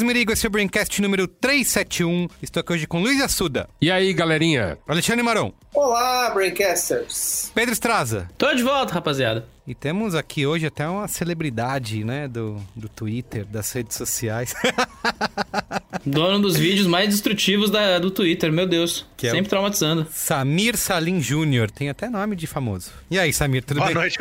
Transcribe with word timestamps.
Olá, 0.00 0.04
eu 0.04 0.06
sou 0.06 0.06
o 0.06 0.06
Carlos 0.06 0.14
Merigo, 0.14 0.32
esse 0.32 0.46
é 0.46 0.48
o 0.48 0.50
Braincast 0.50 1.02
número 1.02 1.26
371. 1.26 2.28
Estou 2.42 2.60
aqui 2.60 2.72
hoje 2.72 2.86
com 2.86 3.00
Luiz 3.02 3.20
Assuda, 3.20 3.68
E 3.80 3.90
aí, 3.90 4.12
galerinha? 4.12 4.78
Alexandre 4.86 5.22
Maron, 5.24 5.52
Olá, 5.74 6.30
Braincasters! 6.30 7.50
Pedro 7.54 7.72
Estraza. 7.72 8.28
Tô 8.38 8.52
de 8.54 8.62
volta, 8.62 8.94
rapaziada. 8.94 9.46
E 9.66 9.74
temos 9.74 10.14
aqui 10.14 10.46
hoje 10.46 10.66
até 10.66 10.88
uma 10.88 11.06
celebridade, 11.08 12.04
né, 12.04 12.26
do, 12.28 12.62
do 12.76 12.88
Twitter, 12.88 13.44
das 13.44 13.70
redes 13.72 13.96
sociais. 13.96 14.54
Dono 16.06 16.40
dos 16.40 16.56
vídeos 16.56 16.86
mais 16.86 17.08
destrutivos 17.10 17.68
da- 17.70 17.98
do 17.98 18.10
Twitter, 18.10 18.52
meu 18.52 18.66
Deus. 18.66 19.06
Que 19.16 19.26
é 19.26 19.30
o- 19.30 19.34
Sempre 19.34 19.50
traumatizando. 19.50 20.06
Samir 20.10 20.76
Salim 20.76 21.20
Júnior, 21.20 21.70
tem 21.70 21.88
até 21.90 22.08
nome 22.08 22.34
de 22.36 22.46
famoso. 22.46 22.90
E 23.10 23.18
aí, 23.18 23.32
Samir, 23.32 23.62
tudo 23.64 23.78
Boa 23.78 23.88
bem? 23.88 23.96
noite. 23.96 24.18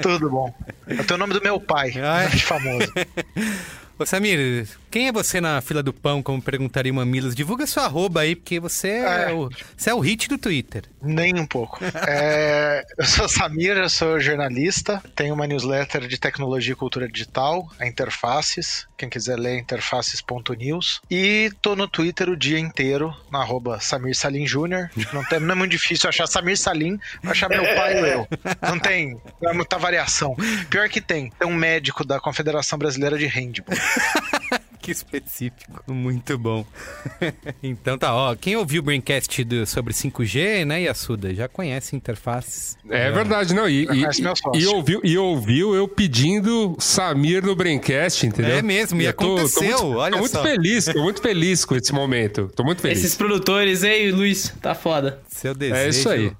Tudo 0.00 0.30
bom? 0.30 0.54
Eu 0.86 1.04
tenho 1.04 1.16
o 1.16 1.18
nome 1.18 1.34
do 1.34 1.42
meu 1.42 1.60
pai, 1.60 1.92
Ah, 2.02 2.22
é? 2.24 2.28
de 2.28 2.42
famoso. 2.44 2.90
Ô, 3.96 4.04
Samir, 4.04 4.66
quem 4.94 5.08
é 5.08 5.12
você 5.12 5.40
na 5.40 5.60
fila 5.60 5.82
do 5.82 5.92
pão, 5.92 6.22
como 6.22 6.40
perguntaria 6.40 6.92
o 6.92 6.94
Mamilos? 6.94 7.34
Divulga 7.34 7.66
sua 7.66 7.82
arroba 7.82 8.20
aí, 8.20 8.36
porque 8.36 8.60
você 8.60 8.90
é, 8.90 9.30
É. 9.30 9.32
o, 9.32 9.50
você 9.76 9.90
é 9.90 9.94
o 9.94 9.98
hit 9.98 10.28
do 10.28 10.38
Twitter. 10.38 10.84
Nem 11.02 11.36
um 11.36 11.44
pouco. 11.44 11.80
É, 12.06 12.84
eu 12.96 13.04
sou 13.04 13.28
Samir, 13.28 13.76
eu 13.76 13.88
sou 13.90 14.20
jornalista, 14.20 15.02
tenho 15.16 15.34
uma 15.34 15.48
newsletter 15.48 16.06
de 16.06 16.16
tecnologia 16.16 16.74
e 16.74 16.76
cultura 16.76 17.08
digital, 17.08 17.68
a 17.76 17.88
Interfaces. 17.88 18.86
Quem 18.96 19.08
quiser 19.08 19.36
ler, 19.36 19.58
interfaces.news. 19.58 21.00
E 21.10 21.50
tô 21.60 21.74
no 21.74 21.88
Twitter 21.88 22.28
o 22.28 22.36
dia 22.36 22.60
inteiro, 22.60 23.12
na 23.32 23.40
arroba 23.40 23.80
Samir 23.80 24.16
Salim 24.16 24.44
Jr. 24.44 24.88
Não, 25.12 25.24
tem, 25.24 25.40
não 25.40 25.50
é 25.50 25.54
muito 25.56 25.72
difícil 25.72 26.08
achar 26.08 26.28
Samir 26.28 26.56
Salim, 26.56 27.00
achar 27.24 27.48
meu 27.48 27.64
pai 27.74 27.98
ou 27.98 28.06
eu. 28.06 28.28
Não 28.62 28.78
tem, 28.78 29.20
não 29.42 29.50
é 29.50 29.52
muita 29.54 29.76
variação. 29.76 30.36
Pior 30.70 30.88
que 30.88 31.00
tem, 31.00 31.30
tem 31.36 31.48
um 31.48 31.54
médico 31.54 32.04
da 32.04 32.20
Confederação 32.20 32.78
Brasileira 32.78 33.18
de 33.18 33.26
Handball. 33.26 33.76
Que 34.84 34.90
específico. 34.92 35.82
Muito 35.92 36.36
bom. 36.36 36.64
então 37.62 37.96
tá, 37.96 38.14
ó. 38.14 38.34
Quem 38.34 38.54
ouviu 38.56 38.80
o 38.82 38.84
Braincast 38.84 39.42
do- 39.44 39.66
sobre 39.66 39.94
5G, 39.94 40.64
né, 40.64 40.82
Yasuda, 40.82 41.34
já 41.34 41.48
conhece 41.48 41.96
interfaces. 41.96 42.76
É 42.90 43.10
verdade, 43.10 43.54
não. 43.54 43.68
E, 43.68 43.84
e, 43.84 44.12
sócio. 44.12 44.52
e 44.54 44.66
ouviu, 44.66 45.00
e 45.02 45.16
ouviu 45.16 45.74
eu 45.74 45.88
pedindo 45.88 46.76
Samir 46.78 47.42
no 47.44 47.56
Braincast, 47.56 48.26
entendeu? 48.26 48.56
É 48.56 48.62
mesmo, 48.62 49.00
e 49.00 49.06
eu 49.06 49.12
tô- 49.12 49.24
tô 49.24 49.32
aconteceu, 49.36 49.78
muito, 49.84 49.96
olha 49.98 50.12
Tô 50.12 50.18
muito 50.18 50.32
só. 50.32 50.42
feliz, 50.42 50.84
tô 50.84 51.02
muito 51.02 51.22
feliz 51.22 51.64
com 51.64 51.74
esse 51.76 51.92
momento. 51.92 52.50
Tô 52.54 52.62
muito 52.62 52.82
feliz. 52.82 52.98
Esses 52.98 53.14
produtores, 53.14 53.82
ei, 53.82 54.10
Luiz, 54.12 54.54
tá 54.60 54.74
foda. 54.74 55.20
Seu 55.28 55.54
desejo. 55.54 55.80
É 55.80 55.88
isso 55.88 56.08
aí. 56.10 56.32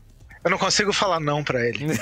Eu 0.45 0.50
não 0.50 0.59
consigo 0.59 0.92
falar 0.92 1.20
não 1.20 1.42
pra 1.42 1.67
ele. 1.67 1.87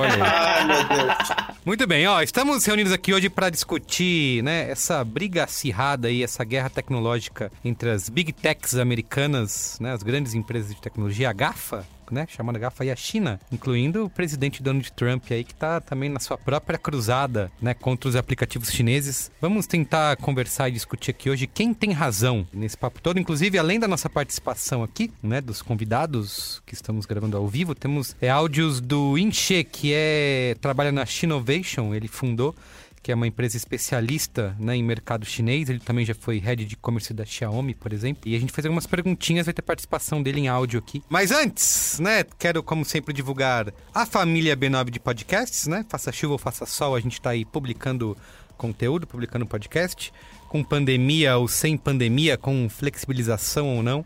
Olha 0.00 0.14
aí. 0.14 0.20
Ai, 0.22 0.64
meu 0.64 0.84
Deus. 0.84 1.50
Muito 1.66 1.86
bem, 1.86 2.06
ó, 2.06 2.22
estamos 2.22 2.64
reunidos 2.64 2.92
aqui 2.92 3.12
hoje 3.12 3.28
para 3.28 3.50
discutir, 3.50 4.42
né, 4.42 4.70
essa 4.70 5.04
briga 5.04 5.44
acirrada 5.44 6.08
aí, 6.08 6.22
essa 6.22 6.42
guerra 6.44 6.70
tecnológica 6.70 7.52
entre 7.64 7.90
as 7.90 8.08
big 8.08 8.32
techs 8.32 8.76
americanas, 8.76 9.76
né, 9.80 9.92
as 9.92 10.02
grandes 10.02 10.34
empresas 10.34 10.74
de 10.74 10.80
tecnologia, 10.80 11.28
a 11.28 11.32
GAFA, 11.32 11.84
né, 12.10 12.26
chamada 12.28 12.58
GAFA 12.58 12.84
e 12.84 12.90
a 12.90 12.96
China, 12.96 13.40
incluindo 13.52 14.04
o 14.04 14.10
presidente 14.10 14.62
Donald 14.62 14.90
Trump 14.92 15.24
aí 15.30 15.44
que 15.44 15.54
tá 15.54 15.80
também 15.80 16.08
na 16.08 16.20
sua 16.20 16.36
própria 16.36 16.78
cruzada, 16.78 17.50
né, 17.60 17.74
contra 17.74 18.08
os 18.08 18.16
aplicativos 18.16 18.70
chineses. 18.70 19.30
Vamos 19.40 19.66
tentar 19.66 20.16
conversar 20.16 20.68
e 20.68 20.72
discutir 20.72 21.10
aqui 21.10 21.30
hoje 21.30 21.46
quem 21.46 21.72
tem 21.74 21.92
razão 21.92 22.46
nesse 22.52 22.76
papo 22.76 23.00
todo, 23.00 23.18
inclusive 23.18 23.58
além 23.58 23.78
da 23.78 23.88
nossa 23.88 24.08
participação 24.08 24.82
aqui, 24.82 25.10
né, 25.22 25.40
dos 25.40 25.62
convidados 25.62 26.62
que 26.66 26.74
estamos 26.74 27.06
gravando 27.06 27.36
ao 27.36 27.46
vivo, 27.48 27.74
temos 27.74 28.16
é, 28.20 28.28
áudios 28.28 28.80
do 28.80 29.16
Inche, 29.18 29.64
que 29.64 29.92
é 29.94 30.56
trabalha 30.60 30.92
na 30.92 31.06
Shinovation, 31.06 31.94
ele 31.94 32.08
fundou 32.08 32.54
que 33.02 33.10
é 33.10 33.14
uma 33.14 33.26
empresa 33.26 33.56
especialista 33.56 34.54
né, 34.58 34.76
em 34.76 34.82
mercado 34.82 35.24
chinês. 35.24 35.68
Ele 35.68 35.80
também 35.80 36.04
já 36.04 36.14
foi 36.14 36.38
head 36.38 36.64
de 36.64 36.74
e-commerce 36.74 37.14
da 37.14 37.24
Xiaomi, 37.24 37.74
por 37.74 37.92
exemplo. 37.92 38.28
E 38.28 38.36
a 38.36 38.38
gente 38.38 38.52
fez 38.52 38.66
algumas 38.66 38.86
perguntinhas, 38.86 39.46
vai 39.46 39.54
ter 39.54 39.62
participação 39.62 40.22
dele 40.22 40.40
em 40.40 40.48
áudio 40.48 40.78
aqui. 40.78 41.02
Mas 41.08 41.30
antes, 41.30 41.98
né, 42.00 42.24
quero, 42.38 42.62
como 42.62 42.84
sempre, 42.84 43.14
divulgar 43.14 43.72
a 43.94 44.04
família 44.04 44.56
B9 44.56 44.90
de 44.90 45.00
podcasts, 45.00 45.66
né? 45.66 45.84
Faça 45.88 46.12
chuva 46.12 46.34
ou 46.34 46.38
faça 46.38 46.66
sol, 46.66 46.94
a 46.94 47.00
gente 47.00 47.14
está 47.14 47.30
aí 47.30 47.44
publicando 47.44 48.16
conteúdo, 48.56 49.06
publicando 49.06 49.46
podcast. 49.46 50.12
Com 50.48 50.62
pandemia 50.64 51.36
ou 51.36 51.46
sem 51.48 51.76
pandemia, 51.76 52.36
com 52.36 52.68
flexibilização 52.68 53.76
ou 53.76 53.82
não 53.82 54.04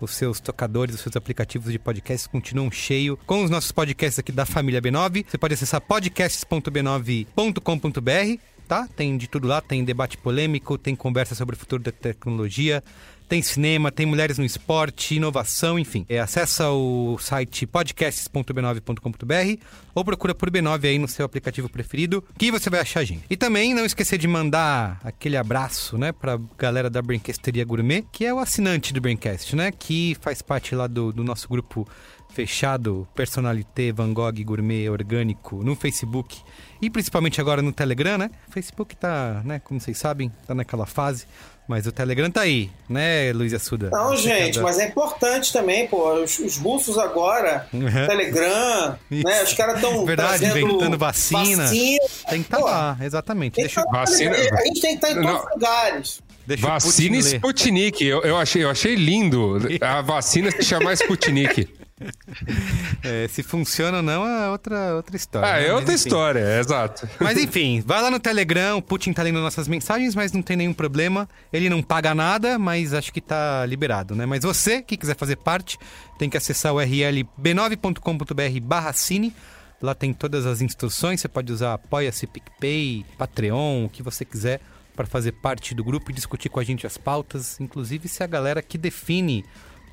os 0.00 0.12
seus 0.12 0.40
tocadores, 0.40 0.94
os 0.94 1.00
seus 1.00 1.16
aplicativos 1.16 1.72
de 1.72 1.78
podcast 1.78 2.28
continuam 2.28 2.70
cheios 2.70 3.18
com 3.26 3.44
os 3.44 3.50
nossos 3.50 3.72
podcasts 3.72 4.18
aqui 4.18 4.32
da 4.32 4.46
família 4.46 4.80
B9. 4.80 5.26
Você 5.28 5.38
pode 5.38 5.54
acessar 5.54 5.80
podcasts.b9.com.br, 5.80 8.40
tá? 8.70 8.88
Tem 8.94 9.16
de 9.16 9.26
tudo 9.26 9.48
lá, 9.48 9.60
tem 9.60 9.82
debate 9.82 10.16
polêmico, 10.16 10.78
tem 10.78 10.94
conversa 10.94 11.34
sobre 11.34 11.56
o 11.56 11.58
futuro 11.58 11.82
da 11.82 11.90
tecnologia, 11.90 12.84
tem 13.28 13.42
cinema, 13.42 13.90
tem 13.90 14.06
mulheres 14.06 14.38
no 14.38 14.44
esporte, 14.44 15.16
inovação, 15.16 15.76
enfim. 15.76 16.06
É, 16.08 16.20
acessa 16.20 16.70
o 16.70 17.18
site 17.18 17.66
podcasts.b9.com.br 17.66 19.64
ou 19.92 20.04
procura 20.04 20.36
por 20.36 20.48
B9 20.48 20.84
aí 20.84 21.00
no 21.00 21.08
seu 21.08 21.26
aplicativo 21.26 21.68
preferido, 21.68 22.22
que 22.38 22.52
você 22.52 22.70
vai 22.70 22.78
achar 22.78 23.00
a 23.00 23.04
gente. 23.04 23.24
E 23.28 23.36
também 23.36 23.74
não 23.74 23.84
esquecer 23.84 24.18
de 24.18 24.28
mandar 24.28 25.00
aquele 25.02 25.36
abraço, 25.36 25.98
né, 25.98 26.12
pra 26.12 26.38
galera 26.56 26.88
da 26.88 27.02
Braincasteria 27.02 27.64
Gourmet, 27.64 28.04
que 28.12 28.24
é 28.24 28.32
o 28.32 28.38
assinante 28.38 28.92
do 28.92 29.00
Braincast, 29.00 29.56
né, 29.56 29.72
que 29.72 30.16
faz 30.20 30.42
parte 30.42 30.76
lá 30.76 30.86
do, 30.86 31.12
do 31.12 31.24
nosso 31.24 31.48
grupo 31.48 31.88
fechado, 32.32 33.06
Personalité 33.14 33.92
Van 33.92 34.12
Gogh 34.12 34.32
Gourmet 34.44 34.88
Orgânico 34.88 35.62
no 35.62 35.74
Facebook 35.76 36.38
e 36.80 36.88
principalmente 36.88 37.40
agora 37.40 37.60
no 37.62 37.72
Telegram, 37.72 38.16
né? 38.16 38.30
O 38.48 38.52
Facebook 38.52 38.96
tá, 38.96 39.42
né, 39.44 39.60
como 39.62 39.80
vocês 39.80 39.98
sabem, 39.98 40.32
tá 40.46 40.54
naquela 40.54 40.86
fase, 40.86 41.26
mas 41.68 41.86
o 41.86 41.92
Telegram 41.92 42.30
tá 42.30 42.40
aí, 42.40 42.70
né, 42.88 43.32
Luiz 43.32 43.52
Assuda? 43.52 43.90
Não, 43.90 44.10
Você 44.10 44.22
gente, 44.22 44.54
cada- 44.54 44.62
mas 44.66 44.78
é 44.78 44.88
importante 44.88 45.52
também, 45.52 45.86
pô. 45.86 46.14
Os, 46.14 46.38
os 46.38 46.56
russos 46.56 46.96
agora, 46.98 47.68
Uhum. 47.72 48.06
Telegram, 48.06 48.96
né? 49.10 49.42
Os 49.42 49.52
caras 49.52 49.76
estão. 49.76 50.04
Verdade, 50.04 50.44
inventando 50.46 50.96
vacina. 50.98 51.64
vacina. 51.64 52.00
Tem 52.28 52.40
que 52.40 52.46
estar 52.48 52.58
Pô, 52.58 52.64
lá, 52.64 52.96
exatamente. 53.02 53.54
tem 53.54 53.64
Deixa, 53.64 53.80
eu- 53.80 53.84
tá- 53.84 53.90
Vacina- 53.92 54.36
A 54.36 54.64
gente 54.64 54.80
tem 54.80 54.98
que 54.98 55.06
estar 55.06 55.10
em 55.20 55.22
todos 55.22 55.42
os 55.44 55.50
lugares. 55.54 56.22
deixa 56.46 56.66
Vacina. 56.66 57.16
Sputnik. 57.18 58.04
Eu, 58.04 58.22
eu, 58.22 58.36
achei, 58.36 58.64
eu 58.64 58.70
achei 58.70 58.94
lindo 58.96 59.58
a 59.80 60.00
vacina 60.02 60.50
se 60.50 60.62
chamar 60.64 60.94
Sputnik. 60.94 61.68
É, 63.02 63.28
se 63.28 63.42
funciona 63.42 63.98
ou 63.98 64.02
não 64.02 64.26
é 64.26 64.48
outra, 64.50 64.94
outra 64.94 65.16
história. 65.16 65.48
Ah, 65.48 65.60
né? 65.60 65.68
é 65.68 65.74
outra 65.74 65.94
história, 65.94 66.40
é, 66.40 66.60
exato. 66.60 67.08
Mas 67.18 67.38
enfim, 67.38 67.82
vai 67.84 68.00
lá 68.02 68.10
no 68.10 68.18
Telegram, 68.18 68.76
o 68.76 68.82
Putin 68.82 69.12
tá 69.12 69.22
lendo 69.22 69.40
nossas 69.40 69.66
mensagens, 69.66 70.14
mas 70.14 70.32
não 70.32 70.42
tem 70.42 70.56
nenhum 70.56 70.72
problema. 70.72 71.28
Ele 71.52 71.70
não 71.70 71.82
paga 71.82 72.14
nada, 72.14 72.58
mas 72.58 72.92
acho 72.92 73.12
que 73.12 73.20
tá 73.20 73.64
liberado, 73.66 74.14
né? 74.14 74.26
Mas 74.26 74.42
você 74.42 74.82
que 74.82 74.96
quiser 74.96 75.16
fazer 75.16 75.36
parte, 75.36 75.78
tem 76.18 76.28
que 76.28 76.36
acessar 76.36 76.72
o 76.72 76.76
URL 76.76 77.26
b9.com.br 77.40 78.60
barra 78.62 78.92
cine. 78.92 79.34
Lá 79.80 79.94
tem 79.94 80.12
todas 80.12 80.44
as 80.44 80.60
instruções, 80.60 81.20
você 81.20 81.28
pode 81.28 81.50
usar 81.50 81.74
Apoia-se, 81.74 82.26
PicPay, 82.26 83.04
Patreon, 83.16 83.86
o 83.86 83.88
que 83.88 84.02
você 84.02 84.24
quiser 84.26 84.60
para 84.94 85.06
fazer 85.06 85.32
parte 85.32 85.74
do 85.74 85.82
grupo 85.82 86.10
e 86.10 86.14
discutir 86.14 86.50
com 86.50 86.60
a 86.60 86.64
gente 86.64 86.86
as 86.86 86.98
pautas, 86.98 87.58
inclusive 87.58 88.06
se 88.06 88.22
é 88.22 88.24
a 88.24 88.28
galera 88.28 88.60
que 88.60 88.76
define 88.76 89.44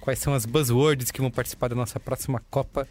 quais 0.07 0.19
são 0.19 0.33
as 0.33 0.45
buzzwords 0.45 1.11
que 1.11 1.19
vão 1.19 1.29
participar 1.29 1.67
da 1.67 1.75
nossa 1.75 1.99
próxima 1.99 2.41
Copa 2.49 2.87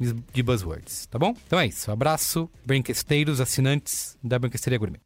de 0.00 0.42
Buzzwords, 0.42 1.06
tá 1.06 1.16
bom? 1.16 1.32
Então 1.46 1.60
é 1.60 1.66
isso. 1.68 1.92
Abraço, 1.92 2.50
brinquesteiros, 2.64 3.40
assinantes 3.40 4.18
da 4.20 4.36
Brinquesteria 4.36 4.76
Gourmet. 4.76 4.98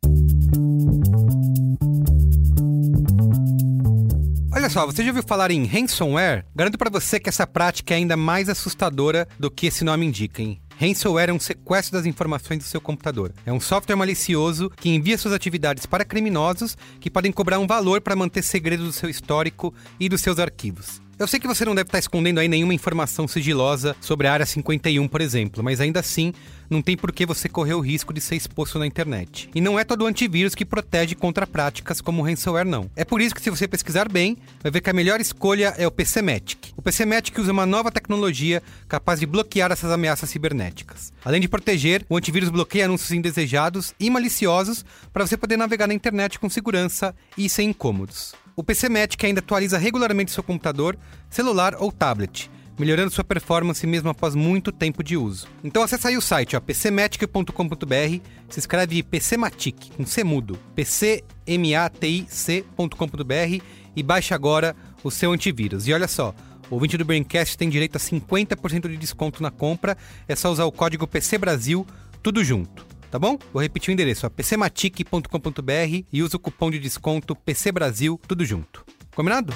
Olha 4.50 4.70
só, 4.70 4.86
você 4.86 5.02
já 5.02 5.10
ouviu 5.10 5.22
falar 5.22 5.50
em 5.50 5.66
ransomware? 5.66 6.46
Garanto 6.56 6.78
pra 6.78 6.88
você 6.88 7.20
que 7.20 7.28
essa 7.28 7.46
prática 7.46 7.92
é 7.92 7.98
ainda 7.98 8.16
mais 8.16 8.48
assustadora 8.48 9.28
do 9.38 9.50
que 9.50 9.66
esse 9.66 9.84
nome 9.84 10.06
indica, 10.06 10.40
hein? 10.40 10.62
Ransomware 10.78 11.28
é 11.28 11.32
um 11.34 11.38
sequestro 11.38 11.98
das 11.98 12.06
informações 12.06 12.60
do 12.60 12.64
seu 12.64 12.80
computador. 12.80 13.34
É 13.44 13.52
um 13.52 13.60
software 13.60 13.96
malicioso 13.96 14.70
que 14.70 14.88
envia 14.88 15.18
suas 15.18 15.34
atividades 15.34 15.84
para 15.84 16.06
criminosos 16.06 16.74
que 16.98 17.10
podem 17.10 17.30
cobrar 17.30 17.58
um 17.58 17.66
valor 17.66 18.00
para 18.00 18.16
manter 18.16 18.42
segredo 18.42 18.84
do 18.84 18.92
seu 18.92 19.10
histórico 19.10 19.74
e 20.00 20.08
dos 20.08 20.22
seus 20.22 20.38
arquivos. 20.38 21.02
Eu 21.20 21.26
sei 21.26 21.38
que 21.38 21.46
você 21.46 21.67
não 21.67 21.75
deve 21.75 21.88
estar 21.88 21.99
escondendo 21.99 22.40
aí 22.40 22.49
nenhuma 22.49 22.72
informação 22.72 23.28
sigilosa 23.28 23.94
sobre 24.00 24.26
a 24.26 24.32
Área 24.32 24.46
51, 24.46 25.06
por 25.06 25.20
exemplo, 25.20 25.62
mas 25.62 25.78
ainda 25.78 26.00
assim 26.00 26.32
não 26.70 26.81
tem 26.81 26.96
por 26.96 27.12
que 27.12 27.26
você 27.26 27.46
correr 27.46 27.75
o 27.75 27.81
risco 27.81 28.14
de 28.14 28.22
ser 28.22 28.37
exposto 28.37 28.78
na 28.78 28.87
internet. 28.87 29.50
E 29.55 29.61
não 29.61 29.78
é 29.78 29.84
todo 29.84 30.06
antivírus 30.06 30.55
que 30.55 30.64
protege 30.64 31.14
contra 31.14 31.46
práticas 31.46 32.00
como 32.00 32.22
o 32.22 32.25
ransomware, 32.25 32.64
não. 32.64 32.90
É 32.96 33.05
por 33.05 33.20
isso 33.20 33.34
que 33.34 33.43
se 33.43 33.50
você 33.50 33.69
pesquisar 33.69 34.08
bem, 34.08 34.38
vai 34.62 34.72
ver 34.72 34.81
que 34.81 34.88
a 34.88 34.94
melhor 34.94 35.20
escolha 35.20 35.75
é 35.76 35.87
o 35.87 35.90
PCMatic. 35.90 36.72
O 36.75 36.81
PCMatic 36.81 37.37
usa 37.37 37.52
uma 37.52 37.66
nova 37.66 37.93
tecnologia 37.93 38.62
capaz 38.88 39.20
de 39.20 39.26
bloquear 39.26 39.70
essas 39.70 39.90
ameaças 39.93 40.31
cibernéticas. 40.31 41.12
Além 41.23 41.43
de 41.43 41.49
proteger, 41.49 42.02
o 42.08 42.16
antivírus 42.16 42.49
bloqueia 42.49 42.87
anúncios 42.87 43.11
indesejados 43.11 43.93
e 44.00 44.08
maliciosos 44.08 44.87
para 45.12 45.26
você 45.26 45.37
poder 45.37 45.58
navegar 45.58 45.87
na 45.87 45.93
internet 45.93 46.38
com 46.38 46.49
segurança 46.49 47.14
e 47.37 47.46
sem 47.46 47.69
incômodos. 47.69 48.32
O 48.60 48.62
PCMatic 48.62 49.24
ainda 49.24 49.38
atualiza 49.38 49.78
regularmente 49.78 50.30
seu 50.30 50.42
computador, 50.42 50.94
celular 51.30 51.74
ou 51.78 51.90
tablet 51.90 52.50
melhorando 52.78 53.10
sua 53.10 53.24
performance 53.24 53.86
mesmo 53.86 54.10
após 54.10 54.34
muito 54.34 54.70
tempo 54.70 55.02
de 55.02 55.16
uso. 55.16 55.48
Então 55.64 55.82
acesse 55.82 56.08
aí 56.08 56.16
o 56.16 56.20
site 56.20 56.60
pcmatic.com.br, 56.60 58.20
se 58.48 58.58
escreve 58.58 59.02
PCmatic, 59.02 59.90
com 59.96 60.06
C 60.06 60.24
mudo, 60.24 60.58
pcmatic.com.br 60.74 63.64
e 63.96 64.02
baixe 64.02 64.34
agora 64.34 64.76
o 65.02 65.10
seu 65.10 65.32
antivírus. 65.32 65.86
E 65.86 65.94
olha 65.94 66.08
só, 66.08 66.34
o 66.70 66.74
ouvinte 66.74 66.98
do 66.98 67.04
Braincast 67.04 67.56
tem 67.56 67.68
direito 67.68 67.96
a 67.96 67.98
50% 67.98 68.88
de 68.88 68.96
desconto 68.96 69.42
na 69.42 69.50
compra, 69.50 69.96
é 70.28 70.36
só 70.36 70.50
usar 70.50 70.64
o 70.64 70.72
código 70.72 71.06
PC 71.06 71.38
Brasil, 71.38 71.86
tudo 72.22 72.44
junto. 72.44 72.86
Tá 73.10 73.18
bom? 73.18 73.36
Vou 73.52 73.60
repetir 73.60 73.90
o 73.90 73.92
endereço, 73.92 74.30
pcmatic.com.br 74.30 76.04
e 76.12 76.22
usa 76.22 76.36
o 76.36 76.40
cupom 76.40 76.70
de 76.70 76.78
desconto 76.78 77.34
PC 77.34 77.72
Brasil, 77.72 78.20
tudo 78.28 78.44
junto. 78.44 78.84
Combinado? 79.14 79.52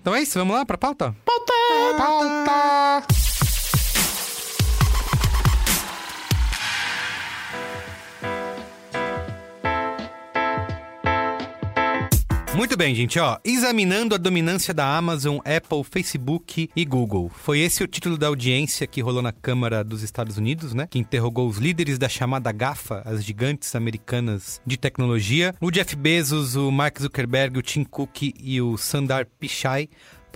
Então 0.00 0.14
é 0.14 0.22
isso, 0.22 0.38
vamos 0.38 0.56
lá 0.56 0.64
pra 0.64 0.76
pauta? 0.76 1.14
Pauta! 1.24 1.52
Pauta! 1.96 3.27
Muito 12.58 12.76
bem, 12.76 12.92
gente, 12.92 13.20
ó. 13.20 13.38
Examinando 13.44 14.16
a 14.16 14.18
dominância 14.18 14.74
da 14.74 14.84
Amazon, 14.96 15.38
Apple, 15.44 15.84
Facebook 15.84 16.68
e 16.74 16.84
Google. 16.84 17.30
Foi 17.32 17.60
esse 17.60 17.84
o 17.84 17.86
título 17.86 18.18
da 18.18 18.26
audiência 18.26 18.84
que 18.84 19.00
rolou 19.00 19.22
na 19.22 19.30
Câmara 19.30 19.84
dos 19.84 20.02
Estados 20.02 20.36
Unidos, 20.38 20.74
né? 20.74 20.88
Que 20.90 20.98
interrogou 20.98 21.48
os 21.48 21.58
líderes 21.58 22.00
da 22.00 22.08
chamada 22.08 22.50
GAFA, 22.50 23.00
as 23.04 23.24
gigantes 23.24 23.76
americanas 23.76 24.60
de 24.66 24.76
tecnologia. 24.76 25.54
O 25.60 25.70
Jeff 25.70 25.94
Bezos, 25.94 26.56
o 26.56 26.72
Mark 26.72 27.00
Zuckerberg, 27.00 27.56
o 27.56 27.62
Tim 27.62 27.84
Cook 27.84 28.34
e 28.42 28.60
o 28.60 28.76
Sundar 28.76 29.24
Pichai 29.38 29.88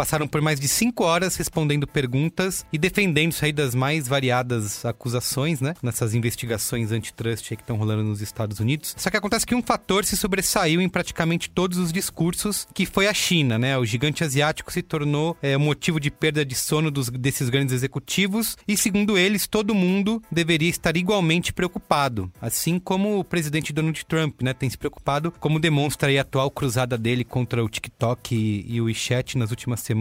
passaram 0.02 0.26
por 0.26 0.40
mais 0.40 0.58
de 0.58 0.66
cinco 0.66 1.04
horas 1.04 1.36
respondendo 1.36 1.86
perguntas 1.86 2.66
e 2.72 2.76
defendendo-se 2.76 3.44
aí 3.44 3.52
das 3.52 3.72
mais 3.72 4.08
variadas 4.08 4.84
acusações, 4.84 5.60
né? 5.60 5.74
Nessas 5.80 6.12
investigações 6.12 6.90
antitrust 6.90 7.46
que 7.50 7.62
estão 7.62 7.76
rolando 7.76 8.02
nos 8.02 8.20
Estados 8.20 8.58
Unidos. 8.58 8.96
Só 8.98 9.10
que 9.10 9.16
acontece 9.16 9.46
que 9.46 9.54
um 9.54 9.62
fator 9.62 10.04
se 10.04 10.16
sobressaiu 10.16 10.80
em 10.80 10.88
praticamente 10.88 11.48
todos 11.48 11.78
os 11.78 11.92
discursos, 11.92 12.66
que 12.74 12.84
foi 12.84 13.06
a 13.06 13.14
China, 13.14 13.60
né? 13.60 13.78
O 13.78 13.84
gigante 13.84 14.24
asiático 14.24 14.72
se 14.72 14.82
tornou 14.82 15.36
é, 15.40 15.56
motivo 15.56 16.00
de 16.00 16.10
perda 16.10 16.44
de 16.44 16.56
sono 16.56 16.90
dos, 16.90 17.08
desses 17.08 17.48
grandes 17.48 17.72
executivos 17.72 18.56
e, 18.66 18.76
segundo 18.76 19.16
eles, 19.16 19.46
todo 19.46 19.72
mundo 19.72 20.20
deveria 20.32 20.68
estar 20.68 20.96
igualmente 20.96 21.52
preocupado. 21.52 22.28
Assim 22.40 22.80
como 22.80 23.20
o 23.20 23.24
presidente 23.24 23.72
Donald 23.72 24.04
Trump, 24.06 24.42
né? 24.42 24.52
Tem 24.52 24.68
se 24.68 24.76
preocupado, 24.76 25.32
como 25.38 25.60
demonstra 25.60 26.10
a 26.10 26.22
atual 26.22 26.50
cruzada 26.50 26.98
dele 26.98 27.22
contra 27.22 27.62
o 27.62 27.68
TikTok 27.68 28.34
e, 28.34 28.66
e 28.66 28.80
o 28.80 28.86
WeChat 28.86 29.38
nas 29.38 29.50
últimas 29.50 29.78
semanas, 29.78 29.91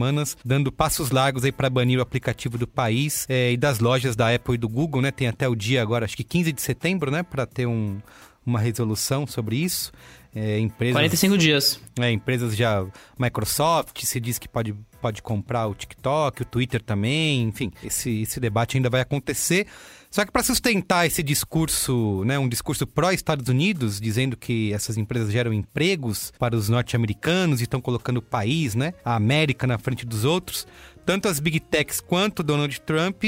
dando 0.43 0.71
passos 0.71 1.11
largos 1.11 1.43
aí 1.43 1.51
para 1.51 1.69
banir 1.69 1.99
o 1.99 2.01
aplicativo 2.01 2.57
do 2.57 2.67
país 2.67 3.25
é, 3.29 3.51
e 3.51 3.57
das 3.57 3.79
lojas 3.79 4.15
da 4.15 4.33
Apple 4.33 4.55
e 4.55 4.57
do 4.57 4.69
Google, 4.69 5.01
né? 5.01 5.11
Tem 5.11 5.27
até 5.27 5.47
o 5.47 5.55
dia 5.55 5.81
agora, 5.81 6.05
acho 6.05 6.17
que 6.17 6.23
15 6.23 6.51
de 6.51 6.61
setembro, 6.61 7.11
né? 7.11 7.23
Para 7.23 7.45
ter 7.45 7.65
um, 7.65 7.99
uma 8.45 8.59
resolução 8.59 9.25
sobre 9.27 9.57
isso. 9.57 9.91
É, 10.33 10.59
empresas, 10.59 10.93
45 10.93 11.38
dias. 11.38 11.79
É, 11.99 12.09
empresas 12.09 12.55
já. 12.55 12.85
Microsoft 13.19 14.03
se 14.03 14.19
diz 14.19 14.39
que 14.39 14.47
pode, 14.47 14.73
pode 15.01 15.21
comprar 15.21 15.67
o 15.67 15.75
TikTok, 15.75 16.41
o 16.41 16.45
Twitter 16.45 16.81
também, 16.81 17.43
enfim, 17.43 17.71
esse, 17.83 18.21
esse 18.21 18.39
debate 18.39 18.77
ainda 18.77 18.89
vai 18.89 19.01
acontecer. 19.01 19.67
Só 20.12 20.25
que 20.25 20.31
para 20.31 20.44
sustentar 20.44 21.08
esse 21.08 21.24
discurso, 21.24 22.25
né, 22.25 22.38
um 22.38 22.50
discurso 22.50 22.86
pró-Estados 22.86 23.48
Unidos, 23.48 23.98
dizendo 23.98 24.36
que 24.36 24.74
essas 24.74 24.98
empresas 24.98 25.31
geram 25.31 25.54
empregos 25.54 26.34
para 26.38 26.54
os 26.54 26.68
norte-americanos 26.68 27.62
e 27.62 27.63
estão 27.63 27.80
colocando 27.80 28.18
o 28.18 28.22
país, 28.22 28.75
né, 28.75 28.94
a 29.06 29.16
América 29.16 29.66
na 29.66 29.78
frente 29.78 30.06
dos 30.06 30.25
outros, 30.25 30.68
tanto 31.06 31.30
as 31.30 31.40
big 31.40 31.62
techs 31.62 32.02
quanto 32.02 32.44
Donald 32.44 32.81
Trump 32.81 33.24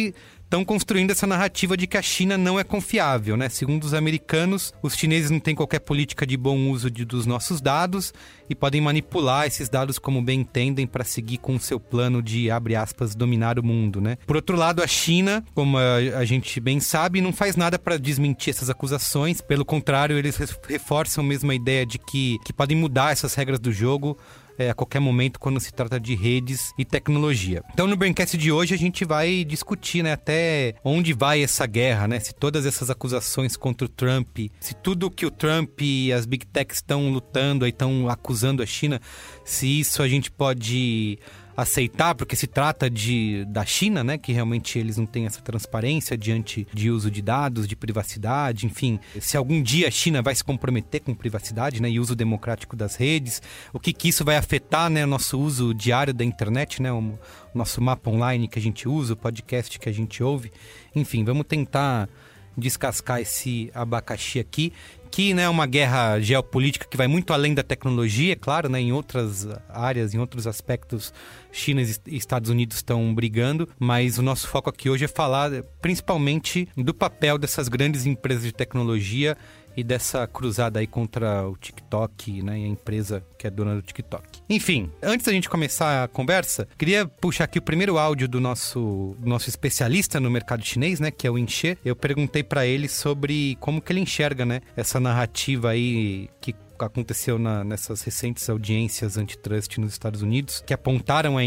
estão 0.54 0.64
construindo 0.64 1.10
essa 1.10 1.26
narrativa 1.26 1.76
de 1.76 1.88
que 1.88 1.98
a 1.98 2.02
China 2.02 2.38
não 2.38 2.60
é 2.60 2.64
confiável, 2.64 3.36
né? 3.36 3.50
Segundo 3.50 3.86
os 3.86 3.94
americanos, 3.96 4.72
os 4.84 4.96
chineses 4.96 5.32
não 5.32 5.40
têm 5.40 5.56
qualquer 5.56 5.80
política 5.80 6.28
de 6.28 6.38
bom 6.38 6.70
uso 6.70 6.92
de, 6.92 7.04
dos 7.04 7.26
nossos 7.26 7.60
dados 7.60 8.14
e 8.48 8.54
podem 8.54 8.80
manipular 8.80 9.48
esses 9.48 9.68
dados 9.68 9.98
como 9.98 10.22
bem 10.22 10.42
entendem 10.42 10.86
para 10.86 11.04
seguir 11.04 11.40
com 11.40 11.56
o 11.56 11.60
seu 11.60 11.80
plano 11.80 12.22
de, 12.22 12.52
abre 12.52 12.76
aspas, 12.76 13.16
dominar 13.16 13.58
o 13.58 13.64
mundo, 13.64 14.00
né? 14.00 14.16
Por 14.28 14.36
outro 14.36 14.56
lado, 14.56 14.84
a 14.84 14.88
China, 14.88 15.44
como 15.56 15.80
a, 15.80 15.96
a 16.20 16.26
gente 16.26 16.60
bem 16.60 16.80
sabe, 16.80 17.20
não 17.20 17.34
faz 17.34 17.56
nada 17.56 17.80
para 17.80 17.98
desmentir 17.98 18.52
essas 18.52 18.70
acusações. 18.70 19.42
Pelo 19.42 19.66
contrário, 19.66 20.20
eles 20.20 20.38
reforçam 20.70 21.24
mesmo 21.24 21.50
a 21.50 21.56
ideia 21.56 21.84
de 21.84 21.98
que, 21.98 22.38
que 22.46 22.54
podem 22.54 22.78
mudar 22.78 23.12
essas 23.12 23.34
regras 23.34 23.60
do 23.60 23.72
jogo 23.72 24.16
é, 24.58 24.70
a 24.70 24.74
qualquer 24.74 25.00
momento 25.00 25.40
quando 25.40 25.60
se 25.60 25.74
trata 25.74 26.00
de 26.00 26.16
redes 26.16 26.72
e 26.78 26.86
tecnologia. 26.86 27.64
Então 27.74 27.88
no 27.88 27.96
Braincast 27.96 28.38
de 28.38 28.52
hoje 28.52 28.74
a 28.74 28.78
gente 28.78 29.06
vai 29.06 29.44
discutir 29.44 30.04
né, 30.04 30.14
até 30.14 30.76
onde 30.84 31.14
vai 31.14 31.44
essa 31.44 31.66
guerra, 31.66 32.08
né? 32.08 32.20
Se 32.20 32.34
todas 32.34 32.66
essas 32.66 32.90
acusações 32.90 33.56
contra 33.56 33.86
o 33.86 33.90
Trump, 33.90 34.38
se 34.60 34.74
tudo 34.74 35.12
que 35.12 35.26
o 35.26 35.32
Trump 35.32 35.82
e 35.82 36.12
as 36.12 36.26
Big 36.26 36.46
Techs 36.46 36.78
estão 36.78 37.10
lutando, 37.10 37.66
estão 37.66 38.10
acusando 38.10 38.62
a 38.62 38.66
China, 38.66 39.02
se 39.44 39.80
isso 39.80 40.02
a 40.02 40.08
gente 40.08 40.32
pode 40.32 41.20
aceitar, 41.56 42.16
porque 42.16 42.36
se 42.36 42.48
trata 42.48 42.90
de, 42.90 43.46
da 43.46 43.66
China, 43.66 44.04
né, 44.04 44.18
que 44.18 44.32
realmente 44.32 44.80
eles 44.80 44.98
não 44.98 45.06
têm 45.06 45.26
essa 45.26 45.42
transparência 45.42 46.18
diante 46.18 46.68
de 46.74 46.90
uso 46.90 47.12
de 47.12 47.22
dados, 47.22 47.68
de 47.68 47.76
privacidade, 47.76 48.66
enfim. 48.66 49.00
Se 49.20 49.38
algum 49.38 49.62
dia 49.62 49.88
a 49.88 49.92
China 49.92 50.22
vai 50.22 50.34
se 50.34 50.44
comprometer 50.44 51.02
com 51.02 51.14
privacidade 51.14 51.82
né, 51.82 51.90
e 51.90 52.00
uso 52.00 52.16
democrático 52.16 52.76
das 52.76 52.96
redes, 52.96 53.42
o 53.72 53.80
que, 53.80 53.94
que 53.94 54.10
isso 54.10 54.26
vai 54.26 54.38
afetar 54.38 54.90
né, 54.90 55.04
o 55.04 55.08
nosso 55.08 55.40
uso 55.40 55.74
diário 55.74 56.14
da 56.14 56.24
internet, 56.24 56.82
né, 56.82 56.92
o 56.92 57.18
nosso 57.54 57.82
mapa 57.82 58.10
online 58.10 58.48
que 58.48 58.58
a 58.58 58.62
gente 58.62 58.88
usa, 58.88 59.14
o 59.14 59.18
podcast 59.18 59.80
que 59.80 59.90
a 59.90 59.94
gente 59.94 60.24
ouve. 60.24 60.52
Enfim, 60.96 61.24
vamos 61.24 61.46
tentar 61.46 62.10
descascar 62.58 63.20
esse 63.20 63.72
abacaxi 63.74 64.40
aqui 64.40 64.72
aqui, 65.14 65.32
né, 65.32 65.48
uma 65.48 65.68
guerra 65.68 66.20
geopolítica 66.20 66.88
que 66.90 66.98
vai 66.98 67.08
muito 67.08 67.34
além 67.34 67.54
da 67.54 67.62
tecnologia, 67.62 68.34
é 68.34 68.36
claro, 68.36 68.68
né, 68.68 68.82
em 68.82 68.92
outras 68.92 69.48
áreas, 69.70 70.16
em 70.16 70.18
outros 70.18 70.48
aspectos, 70.48 71.14
China 71.54 71.82
e 71.82 72.18
Estados 72.18 72.50
Unidos 72.50 72.78
estão 72.78 73.14
brigando, 73.14 73.70
mas 73.80 74.18
o 74.18 74.22
nosso 74.22 74.48
foco 74.48 74.70
aqui 74.70 74.90
hoje 74.90 75.06
é 75.06 75.08
falar 75.08 75.52
principalmente 75.82 76.68
do 76.76 76.94
papel 76.94 77.38
dessas 77.38 77.70
grandes 77.70 78.06
empresas 78.06 78.44
de 78.44 78.52
tecnologia 78.52 79.38
e 79.76 79.84
dessa 79.84 80.28
cruzada 80.28 80.80
aí 80.80 80.88
contra 80.88 81.48
o 81.48 81.56
TikTok, 81.58 82.42
né, 82.44 82.60
e 82.60 82.64
a 82.64 82.68
empresa 82.68 83.24
que 83.38 83.48
é 83.48 83.50
dona 83.50 83.76
do 83.76 83.82
TikTok. 83.82 84.42
Enfim, 84.50 84.90
antes 85.02 85.26
da 85.26 85.32
gente 85.32 85.50
começar 85.50 86.04
a 86.04 86.08
conversa, 86.08 86.68
queria 86.78 87.08
puxar 87.08 87.46
aqui 87.46 87.60
o 87.60 87.62
primeiro 87.62 87.98
áudio 87.98 88.28
do 88.28 88.40
nosso, 88.40 89.16
do 89.20 89.28
nosso 89.28 89.50
especialista 89.50 90.20
no 90.20 90.30
mercado 90.30 90.64
chinês, 90.64 91.00
né, 91.00 91.12
que 91.12 91.28
é 91.28 91.32
o 91.32 91.38
Inche. 91.38 91.78
Eu 91.84 91.96
perguntei 91.96 92.44
para 92.44 92.66
ele 92.66 92.88
sobre 92.88 93.58
como 93.60 93.82
que 93.82 93.92
ele 93.92 94.00
enxerga, 94.00 94.46
né, 94.46 94.62
essa 94.76 95.00
narrativa 95.00 95.72
aí 95.72 96.30
que 96.40 96.54
aconteceu 96.80 97.38
na, 97.40 97.64
nessas 97.64 98.02
recentes 98.02 98.50
audiências 98.50 99.18
antitrust 99.18 99.80
nos 99.80 99.94
Estados 99.94 100.22
Unidos, 100.22 100.64
que 100.66 100.74
apontaram 100.74 101.38
a, 101.38 101.42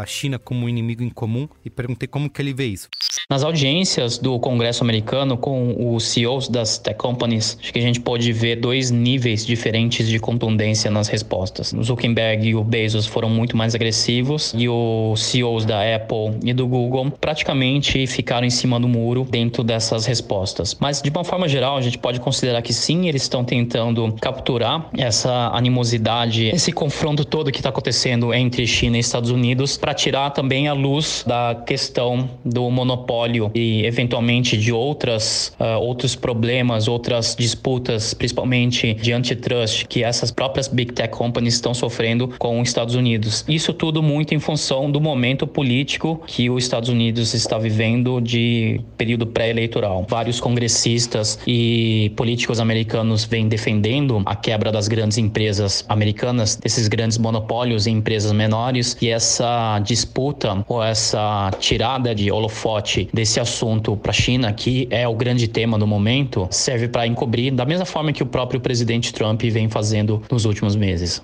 a, 0.00 0.06
China 0.06 0.38
como 0.38 0.66
um 0.66 0.68
inimigo 0.68 1.02
em 1.02 1.10
comum, 1.10 1.48
e 1.64 1.70
perguntei 1.70 2.08
como 2.08 2.30
que 2.30 2.40
ele 2.40 2.52
vê 2.52 2.66
isso. 2.66 2.88
Nas 3.28 3.44
audiências 3.44 4.18
do 4.18 4.38
Congresso 4.40 4.82
americano 4.82 5.36
com 5.36 5.94
os 5.94 6.04
CEOs 6.04 6.48
das 6.48 6.78
tech 6.78 6.98
companies, 6.98 7.56
acho 7.60 7.72
que 7.72 7.78
a 7.78 7.82
gente 7.82 8.00
pode 8.00 8.32
ver 8.32 8.56
dois 8.56 8.90
níveis 8.90 9.46
diferentes 9.46 10.08
de 10.08 10.18
contundência 10.18 10.90
nas 10.90 11.08
respostas. 11.08 11.72
O 11.72 11.82
Zuckerberg 11.82 12.48
e 12.48 12.54
o 12.54 12.64
Bezos 12.64 13.06
foram 13.06 13.30
muito 13.30 13.56
mais 13.56 13.74
agressivos 13.74 14.52
e 14.56 14.68
os 14.68 15.22
CEOs 15.22 15.64
da 15.64 15.80
Apple 15.94 16.38
e 16.44 16.52
do 16.52 16.66
Google 16.66 17.10
praticamente 17.20 18.06
ficaram 18.06 18.46
em 18.46 18.50
cima 18.50 18.80
do 18.80 18.88
muro 18.88 19.26
dentro 19.30 19.62
dessas 19.62 20.06
respostas. 20.06 20.76
Mas 20.80 21.00
de 21.00 21.10
uma 21.10 21.24
forma 21.24 21.48
geral, 21.48 21.76
a 21.76 21.80
gente 21.80 21.98
pode 21.98 22.20
considerar 22.20 22.62
que 22.62 22.72
sim, 22.72 23.08
eles 23.08 23.22
estão 23.22 23.44
tentando 23.44 24.12
capturar 24.20 24.69
aproveitar 24.70 24.90
essa 24.96 25.50
animosidade, 25.52 26.46
esse 26.46 26.70
confronto 26.70 27.24
todo 27.24 27.50
que 27.50 27.58
está 27.58 27.70
acontecendo 27.70 28.32
entre 28.32 28.66
China 28.66 28.96
e 28.96 29.00
Estados 29.00 29.30
Unidos 29.30 29.76
para 29.76 29.94
tirar 29.94 30.30
também 30.30 30.68
a 30.68 30.72
luz 30.72 31.24
da 31.26 31.62
questão 31.66 32.28
do 32.44 32.70
monopólio 32.70 33.50
e 33.54 33.84
eventualmente 33.84 34.56
de 34.56 34.72
outras 34.72 35.52
uh, 35.58 35.80
outros 35.80 36.14
problemas, 36.14 36.86
outras 36.86 37.34
disputas, 37.38 38.14
principalmente 38.14 38.94
de 38.94 39.12
antitrust 39.12 39.86
que 39.86 40.04
essas 40.04 40.30
próprias 40.30 40.68
big 40.68 40.92
tech 40.92 41.12
companies 41.12 41.54
estão 41.54 41.74
sofrendo 41.74 42.28
com 42.38 42.60
os 42.60 42.68
Estados 42.68 42.94
Unidos. 42.94 43.44
Isso 43.48 43.72
tudo 43.72 44.02
muito 44.02 44.34
em 44.34 44.38
função 44.38 44.90
do 44.90 45.00
momento 45.00 45.46
político 45.46 46.22
que 46.26 46.50
os 46.50 46.62
Estados 46.62 46.88
Unidos 46.88 47.34
está 47.34 47.58
vivendo 47.58 48.20
de 48.20 48.80
período 48.96 49.26
pré-eleitoral. 49.26 50.06
Vários 50.08 50.40
congressistas 50.40 51.38
e 51.46 52.12
políticos 52.16 52.60
americanos 52.60 53.24
vêm 53.24 53.48
defendendo 53.48 54.22
a 54.26 54.34
quebra 54.50 54.72
das 54.72 54.88
grandes 54.88 55.16
empresas 55.16 55.84
americanas, 55.88 56.56
desses 56.56 56.88
grandes 56.88 57.18
monopólios 57.18 57.86
em 57.86 57.98
empresas 57.98 58.32
menores 58.32 58.96
e 59.00 59.08
essa 59.08 59.78
disputa 59.78 60.64
ou 60.66 60.82
essa 60.82 61.52
tirada 61.60 62.12
de 62.12 62.32
holofote 62.32 63.08
desse 63.14 63.38
assunto 63.38 63.96
para 63.96 64.10
a 64.10 64.12
China, 64.12 64.52
que 64.52 64.88
é 64.90 65.06
o 65.06 65.14
grande 65.14 65.46
tema 65.46 65.78
do 65.78 65.86
momento, 65.86 66.48
serve 66.50 66.88
para 66.88 67.06
encobrir 67.06 67.52
da 67.52 67.64
mesma 67.64 67.86
forma 67.86 68.12
que 68.12 68.24
o 68.24 68.26
próprio 68.26 68.60
presidente 68.60 69.12
Trump 69.12 69.40
vem 69.40 69.68
fazendo 69.68 70.20
nos 70.28 70.44
últimos 70.44 70.74
meses. 70.74 71.22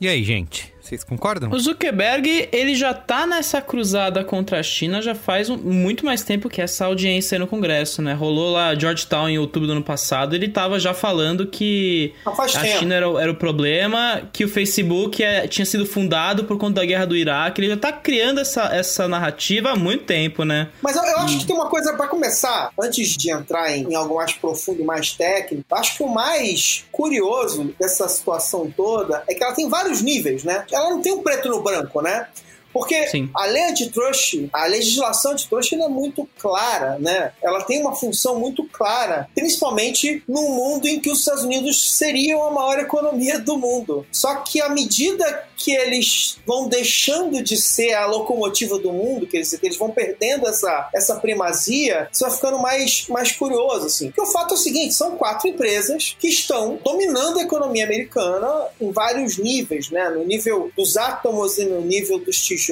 E 0.00 0.06
aí, 0.06 0.22
gente? 0.22 0.75
Vocês 0.86 1.02
concordam? 1.02 1.50
O 1.50 1.58
Zuckerberg, 1.58 2.48
ele 2.52 2.76
já 2.76 2.94
tá 2.94 3.26
nessa 3.26 3.60
cruzada 3.60 4.22
contra 4.22 4.60
a 4.60 4.62
China 4.62 5.02
já 5.02 5.16
faz 5.16 5.50
um, 5.50 5.56
muito 5.56 6.04
mais 6.04 6.22
tempo 6.22 6.48
que 6.48 6.62
essa 6.62 6.86
audiência 6.86 7.40
no 7.40 7.46
Congresso, 7.46 8.00
né? 8.00 8.14
Rolou 8.14 8.52
lá 8.52 8.72
Georgetown 8.72 9.28
em 9.28 9.36
outubro 9.36 9.66
do 9.66 9.72
ano 9.72 9.82
passado, 9.82 10.36
ele 10.36 10.48
tava 10.48 10.78
já 10.78 10.94
falando 10.94 11.44
que 11.44 12.14
a 12.24 12.30
tempo. 12.46 12.78
China 12.78 12.94
era, 12.94 13.06
era, 13.20 13.32
o 13.32 13.34
problema, 13.34 14.22
que 14.32 14.44
o 14.44 14.48
Facebook 14.48 15.24
é, 15.24 15.48
tinha 15.48 15.66
sido 15.66 15.84
fundado 15.84 16.44
por 16.44 16.56
conta 16.56 16.80
da 16.80 16.86
guerra 16.86 17.04
do 17.04 17.16
Iraque. 17.16 17.60
Ele 17.60 17.68
já 17.70 17.76
tá 17.76 17.92
criando 17.92 18.38
essa, 18.38 18.72
essa 18.72 19.08
narrativa 19.08 19.70
há 19.70 19.76
muito 19.76 20.04
tempo, 20.04 20.44
né? 20.44 20.68
Mas 20.80 20.94
eu, 20.94 21.02
eu 21.02 21.18
acho 21.18 21.38
que 21.40 21.46
tem 21.46 21.56
uma 21.56 21.68
coisa 21.68 21.94
para 21.94 22.06
começar, 22.06 22.70
antes 22.80 23.16
de 23.16 23.32
entrar 23.32 23.76
em, 23.76 23.90
em 23.90 23.94
algo 23.96 24.14
mais 24.14 24.32
profundo 24.34 24.82
e 24.82 24.84
mais 24.84 25.10
técnico, 25.10 25.64
acho 25.74 25.96
que 25.96 26.02
o 26.04 26.08
mais 26.08 26.84
curioso 26.92 27.74
dessa 27.76 28.08
situação 28.08 28.70
toda 28.70 29.24
é 29.28 29.34
que 29.34 29.42
ela 29.42 29.52
tem 29.52 29.68
vários 29.68 30.00
níveis, 30.00 30.44
né? 30.44 30.64
Ela 30.76 30.90
não 30.90 31.02
tem 31.02 31.12
um 31.12 31.22
preto 31.22 31.48
no 31.48 31.62
branco, 31.62 32.00
né? 32.02 32.28
Porque 32.76 33.06
Sim. 33.08 33.30
a 33.34 33.46
lei 33.46 33.70
antitrust, 33.70 34.50
a 34.52 34.66
legislação 34.66 35.32
antitrust 35.32 35.72
é 35.72 35.88
muito 35.88 36.28
clara, 36.38 36.98
né? 36.98 37.32
Ela 37.42 37.64
tem 37.64 37.80
uma 37.80 37.96
função 37.96 38.38
muito 38.38 38.64
clara, 38.64 39.26
principalmente 39.34 40.22
num 40.28 40.50
mundo 40.50 40.86
em 40.86 41.00
que 41.00 41.10
os 41.10 41.20
Estados 41.20 41.42
Unidos 41.42 41.96
seriam 41.96 42.46
a 42.46 42.50
maior 42.50 42.78
economia 42.78 43.38
do 43.38 43.56
mundo. 43.56 44.06
Só 44.12 44.34
que 44.40 44.60
à 44.60 44.68
medida 44.68 45.48
que 45.56 45.72
eles 45.72 46.36
vão 46.46 46.68
deixando 46.68 47.42
de 47.42 47.56
ser 47.56 47.94
a 47.94 48.04
locomotiva 48.04 48.78
do 48.78 48.92
mundo, 48.92 49.26
que 49.26 49.38
eles, 49.38 49.56
que 49.58 49.66
eles 49.66 49.78
vão 49.78 49.90
perdendo 49.90 50.46
essa, 50.46 50.90
essa 50.94 51.16
primazia, 51.16 52.10
isso 52.12 52.26
vai 52.26 52.34
ficando 52.34 52.58
mais, 52.58 53.06
mais 53.08 53.32
curioso, 53.32 53.86
assim. 53.86 54.08
Porque 54.08 54.20
o 54.20 54.26
fato 54.26 54.52
é 54.52 54.54
o 54.54 54.60
seguinte, 54.60 54.92
são 54.92 55.16
quatro 55.16 55.48
empresas 55.48 56.14
que 56.20 56.28
estão 56.28 56.78
dominando 56.84 57.38
a 57.38 57.42
economia 57.42 57.84
americana 57.84 58.66
em 58.78 58.92
vários 58.92 59.38
níveis, 59.38 59.88
né? 59.88 60.10
No 60.10 60.26
nível 60.26 60.70
dos 60.76 60.98
átomos 60.98 61.56
e 61.56 61.64
no 61.64 61.80
nível 61.80 62.18
dos 62.18 62.38
tijolos 62.38 62.65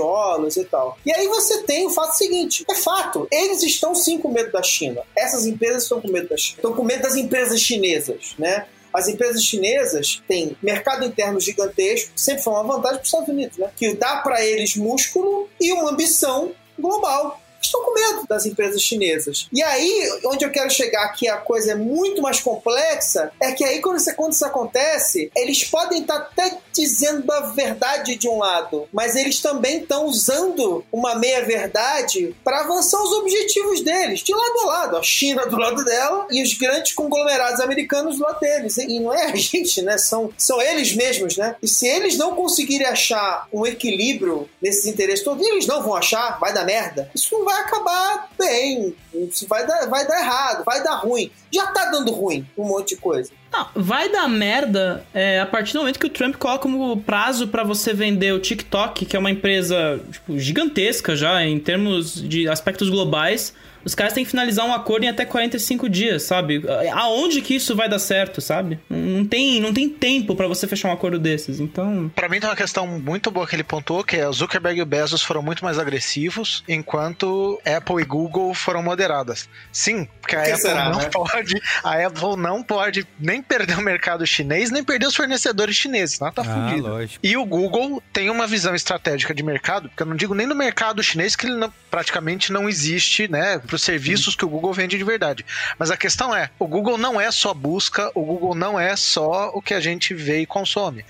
e 0.57 0.65
tal. 0.65 0.99
E 1.05 1.13
aí 1.13 1.27
você 1.29 1.63
tem 1.63 1.87
o 1.87 1.91
fato 1.91 2.17
seguinte, 2.17 2.65
é 2.71 2.75
fato, 2.75 3.27
eles 3.31 3.63
estão 3.63 3.95
sim 3.95 4.19
com 4.19 4.31
medo 4.31 4.53
da 4.53 4.63
China. 4.63 5.03
Essas 5.17 5.47
empresas 5.47 5.85
estão 5.85 6.01
com 6.01 6.09
medo 6.09 6.29
da 6.29 6.37
China. 6.37 6.57
Estão 6.57 6.73
com 6.73 6.85
medo 6.85 7.03
das 7.03 7.17
empresas 7.17 7.61
chinesas, 7.61 8.35
né? 8.39 8.67
As 8.93 9.09
empresas 9.09 9.43
chinesas 9.43 10.23
têm 10.29 10.57
mercado 10.63 11.05
interno 11.05 11.41
gigantesco, 11.41 12.13
sempre 12.15 12.43
foi 12.43 12.53
uma 12.53 12.63
vantagem 12.63 12.99
para 12.99 13.03
os 13.03 13.09
Estados 13.09 13.29
Unidos, 13.29 13.59
né? 13.59 13.71
Que 13.77 13.93
dá 13.95 14.19
para 14.19 14.45
eles 14.45 14.77
músculo 14.77 15.49
e 15.61 15.73
uma 15.73 15.91
ambição 15.91 16.53
global 16.79 17.41
estão 17.67 17.83
com 17.83 17.95
medo 17.95 18.27
das 18.29 18.47
empresas 18.47 18.81
chinesas. 18.83 19.49
E 19.53 19.63
aí, 19.63 20.21
onde 20.27 20.45
eu 20.45 20.51
quero 20.51 20.71
chegar, 20.71 21.09
que 21.13 21.29
a 21.29 21.39
coisa 21.39 21.73
é 21.73 21.75
muito 21.75 22.23
mais 22.23 22.41
complexa, 22.41 23.33
é 23.41 23.53
que 23.53 23.65
aí 23.65 23.81
quando 23.81 23.97
isso, 23.97 24.15
quando 24.15 24.33
isso 24.33 24.45
acontece, 24.45 25.31
eles 25.35 25.65
podem 25.65 26.03
estar 26.03 26.17
até 26.17 26.59
dizendo 26.75 27.31
a 27.33 27.41
verdade 27.41 28.17
de 28.17 28.29
um 28.29 28.39
lado, 28.39 28.89
mas 28.93 29.15
eles 29.15 29.41
também 29.41 29.79
estão 29.79 30.07
usando 30.07 30.85
uma 30.93 31.15
meia-verdade 31.15 32.35
para 32.43 32.61
avançar 32.61 33.03
os 33.03 33.13
objetivos 33.13 33.81
deles, 33.81 34.21
de 34.21 34.35
lado 34.35 34.61
a 34.61 34.67
lado. 34.67 34.97
A 34.97 35.03
China 35.03 35.47
do 35.47 35.57
lado 35.57 35.85
dela 35.85 36.27
e 36.31 36.43
os 36.43 36.55
grandes 36.55 36.93
conglomerados 36.93 37.61
americanos 37.61 38.19
do 38.19 38.25
lado 38.25 38.41
deles. 38.41 38.77
E 38.77 38.99
não 38.99 39.13
é 39.13 39.27
a 39.27 39.37
gente, 39.37 39.81
né? 39.83 39.97
São, 39.97 40.31
são 40.37 40.61
eles 40.61 40.95
mesmos, 40.95 41.37
né? 41.37 41.57
E 41.63 41.69
se 41.69 41.87
eles 41.87 42.17
não 42.17 42.35
conseguirem 42.35 42.87
achar 42.87 43.47
um 43.53 43.65
equilíbrio 43.65 44.49
nesses 44.61 44.87
interesses 44.87 45.25
todos, 45.25 45.47
eles 45.47 45.67
não 45.67 45.83
vão 45.83 45.95
achar, 45.95 46.39
vai 46.39 46.53
dar 46.53 46.65
merda. 46.65 47.11
Isso 47.15 47.37
não 47.37 47.45
vai 47.45 47.61
acabar 47.61 48.31
bem. 48.39 48.95
Isso 49.15 49.47
vai 49.47 49.67
dar, 49.67 49.87
vai 49.87 50.07
dar 50.07 50.21
errado, 50.21 50.65
vai 50.65 50.83
dar 50.83 50.97
ruim. 50.97 51.31
Já 51.53 51.69
tá 51.69 51.87
dando 51.87 52.11
ruim 52.13 52.47
um 52.59 52.65
monte 52.65 52.91
de 52.91 52.97
coisa. 52.97 53.31
Vai 53.75 54.11
dar 54.11 54.29
merda 54.29 55.05
é, 55.13 55.41
a 55.41 55.47
partir 55.47 55.73
do 55.75 55.81
momento 55.81 55.99
que 55.99 56.07
o 56.07 56.11
Trump 56.11 56.37
coloca 56.37 56.63
como 56.63 56.97
prazo 57.03 57.49
para 57.49 57.63
você 57.63 57.93
vender 57.93 58.33
o 58.33 58.39
TikTok, 58.39 59.05
que 59.05 59.17
é 59.17 59.19
uma 59.19 59.31
empresa 59.31 60.01
tipo, 60.11 60.39
gigantesca 60.39 61.15
já 61.15 61.45
em 61.45 61.59
termos 61.59 62.23
de 62.23 62.49
aspectos 62.49 62.89
globais 62.89 63.55
os 63.85 63.95
caras 63.95 64.13
têm 64.13 64.25
que 64.25 64.31
finalizar 64.31 64.67
um 64.67 64.73
acordo 64.73 65.05
em 65.05 65.09
até 65.09 65.25
45 65.25 65.89
dias, 65.89 66.23
sabe? 66.23 66.63
Aonde 66.93 67.41
que 67.41 67.55
isso 67.55 67.77
vai 67.77 67.89
dar 67.89 67.99
certo, 67.99 68.41
sabe? 68.41 68.79
Não 68.89 69.25
tem, 69.25 69.61
não 69.61 69.73
tem 69.73 69.89
tempo 69.89 70.35
para 70.35 70.47
você 70.47 70.67
fechar 70.67 70.89
um 70.89 70.93
acordo 70.93 71.19
desses, 71.19 71.61
então... 71.61 72.11
Para 72.15 72.29
mim 72.29 72.41
tem 72.41 72.49
uma 72.49 72.57
questão 72.57 72.87
muito 72.87 73.31
boa 73.31 73.47
que 73.47 73.55
ele 73.55 73.65
pontuou, 73.65 74.05
que 74.05 74.17
é 74.17 74.29
o 74.29 74.33
Zuckerberg 74.33 74.79
e 74.79 74.83
o 74.83 74.87
Bezos 74.87 75.23
foram 75.23 75.43
muito 75.43 75.65
mais 75.65 75.79
agressivos, 75.79 76.65
enquanto 76.69 77.61
Apple 77.65 78.03
e 78.03 78.05
Google 78.05 78.55
foram 78.55 78.83
moderadas. 78.83 79.49
Sim, 79.73 80.09
porque 80.21 80.37
a 80.37 80.43
Apple 80.43 80.57
será, 80.57 80.91
não 80.91 80.99
né? 80.99 81.11
pode, 81.13 81.61
a 81.83 82.07
Apple 82.07 82.37
não 82.37 82.63
pode 82.63 83.07
nem 83.19 83.43
perder 83.43 83.79
o 83.79 83.83
mercado 83.83 84.27
chinês, 84.27 84.71
nem 84.71 84.83
perder 84.83 85.07
os 85.07 85.17
fornecedores 85.17 85.77
chineses, 85.77 86.19
tá? 86.19 86.31
Tá 86.31 86.43
ah, 86.43 86.69
fudido. 86.69 86.89
Lógico. 86.89 87.19
E 87.23 87.37
o 87.37 87.45
Google 87.45 88.03
tem 88.13 88.31
uma 88.31 88.47
visão 88.47 88.75
estratégica 88.75 89.35
de 89.35 89.43
mercado, 89.43 89.89
porque 89.89 90.03
eu 90.03 90.07
não 90.07 90.17
digo 90.17 90.35
nem 90.35 90.47
no 90.47 90.55
mercado 90.55 91.03
chinês 91.03 91.37
que 91.37 91.47
ele 91.47 91.57
não, 91.57 91.73
praticamente 91.91 92.53
não 92.53 92.69
existe, 92.69 93.29
né? 93.29 93.61
Para 93.75 93.77
os 93.77 93.83
serviços 93.83 94.37
que 94.37 94.45
o 94.45 94.49
Google 94.49 94.73
vende 94.73 94.97
de 94.97 95.05
verdade. 95.05 95.45
Mas 95.79 95.91
a 95.91 95.97
questão 95.97 96.35
é, 96.35 96.51
o 96.59 96.67
Google 96.67 96.97
não 96.97 97.21
é 97.21 97.31
só 97.31 97.53
busca, 97.53 98.11
o 98.15 98.23
Google 98.23 98.55
não 98.55 98.79
é 98.79 98.95
só 98.95 99.51
o 99.53 99.61
que 99.61 99.75
a 99.75 99.81
gente 99.81 100.15
vê 100.15 100.41
e 100.41 100.47
consome. 100.47 101.05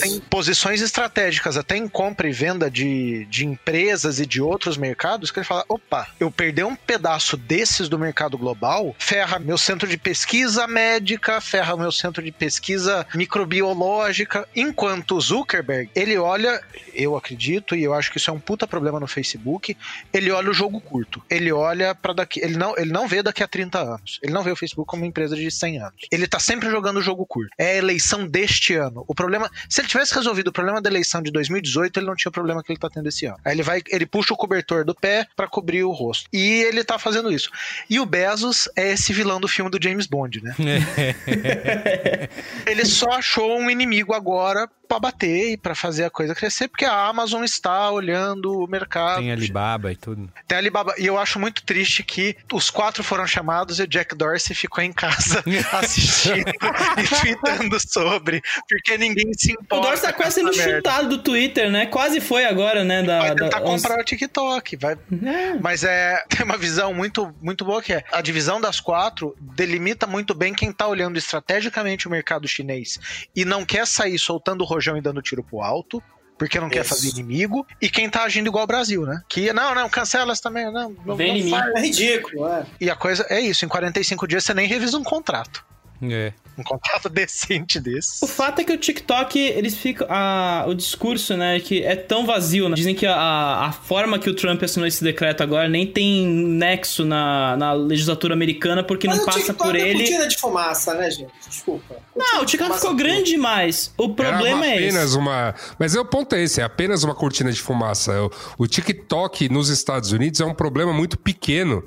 Tem 0.00 0.20
posições 0.20 0.82
estratégicas, 0.82 1.56
até 1.56 1.76
em 1.76 1.88
compra 1.88 2.28
e 2.28 2.32
venda 2.32 2.70
de, 2.70 3.24
de 3.26 3.46
empresas 3.46 4.20
e 4.20 4.26
de 4.26 4.42
outros 4.42 4.76
mercados, 4.76 5.30
que 5.30 5.38
ele 5.38 5.46
fala, 5.46 5.64
opa, 5.68 6.06
eu 6.20 6.30
perder 6.30 6.64
um 6.64 6.76
pedaço 6.76 7.36
desses 7.36 7.88
do 7.88 7.98
mercado 7.98 8.36
global, 8.36 8.94
ferra 8.98 9.38
meu 9.38 9.56
centro 9.56 9.88
de 9.88 9.96
pesquisa 9.96 10.66
médica, 10.66 11.40
ferra 11.40 11.76
meu 11.76 11.92
centro 11.92 12.22
de 12.22 12.30
pesquisa 12.30 13.06
microbiológica, 13.14 14.46
enquanto 14.54 15.16
o 15.16 15.20
Zuckerberg, 15.20 15.90
ele 15.94 16.18
olha, 16.18 16.60
eu 16.94 17.16
acredito, 17.16 17.74
e 17.74 17.82
eu 17.82 17.94
acho 17.94 18.10
que 18.10 18.18
isso 18.18 18.30
é 18.30 18.32
um 18.32 18.40
puta 18.40 18.66
problema 18.66 19.00
no 19.00 19.06
Facebook, 19.06 19.76
ele 20.12 20.30
olha 20.30 20.50
o 20.50 20.54
jogo 20.54 20.80
curto. 20.80 21.22
Ele 21.30 21.50
olha 21.52 21.94
para 22.02 22.12
daqui. 22.12 22.40
Ele 22.40 22.56
não, 22.56 22.76
ele 22.76 22.92
não 22.92 23.06
vê 23.06 23.22
daqui 23.22 23.42
a 23.42 23.48
30 23.48 23.80
anos. 23.80 24.18
Ele 24.22 24.32
não 24.32 24.42
vê 24.42 24.50
o 24.50 24.56
Facebook 24.56 24.88
como 24.88 25.02
uma 25.02 25.08
empresa 25.08 25.36
de 25.36 25.50
100 25.50 25.78
anos. 25.78 25.94
Ele 26.10 26.26
tá 26.26 26.38
sempre 26.38 26.68
jogando 26.68 26.98
o 26.98 27.02
jogo 27.02 27.24
curto. 27.24 27.50
É 27.56 27.72
a 27.72 27.76
eleição 27.76 28.26
deste 28.26 28.74
ano. 28.74 29.04
O 29.06 29.14
problema. 29.14 29.50
Se 29.68 29.80
ele 29.80 29.88
tivesse 29.88 30.14
resolvido 30.14 30.48
o 30.48 30.52
problema 30.52 30.80
da 30.80 30.90
eleição 30.90 31.22
de 31.22 31.30
2018, 31.30 31.98
ele 31.98 32.06
não 32.06 32.16
tinha 32.16 32.30
o 32.30 32.32
problema 32.32 32.62
que 32.62 32.72
ele 32.72 32.78
tá 32.78 32.90
tendo 32.90 33.08
esse 33.08 33.26
ano. 33.26 33.38
Aí 33.44 33.54
ele 33.54 33.62
vai, 33.62 33.82
ele 33.88 34.04
puxa 34.04 34.34
o 34.34 34.36
cobertor 34.36 34.84
do 34.84 34.94
pé 34.94 35.26
para 35.36 35.46
cobrir 35.46 35.84
o 35.84 35.92
rosto. 35.92 36.28
E 36.32 36.62
ele 36.62 36.82
tá 36.84 36.98
fazendo 36.98 37.32
isso. 37.32 37.50
E 37.88 38.00
o 38.00 38.06
Bezos 38.06 38.68
é 38.76 38.92
esse 38.92 39.12
vilão 39.12 39.40
do 39.40 39.48
filme 39.48 39.70
do 39.70 39.82
James 39.82 40.06
Bond, 40.06 40.42
né? 40.42 40.54
ele 42.66 42.84
só 42.84 43.12
achou 43.12 43.58
um 43.58 43.70
inimigo 43.70 44.12
agora 44.12 44.68
para 44.92 45.00
bater 45.00 45.52
e 45.52 45.56
para 45.56 45.74
fazer 45.74 46.04
a 46.04 46.10
coisa 46.10 46.34
crescer, 46.34 46.68
porque 46.68 46.84
a 46.84 47.06
Amazon 47.06 47.42
está 47.44 47.90
olhando 47.90 48.52
o 48.52 48.66
mercado. 48.66 49.20
Tem 49.20 49.32
Alibaba 49.32 49.90
e 49.90 49.96
tudo. 49.96 50.30
Tem 50.46 50.58
Alibaba. 50.58 50.94
E 50.98 51.06
eu 51.06 51.18
acho 51.18 51.40
muito 51.40 51.62
triste 51.62 51.91
que 52.00 52.36
os 52.52 52.70
quatro 52.70 53.02
foram 53.02 53.26
chamados 53.26 53.80
e 53.80 53.82
o 53.82 53.88
Jack 53.88 54.14
Dorsey 54.14 54.54
ficou 54.54 54.84
em 54.84 54.92
casa 54.92 55.42
assistindo 55.72 56.48
e 56.48 57.20
tweetando 57.20 57.76
sobre, 57.80 58.40
porque 58.68 58.96
ninguém 58.96 59.32
se 59.36 59.52
importa. 59.52 59.74
O 59.74 59.80
Dorsey 59.80 60.06
tá 60.06 60.12
quase 60.12 60.34
sendo 60.36 60.52
chutado 60.54 61.08
do 61.08 61.18
Twitter, 61.18 61.70
né? 61.70 61.86
Quase 61.86 62.20
foi 62.20 62.44
agora, 62.44 62.84
né? 62.84 63.02
Da, 63.02 63.18
vai 63.18 63.34
tentar 63.34 63.58
da... 63.58 63.66
comprar 63.66 63.98
o 63.98 64.04
TikTok. 64.04 64.76
Vai... 64.76 64.92
É. 64.94 65.58
Mas 65.60 65.82
é, 65.82 66.22
tem 66.30 66.44
uma 66.44 66.56
visão 66.56 66.94
muito, 66.94 67.34
muito 67.42 67.64
boa 67.64 67.82
que 67.82 67.92
é 67.92 68.04
a 68.12 68.20
divisão 68.20 68.60
das 68.60 68.78
quatro 68.78 69.34
delimita 69.40 70.06
muito 70.06 70.34
bem 70.34 70.54
quem 70.54 70.72
tá 70.72 70.86
olhando 70.86 71.18
estrategicamente 71.18 72.06
o 72.06 72.10
mercado 72.10 72.46
chinês 72.46 72.98
e 73.34 73.44
não 73.44 73.64
quer 73.64 73.86
sair 73.86 74.18
soltando 74.18 74.62
o 74.62 74.66
rojão 74.66 74.96
e 74.96 75.00
dando 75.00 75.22
tiro 75.22 75.42
pro 75.42 75.62
alto, 75.62 76.02
porque 76.42 76.58
não 76.58 76.66
Isso. 76.66 76.74
quer 76.74 76.84
fazer 76.84 77.08
inimigo, 77.10 77.64
e 77.80 77.88
quem 77.88 78.10
tá 78.10 78.24
agindo 78.24 78.48
igual 78.48 78.64
o 78.64 78.66
Brasil, 78.66 79.06
né? 79.06 79.22
Que, 79.28 79.52
não, 79.52 79.76
não, 79.76 79.88
cancela 79.88 80.32
essa 80.32 80.42
também, 80.42 80.64
não, 80.72 80.92
não, 81.06 81.14
Vem 81.14 81.44
não 81.44 81.50
faz. 81.50 81.72
É 81.76 81.80
ridículo, 81.80 82.48
é. 82.48 82.66
E 82.80 82.90
a 82.90 82.96
coisa 82.96 83.24
é 83.30 83.40
isso, 83.40 83.64
em 83.64 83.68
45 83.68 84.26
dias 84.26 84.42
você 84.42 84.52
nem 84.52 84.66
revisa 84.66 84.98
um 84.98 85.04
contrato. 85.04 85.64
É. 86.02 86.32
Um 86.56 86.62
contrato 86.62 87.08
decente 87.10 87.80
desse. 87.80 88.24
O 88.24 88.28
fato 88.28 88.60
é 88.60 88.64
que 88.64 88.72
o 88.72 88.78
TikTok, 88.78 89.38
eles 89.38 89.76
ficam. 89.76 90.06
A, 90.10 90.64
o 90.68 90.74
discurso, 90.74 91.36
né, 91.36 91.60
que 91.60 91.82
é 91.82 91.96
tão 91.96 92.26
vazio. 92.26 92.68
Né? 92.68 92.74
Dizem 92.74 92.94
que 92.94 93.06
a, 93.06 93.66
a 93.66 93.72
forma 93.72 94.18
que 94.18 94.28
o 94.28 94.34
Trump 94.34 94.62
assinou 94.62 94.86
esse 94.86 95.02
decreto 95.02 95.42
agora 95.42 95.68
nem 95.68 95.86
tem 95.86 96.26
nexo 96.26 97.04
na, 97.04 97.56
na 97.56 97.72
legislatura 97.72 98.34
americana, 98.34 98.82
porque 98.82 99.06
Mas 99.06 99.18
não 99.18 99.24
passa 99.24 99.38
TikTok 99.40 99.62
por 99.62 99.76
é 99.76 99.80
ele. 99.80 99.98
cortina 99.98 100.28
de 100.28 100.38
fumaça, 100.38 100.94
né, 100.94 101.10
gente? 101.10 101.32
Desculpa. 101.48 101.96
Não, 102.14 102.42
o 102.42 102.46
TikTok 102.46 102.74
ficou 102.74 102.90
Fumaça 102.90 103.04
grande 103.04 103.30
demais. 103.30 103.92
O 103.96 104.10
problema 104.10 104.66
Era 104.66 104.74
é 104.74 104.78
apenas 104.78 105.10
esse. 105.10 105.18
uma. 105.18 105.54
Mas 105.78 105.94
é 105.94 106.00
o 106.00 106.04
ponto 106.04 106.34
é 106.34 106.42
esse, 106.42 106.60
é 106.60 106.64
apenas 106.64 107.02
uma 107.02 107.14
cortina 107.14 107.50
de 107.50 107.60
fumaça. 107.60 108.12
O, 108.22 108.30
o 108.58 108.66
TikTok 108.66 109.48
nos 109.48 109.68
Estados 109.68 110.12
Unidos 110.12 110.40
é 110.40 110.44
um 110.44 110.54
problema 110.54 110.92
muito 110.92 111.18
pequeno. 111.18 111.82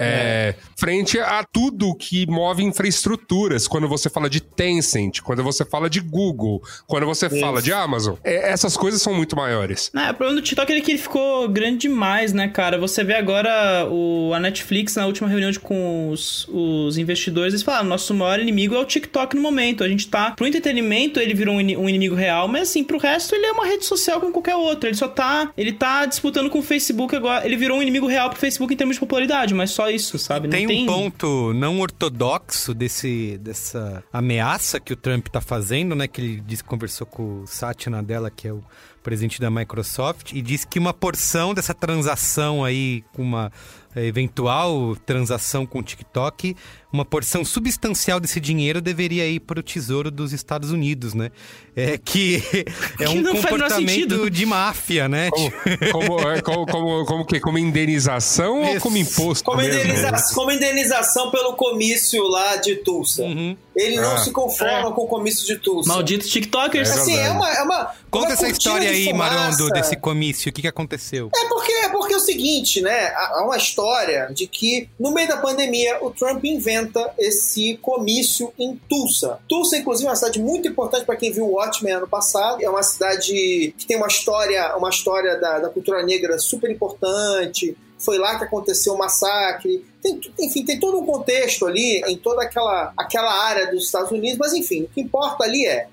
É, 0.00 0.54
frente 0.78 1.18
a 1.18 1.44
tudo 1.44 1.94
que 1.94 2.26
move 2.26 2.64
infraestruturas. 2.64 3.68
Quando 3.68 3.86
você 3.86 4.08
fala 4.08 4.30
de 4.30 4.40
Tencent, 4.40 5.20
quando 5.20 5.42
você 5.42 5.64
fala 5.64 5.90
de 5.90 6.00
Google, 6.00 6.62
quando 6.86 7.06
você 7.06 7.28
fala 7.28 7.60
de 7.60 7.72
Amazon, 7.72 8.14
é, 8.24 8.50
essas 8.50 8.76
coisas 8.76 9.02
são 9.02 9.14
muito 9.14 9.36
maiores. 9.36 9.90
É, 9.94 10.10
o 10.10 10.14
problema 10.14 10.40
do 10.40 10.44
TikTok 10.44 10.72
é 10.72 10.80
que 10.80 10.92
ele 10.92 10.98
ficou 10.98 11.48
grande 11.48 11.78
demais, 11.80 12.32
né, 12.32 12.48
cara? 12.48 12.78
Você 12.78 13.04
vê 13.04 13.14
agora 13.14 13.86
o, 13.90 14.32
a 14.34 14.40
Netflix, 14.40 14.94
na 14.94 15.06
última 15.06 15.28
reunião 15.28 15.50
de, 15.50 15.60
com 15.60 16.08
os, 16.10 16.48
os 16.48 16.96
investidores, 16.96 17.52
eles 17.52 17.62
falaram: 17.62 17.88
nosso 17.88 18.14
maior 18.14 18.40
inimigo 18.40 18.74
é 18.74 18.78
o 18.78 18.84
TikTok 18.84 19.36
no 19.36 19.42
momento. 19.42 19.84
A 19.84 19.88
gente 19.88 20.08
tá. 20.08 20.30
Pro 20.32 20.46
entretenimento, 20.46 21.20
ele 21.20 21.34
virou 21.34 21.54
um, 21.54 21.58
um 21.58 21.88
inimigo 21.88 22.14
real, 22.14 22.48
mas 22.48 22.62
assim, 22.62 22.82
pro 22.82 22.98
resto, 22.98 23.34
ele 23.34 23.46
é 23.46 23.52
uma 23.52 23.66
rede 23.66 23.84
social 23.84 24.20
como 24.20 24.32
qualquer 24.32 24.56
outra. 24.56 24.88
Ele 24.88 24.96
só 24.96 25.08
tá. 25.08 25.52
Ele 25.56 25.72
tá 25.72 26.06
disputando 26.06 26.48
com 26.48 26.60
o 26.60 26.62
Facebook 26.62 27.14
agora. 27.14 27.44
Ele 27.44 27.56
virou 27.56 27.78
um 27.78 27.82
inimigo 27.82 28.06
real 28.06 28.30
pro 28.30 28.38
Facebook 28.38 28.72
em 28.72 28.76
termos 28.76 28.96
de 28.96 29.00
popularidade, 29.00 29.52
mas 29.52 29.70
só 29.70 29.89
isso, 29.90 30.18
sabe? 30.18 30.48
Tem, 30.48 30.66
tem 30.66 30.84
um 30.84 30.86
ponto 30.86 31.52
não 31.54 31.80
ortodoxo 31.80 32.72
desse, 32.74 33.38
dessa 33.38 34.02
ameaça 34.12 34.80
que 34.80 34.92
o 34.92 34.96
Trump 34.96 35.28
tá 35.28 35.40
fazendo, 35.40 35.94
né? 35.94 36.06
Que 36.06 36.20
ele 36.20 36.40
disse 36.40 36.64
conversou 36.64 37.06
com 37.06 37.42
o 37.42 37.46
Satya 37.46 37.90
Nadella, 37.90 38.30
que 38.30 38.48
é 38.48 38.52
o 38.52 38.62
presidente 39.02 39.40
da 39.40 39.50
Microsoft, 39.50 40.32
e 40.32 40.42
disse 40.42 40.66
que 40.66 40.78
uma 40.78 40.92
porção 40.92 41.54
dessa 41.54 41.74
transação 41.74 42.64
aí, 42.64 43.02
com 43.12 43.22
uma 43.22 43.50
eventual 43.96 44.94
transação 45.04 45.66
com 45.66 45.80
o 45.80 45.82
TikTok, 45.82 46.56
uma 46.92 47.04
porção 47.04 47.44
substancial 47.44 48.18
desse 48.20 48.40
dinheiro 48.40 48.80
deveria 48.80 49.26
ir 49.26 49.40
para 49.40 49.60
o 49.60 49.62
Tesouro 49.62 50.10
dos 50.10 50.32
Estados 50.32 50.70
Unidos, 50.70 51.14
né? 51.14 51.30
É 51.76 51.96
que 51.96 52.42
é 52.98 53.04
Que 53.04 53.08
um 53.08 53.14
não 53.22 53.32
menor 53.34 53.42
comportamento 53.48 54.30
de 54.30 54.44
máfia, 54.46 55.08
né? 55.08 55.30
Como, 55.30 55.50
como, 55.92 56.20
é, 56.30 56.40
como, 56.42 56.66
como, 56.66 57.04
como 57.06 57.24
que? 57.26 57.38
Como 57.40 57.58
indenização 57.58 58.60
ou 58.62 58.70
Isso. 58.72 58.80
como 58.80 58.96
imposto? 58.96 59.44
Como, 59.44 59.58
mesmo? 59.58 59.80
indeniza- 59.80 60.34
como 60.34 60.50
indenização 60.50 61.30
pelo 61.30 61.54
comício 61.54 62.26
lá 62.28 62.56
de 62.56 62.76
Tulsa. 62.76 63.22
Uhum. 63.22 63.56
Ele 63.76 63.96
não 64.00 64.14
Ah. 64.14 64.18
se 64.18 64.32
conforma 64.32 64.90
com 64.92 65.02
o 65.02 65.06
comício 65.06 65.46
de 65.46 65.56
Tulsa. 65.56 65.88
Malditos 65.88 66.28
TikTokers. 66.28 66.88
É 66.90 66.92
Assim, 66.92 67.16
é 67.16 67.30
uma. 67.30 67.48
É 67.50 67.62
uma 67.62 67.94
Conta 68.10 68.26
uma 68.26 68.32
essa 68.34 68.48
história 68.48 68.90
aí. 68.90 69.12
Marondo, 69.12 69.68
desse 69.70 69.96
comício. 69.96 70.50
O 70.50 70.52
que, 70.52 70.62
que 70.62 70.68
aconteceu? 70.68 71.30
É 71.34 71.44
porque, 71.48 71.72
é 71.72 71.88
porque 71.88 72.14
é 72.14 72.16
o 72.16 72.20
seguinte, 72.20 72.80
né? 72.80 73.12
Há 73.14 73.44
uma 73.44 73.56
história 73.56 74.28
de 74.34 74.46
que 74.48 74.88
no 74.98 75.12
meio 75.12 75.28
da 75.28 75.36
pandemia 75.36 75.98
o 76.02 76.10
Trump 76.10 76.44
inventa 76.44 76.79
esse 77.18 77.76
comício 77.78 78.52
em 78.58 78.80
Tulsa. 78.88 79.38
Tulsa, 79.48 79.76
inclusive, 79.76 80.06
é 80.06 80.10
uma 80.10 80.16
cidade 80.16 80.40
muito 80.40 80.68
importante 80.68 81.04
para 81.04 81.16
quem 81.16 81.32
viu 81.32 81.46
o 81.46 81.54
Watchmen 81.54 81.94
ano 81.94 82.08
passado. 82.08 82.62
É 82.62 82.68
uma 82.68 82.82
cidade 82.82 83.74
que 83.76 83.86
tem 83.86 83.96
uma 83.96 84.08
história, 84.08 84.76
uma 84.76 84.90
história 84.90 85.36
da, 85.36 85.58
da 85.60 85.68
cultura 85.68 86.02
negra 86.02 86.38
super 86.38 86.70
importante. 86.70 87.76
Foi 87.98 88.18
lá 88.18 88.38
que 88.38 88.44
aconteceu 88.44 88.94
o 88.94 88.98
massacre. 88.98 89.84
Tem, 90.02 90.20
enfim, 90.40 90.64
tem 90.64 90.78
todo 90.78 90.98
um 90.98 91.06
contexto 91.06 91.66
ali 91.66 92.02
em 92.06 92.16
toda 92.16 92.42
aquela, 92.42 92.92
aquela 92.96 93.44
área 93.44 93.70
dos 93.70 93.84
Estados 93.84 94.10
Unidos. 94.10 94.38
Mas 94.38 94.54
enfim, 94.54 94.84
o 94.84 94.88
que 94.88 95.00
importa 95.00 95.44
ali 95.44 95.66
é 95.66 95.88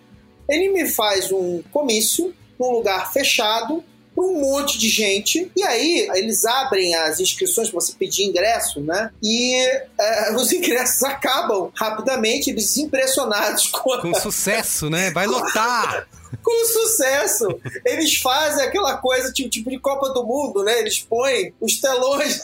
ele 0.49 0.69
me 0.69 0.87
faz 0.87 1.31
um 1.31 1.61
comício 1.71 2.33
num 2.57 2.71
lugar 2.71 3.11
fechado 3.11 3.83
um 4.17 4.39
monte 4.41 4.77
de 4.77 4.89
gente. 4.89 5.51
E 5.55 5.63
aí 5.63 6.09
eles 6.15 6.43
abrem 6.45 6.95
as 6.95 7.19
inscrições 7.19 7.69
para 7.69 7.79
você 7.79 7.93
pedir 7.93 8.23
ingresso, 8.23 8.81
né? 8.81 9.11
E 9.21 9.53
é, 9.99 10.33
os 10.35 10.51
ingressos 10.51 11.03
acabam 11.03 11.71
rapidamente, 11.75 12.49
eles 12.49 12.75
impressionados 12.77 13.67
com, 13.71 13.97
Com 13.99 14.13
sucesso, 14.15 14.89
né? 14.89 15.11
Vai 15.11 15.27
lotar! 15.27 16.07
com 16.43 16.63
o 16.63 16.65
sucesso. 16.65 17.47
Eles 17.85 18.17
fazem 18.17 18.65
aquela 18.65 18.97
coisa 18.97 19.31
tipo, 19.31 19.49
tipo 19.49 19.69
de 19.69 19.79
Copa 19.79 20.09
do 20.09 20.25
Mundo, 20.25 20.63
né? 20.63 20.79
Eles 20.79 20.99
põem 20.99 21.53
os 21.61 21.79
telões. 21.79 22.39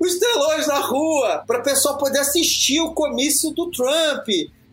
os 0.00 0.18
telões 0.18 0.66
na 0.66 0.78
rua 0.80 1.44
para 1.46 1.58
a 1.58 1.62
pessoa 1.62 1.98
poder 1.98 2.20
assistir 2.20 2.80
o 2.80 2.92
comício 2.92 3.50
do 3.50 3.70
Trump. 3.70 4.26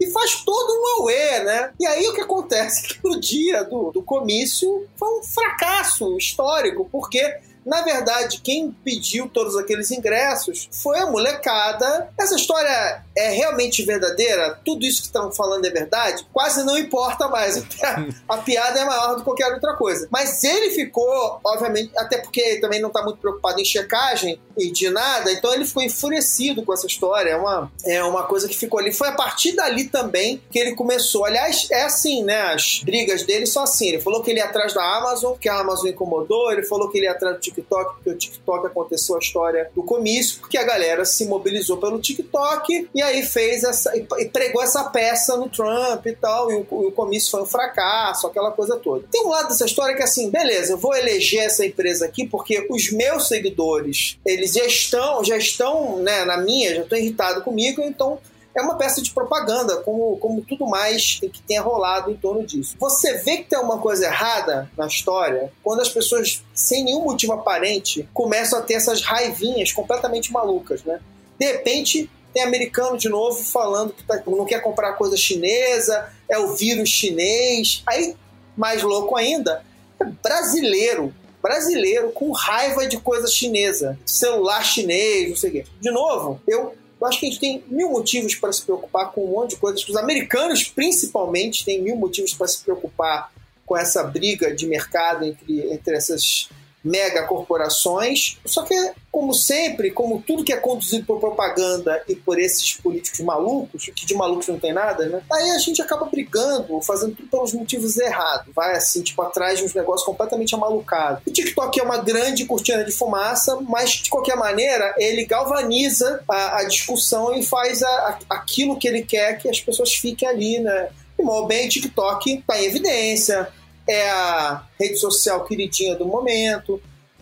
E 0.03 0.12
faz 0.12 0.43
todo 0.43 0.74
um 0.74 1.01
auê, 1.01 1.39
né? 1.39 1.72
E 1.79 1.88
aí 1.88 2.05
o 2.10 2.13
que 2.13 2.19
acontece? 2.19 2.83
Que 2.93 2.99
no 3.01 3.19
dia 3.19 3.63
do, 3.63 3.91
do 3.91 4.04
comício 4.04 4.86
foi 4.97 5.19
um 5.19 5.23
fracasso 5.23 6.17
histórico, 6.17 6.88
porque 6.91 7.38
na 7.65 7.82
verdade, 7.82 8.41
quem 8.41 8.71
pediu 8.84 9.30
todos 9.30 9.56
aqueles 9.56 9.89
ingressos 9.91 10.69
foi 10.71 10.99
a 10.99 11.06
molecada. 11.06 12.10
Essa 12.19 12.36
história 12.36 13.04
é 13.15 13.30
realmente 13.30 13.84
verdadeira? 13.84 14.60
Tudo 14.65 14.86
isso 14.86 15.02
que 15.02 15.08
estão 15.08 15.32
falando 15.32 15.65
é 15.65 15.69
verdade? 15.69 16.28
Quase 16.34 16.63
não 16.63 16.78
importa 16.78 17.28
mais. 17.28 17.58
A, 17.58 18.06
a 18.36 18.38
piada 18.38 18.80
é 18.80 18.86
maior 18.86 19.12
do 19.12 19.17
que 19.17 19.23
qualquer 19.23 19.54
outra 19.54 19.76
coisa. 19.76 20.08
Mas 20.12 20.43
ele 20.43 20.71
ficou, 20.71 21.39
obviamente, 21.43 21.91
até 21.97 22.17
porque 22.17 22.41
ele 22.41 22.62
também 22.62 22.82
não 22.82 22.89
está 22.89 23.02
muito 23.04 23.17
preocupado 23.17 23.60
em 23.60 23.65
checagem 23.65 24.39
e 24.58 24.71
de 24.71 24.89
nada, 24.89 25.32
então 25.32 25.52
ele 25.54 25.65
ficou 25.65 25.82
enfurecido 25.82 26.63
com 26.63 26.73
essa 26.73 26.86
história. 26.86 27.32
É 27.32 27.36
uma, 27.36 27.71
é 27.86 28.04
uma 28.04 28.23
coisa 28.23 28.47
que 28.47 28.56
ficou 28.56 28.80
ali. 28.80 28.91
Foi 28.91 29.08
a 29.08 29.13
partir 29.13 29.54
dali 29.54 29.86
também 29.86 30.41
que 30.52 30.60
ele 30.60 30.76
começou. 30.76 31.26
Aliás, 31.26 31.67
é 31.71 31.84
assim, 31.84 32.23
né? 32.23 32.54
As 32.54 32.82
brigas 32.84 33.23
dele 33.23 33.45
são 33.45 33.63
assim. 33.63 33.89
Ele 33.89 34.02
falou 34.02 34.21
que 34.21 34.32
ele 34.32 34.39
ia 34.39 34.45
atrás 34.45 34.73
da 34.73 34.84
Amazon, 34.97 35.36
que 35.38 35.49
a 35.49 35.60
Amazon 35.60 35.88
incomodou. 35.88 36.52
Ele 36.52 36.63
falou 36.63 36.89
que 36.89 36.97
ele 36.97 37.06
ia 37.06 37.12
atrás 37.12 37.36
do 37.36 37.41
TikTok, 37.53 37.95
porque 37.95 38.09
o 38.09 38.17
TikTok 38.17 38.67
aconteceu 38.67 39.15
a 39.15 39.19
história 39.19 39.69
do 39.75 39.83
comício, 39.83 40.39
porque 40.39 40.57
a 40.57 40.63
galera 40.63 41.05
se 41.05 41.25
mobilizou 41.25 41.77
pelo 41.77 41.99
TikTok 41.99 42.89
e 42.93 43.01
aí 43.01 43.23
fez 43.23 43.63
essa. 43.63 43.95
e 43.95 44.25
pregou 44.25 44.61
essa 44.61 44.83
peça 44.85 45.37
no 45.37 45.49
Trump 45.49 46.05
e 46.05 46.13
tal. 46.13 46.51
E 46.51 46.55
o, 46.55 46.87
o 46.87 46.91
comício 46.91 47.31
foi 47.31 47.43
um 47.43 47.45
fracasso, 47.45 48.27
aquela 48.27 48.51
coisa 48.51 48.77
toda. 48.77 49.05
Tem 49.11 49.25
um 49.25 49.29
lado 49.29 49.49
dessa 49.49 49.65
história 49.65 49.95
que 49.95 50.01
é 50.01 50.05
assim, 50.05 50.29
beleza, 50.29 50.73
eu 50.73 50.77
vou 50.77 50.95
eleger 50.95 51.43
essa 51.43 51.65
empresa 51.65 52.05
aqui 52.05 52.27
porque 52.27 52.67
os 52.69 52.91
meus 52.91 53.27
seguidores, 53.27 54.17
eles 54.25 54.53
já 54.53 54.65
estão, 54.65 55.23
já 55.23 55.37
estão, 55.37 55.97
né, 55.97 56.25
na 56.25 56.37
minha, 56.37 56.75
já 56.75 56.81
estão 56.81 56.97
irritados 56.97 57.43
comigo, 57.43 57.81
então 57.81 58.19
é 58.55 58.61
uma 58.61 58.75
peça 58.75 59.01
de 59.01 59.11
propaganda, 59.11 59.77
como, 59.77 60.17
como 60.17 60.41
tudo 60.41 60.67
mais 60.67 61.19
que 61.21 61.41
tenha 61.41 61.61
rolado 61.61 62.11
em 62.11 62.15
torno 62.15 62.45
disso. 62.45 62.75
Você 62.79 63.17
vê 63.19 63.37
que 63.37 63.45
tem 63.49 63.59
uma 63.59 63.79
coisa 63.79 64.05
errada 64.05 64.69
na 64.77 64.87
história 64.87 65.51
quando 65.63 65.81
as 65.81 65.89
pessoas, 65.89 66.43
sem 66.53 66.83
nenhum 66.83 67.03
motivo 67.03 67.33
aparente, 67.33 68.07
começam 68.13 68.59
a 68.59 68.61
ter 68.61 68.75
essas 68.75 69.01
raivinhas 69.01 69.71
completamente 69.71 70.31
malucas, 70.31 70.83
né? 70.83 70.99
De 71.39 71.45
repente, 71.47 72.09
tem 72.33 72.43
americano 72.43 72.97
de 72.97 73.09
novo 73.09 73.43
falando 73.43 73.93
que 73.93 74.03
tá- 74.03 74.21
não 74.27 74.45
quer 74.45 74.61
comprar 74.61 74.93
coisa 74.93 75.17
chinesa, 75.17 76.09
é 76.29 76.37
o 76.37 76.55
vírus 76.55 76.89
chinês. 76.89 77.83
Aí, 77.87 78.15
mais 78.55 78.81
louco 78.83 79.15
ainda, 79.15 79.63
é 79.99 80.05
brasileiro. 80.05 81.13
Brasileiro 81.41 82.11
com 82.11 82.31
raiva 82.31 82.87
de 82.87 82.97
coisa 82.97 83.27
chinesa, 83.27 83.99
celular 84.05 84.63
chinês, 84.63 85.29
não 85.29 85.35
sei 85.35 85.49
o 85.49 85.53
quê. 85.53 85.65
De 85.81 85.91
novo, 85.91 86.39
eu 86.47 86.73
eu 87.03 87.09
acho 87.09 87.19
que 87.19 87.25
a 87.25 87.29
gente 87.29 87.39
tem 87.39 87.63
mil 87.67 87.89
motivos 87.89 88.33
para 88.35 88.51
se 88.53 88.63
preocupar 88.63 89.11
com 89.11 89.25
um 89.25 89.31
monte 89.31 89.51
de 89.51 89.55
coisas. 89.57 89.87
Os 89.87 89.95
americanos, 89.97 90.63
principalmente, 90.63 91.65
têm 91.65 91.81
mil 91.81 91.97
motivos 91.97 92.33
para 92.33 92.47
se 92.47 92.63
preocupar 92.63 93.29
com 93.65 93.75
essa 93.75 94.03
briga 94.03 94.55
de 94.55 94.65
mercado 94.65 95.25
entre, 95.25 95.73
entre 95.73 95.97
essas 95.97 96.49
mega 96.84 97.24
corporações. 97.24 98.38
Só 98.46 98.63
que, 98.63 98.76
como 99.12 99.34
sempre, 99.34 99.91
como 99.91 100.22
tudo 100.22 100.43
que 100.43 100.52
é 100.52 100.58
conduzido 100.58 101.06
por 101.06 101.19
propaganda 101.19 102.04
e 102.08 102.15
por 102.15 102.39
esses 102.39 102.74
políticos 102.74 103.19
malucos, 103.22 103.89
que 103.96 104.06
de 104.06 104.13
malucos 104.15 104.48
não 104.48 104.60
tem 104.60 104.74
nada, 104.74 105.06
né? 105.08 105.22
Aí 105.32 105.52
a 105.52 105.58
gente 105.60 105.82
acaba 105.82 106.06
brigando, 106.06 106.82
fazendo 106.82 107.15
tudo 107.15 107.28
pelos 107.30 107.54
motivos 107.54 107.98
errados. 107.98 108.54
Vai 108.54 108.76
assim, 108.76 109.02
tipo, 109.02 109.22
atrás 109.22 109.60
de 109.60 109.65
uns 109.65 109.74
negócios 109.74 110.06
completamente 110.06 110.54
amalucados. 110.56 111.22
O 111.26 111.32
TikTok 111.32 111.80
é 111.80 111.84
uma 111.84 111.98
grande 112.00 112.46
cortina 112.46 112.84
de 112.84 112.91
fumaça, 112.91 113.56
mas 113.62 113.91
de 113.91 114.10
qualquer 114.10 114.36
maneira, 114.36 114.93
ele 114.98 115.26
galvaniza 115.26 116.22
a, 116.28 116.60
a 116.60 116.63
discussão 116.65 117.34
e 117.36 117.43
faz 117.46 117.82
a- 117.84 117.88
a- 118.30 118.36
aquilo 118.36 118.78
que 118.78 118.88
ele 118.88 119.04
quer 119.04 119.38
que 119.38 119.50
as 119.50 119.60
pessoas 119.62 119.93
fiquem 119.93 120.28
ali, 120.28 120.60
né? 120.60 120.89
E 121.17 121.24
mal 121.24 121.46
bem, 121.46 121.69
TikTok 121.69 122.39
está 122.39 122.60
em 122.60 122.65
evidência, 122.65 123.48
é 123.88 124.10
a 124.10 124.63
rede 124.80 124.98
social 124.98 125.43
queridinha 125.46 125.96
do 125.96 126.06
momento. 126.06 126.82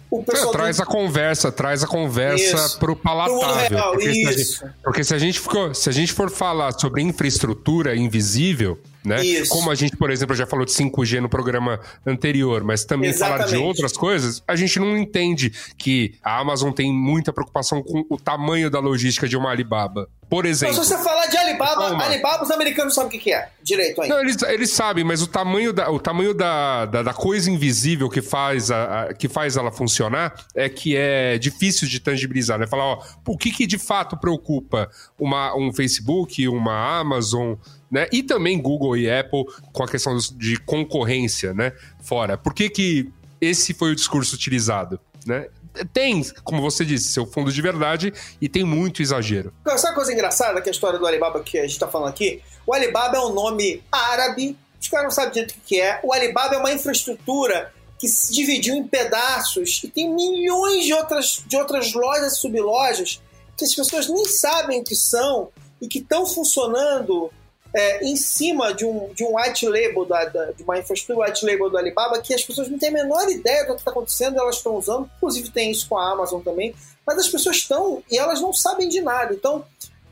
O 0.10 0.20
É, 0.20 0.24
pessoal 0.24 0.52
traz 0.52 0.78
do- 0.78 0.84
a 0.84 0.86
conversa, 0.86 1.52
traz 1.52 1.84
a 1.84 1.88
conversa 1.88 2.44
Isso. 2.56 2.80
pro 2.80 2.96
Pro 2.96 3.04
palatável. 3.04 3.70
real, 3.78 3.92
porque, 3.94 4.14
se 4.14 4.22
isso. 4.22 4.60
gente, 4.66 4.74
porque 4.84 5.04
se 5.06 5.14
a 5.16 5.18
gente 5.18 5.40
for, 5.40 5.74
se 5.76 5.90
a 5.90 5.92
gente 5.94 6.12
for 6.12 6.30
falar 6.30 6.74
sobre 6.78 7.02
infraestrutura 7.02 7.96
invisível, 7.96 8.78
Né? 9.04 9.24
Isso. 9.26 9.52
Como 9.52 9.72
a 9.72 9.76
gente, 9.76 9.98
por 9.98 10.12
exemplo, 10.12 10.36
já 10.36 10.46
falou 10.46 10.66
de 10.66 10.72
5G 10.72 11.20
no 11.20 11.28
programa 11.30 11.80
anterior, 12.06 12.64
mas 12.64 12.86
também 12.86 13.12
falar 13.14 13.38
de 13.38 13.44
Exatamente. 13.46 13.66
outras 13.68 13.94
coisas, 13.94 14.44
a 14.48 14.56
gente 14.56 14.80
não 14.80 14.96
entende 14.96 15.52
que 15.78 16.16
a 16.24 16.38
Amazon 16.40 16.72
tem 16.72 16.94
muita 16.94 17.34
preocupação 17.34 17.82
com 17.82 18.06
o 18.10 18.18
tamanho 18.18 18.70
da 18.70 18.80
logística 18.80 19.28
de 19.28 19.36
uma 19.36 19.50
Alibaba. 19.52 20.08
Por 20.30 20.46
exemplo. 20.46 20.76
se 20.76 20.86
você 20.86 20.98
falar 21.04 21.26
de 21.28 21.36
Alibaba, 21.36 21.88
Calma. 21.90 22.06
Alibaba, 22.06 22.44
os 22.44 22.52
americanos 22.52 22.94
sabem 22.94 23.10
o 23.10 23.12
que 23.12 23.18
que 23.20 23.34
é. 23.34 23.50
Direito 23.62 24.02
ainda. 24.02 24.16
Não, 24.16 24.22
eles, 24.22 24.42
eles 24.44 24.70
sabem, 24.70 25.04
mas 25.04 25.22
o 25.22 25.28
tamanho 25.28 25.74
da, 25.74 25.92
o 25.92 26.00
tamanho 26.00 26.34
da, 26.34 26.86
da, 26.86 27.04
da 27.04 27.14
coisa 27.14 27.50
invisível 27.52 28.08
que 28.10 28.22
faz, 28.22 28.72
a, 28.72 29.02
a- 29.10 29.14
que 29.14 29.28
faz 29.28 29.58
ela 29.58 29.72
funcionar 29.72 30.34
é 30.56 30.70
que 30.70 30.96
é 30.96 31.38
difícil 31.38 31.86
de 31.88 32.00
tangibilizar, 32.00 32.58
né? 32.58 32.66
Falar, 32.66 32.86
ó, 32.86 33.04
o 33.28 33.38
que, 33.38 33.52
que 33.52 33.68
de 33.68 33.78
fato 33.78 34.16
preocupa 34.16 34.90
uma, 35.20 35.54
um 35.58 35.74
Facebook, 35.74 36.48
uma 36.48 37.00
Amazon, 37.00 37.56
né? 37.92 38.08
E 38.12 38.24
também 38.24 38.60
Google 38.60 38.96
e 38.96 39.12
Apple 39.12 39.44
com 39.74 39.84
a 39.84 39.88
questão 39.88 40.18
de 40.38 40.58
concorrência, 40.58 41.54
né? 41.54 41.74
Fora. 42.02 42.38
Por 42.38 42.54
que, 42.54 42.70
que 42.70 43.12
esse 43.40 43.74
foi 43.74 43.92
o 43.92 43.96
discurso 43.96 44.36
utilizado, 44.36 45.00
né? 45.26 45.48
Tem, 45.94 46.22
como 46.44 46.62
você 46.62 46.84
disse, 46.84 47.12
seu 47.14 47.26
fundo 47.26 47.52
de 47.52 47.62
verdade 47.62 48.14
e 48.42 48.50
tem 48.50 48.64
muito 48.64 49.02
exagero. 49.02 49.54
Sabe 49.66 49.80
uma 49.82 49.94
coisa 49.94 50.12
engraçada 50.12 50.62
que 50.62 50.68
a 50.68 50.72
história 50.72 51.00
do 51.00 51.06
Alibaba 51.06 51.42
que 51.42 51.58
a 51.58 51.62
gente 51.62 51.80
tá 51.80 51.88
falando 51.88 52.10
aqui? 52.10 52.42
O 52.68 52.74
Alibaba 52.74 53.18
é 53.18 53.20
um 53.22 53.34
nome 53.34 53.82
árabe, 53.90 54.58
os 54.80 54.90
caras 54.90 55.06
não 55.06 55.12
sabem 55.12 55.32
direito 55.32 55.52
o 55.52 55.62
que 55.66 55.80
é. 55.80 56.00
O 56.04 56.14
Alibaba 56.14 56.56
é 56.56 56.58
uma 56.58 56.74
infraestrutura 56.74 57.74
que 57.98 58.08
se 58.08 58.34
dividiu 58.34 58.76
em 58.76 58.86
pedaços 58.86 59.82
e 59.84 59.88
tem 59.88 60.14
milhões 60.14 60.86
de 60.86 60.94
outras, 60.94 61.42
de 61.48 61.56
outras 61.56 61.94
lojas 61.94 62.38
sublojas 62.38 63.22
que 63.56 63.64
as 63.64 63.74
pessoas 63.74 64.10
nem 64.10 64.26
sabem 64.26 64.82
o 64.82 64.84
que 64.84 64.96
são 64.96 65.50
e 65.80 65.88
que 65.88 66.00
estão 66.00 66.26
funcionando 66.26 67.32
é, 67.74 68.04
em 68.06 68.16
cima 68.16 68.74
de 68.74 68.86
um, 68.86 69.08
de 69.14 69.24
um 69.24 69.38
white 69.38 69.66
label, 69.68 70.06
da, 70.06 70.26
da- 70.26 70.52
de 70.52 70.64
uma 70.64 70.78
infraestrutura 70.78 71.28
white 71.28 71.46
label 71.46 71.70
do 71.70 71.78
Alibaba, 71.78 72.22
que 72.22 72.34
as 72.34 72.44
pessoas 72.44 72.68
não 72.70 72.78
têm 72.78 72.90
a 72.90 72.94
menor 72.94 73.30
ideia 73.30 73.64
do 73.66 73.74
que 73.74 73.80
está 73.80 73.92
acontecendo, 73.92 74.38
elas 74.40 74.58
estão 74.58 74.76
usando, 74.76 75.10
inclusive 75.18 75.50
tem 75.50 75.72
isso 75.72 75.88
com 75.88 75.98
a 75.98 76.12
Amazon 76.12 76.42
também, 76.42 76.76
mas 77.08 77.18
as 77.18 77.28
pessoas 77.30 77.56
estão 77.58 78.04
e 78.12 78.18
elas 78.18 78.42
não 78.42 78.54
sabem 78.54 78.88
de 78.90 79.02
nada. 79.02 79.34
Então, 79.34 79.64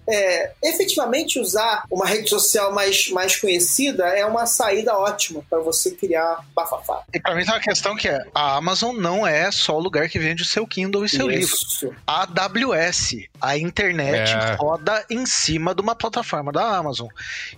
é, 0.09 0.51
efetivamente 0.63 1.39
usar 1.39 1.83
uma 1.89 2.05
rede 2.05 2.29
social 2.29 2.73
mais, 2.73 3.09
mais 3.09 3.35
conhecida 3.35 4.05
é 4.07 4.25
uma 4.25 4.45
saída 4.45 4.95
ótima 4.97 5.43
para 5.49 5.59
você 5.59 5.91
criar 5.91 6.43
bafafá. 6.55 7.03
E 7.13 7.19
pra 7.19 7.35
mim 7.35 7.43
tem 7.43 7.53
uma 7.53 7.59
questão 7.59 7.95
que 7.95 8.07
é: 8.07 8.19
a 8.33 8.55
Amazon 8.57 8.95
não 8.95 9.25
é 9.25 9.51
só 9.51 9.75
o 9.77 9.79
lugar 9.79 10.09
que 10.09 10.17
vende 10.19 10.41
o 10.41 10.45
seu 10.45 10.65
Kindle 10.65 11.05
e 11.05 11.09
seu 11.09 11.27
livro. 11.27 11.45
Isso. 11.55 11.93
A 12.07 12.23
AWS, 12.23 13.15
a 13.41 13.57
internet 13.57 14.31
É. 14.31 14.55
roda 14.55 15.05
em 15.09 15.25
cima 15.25 15.73
de 15.75 15.81
uma 15.81 15.95
plataforma 15.95 16.51
da 16.51 16.63
Amazon. 16.77 17.07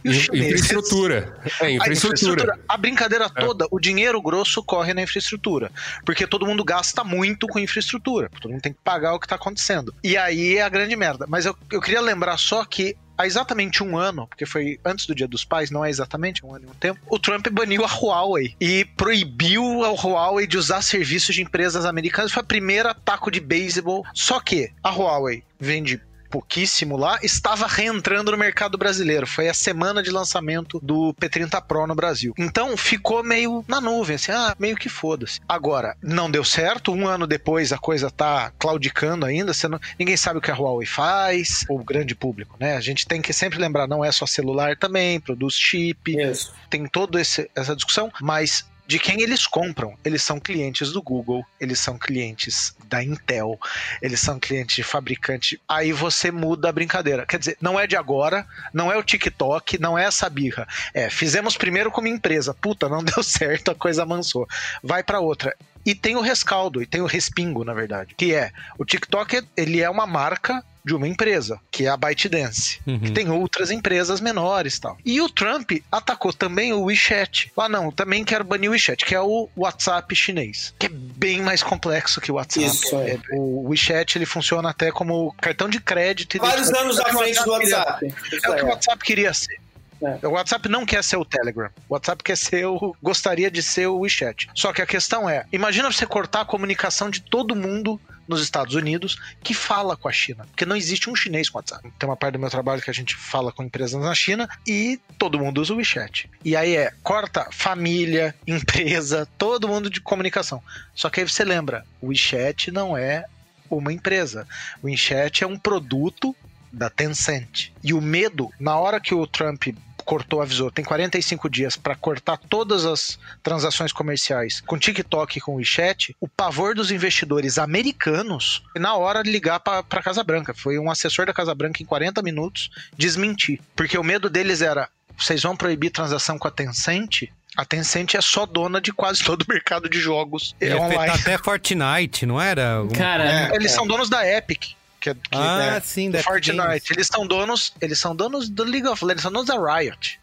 E 0.04 0.10
In- 0.10 0.14
chineses- 0.14 0.52
Infraestrutura. 0.62 1.38
É, 1.62 1.66
A 1.66 1.72
infraestrutura. 1.72 2.60
A 2.68 2.78
brincadeira 2.78 3.30
toda, 3.30 3.68
o 3.72 3.80
dinheiro 3.80 4.22
grosso 4.22 4.64
corre 4.64 4.94
na 4.94 5.02
infraestrutura. 5.02 5.72
Porque 6.06 6.28
todo 6.28 6.46
mundo 6.46 6.64
gasta 6.64 7.04
muito 7.04 7.48
com 7.48 7.60
infraestrutura. 7.60 8.30
Todo 8.42 8.52
mundo 8.52 8.62
tem 8.62 8.74
que 8.74 8.80
pagar 8.84 9.14
o 9.14 9.20
que 9.20 9.28
tá 9.28 9.36
acontecendo. 9.36 9.94
E 10.04 10.18
aí 10.18 10.58
é 10.58 10.62
a 10.62 10.70
grande 10.70 10.96
merda. 10.96 11.26
Mas 11.28 11.46
eu, 11.46 11.56
eu 11.72 11.82
queria 11.82 12.02
lembrar 12.02 12.38
só 12.42 12.66
que 12.66 12.96
há 13.18 13.26
exatamente 13.26 13.84
um 13.84 13.98
ano, 13.98 14.28
porque 14.28 14.46
foi 14.46 14.80
antes 14.84 15.06
do 15.06 15.14
Dia 15.14 15.28
dos 15.28 15.46
Pais, 15.46 15.70
não 15.70 15.86
é 15.86 15.90
exatamente 15.90 16.46
um 16.46 16.54
ano 16.54 16.66
e 16.66 16.70
um 16.70 16.74
tempo, 16.74 17.00
o 17.08 17.20
Trump 17.20 17.48
baniu 17.50 17.86
a 17.86 17.88
Huawei 17.88 18.56
e 18.60 18.86
proibiu 18.98 19.84
a 19.84 19.90
Huawei 19.90 20.48
de 20.48 20.58
usar 20.58 20.82
serviços 20.82 21.36
de 21.36 21.42
empresas 21.42 21.86
americanas. 21.86 22.32
Foi 22.32 22.42
a 22.42 22.46
primeira 22.46 22.94
taco 22.94 23.30
de 23.30 23.40
beisebol. 23.40 24.04
Só 24.14 24.40
que 24.40 24.72
a 24.84 24.90
Huawei 24.90 25.44
vende 25.60 26.02
pouquíssimo 26.32 26.98
lá, 26.98 27.20
estava 27.22 27.68
reentrando 27.68 28.32
no 28.32 28.38
mercado 28.38 28.78
brasileiro. 28.78 29.28
Foi 29.28 29.50
a 29.50 29.54
semana 29.54 30.02
de 30.02 30.10
lançamento 30.10 30.80
do 30.82 31.14
P30 31.20 31.62
Pro 31.62 31.86
no 31.86 31.94
Brasil. 31.94 32.34
Então 32.38 32.76
ficou 32.78 33.24
meio 33.24 33.64
na 33.68 33.82
nuvem, 33.82 34.16
assim, 34.16 34.32
ah, 34.32 34.56
meio 34.58 34.76
que 34.78 34.88
foda-se. 34.90 35.40
Agora, 35.48 35.96
não 36.02 36.32
deu 36.32 36.44
certo, 36.44 36.94
um 36.94 37.08
ano 37.08 37.28
depois 37.28 37.74
a 37.74 37.78
coisa 37.78 38.10
tá 38.10 38.52
claudicando 38.58 39.26
ainda, 39.26 39.52
não- 39.70 39.80
ninguém 40.00 40.16
sabe 40.18 40.40
o 40.40 40.42
que 40.42 40.50
a 40.50 40.56
Huawei 40.56 40.88
faz, 40.88 41.66
o 41.70 41.84
grande 41.84 42.16
público, 42.16 42.56
né? 42.60 42.78
A 42.78 42.82
gente 42.82 43.06
tem 43.06 43.22
que 43.22 43.34
sempre 43.34 43.60
lembrar, 43.60 43.88
não 43.88 44.04
é 44.04 44.12
só 44.12 44.26
celular 44.26 44.78
também, 44.78 45.20
produz 45.20 45.56
chip, 45.56 46.16
Isso. 46.18 46.54
tem 46.70 46.86
toda 46.88 47.20
essa 47.20 47.76
discussão, 47.76 48.12
mas 48.22 48.66
de 48.86 49.00
quem 49.00 49.22
eles 49.22 49.48
compram. 49.48 49.96
Eles 50.04 50.24
são 50.24 50.40
clientes 50.40 50.92
do 50.92 51.02
Google, 51.02 51.46
eles 51.60 51.80
são 51.80 51.98
clientes 51.98 52.76
da 52.86 53.04
Intel, 53.04 53.60
eles 54.02 54.20
são 54.20 54.40
clientes 54.40 54.76
de 54.76 54.84
fabricante. 54.84 55.62
Aí 55.68 55.92
você 55.92 56.32
muda 56.32 56.70
a 56.70 56.72
brincadeira. 56.72 57.26
Quer 57.26 57.40
dizer, 57.40 57.58
não 57.62 57.80
é 57.80 57.88
de 57.88 57.96
agora, 57.96 58.46
não 58.74 58.92
é 58.92 58.98
o 58.98 59.04
TikTok, 59.04 59.80
não 59.80 59.98
é 59.98 60.06
essa 60.06 60.30
birra. 60.30 60.68
É, 60.94 61.10
fizemos 61.10 61.58
primeiro 61.58 61.92
como 61.92 62.08
empresa. 62.08 62.54
Puta, 62.54 62.90
não 62.90 63.04
deu 63.04 63.24
certo, 63.24 63.72
a 63.72 63.76
coisa 63.76 64.04
amansou. 64.04 64.48
Vai 64.84 65.04
pra 65.04 65.20
outra. 65.20 65.56
E 65.86 65.96
tem 65.96 66.16
o 66.16 66.22
rescaldo, 66.22 66.82
e 66.82 66.86
tem 66.86 67.02
o 67.02 67.08
respingo, 67.08 67.64
na 67.64 67.74
verdade. 67.74 68.14
Que 68.16 68.36
é, 68.36 68.52
o 68.78 68.86
TikTok, 68.86 69.44
ele 69.58 69.82
é 69.82 69.90
uma 69.90 70.06
marca 70.06 70.64
de 70.84 70.96
uma 70.96 71.08
empresa, 71.08 71.60
que 71.70 71.86
é 71.86 71.90
a 71.90 71.98
ByteDance, 71.98 72.80
que 73.04 73.12
tem 73.12 73.30
outras 73.30 73.70
empresas 73.72 74.20
menores 74.20 74.78
e 74.78 74.82
tal. 74.82 74.98
E 75.06 75.22
o 75.22 75.30
Trump 75.30 75.72
atacou 75.92 76.34
também 76.34 76.74
o 76.74 76.84
WeChat. 76.84 77.52
Ah, 77.56 77.70
não, 77.70 77.92
também 77.92 78.24
quero 78.24 78.44
banir 78.44 78.70
o 78.70 78.74
WeChat, 78.74 79.06
que 79.06 79.14
é 79.14 79.22
o 79.22 79.48
WhatsApp 79.56 80.14
chinês, 80.16 80.74
que 80.80 80.88
é 80.88 80.90
bem 80.90 81.42
mais 81.42 81.62
complexo 81.62 82.20
que 82.20 82.32
o 82.32 82.36
WhatsApp. 82.36 82.66
Isso, 82.66 82.96
é. 82.96 83.20
O 83.34 83.70
WeChat, 83.70 84.18
ele 84.18 84.26
funciona 84.26 84.70
até 84.70 84.92
como 84.92 85.34
cartão 85.40 85.70
de 85.70 85.80
crédito. 85.80 86.38
Vários 86.40 86.68
deixa- 86.68 86.82
anos 86.82 86.98
o 86.98 87.02
à 87.02 87.06
frente 87.06 87.44
do 87.44 87.52
WhatsApp. 87.52 88.08
Isso 88.08 88.46
é 88.46 88.50
o 88.50 88.56
que 88.56 88.64
o. 88.64 88.68
WhatsApp 88.68 89.04
queria 89.04 89.34
ser. 89.34 89.60
É. 90.04 90.28
O 90.28 90.32
WhatsApp 90.32 90.68
não 90.68 90.84
quer 90.84 91.04
ser 91.04 91.18
o 91.18 91.24
Telegram. 91.24 91.70
O 91.88 91.94
WhatsApp 91.94 92.24
quer 92.24 92.36
ser 92.36 92.66
o. 92.66 92.96
gostaria 93.04 93.52
de 93.52 93.62
ser 93.62 93.86
o 93.86 94.00
WeChat. 94.00 94.50
Só 94.56 94.74
que 94.74 94.82
a 94.82 94.86
questão 94.88 95.30
é: 95.30 95.46
imagina 95.54 95.92
você 95.92 96.08
cortar 96.08 96.42
a 96.42 96.46
comunicação 96.46 97.08
de 97.08 97.22
todo 97.22 97.56
mundo 97.56 98.02
nos 98.32 98.42
Estados 98.42 98.74
Unidos 98.74 99.18
que 99.44 99.54
fala 99.54 99.96
com 99.96 100.08
a 100.08 100.12
China. 100.12 100.46
Porque 100.48 100.66
não 100.66 100.76
existe 100.76 101.10
um 101.10 101.16
chinês 101.16 101.50
com 101.50 101.60
WhatsApp. 101.60 101.92
Tem 102.00 102.10
uma 102.10 102.16
parte 102.16 102.34
do 102.34 102.40
meu 102.40 102.50
trabalho 102.50 102.82
que 102.82 102.90
a 102.90 102.94
gente 102.94 103.16
fala 103.16 103.52
com 103.52 103.64
empresas 103.64 104.02
na 104.02 104.16
China 104.16 104.50
e 104.66 105.00
todo 105.20 105.38
mundo 105.38 105.62
usa 105.62 105.74
o 105.74 105.78
WeChat. 105.78 106.30
E 106.44 106.56
aí 106.56 106.76
é, 106.76 106.92
corta 107.04 107.48
família, 107.52 108.34
empresa, 108.48 109.28
todo 109.38 109.68
mundo 109.68 109.90
de 109.90 110.02
comunicação. 110.02 110.64
Só 110.96 111.10
que 111.10 111.20
aí 111.20 111.30
você 111.30 111.44
lembra, 111.44 111.86
o 112.02 112.08
WeChat 112.08 112.72
não 112.72 112.98
é 112.98 113.26
uma 113.70 113.94
empresa. 113.94 114.48
O 114.82 114.88
WeChat 114.88 115.44
é 115.44 115.48
um 115.48 115.58
produto 115.58 116.36
da 116.72 116.90
Tencent. 116.90 117.72
E 117.84 117.94
o 117.94 118.02
medo, 118.02 118.50
na 118.60 118.78
hora 118.78 119.00
que 119.00 119.14
o 119.14 119.28
Trump 119.28 119.68
cortou, 120.02 120.42
avisou, 120.42 120.72
tem 120.72 120.84
45 120.84 121.50
dias 121.50 121.78
para 121.78 121.96
cortar 121.96 122.38
todas 122.38 122.86
as 122.86 123.18
transações 123.42 123.92
comerciais 123.92 124.62
com 124.62 124.78
TikTok 124.78 125.38
e 125.38 125.42
com 125.42 125.56
WeChat, 125.56 126.16
o 126.20 126.28
pavor 126.28 126.76
dos 126.76 126.92
investidores 126.92 127.58
americanos 127.58 128.64
na 128.76 128.96
hora 128.96 129.24
de 129.24 129.32
ligar 129.32 129.60
para 129.60 129.80
a 129.80 130.04
Casa 130.04 130.24
Branca. 130.24 130.54
Foi 130.54 130.78
um 130.80 130.90
assessor 130.90 131.26
da 131.26 131.34
Casa 131.34 131.54
Branca 131.54 131.82
em 131.82 131.86
40 131.86 132.22
minutos 132.22 132.70
desmentir. 132.98 133.60
Porque 133.76 133.98
o 133.98 134.04
medo 134.04 134.30
deles 134.30 134.62
era, 134.62 134.90
vocês 135.18 135.42
vão 135.42 135.56
proibir 135.56 135.92
transação 135.92 136.38
com 136.38 136.48
a 136.48 136.52
Tencent? 136.52 137.24
A 137.56 137.66
Tencent 137.66 138.16
é 138.16 138.22
só 138.22 138.46
dona 138.46 138.80
de 138.80 138.94
quase 138.94 139.24
todo 139.24 139.42
o 139.44 139.46
mercado 139.50 139.90
de 139.90 140.00
jogos 140.00 140.56
afetar 140.62 140.82
online. 140.82 141.14
até 141.14 141.38
Fortnite, 141.38 142.26
não 142.26 142.42
era? 142.42 142.82
Cara, 142.96 143.54
Eles 143.54 143.72
são 143.72 143.86
donos 143.86 144.10
da 144.10 144.26
Epic. 144.26 144.74
Que, 145.02 145.10
é- 145.10 145.14
que 145.16 145.20
Ah, 145.34 145.74
é 145.76 145.80
sim, 145.82 146.10
do 146.12 146.18
Fortnite. 146.20 146.56
Games. 146.58 146.92
Eles 146.92 147.08
são 147.08 147.28
donos, 147.28 147.74
eles 147.82 148.00
são 148.00 148.16
donos 148.16 148.48
do 148.48 148.64
League 148.64 148.88
of 148.88 149.04
Legends, 149.04 149.24
são 149.24 149.32
donos 149.32 149.48
da 149.48 149.58
Riot. 149.58 150.20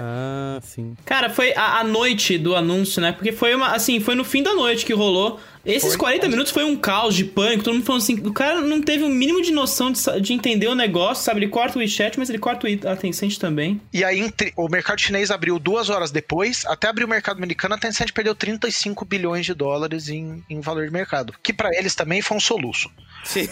Ah, 0.00 0.60
sim. 0.62 0.96
Cara, 1.04 1.28
foi 1.28 1.52
a, 1.54 1.80
a 1.80 1.84
noite 1.84 2.38
do 2.38 2.54
anúncio, 2.54 3.02
né? 3.02 3.10
Porque 3.12 3.32
foi 3.32 3.54
uma, 3.54 3.74
assim, 3.74 3.98
foi 4.00 4.14
no 4.14 4.24
fim 4.24 4.42
da 4.42 4.54
noite 4.54 4.86
que 4.86 4.92
rolou. 4.94 5.40
Esses 5.64 5.90
Foi. 5.90 5.98
40 5.98 6.28
minutos 6.28 6.52
foi 6.52 6.64
um 6.64 6.76
caos 6.76 7.14
de 7.14 7.24
pânico, 7.24 7.62
todo 7.62 7.74
mundo 7.74 7.84
falando 7.86 8.02
assim, 8.02 8.14
o 8.26 8.32
cara 8.32 8.60
não 8.60 8.82
teve 8.82 9.04
o 9.04 9.08
mínimo 9.08 9.40
de 9.40 9.52
noção 9.52 9.92
de, 9.92 10.00
de 10.20 10.32
entender 10.32 10.66
o 10.66 10.74
negócio, 10.74 11.22
sabe? 11.24 11.38
Ele 11.40 11.48
corta 11.48 11.78
o 11.78 11.80
WeChat, 11.80 12.18
mas 12.18 12.28
ele 12.28 12.38
corta 12.38 12.66
o 12.66 12.88
a 12.88 12.96
Tencent 12.96 13.38
também. 13.38 13.80
E 13.92 14.02
aí 14.04 14.18
entre- 14.18 14.52
o 14.56 14.68
mercado 14.68 15.00
chinês 15.00 15.30
abriu 15.30 15.58
duas 15.58 15.88
horas 15.88 16.10
depois, 16.10 16.64
até 16.66 16.88
abrir 16.88 17.04
o 17.04 17.08
mercado 17.08 17.36
americano, 17.38 17.74
a 17.74 17.78
Tencent 17.78 18.10
perdeu 18.12 18.34
35 18.34 19.04
bilhões 19.04 19.46
de 19.46 19.54
dólares 19.54 20.08
em, 20.08 20.42
em 20.50 20.60
valor 20.60 20.84
de 20.86 20.92
mercado. 20.92 21.32
Que 21.42 21.52
pra 21.52 21.70
eles 21.76 21.94
também 21.94 22.20
foi 22.20 22.36
um 22.36 22.40
soluço. 22.40 22.90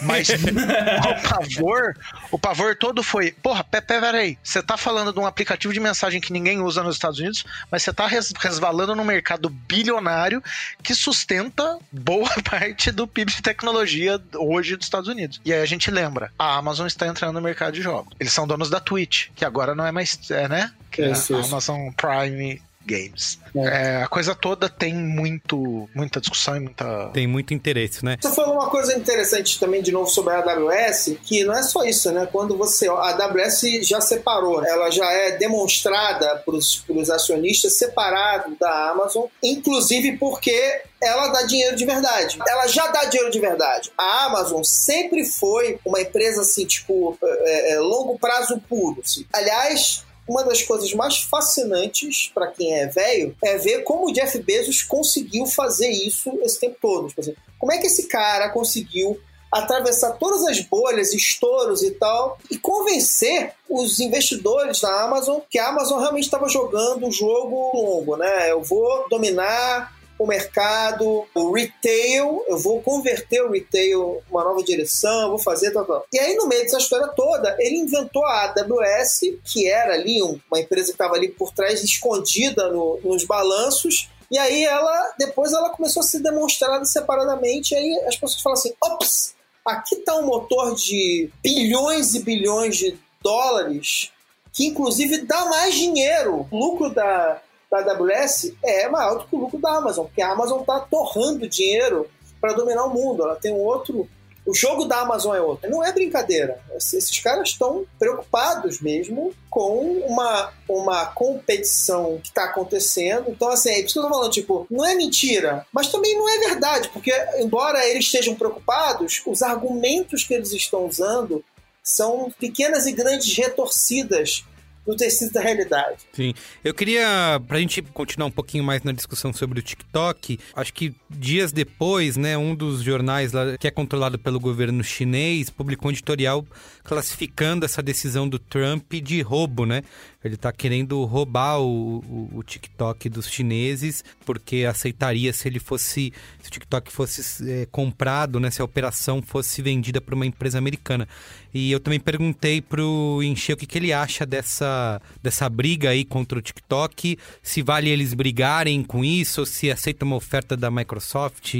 Mas 0.01 0.27
o 1.07 1.29
pavor, 1.29 1.95
o 2.29 2.37
pavor 2.37 2.75
todo 2.75 3.01
foi, 3.01 3.31
porra, 3.31 3.63
pe- 3.63 3.79
pe- 3.79 4.01
peraí, 4.01 4.37
você 4.43 4.61
tá 4.61 4.75
falando 4.75 5.13
de 5.13 5.19
um 5.19 5.25
aplicativo 5.25 5.73
de 5.73 5.79
mensagem 5.79 6.19
que 6.19 6.33
ninguém 6.33 6.59
usa 6.61 6.83
nos 6.83 6.95
Estados 6.95 7.19
Unidos, 7.19 7.45
mas 7.71 7.81
você 7.83 7.93
tá 7.93 8.05
res- 8.05 8.33
resvalando 8.37 8.93
num 8.95 9.05
mercado 9.05 9.47
bilionário 9.49 10.43
que 10.83 10.93
sustenta 10.93 11.79
boa 12.01 12.29
parte 12.43 12.91
do 12.91 13.07
PIB 13.07 13.31
de 13.31 13.41
tecnologia 13.41 14.21
hoje 14.35 14.75
dos 14.75 14.85
Estados 14.85 15.07
Unidos. 15.07 15.39
E 15.45 15.53
aí 15.53 15.61
a 15.61 15.65
gente 15.65 15.89
lembra, 15.91 16.31
a 16.37 16.57
Amazon 16.57 16.87
está 16.87 17.07
entrando 17.07 17.33
no 17.33 17.41
mercado 17.41 17.73
de 17.73 17.81
jogos. 17.81 18.13
Eles 18.19 18.33
são 18.33 18.47
donos 18.47 18.69
da 18.69 18.79
Twitch, 18.79 19.29
que 19.35 19.45
agora 19.45 19.75
não 19.75 19.85
é 19.85 19.91
mais, 19.91 20.19
é, 20.31 20.47
né? 20.47 20.71
Que 20.89 21.03
é 21.03 21.11
a. 21.11 21.45
Amazon 21.45 21.89
Prime 21.91 22.61
games. 22.85 23.39
É, 23.55 24.03
a 24.03 24.07
coisa 24.07 24.33
toda 24.33 24.69
tem 24.69 24.93
muito, 24.93 25.89
muita 25.93 26.19
discussão 26.19 26.55
e 26.55 26.59
muita. 26.59 27.09
Tem 27.13 27.27
muito 27.27 27.53
interesse, 27.53 28.03
né? 28.03 28.17
Você 28.19 28.33
falou 28.33 28.55
uma 28.55 28.69
coisa 28.69 28.97
interessante 28.97 29.59
também, 29.59 29.81
de 29.81 29.91
novo, 29.91 30.09
sobre 30.09 30.33
a 30.33 30.39
AWS, 30.39 31.17
que 31.23 31.43
não 31.43 31.53
é 31.53 31.63
só 31.63 31.83
isso, 31.83 32.11
né? 32.11 32.27
Quando 32.31 32.57
você. 32.57 32.87
A 32.87 33.09
AWS 33.09 33.61
já 33.83 34.01
separou, 34.01 34.63
ela 34.65 34.89
já 34.89 35.11
é 35.11 35.37
demonstrada 35.37 36.43
para 36.45 36.55
os 36.55 37.09
acionistas 37.09 37.77
separado 37.77 38.55
da 38.59 38.91
Amazon, 38.91 39.25
inclusive 39.43 40.17
porque 40.17 40.81
ela 41.01 41.29
dá 41.29 41.43
dinheiro 41.43 41.75
de 41.75 41.85
verdade. 41.85 42.37
Ela 42.47 42.67
já 42.67 42.87
dá 42.87 43.05
dinheiro 43.05 43.31
de 43.31 43.39
verdade. 43.39 43.91
A 43.97 44.25
Amazon 44.25 44.61
sempre 44.63 45.25
foi 45.25 45.79
uma 45.83 45.99
empresa 45.99 46.41
assim, 46.41 46.65
tipo, 46.65 47.17
é, 47.23 47.73
é, 47.73 47.79
longo 47.79 48.19
prazo 48.19 48.61
puro. 48.69 49.01
Assim. 49.03 49.25
Aliás, 49.33 50.05
uma 50.31 50.45
das 50.45 50.63
coisas 50.63 50.93
mais 50.93 51.17
fascinantes 51.17 52.31
para 52.33 52.47
quem 52.47 52.73
é 52.73 52.87
velho 52.87 53.35
é 53.43 53.57
ver 53.57 53.83
como 53.83 54.09
o 54.09 54.13
Jeff 54.13 54.39
Bezos 54.39 54.81
conseguiu 54.81 55.45
fazer 55.45 55.89
isso 55.89 56.39
esse 56.41 56.57
tempo 56.57 56.77
todo. 56.81 57.09
Tipo 57.09 57.21
assim, 57.21 57.35
como 57.59 57.73
é 57.73 57.77
que 57.77 57.87
esse 57.87 58.07
cara 58.07 58.49
conseguiu 58.49 59.19
atravessar 59.51 60.11
todas 60.11 60.45
as 60.45 60.61
bolhas, 60.61 61.13
estouros 61.13 61.83
e 61.83 61.91
tal, 61.91 62.37
e 62.49 62.57
convencer 62.57 63.51
os 63.69 63.99
investidores 63.99 64.79
da 64.79 65.03
Amazon 65.03 65.39
que 65.49 65.59
a 65.59 65.67
Amazon 65.67 65.99
realmente 65.99 66.23
estava 66.23 66.47
jogando 66.47 67.05
o 67.07 67.11
jogo 67.11 67.71
longo, 67.73 68.15
né? 68.15 68.49
Eu 68.49 68.63
vou 68.63 69.09
dominar 69.09 69.93
o 70.21 70.27
mercado, 70.27 71.25
o 71.33 71.51
retail, 71.51 72.45
eu 72.47 72.57
vou 72.57 72.81
converter 72.81 73.41
o 73.41 73.51
retail 73.51 74.21
uma 74.29 74.43
nova 74.43 74.61
direção, 74.63 75.29
vou 75.29 75.39
fazer 75.39 75.71
tal, 75.71 75.83
tal. 75.83 76.05
E 76.13 76.19
aí, 76.19 76.35
no 76.35 76.47
meio 76.47 76.61
dessa 76.61 76.77
história 76.77 77.07
toda, 77.07 77.55
ele 77.59 77.77
inventou 77.77 78.23
a 78.25 78.43
AWS, 78.43 79.21
que 79.43 79.67
era 79.67 79.95
ali 79.95 80.21
uma 80.21 80.59
empresa 80.59 80.87
que 80.87 80.91
estava 80.91 81.15
ali 81.15 81.29
por 81.29 81.51
trás, 81.51 81.83
escondida 81.83 82.69
no, 82.69 82.99
nos 83.03 83.23
balanços, 83.23 84.09
e 84.29 84.37
aí 84.37 84.63
ela, 84.63 85.13
depois 85.17 85.51
ela 85.53 85.71
começou 85.71 86.01
a 86.01 86.05
ser 86.05 86.19
demonstrada 86.19 86.85
separadamente, 86.85 87.73
e 87.73 87.77
aí 87.77 88.03
as 88.07 88.15
pessoas 88.15 88.41
falam 88.41 88.59
assim, 88.59 88.73
ops, 88.83 89.33
aqui 89.65 89.95
está 89.95 90.15
um 90.17 90.25
motor 90.27 90.75
de 90.75 91.31
bilhões 91.41 92.13
e 92.13 92.21
bilhões 92.21 92.77
de 92.77 92.97
dólares, 93.23 94.11
que 94.53 94.67
inclusive 94.67 95.25
dá 95.25 95.45
mais 95.45 95.73
dinheiro. 95.73 96.47
O 96.51 96.57
lucro 96.57 96.93
da, 96.93 97.41
da 97.71 97.93
AWS 97.93 98.53
é 98.63 98.89
maior 98.89 99.19
do 99.19 99.25
que 99.25 99.35
o 99.35 99.39
lucro 99.39 99.57
da 99.59 99.77
Amazon, 99.77 100.05
porque 100.05 100.21
a 100.21 100.31
Amazon 100.31 100.59
está 100.59 100.81
torrando 100.81 101.47
dinheiro 101.47 102.09
para 102.41 102.53
dominar 102.53 102.83
o 102.85 102.93
mundo. 102.93 103.23
Ela 103.23 103.35
tem 103.35 103.53
um 103.53 103.59
outro. 103.59 104.09
O 104.45 104.53
jogo 104.53 104.85
da 104.85 105.01
Amazon 105.01 105.35
é 105.35 105.39
outro. 105.39 105.69
Não 105.69 105.83
é 105.83 105.93
brincadeira. 105.93 106.59
Esses 106.75 107.19
caras 107.19 107.49
estão 107.49 107.85
preocupados 107.97 108.81
mesmo 108.81 109.33
com 109.49 109.99
uma, 109.99 110.51
uma 110.67 111.05
competição 111.05 112.19
que 112.21 112.29
está 112.29 112.45
acontecendo. 112.45 113.29
Então, 113.29 113.49
assim, 113.49 113.69
é 113.69 113.79
isso 113.79 113.93
que 113.93 113.99
eu 113.99 114.03
tô 114.03 114.09
falando, 114.09 114.31
tipo, 114.31 114.67
não 114.69 114.83
é 114.83 114.95
mentira, 114.95 115.65
mas 115.71 115.89
também 115.89 116.17
não 116.17 116.27
é 116.27 116.39
verdade, 116.39 116.89
porque, 116.89 117.13
embora 117.37 117.87
eles 117.87 118.05
estejam 118.05 118.33
preocupados, 118.35 119.21
os 119.25 119.43
argumentos 119.43 120.23
que 120.23 120.33
eles 120.33 120.51
estão 120.51 120.87
usando 120.87 121.45
são 121.83 122.31
pequenas 122.39 122.87
e 122.87 122.91
grandes 122.91 123.35
retorcidas 123.37 124.43
no 124.85 124.95
tecido 124.95 125.31
da 125.33 125.41
realidade. 125.41 125.97
Sim. 126.13 126.33
Eu 126.63 126.73
queria, 126.73 127.41
pra 127.47 127.59
gente 127.59 127.81
continuar 127.81 128.27
um 128.27 128.31
pouquinho 128.31 128.63
mais 128.63 128.83
na 128.83 128.91
discussão 128.91 129.31
sobre 129.31 129.59
o 129.59 129.61
TikTok, 129.61 130.39
acho 130.55 130.73
que 130.73 130.93
dias 131.09 131.51
depois, 131.51 132.17
né, 132.17 132.37
um 132.37 132.55
dos 132.55 132.81
jornais 132.81 133.31
lá, 133.31 133.57
que 133.57 133.67
é 133.67 133.71
controlado 133.71 134.17
pelo 134.17 134.39
governo 134.39 134.83
chinês 134.83 135.49
publicou 135.49 135.89
um 135.89 135.91
editorial 135.91 136.45
classificando 136.83 137.65
essa 137.65 137.81
decisão 137.81 138.27
do 138.27 138.39
Trump 138.39 138.91
de 138.93 139.21
roubo, 139.21 139.65
né? 139.65 139.83
Ele 140.23 140.35
está 140.35 140.51
querendo 140.51 141.03
roubar 141.05 141.59
o, 141.59 141.97
o, 141.99 142.37
o, 142.37 142.43
TikTok 142.43 143.09
dos 143.09 143.27
chineses, 143.27 144.03
porque 144.25 144.65
aceitaria 144.65 145.33
se 145.33 145.47
ele 145.47 145.59
fosse. 145.59 146.13
Se 146.41 146.49
o 146.49 146.51
TikTok 146.51 146.91
fosse 146.91 147.49
é, 147.49 147.67
comprado, 147.71 148.39
né? 148.39 148.51
Se 148.51 148.61
a 148.61 148.65
operação 148.65 149.21
fosse 149.21 149.61
vendida 149.61 149.99
para 149.99 150.13
uma 150.13 150.25
empresa 150.25 150.57
americana. 150.57 151.07
E 151.53 151.71
eu 151.71 151.79
também 151.79 151.99
perguntei 151.99 152.61
pro 152.61 153.19
Encher 153.23 153.55
o 153.55 153.57
que, 153.57 153.65
que 153.65 153.77
ele 153.77 153.91
acha 153.91 154.25
dessa, 154.25 155.01
dessa 155.21 155.49
briga 155.49 155.89
aí 155.89 156.05
contra 156.05 156.39
o 156.39 156.41
TikTok, 156.41 157.17
se 157.43 157.61
vale 157.61 157.89
eles 157.89 158.13
brigarem 158.13 158.83
com 158.83 159.03
isso, 159.03 159.45
se 159.45 159.69
aceita 159.69 160.05
uma 160.05 160.15
oferta 160.15 160.55
da 160.55 160.71
Microsoft, 160.71 161.55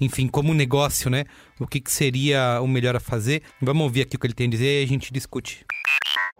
enfim, 0.00 0.26
como 0.26 0.52
negócio, 0.52 1.08
né? 1.08 1.26
O 1.58 1.66
que, 1.66 1.80
que 1.80 1.90
seria 1.90 2.60
o 2.62 2.68
melhor 2.68 2.94
a 2.96 3.00
fazer. 3.00 3.42
Vamos 3.60 3.82
ouvir 3.84 4.02
aqui 4.02 4.16
o 4.16 4.18
que 4.18 4.26
ele 4.26 4.34
tem 4.34 4.46
a 4.46 4.50
dizer 4.50 4.80
e 4.82 4.84
a 4.84 4.86
gente 4.86 5.12
discute. 5.12 5.64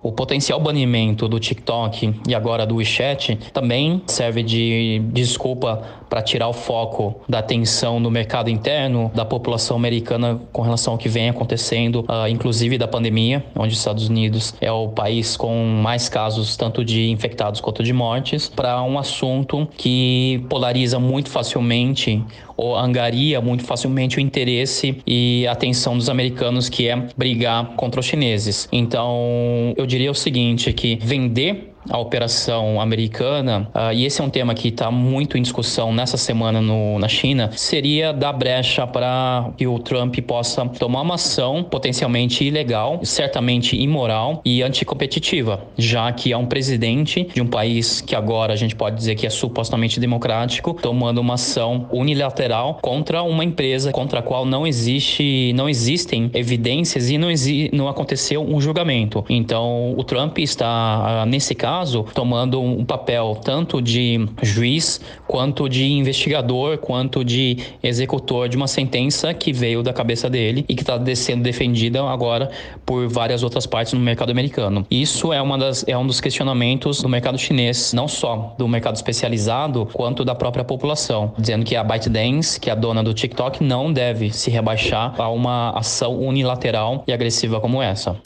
O 0.02 0.12
potencial 0.12 0.60
banimento 0.60 1.26
do 1.26 1.40
TikTok 1.40 2.20
e 2.28 2.34
agora 2.34 2.66
do 2.66 2.76
WeChat 2.76 3.36
também 3.52 4.02
serve 4.06 4.42
de 4.42 5.00
desculpa 5.10 5.82
para 6.08 6.22
tirar 6.22 6.48
o 6.48 6.52
foco 6.52 7.22
da 7.28 7.38
atenção 7.38 7.98
no 7.98 8.10
mercado 8.10 8.50
interno 8.50 9.10
da 9.14 9.24
população 9.24 9.76
americana 9.76 10.40
com 10.52 10.62
relação 10.62 10.92
ao 10.92 10.98
que 10.98 11.08
vem 11.08 11.30
acontecendo, 11.30 12.04
uh, 12.08 12.28
inclusive 12.28 12.78
da 12.78 12.86
pandemia, 12.86 13.44
onde 13.56 13.72
os 13.72 13.78
Estados 13.78 14.08
Unidos 14.08 14.54
é 14.60 14.70
o 14.70 14.88
país 14.88 15.36
com 15.36 15.64
mais 15.82 16.08
casos 16.08 16.56
tanto 16.56 16.84
de 16.84 17.10
infectados 17.10 17.60
quanto 17.60 17.82
de 17.82 17.92
mortes, 17.92 18.48
para 18.48 18.80
um 18.82 18.98
assunto 18.98 19.66
que 19.76 20.44
polariza 20.48 21.00
muito 21.00 21.30
facilmente 21.30 22.22
ou 22.56 22.76
angaria 22.76 23.40
muito 23.40 23.64
facilmente 23.64 24.18
o 24.18 24.20
interesse 24.20 24.96
e 25.06 25.46
atenção 25.46 25.96
dos 25.96 26.08
americanos, 26.08 26.68
que 26.68 26.88
é 26.88 26.96
brigar 27.16 27.74
contra 27.76 28.00
os 28.00 28.06
chineses. 28.06 28.68
Então, 28.72 29.74
eu 29.76 29.86
diria 29.86 30.10
o 30.10 30.14
seguinte, 30.14 30.72
que 30.72 30.98
vender 31.02 31.75
a 31.88 31.98
operação 31.98 32.80
americana, 32.80 33.68
uh, 33.74 33.92
e 33.92 34.04
esse 34.04 34.20
é 34.20 34.24
um 34.24 34.30
tema 34.30 34.54
que 34.54 34.68
está 34.68 34.90
muito 34.90 35.36
em 35.38 35.42
discussão 35.42 35.92
nessa 35.92 36.16
semana 36.16 36.60
no, 36.60 36.98
na 36.98 37.08
China, 37.08 37.50
seria 37.54 38.12
dar 38.12 38.32
brecha 38.32 38.86
para 38.86 39.50
que 39.56 39.66
o 39.66 39.78
Trump 39.78 40.16
possa 40.20 40.66
tomar 40.66 41.02
uma 41.02 41.14
ação 41.14 41.62
potencialmente 41.62 42.44
ilegal, 42.44 43.00
certamente 43.02 43.76
imoral 43.76 44.40
e 44.44 44.62
anticompetitiva, 44.62 45.64
já 45.76 46.10
que 46.12 46.32
é 46.32 46.36
um 46.36 46.46
presidente 46.46 47.24
de 47.34 47.40
um 47.40 47.46
país 47.46 48.00
que 48.00 48.14
agora 48.14 48.52
a 48.52 48.56
gente 48.56 48.74
pode 48.74 48.96
dizer 48.96 49.14
que 49.14 49.26
é 49.26 49.30
supostamente 49.30 49.98
democrático, 50.00 50.74
tomando 50.74 51.18
uma 51.18 51.34
ação 51.34 51.88
unilateral 51.92 52.78
contra 52.82 53.22
uma 53.22 53.44
empresa 53.44 53.90
contra 53.92 54.20
a 54.20 54.22
qual 54.22 54.44
não 54.44 54.66
existe, 54.66 55.52
não 55.54 55.68
existem 55.68 56.30
evidências 56.34 57.10
e 57.10 57.18
não, 57.18 57.30
exi 57.30 57.70
não 57.72 57.88
aconteceu 57.88 58.42
um 58.42 58.60
julgamento. 58.60 59.24
Então, 59.28 59.94
o 59.96 60.04
Trump 60.04 60.38
está, 60.38 61.24
uh, 61.24 61.26
nesse 61.26 61.54
caso, 61.54 61.75
caso, 61.76 62.06
tomando 62.14 62.58
um 62.58 62.86
papel 62.86 63.38
tanto 63.44 63.82
de 63.82 64.26
juiz, 64.42 64.98
quanto 65.26 65.68
de 65.68 65.84
investigador, 65.84 66.78
quanto 66.78 67.22
de 67.22 67.58
executor 67.82 68.48
de 68.48 68.56
uma 68.56 68.66
sentença 68.66 69.34
que 69.34 69.52
veio 69.52 69.82
da 69.82 69.92
cabeça 69.92 70.30
dele 70.30 70.64
e 70.70 70.74
que 70.74 70.82
está 70.82 70.98
sendo 71.14 71.42
defendida 71.42 72.02
agora 72.02 72.50
por 72.86 73.06
várias 73.08 73.42
outras 73.42 73.66
partes 73.66 73.92
no 73.92 74.00
mercado 74.00 74.30
americano. 74.30 74.86
Isso 74.90 75.34
é, 75.34 75.42
uma 75.42 75.58
das, 75.58 75.86
é 75.86 75.96
um 75.98 76.06
dos 76.06 76.18
questionamentos 76.18 77.02
do 77.02 77.10
mercado 77.10 77.36
chinês, 77.36 77.92
não 77.92 78.08
só 78.08 78.54
do 78.56 78.66
mercado 78.66 78.94
especializado, 78.94 79.86
quanto 79.92 80.24
da 80.24 80.34
própria 80.34 80.64
população, 80.64 81.34
dizendo 81.38 81.62
que 81.62 81.76
a 81.76 81.84
ByteDance, 81.84 82.58
que 82.58 82.70
é 82.70 82.72
a 82.72 82.76
dona 82.76 83.04
do 83.04 83.12
TikTok, 83.12 83.62
não 83.62 83.92
deve 83.92 84.30
se 84.32 84.50
rebaixar 84.50 85.14
a 85.18 85.28
uma 85.28 85.78
ação 85.78 86.18
unilateral 86.18 87.04
e 87.06 87.12
agressiva 87.12 87.60
como 87.60 87.82
essa. 87.82 88.16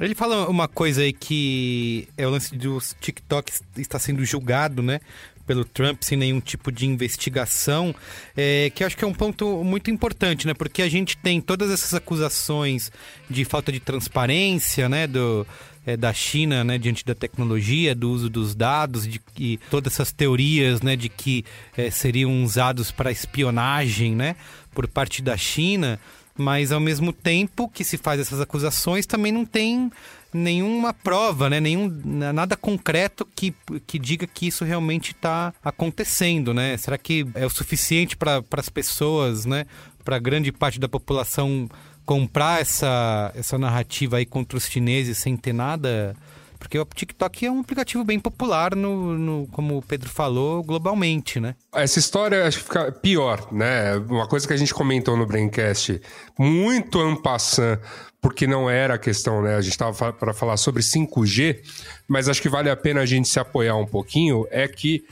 Ele 0.00 0.14
fala 0.14 0.48
uma 0.48 0.66
coisa 0.66 1.02
aí 1.02 1.12
que 1.12 2.08
é 2.16 2.26
o 2.26 2.30
lance 2.30 2.56
dos 2.56 2.96
TikTok 3.00 3.52
está 3.76 3.98
sendo 3.98 4.24
julgado, 4.24 4.82
né? 4.82 4.98
Pelo 5.46 5.64
Trump 5.64 6.02
sem 6.02 6.16
nenhum 6.16 6.40
tipo 6.40 6.72
de 6.72 6.86
investigação, 6.86 7.94
é, 8.36 8.70
que 8.70 8.82
acho 8.82 8.96
que 8.96 9.04
é 9.04 9.06
um 9.06 9.12
ponto 9.12 9.62
muito 9.62 9.90
importante, 9.90 10.46
né? 10.46 10.54
Porque 10.54 10.80
a 10.80 10.88
gente 10.88 11.18
tem 11.18 11.40
todas 11.40 11.70
essas 11.70 11.92
acusações 11.92 12.90
de 13.28 13.44
falta 13.44 13.70
de 13.70 13.80
transparência, 13.80 14.88
né? 14.88 15.06
Do, 15.06 15.46
é, 15.84 15.96
da 15.96 16.12
China, 16.12 16.62
né, 16.62 16.78
diante 16.78 17.04
da 17.04 17.14
tecnologia, 17.14 17.94
do 17.94 18.10
uso 18.10 18.28
dos 18.28 18.54
dados, 18.54 19.06
de 19.06 19.18
que 19.18 19.58
todas 19.70 19.94
essas 19.94 20.12
teorias, 20.12 20.82
né, 20.82 20.94
de 20.94 21.08
que 21.08 21.44
é, 21.76 21.90
seriam 21.90 22.44
usados 22.44 22.90
para 22.90 23.10
espionagem, 23.10 24.14
né, 24.14 24.36
por 24.74 24.86
parte 24.86 25.22
da 25.22 25.38
China 25.38 25.98
mas 26.40 26.72
ao 26.72 26.80
mesmo 26.80 27.12
tempo 27.12 27.68
que 27.68 27.84
se 27.84 27.96
faz 27.96 28.20
essas 28.20 28.40
acusações, 28.40 29.06
também 29.06 29.30
não 29.30 29.44
tem 29.44 29.90
nenhuma 30.32 30.94
prova, 30.94 31.50
né? 31.50 31.60
Nenhum, 31.60 31.88
nada 32.32 32.56
concreto 32.56 33.26
que, 33.34 33.54
que 33.86 33.98
diga 33.98 34.26
que 34.26 34.46
isso 34.46 34.64
realmente 34.64 35.12
está 35.12 35.52
acontecendo, 35.62 36.54
né? 36.54 36.76
Será 36.76 36.96
que 36.96 37.26
é 37.34 37.44
o 37.44 37.50
suficiente 37.50 38.16
para 38.16 38.42
as 38.56 38.68
pessoas, 38.68 39.44
né? 39.44 39.66
Para 40.04 40.18
grande 40.18 40.50
parte 40.50 40.80
da 40.80 40.88
população 40.88 41.68
comprar 42.06 42.60
essa, 42.60 43.30
essa 43.34 43.58
narrativa 43.58 44.16
aí 44.16 44.26
contra 44.26 44.56
os 44.56 44.66
chineses 44.66 45.18
sem 45.18 45.36
ter 45.36 45.52
nada 45.52 46.16
porque 46.60 46.78
o 46.78 46.84
TikTok 46.84 47.46
é 47.46 47.50
um 47.50 47.60
aplicativo 47.60 48.04
bem 48.04 48.20
popular, 48.20 48.76
no, 48.76 49.18
no, 49.18 49.46
como 49.48 49.78
o 49.78 49.82
Pedro 49.82 50.08
falou, 50.08 50.62
globalmente, 50.62 51.40
né? 51.40 51.56
Essa 51.74 51.98
história 51.98 52.46
acho 52.46 52.58
que 52.58 52.64
fica 52.64 52.92
pior, 52.92 53.50
né? 53.50 53.96
Uma 53.96 54.28
coisa 54.28 54.46
que 54.46 54.52
a 54.52 54.56
gente 54.56 54.72
comentou 54.74 55.16
no 55.16 55.26
Braincast, 55.26 56.00
muito 56.38 57.00
ampassant, 57.00 57.80
porque 58.20 58.46
não 58.46 58.68
era 58.68 58.94
a 58.94 58.98
questão, 58.98 59.42
né? 59.42 59.56
A 59.56 59.60
gente 59.62 59.72
estava 59.72 60.12
para 60.12 60.34
falar 60.34 60.58
sobre 60.58 60.82
5G, 60.82 61.60
mas 62.06 62.28
acho 62.28 62.42
que 62.42 62.48
vale 62.48 62.68
a 62.68 62.76
pena 62.76 63.00
a 63.00 63.06
gente 63.06 63.28
se 63.28 63.40
apoiar 63.40 63.76
um 63.76 63.86
pouquinho, 63.86 64.46
é 64.50 64.68
que 64.68 65.02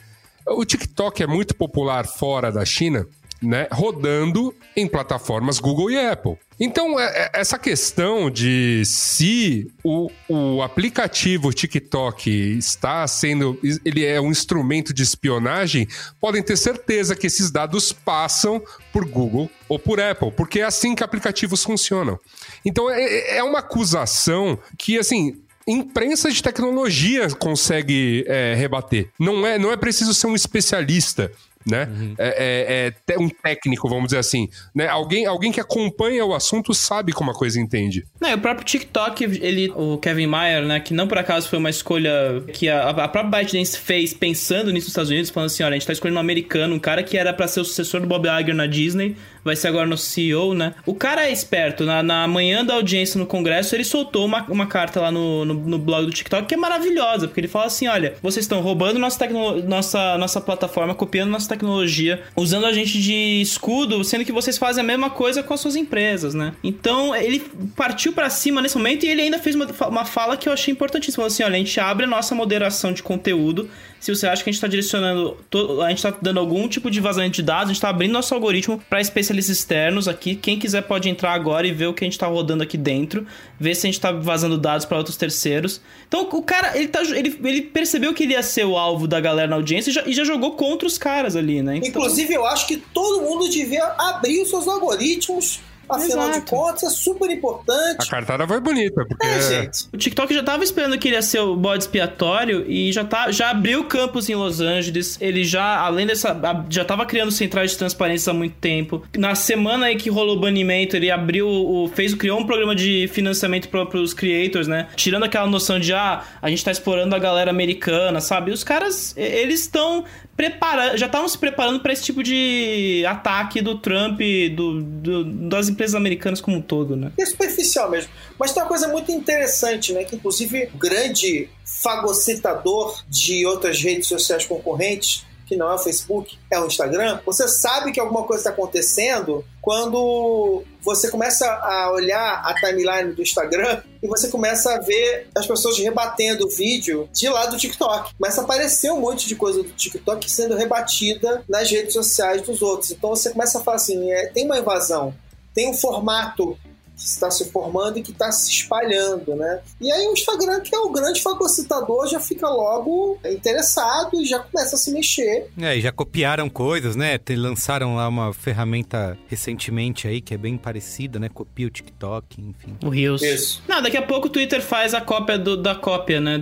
O 0.46 0.64
TikTok 0.64 1.22
é 1.22 1.26
muito 1.26 1.54
popular 1.54 2.06
fora 2.06 2.50
da 2.52 2.64
China, 2.64 3.06
né? 3.40 3.68
Rodando 3.70 4.54
em 4.76 4.86
plataformas 4.86 5.58
Google 5.58 5.90
e 5.90 5.98
Apple. 5.98 6.36
Então, 6.60 6.98
é, 6.98 7.04
é, 7.04 7.30
essa 7.40 7.56
questão 7.56 8.28
de 8.28 8.82
se 8.84 9.70
o, 9.84 10.10
o 10.28 10.60
aplicativo 10.60 11.52
TikTok 11.52 12.28
está 12.58 13.06
sendo. 13.06 13.58
ele 13.84 14.04
é 14.04 14.20
um 14.20 14.30
instrumento 14.30 14.92
de 14.92 15.02
espionagem, 15.02 15.86
podem 16.20 16.42
ter 16.42 16.56
certeza 16.56 17.14
que 17.14 17.28
esses 17.28 17.50
dados 17.50 17.92
passam 17.92 18.60
por 18.92 19.04
Google 19.04 19.48
ou 19.68 19.78
por 19.78 20.00
Apple, 20.00 20.32
porque 20.32 20.60
é 20.60 20.64
assim 20.64 20.94
que 20.94 21.04
aplicativos 21.04 21.62
funcionam. 21.62 22.18
Então, 22.64 22.90
é, 22.90 23.38
é 23.38 23.44
uma 23.44 23.60
acusação 23.60 24.58
que, 24.76 24.98
assim, 24.98 25.40
imprensa 25.68 26.30
de 26.32 26.42
tecnologia 26.42 27.28
consegue 27.30 28.24
é, 28.26 28.54
rebater. 28.54 29.10
Não 29.18 29.46
é, 29.46 29.58
não 29.58 29.70
é 29.70 29.76
preciso 29.76 30.14
ser 30.14 30.26
um 30.26 30.34
especialista 30.34 31.30
né? 31.70 31.88
Uhum. 31.90 32.14
É, 32.18 32.92
é, 33.08 33.14
é, 33.14 33.18
um 33.18 33.28
técnico, 33.28 33.88
vamos 33.88 34.06
dizer 34.06 34.18
assim. 34.18 34.48
Né? 34.74 34.88
Alguém, 34.88 35.26
alguém 35.26 35.52
que 35.52 35.60
acompanha 35.60 36.24
o 36.24 36.34
assunto 36.34 36.74
sabe 36.74 37.12
como 37.12 37.30
a 37.30 37.34
coisa 37.34 37.60
entende. 37.60 38.04
Não, 38.20 38.34
o 38.34 38.38
próprio 38.38 38.64
TikTok, 38.64 39.24
ele, 39.24 39.70
o 39.76 39.98
Kevin 39.98 40.26
Mayer, 40.26 40.64
né, 40.64 40.80
que 40.80 40.94
não 40.94 41.06
por 41.06 41.18
acaso 41.18 41.48
foi 41.48 41.58
uma 41.58 41.70
escolha 41.70 42.42
que 42.52 42.68
a, 42.68 42.90
a 42.90 43.08
própria 43.08 43.42
ByteDance 43.42 43.78
fez 43.78 44.12
pensando 44.12 44.72
nisso 44.72 44.86
nos 44.86 44.88
Estados 44.88 45.10
Unidos, 45.10 45.30
falando 45.30 45.48
assim, 45.48 45.62
olha, 45.62 45.74
a 45.74 45.78
gente 45.78 45.86
tá 45.86 45.92
escolhendo 45.92 46.18
um 46.18 46.20
americano, 46.20 46.74
um 46.74 46.78
cara 46.78 47.02
que 47.02 47.16
era 47.16 47.32
para 47.32 47.46
ser 47.48 47.60
o 47.60 47.64
sucessor 47.64 48.00
do 48.00 48.06
Bob 48.06 48.26
Iger 48.26 48.54
na 48.54 48.66
Disney, 48.66 49.16
vai 49.48 49.56
ser 49.56 49.68
agora 49.68 49.86
no 49.86 49.96
CEO, 49.96 50.54
né? 50.54 50.74
O 50.84 50.94
cara 50.94 51.26
é 51.26 51.32
esperto. 51.32 51.84
Na, 51.84 52.02
na 52.02 52.28
manhã 52.28 52.64
da 52.64 52.74
audiência 52.74 53.18
no 53.18 53.26
Congresso, 53.26 53.74
ele 53.74 53.84
soltou 53.84 54.26
uma, 54.26 54.44
uma 54.48 54.66
carta 54.66 55.00
lá 55.00 55.10
no, 55.10 55.44
no, 55.44 55.54
no 55.54 55.78
blog 55.78 56.06
do 56.06 56.12
TikTok 56.12 56.46
que 56.46 56.54
é 56.54 56.56
maravilhosa, 56.56 57.26
porque 57.26 57.40
ele 57.40 57.48
fala 57.48 57.66
assim: 57.66 57.88
olha, 57.88 58.14
vocês 58.22 58.44
estão 58.44 58.60
roubando 58.60 58.98
nossa, 58.98 59.26
nossa, 59.66 60.18
nossa 60.18 60.40
plataforma, 60.40 60.94
copiando 60.94 61.30
nossa 61.30 61.48
tecnologia, 61.48 62.22
usando 62.36 62.66
a 62.66 62.72
gente 62.72 63.00
de 63.00 63.40
escudo, 63.40 64.04
sendo 64.04 64.24
que 64.24 64.32
vocês 64.32 64.58
fazem 64.58 64.82
a 64.82 64.86
mesma 64.86 65.10
coisa 65.10 65.42
com 65.42 65.54
as 65.54 65.60
suas 65.60 65.76
empresas, 65.76 66.34
né? 66.34 66.52
Então 66.62 67.16
ele 67.16 67.40
partiu 67.74 68.12
para 68.12 68.28
cima 68.28 68.60
nesse 68.60 68.76
momento 68.76 69.06
e 69.06 69.08
ele 69.08 69.22
ainda 69.22 69.38
fez 69.38 69.56
uma, 69.56 69.66
uma 69.88 70.04
fala 70.04 70.36
que 70.36 70.48
eu 70.48 70.52
achei 70.52 70.72
importantíssima. 70.72 71.22
Falou 71.22 71.26
assim: 71.28 71.42
olha, 71.42 71.54
a 71.54 71.58
gente 71.58 71.80
abre 71.80 72.04
a 72.04 72.08
nossa 72.08 72.34
moderação 72.34 72.92
de 72.92 73.02
conteúdo 73.02 73.68
se 74.00 74.14
você 74.14 74.26
acha 74.26 74.42
que 74.42 74.50
a 74.50 74.52
gente 74.52 74.58
está 74.58 74.68
direcionando, 74.68 75.36
a 75.84 75.88
gente 75.88 75.98
está 75.98 76.16
dando 76.22 76.38
algum 76.38 76.68
tipo 76.68 76.90
de 76.90 77.00
vazamento 77.00 77.36
de 77.36 77.42
dados, 77.42 77.64
a 77.64 77.66
gente 77.68 77.76
está 77.76 77.88
abrindo 77.88 78.12
nosso 78.12 78.32
algoritmo 78.34 78.82
para 78.88 79.00
especialistas 79.00 79.58
externos 79.58 80.06
aqui. 80.06 80.36
Quem 80.36 80.58
quiser 80.58 80.82
pode 80.82 81.08
entrar 81.08 81.32
agora 81.32 81.66
e 81.66 81.72
ver 81.72 81.86
o 81.86 81.94
que 81.94 82.04
a 82.04 82.06
gente 82.06 82.14
está 82.14 82.26
rodando 82.26 82.62
aqui 82.62 82.76
dentro, 82.76 83.26
ver 83.58 83.74
se 83.74 83.86
a 83.86 83.88
gente 83.88 83.98
está 83.98 84.12
vazando 84.12 84.56
dados 84.56 84.86
para 84.86 84.98
outros 84.98 85.16
terceiros. 85.16 85.80
Então 86.06 86.28
o 86.30 86.42
cara, 86.42 86.76
ele, 86.76 86.88
tá, 86.88 87.02
ele, 87.02 87.38
ele 87.44 87.62
percebeu 87.62 88.14
que 88.14 88.22
ele 88.22 88.32
ia 88.32 88.42
ser 88.42 88.64
o 88.64 88.76
alvo 88.76 89.08
da 89.08 89.20
galera 89.20 89.48
na 89.48 89.56
audiência 89.56 89.90
e 89.90 89.92
já, 89.92 90.02
e 90.06 90.12
já 90.12 90.24
jogou 90.24 90.52
contra 90.52 90.86
os 90.86 90.96
caras 90.96 91.34
ali, 91.34 91.62
né? 91.62 91.76
Então... 91.76 91.88
Inclusive, 91.88 92.32
eu 92.34 92.46
acho 92.46 92.66
que 92.66 92.76
todo 92.76 93.22
mundo 93.22 93.48
devia 93.48 93.84
abrir 93.98 94.40
os 94.40 94.48
seus 94.48 94.68
algoritmos 94.68 95.60
Afinal 95.88 96.28
Exato. 96.28 96.40
de 96.40 96.50
contas, 96.50 96.82
é 96.82 96.90
super 96.90 97.30
importante. 97.30 97.96
A 97.98 98.06
cartada 98.06 98.46
foi 98.46 98.60
bonita, 98.60 99.04
porque. 99.06 99.26
É, 99.26 99.40
gente. 99.40 99.88
O 99.92 99.96
TikTok 99.96 100.32
já 100.34 100.42
tava 100.42 100.62
esperando 100.62 100.98
que 100.98 101.08
ele 101.08 101.16
ia 101.16 101.22
ser 101.22 101.40
o 101.40 101.56
bode 101.56 101.84
expiatório 101.84 102.64
e 102.68 102.92
já, 102.92 103.04
tá, 103.04 103.30
já 103.30 103.50
abriu 103.50 103.84
campus 103.84 104.28
em 104.28 104.34
Los 104.34 104.60
Angeles. 104.60 105.16
Ele 105.20 105.44
já, 105.44 105.78
além 105.80 106.06
dessa. 106.06 106.36
Já 106.68 106.84
tava 106.84 107.06
criando 107.06 107.30
centrais 107.30 107.70
de 107.70 107.78
transparência 107.78 108.30
há 108.30 108.34
muito 108.34 108.56
tempo. 108.56 109.02
Na 109.16 109.34
semana 109.34 109.86
aí 109.86 109.96
que 109.96 110.10
rolou 110.10 110.36
o 110.36 110.40
banimento, 110.40 110.96
ele 110.96 111.10
abriu. 111.10 111.48
O, 111.48 111.88
fez, 111.94 112.14
criou 112.14 112.40
um 112.40 112.46
programa 112.46 112.74
de 112.74 113.08
financiamento 113.12 113.68
para 113.68 113.98
os 113.98 114.12
creators, 114.12 114.66
né? 114.66 114.88
Tirando 114.96 115.24
aquela 115.24 115.46
noção 115.46 115.78
de, 115.78 115.92
ah, 115.92 116.22
a 116.42 116.50
gente 116.50 116.64
tá 116.64 116.70
explorando 116.70 117.14
a 117.14 117.18
galera 117.18 117.50
americana, 117.50 118.20
sabe? 118.20 118.50
Os 118.50 118.62
caras, 118.62 119.14
eles 119.16 119.60
estão 119.60 120.04
preparando, 120.38 120.96
já 120.96 121.06
estavam 121.06 121.28
se 121.28 121.36
preparando 121.36 121.80
para 121.80 121.92
esse 121.92 122.04
tipo 122.04 122.22
de 122.22 123.04
ataque 123.08 123.60
do 123.60 123.76
Trump, 123.76 124.20
do, 124.54 124.80
do, 124.80 125.24
das 125.24 125.68
empresas 125.68 125.96
americanas 125.96 126.40
como 126.40 126.58
um 126.58 126.62
todo, 126.62 126.94
né? 126.94 127.10
É 127.18 127.26
superficial 127.26 127.90
mesmo. 127.90 128.08
Mas 128.38 128.52
tem 128.52 128.62
uma 128.62 128.68
coisa 128.68 128.86
muito 128.86 129.10
interessante, 129.10 129.92
né? 129.92 130.04
Que 130.04 130.14
inclusive 130.14 130.70
o 130.72 130.78
grande 130.78 131.50
fagocitador 131.64 133.02
de 133.08 133.44
outras 133.44 133.82
redes 133.82 134.06
sociais 134.06 134.46
concorrentes 134.46 135.26
que 135.48 135.56
não 135.56 135.70
é 135.70 135.74
o 135.74 135.78
Facebook, 135.78 136.38
é 136.50 136.60
o 136.60 136.66
Instagram, 136.66 137.20
você 137.24 137.48
sabe 137.48 137.90
que 137.90 137.98
alguma 137.98 138.24
coisa 138.24 138.42
está 138.42 138.50
acontecendo 138.50 139.44
quando 139.62 140.62
você 140.82 141.10
começa 141.10 141.46
a 141.46 141.90
olhar 141.92 142.42
a 142.44 142.54
timeline 142.54 143.12
do 143.12 143.22
Instagram 143.22 143.82
e 144.02 144.06
você 144.06 144.28
começa 144.28 144.74
a 144.74 144.80
ver 144.80 145.28
as 145.34 145.46
pessoas 145.46 145.78
rebatendo 145.78 146.46
o 146.46 146.50
vídeo 146.50 147.08
de 147.12 147.28
lá 147.28 147.46
do 147.46 147.56
TikTok. 147.56 148.14
Começa 148.16 148.40
a 148.40 148.44
aparecer 148.44 148.92
um 148.92 149.00
monte 149.00 149.26
de 149.26 149.34
coisa 149.34 149.62
do 149.62 149.70
TikTok 149.70 150.30
sendo 150.30 150.54
rebatida 150.54 151.42
nas 151.48 151.70
redes 151.70 151.94
sociais 151.94 152.42
dos 152.42 152.62
outros. 152.62 152.90
Então 152.90 153.10
você 153.10 153.30
começa 153.30 153.58
a 153.58 153.62
falar 153.62 153.76
assim: 153.76 154.10
é, 154.12 154.26
tem 154.26 154.44
uma 154.44 154.58
invasão, 154.58 155.14
tem 155.54 155.70
um 155.70 155.74
formato 155.74 156.58
que 156.98 157.04
está 157.04 157.30
se 157.30 157.50
formando 157.50 157.98
e 157.98 158.02
que 158.02 158.10
está 158.10 158.30
se 158.32 158.50
espalhando, 158.50 159.36
né? 159.36 159.60
E 159.80 159.90
aí 159.90 160.06
o 160.08 160.12
Instagram, 160.12 160.60
que 160.60 160.74
é 160.74 160.78
o 160.78 160.90
grande 160.90 161.22
fagocitador, 161.22 162.08
já 162.08 162.18
fica 162.18 162.48
logo 162.48 163.18
interessado 163.24 164.20
e 164.20 164.26
já 164.26 164.40
começa 164.40 164.74
a 164.74 164.78
se 164.78 164.90
mexer. 164.90 165.46
É, 165.60 165.76
e 165.76 165.80
já 165.80 165.92
copiaram 165.92 166.50
coisas, 166.50 166.96
né? 166.96 167.18
Lançaram 167.30 167.94
lá 167.94 168.08
uma 168.08 168.32
ferramenta 168.32 169.16
recentemente 169.28 170.08
aí 170.08 170.20
que 170.20 170.34
é 170.34 170.36
bem 170.36 170.56
parecida, 170.56 171.18
né? 171.20 171.28
Copia 171.28 171.68
o 171.68 171.70
TikTok, 171.70 172.40
enfim. 172.40 172.76
O 172.84 172.88
Reels. 172.88 173.22
Isso. 173.22 173.62
Não, 173.68 173.80
daqui 173.80 173.96
a 173.96 174.02
pouco 174.02 174.26
o 174.26 174.30
Twitter 174.30 174.60
faz 174.60 174.92
a 174.92 175.00
cópia 175.00 175.38
do, 175.38 175.56
da 175.56 175.74
cópia, 175.74 176.20
né? 176.20 176.38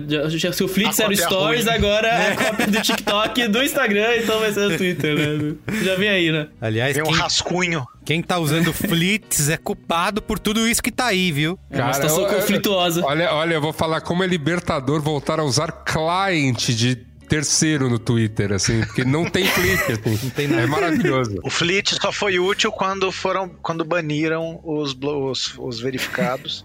Se 0.53 0.63
o 0.63 0.67
Flix 0.67 0.99
era 0.99 1.11
o 1.11 1.15
Stories, 1.15 1.67
agora 1.67 2.07
é 2.07 2.31
a 2.31 2.35
cópia 2.35 2.67
do 2.67 2.81
TikTok 2.81 3.47
do 3.47 3.61
Instagram, 3.61 4.17
então 4.17 4.39
vai 4.39 4.51
ser 4.51 4.71
o 4.71 4.77
Twitter, 4.77 5.15
né? 5.15 5.55
Já 5.83 5.95
vem 5.95 6.09
aí, 6.09 6.31
né? 6.31 6.47
Aliás, 6.59 6.95
Tem 6.95 7.03
um 7.03 7.07
quem... 7.07 7.15
rascunho. 7.15 7.85
Quem 8.07 8.21
tá 8.21 8.39
usando 8.39 8.71
Flits 8.71 9.49
é 9.49 9.57
culpado 9.57 10.21
por 10.21 10.39
tudo 10.47 10.65
isso 10.65 10.81
que 10.81 10.93
tá 10.93 11.07
aí, 11.07 11.29
viu? 11.29 11.59
É 11.69 11.83
uma 11.83 11.93
situação 11.93 12.23
eu, 12.23 12.35
conflituosa. 12.35 13.03
Olha, 13.03 13.33
olha, 13.33 13.55
eu 13.55 13.59
vou 13.59 13.73
falar 13.73 13.99
como 13.99 14.23
é 14.23 14.27
libertador 14.27 15.01
voltar 15.01 15.41
a 15.41 15.43
usar 15.43 15.83
client 15.83 16.69
de 16.69 16.95
terceiro 16.95 17.89
no 17.89 17.99
Twitter, 17.99 18.53
assim, 18.53 18.79
porque 18.79 19.03
não 19.03 19.29
tem 19.29 19.45
Flit, 19.45 19.91
assim. 19.91 20.19
Não 20.23 20.29
tem 20.29 20.47
nada. 20.47 20.61
É 20.61 20.65
maravilhoso. 20.65 21.35
O 21.43 21.49
Flit 21.49 21.95
só 22.01 22.13
foi 22.13 22.39
útil 22.39 22.71
quando 22.71 23.11
foram, 23.11 23.49
quando 23.61 23.83
baniram 23.83 24.61
os, 24.63 24.95
os, 24.97 25.53
os 25.57 25.81
verificados 25.81 26.63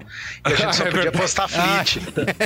e 0.49 0.53
a 0.53 0.55
gente 0.55 0.77
só 0.77 0.85
é 0.87 0.90
podia 0.92 1.11
postar 1.11 1.49
Flit. 1.49 2.01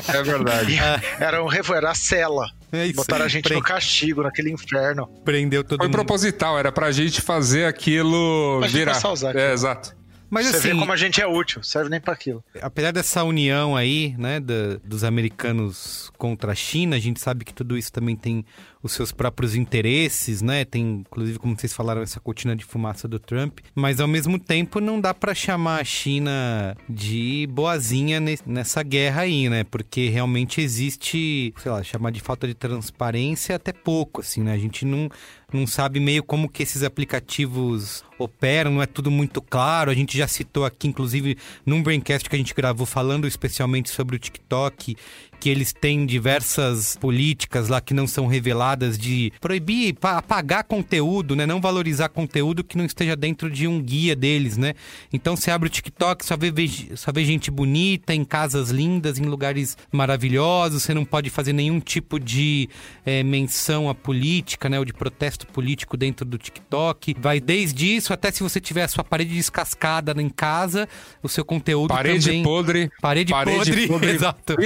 Ah, 0.09 0.17
é 0.17 0.23
verdade. 0.23 0.79
Era, 1.21 1.45
um, 1.45 1.49
era 1.53 1.91
a 1.91 1.95
cela. 1.95 2.51
É 2.73 2.91
Botaram 2.95 3.27
a 3.27 3.29
gente 3.29 3.45
Pre... 3.45 3.57
no 3.57 3.63
castigo, 3.63 4.23
naquele 4.23 4.51
inferno. 4.51 5.07
Prendeu 5.23 5.63
todo 5.63 5.77
Foi 5.77 5.87
mundo. 5.87 5.93
proposital, 5.93 6.59
era 6.59 6.73
pra 6.73 6.91
gente 6.93 7.21
fazer 7.21 7.67
aquilo 7.67 8.61
pra 8.61 8.69
virar. 8.69 8.95
Gente 8.95 9.07
usar 9.07 9.37
é, 9.37 9.53
exato. 9.53 9.95
Mas 10.29 10.47
Você 10.47 10.57
assim, 10.57 10.73
vê 10.73 10.79
como 10.79 10.93
a 10.93 10.97
gente 10.97 11.21
é 11.21 11.27
útil, 11.27 11.63
serve 11.63 11.89
nem 11.89 12.01
para 12.01 12.13
aquilo. 12.13 12.45
Apesar 12.61 12.93
dessa 12.93 13.23
união 13.23 13.77
aí, 13.77 14.15
né, 14.19 14.41
da, 14.41 14.77
dos 14.85 15.05
americanos 15.05 16.11
contra 16.19 16.53
a 16.53 16.55
China, 16.55 16.97
a 16.97 16.99
gente 16.99 17.21
sabe 17.21 17.45
que 17.45 17.55
tudo 17.55 17.77
isso 17.77 17.93
também 17.93 18.17
tem 18.17 18.45
os 18.87 18.93
seus 18.93 19.13
próprios 19.13 19.55
interesses, 19.55 20.41
né? 20.41 20.65
Tem, 20.65 21.05
inclusive, 21.07 21.39
como 21.39 21.59
vocês 21.59 21.73
falaram, 21.73 22.03
essa 22.03 22.19
cortina 22.19 22.57
de 22.57 22.65
fumaça 22.65 23.07
do 23.07 23.19
Trump. 23.19 23.59
Mas, 23.75 24.01
ao 24.01 24.09
mesmo 24.09 24.39
tempo, 24.39 24.81
não 24.81 25.01
dá 25.01 25.13
para 25.13 25.35
chamar 25.35 25.81
a 25.81 25.85
China 25.85 26.77
de 26.89 27.47
boazinha 27.51 28.21
nessa 28.47 28.83
guerra 28.83 29.23
aí, 29.23 29.49
né? 29.49 29.65
Porque 29.65 30.09
realmente 30.09 30.61
existe, 30.61 31.53
sei 31.59 31.71
lá, 31.71 31.83
chamar 31.83 32.11
de 32.11 32.21
falta 32.21 32.47
de 32.47 32.55
transparência 32.55 33.57
até 33.57 33.73
pouco, 33.73 34.21
assim, 34.21 34.43
né? 34.43 34.53
A 34.53 34.59
gente 34.59 34.85
não, 34.85 35.11
não 35.53 35.67
sabe 35.67 36.01
meio 36.01 36.23
como 36.23 36.49
que 36.49 36.63
esses 36.63 36.83
aplicativos 36.83 38.05
operam, 38.19 38.73
não 38.73 38.83
é 38.83 38.87
tudo 38.87 39.11
muito 39.11 39.43
claro. 39.43 39.91
A 39.91 39.95
gente 39.95 40.17
já 40.17 40.27
citou 40.27 40.65
aqui, 40.65 40.89
inclusive, 40.89 41.37
num 41.65 41.83
Braincast 41.83 42.29
que 42.29 42.35
a 42.35 42.39
gente 42.39 42.55
gravou 42.55 42.87
falando 42.87 43.27
especialmente 43.27 43.91
sobre 43.91 44.17
o 44.17 44.19
TikTok 44.19 44.97
que 45.39 45.49
eles 45.49 45.73
têm 45.73 46.07
diversas 46.07 46.97
políticas 46.97 47.69
lá 47.69 47.81
que 47.81 47.95
não 47.95 48.07
são 48.07 48.27
reveladas 48.27 48.99
de 48.99 49.33
proibir, 49.41 49.97
apagar 50.03 50.65
conteúdo, 50.65 51.37
né? 51.37 51.47
Não 51.47 51.61
valorizar 51.61 52.09
conteúdo 52.09 52.65
que 52.65 52.77
não 52.77 52.85
esteja 52.85 53.15
dentro 53.15 53.51
de 53.51 53.67
um 53.67 53.81
guia 53.81 54.17
deles, 54.17 54.57
né? 54.57 54.75
Então 55.13 55.37
você 55.37 55.51
abre 55.51 55.69
o 55.69 55.71
TikTok, 55.71 56.25
só 56.25 56.37
vê, 56.37 56.53
só 56.95 57.13
vê 57.13 57.25
gente 57.25 57.51
bonita, 57.51 58.15
em 58.15 58.25
casas 58.25 58.71
lindas, 58.71 59.19
em 59.19 59.25
lugares 59.25 59.77
maravilhosos, 59.93 60.83
você 60.83 60.95
não 60.95 61.05
pode 61.05 61.31
fazer 61.31 61.53
nenhum 61.53 61.81
tipo 61.81 62.19
de 62.19 62.69
é, 63.05 63.23
menção 63.23 63.89
à 63.89 63.95
política, 63.95 64.69
né? 64.69 64.79
Ou 64.79 64.85
de 64.85 64.93
protesto 64.93 65.47
político 65.47 65.97
dentro 65.97 66.25
do 66.25 66.39
TikTok. 66.39 67.17
Vai 67.19 67.41
desde 67.41 67.97
isso 67.97 68.13
até 68.13 68.31
se 68.31 68.43
você 68.43 68.61
tiver 68.61 68.85
a 68.85 68.89
sua 68.89 69.05
parede 69.05 69.35
descascada 69.35 70.15
em 70.21 70.29
casa, 70.29 70.89
o 71.23 71.29
seu 71.29 71.45
conteúdo 71.45 71.89
parede 71.89 72.27
também... 72.27 72.43
Podre, 72.43 72.91
parede, 73.01 73.33
parede 73.33 73.57
podre. 73.57 73.87
podre. 73.89 74.11
Exato 74.11 74.57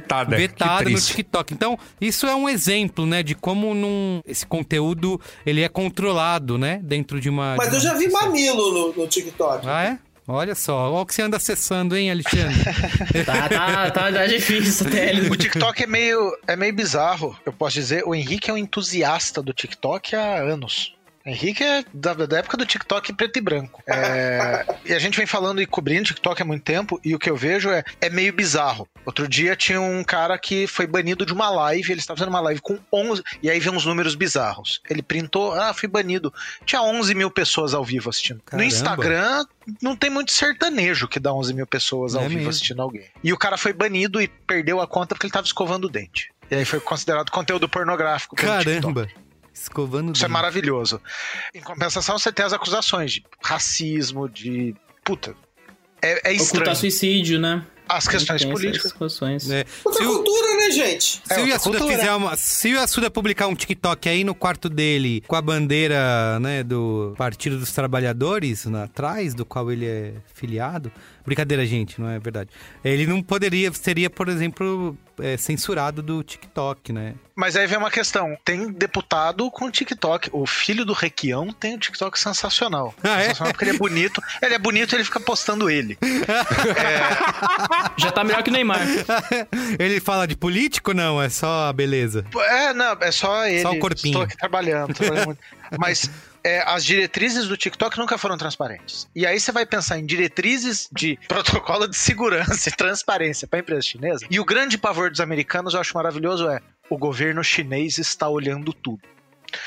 vetada. 0.00 0.36
Vetada 0.36 0.90
no 0.90 1.00
TikTok. 1.00 1.54
Então, 1.54 1.78
isso 2.00 2.26
é 2.26 2.34
um 2.34 2.48
exemplo, 2.48 3.06
né, 3.06 3.22
de 3.22 3.34
como 3.34 3.74
num, 3.74 4.20
esse 4.26 4.46
conteúdo 4.46 5.20
ele 5.44 5.62
é 5.62 5.68
controlado, 5.68 6.58
né, 6.58 6.80
dentro 6.82 7.20
de 7.20 7.28
uma. 7.28 7.56
Mas 7.56 7.70
de 7.70 7.76
eu 7.76 7.80
já 7.80 7.94
vi 7.94 8.08
mamilo 8.10 8.72
no, 8.72 9.02
no 9.02 9.06
TikTok. 9.06 9.66
Ah, 9.66 9.84
é? 9.84 9.98
Olha 10.32 10.54
só, 10.54 10.92
olha 10.92 11.02
o 11.02 11.06
que 11.06 11.12
você 11.12 11.22
anda 11.22 11.36
acessando, 11.38 11.96
hein, 11.96 12.10
Alexandre? 12.10 12.54
Tá, 13.26 13.48
tá, 13.48 13.90
tá, 13.90 14.12
tá 14.12 14.26
difícil 14.26 14.86
ele. 14.96 15.28
O 15.28 15.36
TikTok 15.36 15.82
é 15.82 15.86
meio, 15.86 16.36
é 16.46 16.54
meio 16.54 16.74
bizarro, 16.74 17.36
eu 17.44 17.52
posso 17.52 17.74
dizer. 17.74 18.04
O 18.06 18.14
Henrique 18.14 18.50
é 18.50 18.54
um 18.54 18.56
entusiasta 18.56 19.42
do 19.42 19.52
TikTok 19.52 20.14
há 20.14 20.36
anos. 20.36 20.94
Henrique 21.24 21.62
é 21.62 21.84
da, 21.92 22.14
da 22.14 22.38
época 22.38 22.56
do 22.56 22.64
TikTok 22.64 23.12
preto 23.12 23.38
e 23.38 23.42
branco. 23.42 23.82
É, 23.86 24.64
e 24.86 24.94
a 24.94 24.98
gente 24.98 25.16
vem 25.16 25.26
falando 25.26 25.60
e 25.60 25.66
cobrindo 25.66 26.04
TikTok 26.04 26.40
há 26.40 26.44
muito 26.44 26.62
tempo, 26.62 27.00
e 27.04 27.14
o 27.14 27.18
que 27.18 27.28
eu 27.28 27.36
vejo 27.36 27.70
é, 27.70 27.84
é 28.00 28.08
meio 28.08 28.32
bizarro. 28.32 28.88
Outro 29.04 29.28
dia 29.28 29.54
tinha 29.54 29.80
um 29.80 30.02
cara 30.02 30.38
que 30.38 30.66
foi 30.66 30.86
banido 30.86 31.26
de 31.26 31.32
uma 31.32 31.50
live, 31.50 31.92
ele 31.92 32.00
estava 32.00 32.18
fazendo 32.18 32.32
uma 32.32 32.40
live 32.40 32.60
com 32.60 32.78
11, 32.92 33.22
e 33.42 33.50
aí 33.50 33.60
vem 33.60 33.72
uns 33.72 33.84
números 33.84 34.14
bizarros. 34.14 34.80
Ele 34.88 35.02
printou, 35.02 35.52
ah, 35.52 35.74
fui 35.74 35.88
banido. 35.88 36.32
Tinha 36.64 36.82
11 36.82 37.14
mil 37.14 37.30
pessoas 37.30 37.74
ao 37.74 37.84
vivo 37.84 38.08
assistindo. 38.10 38.40
Caramba. 38.44 38.62
No 38.62 38.68
Instagram, 38.68 39.44
não 39.82 39.94
tem 39.96 40.10
muito 40.10 40.32
sertanejo 40.32 41.08
que 41.08 41.20
dá 41.20 41.32
11 41.32 41.54
mil 41.54 41.66
pessoas 41.66 42.14
ao 42.14 42.22
É 42.22 42.24
vivo 42.24 42.38
mesmo. 42.38 42.50
assistindo 42.50 42.80
alguém. 42.80 43.04
E 43.22 43.32
o 43.32 43.38
cara 43.38 43.56
foi 43.56 43.72
banido 43.72 44.20
e 44.20 44.28
perdeu 44.28 44.80
a 44.80 44.86
conta 44.86 45.14
porque 45.14 45.26
ele 45.26 45.30
estava 45.30 45.46
escovando 45.46 45.84
o 45.84 45.90
dente. 45.90 46.30
E 46.50 46.54
aí 46.54 46.64
foi 46.64 46.80
considerado 46.80 47.30
conteúdo 47.30 47.68
pornográfico. 47.68 48.34
pelo 48.34 48.58
TikTok. 48.58 48.80
Caramba. 48.80 49.08
Escovando 49.52 50.14
Isso 50.14 50.24
é 50.24 50.28
maravilhoso. 50.28 51.00
Em 51.54 51.60
compensação, 51.60 52.18
você 52.18 52.32
tem 52.32 52.44
as 52.44 52.52
acusações 52.52 53.12
de 53.12 53.24
racismo, 53.42 54.28
de. 54.28 54.74
Puta. 55.04 55.34
É, 56.02 56.30
é 56.30 56.32
estranho. 56.32 56.62
Ocultar 56.62 56.76
suicídio, 56.76 57.38
né? 57.38 57.64
As 57.88 58.06
questões 58.06 58.44
políticas. 58.44 58.92
É. 59.50 59.66
Outra 59.84 60.00
Se 60.04 60.08
o, 60.08 60.12
cultura, 60.14 60.56
né, 60.58 60.70
gente? 60.70 61.20
se 61.24 61.34
É 61.34 61.42
o 61.42 61.46
Yasuda 61.48 61.78
cultura. 61.78 61.98
fizer 61.98 62.14
uma. 62.14 62.36
Se 62.36 62.68
o 62.68 62.76
Yasuda 62.76 63.10
publicar 63.10 63.48
um 63.48 63.54
TikTok 63.56 64.08
aí 64.08 64.22
no 64.22 64.32
quarto 64.32 64.68
dele 64.68 65.22
com 65.26 65.34
a 65.34 65.42
bandeira, 65.42 66.38
né, 66.38 66.62
do 66.62 67.12
Partido 67.18 67.58
dos 67.58 67.72
Trabalhadores 67.72 68.64
na- 68.66 68.84
atrás, 68.84 69.34
do 69.34 69.44
qual 69.44 69.72
ele 69.72 69.86
é 69.86 70.14
filiado. 70.32 70.92
Brincadeira, 71.24 71.64
gente, 71.66 72.00
não 72.00 72.08
é 72.08 72.18
verdade. 72.18 72.50
Ele 72.84 73.06
não 73.06 73.22
poderia, 73.22 73.72
seria, 73.72 74.08
por 74.08 74.28
exemplo, 74.28 74.96
é, 75.20 75.36
censurado 75.36 76.02
do 76.02 76.22
TikTok, 76.22 76.92
né? 76.92 77.14
Mas 77.36 77.56
aí 77.56 77.66
vem 77.66 77.78
uma 77.78 77.90
questão: 77.90 78.36
tem 78.44 78.70
deputado 78.72 79.50
com 79.50 79.70
TikTok. 79.70 80.30
O 80.32 80.46
filho 80.46 80.84
do 80.84 80.92
Requião 80.92 81.52
tem 81.52 81.74
um 81.74 81.78
TikTok 81.78 82.18
sensacional. 82.18 82.94
Ah, 83.02 83.20
é? 83.20 83.28
Sensacional 83.28 83.52
porque 83.52 83.64
ele 83.64 83.76
é 83.76 83.78
bonito. 83.78 84.22
Ele 84.42 84.54
é 84.54 84.58
bonito 84.58 84.92
e 84.92 84.96
ele 84.96 85.04
fica 85.04 85.20
postando 85.20 85.70
ele. 85.70 85.98
Já 87.96 88.10
tá 88.12 88.24
melhor 88.24 88.42
que 88.42 88.50
o 88.50 88.52
Neymar. 88.52 88.80
ele 89.78 90.00
fala 90.00 90.26
de 90.26 90.36
político? 90.36 90.92
Não, 90.92 91.20
é 91.22 91.28
só 91.28 91.68
a 91.68 91.72
beleza. 91.72 92.24
É, 92.36 92.72
não, 92.74 92.96
é 93.00 93.10
só 93.10 93.46
ele. 93.46 93.62
Só 93.62 93.72
o 93.72 93.78
corpinho. 93.78 94.12
Estou 94.12 94.22
aqui 94.22 94.36
trabalhando, 94.36 94.94
trabalhando 94.94 95.26
muito. 95.26 95.40
Mas 95.78 96.10
é, 96.44 96.62
as 96.66 96.84
diretrizes 96.84 97.48
do 97.48 97.56
TikTok 97.56 97.98
nunca 97.98 98.16
foram 98.18 98.36
transparentes. 98.36 99.08
E 99.14 99.26
aí 99.26 99.38
você 99.38 99.52
vai 99.52 99.66
pensar 99.66 99.98
em 99.98 100.06
diretrizes 100.06 100.88
de 100.92 101.18
protocolo 101.28 101.86
de 101.86 101.96
segurança 101.96 102.68
e 102.68 102.72
transparência 102.72 103.46
para 103.46 103.58
a 103.58 103.60
empresa 103.60 103.82
chinesa. 103.82 104.26
E 104.30 104.40
o 104.40 104.44
grande 104.44 104.78
pavor 104.78 105.10
dos 105.10 105.20
americanos, 105.20 105.74
eu 105.74 105.80
acho 105.80 105.94
maravilhoso, 105.94 106.48
é 106.48 106.60
o 106.88 106.98
governo 106.98 107.42
chinês 107.44 107.98
está 107.98 108.28
olhando 108.28 108.72
tudo. 108.72 109.00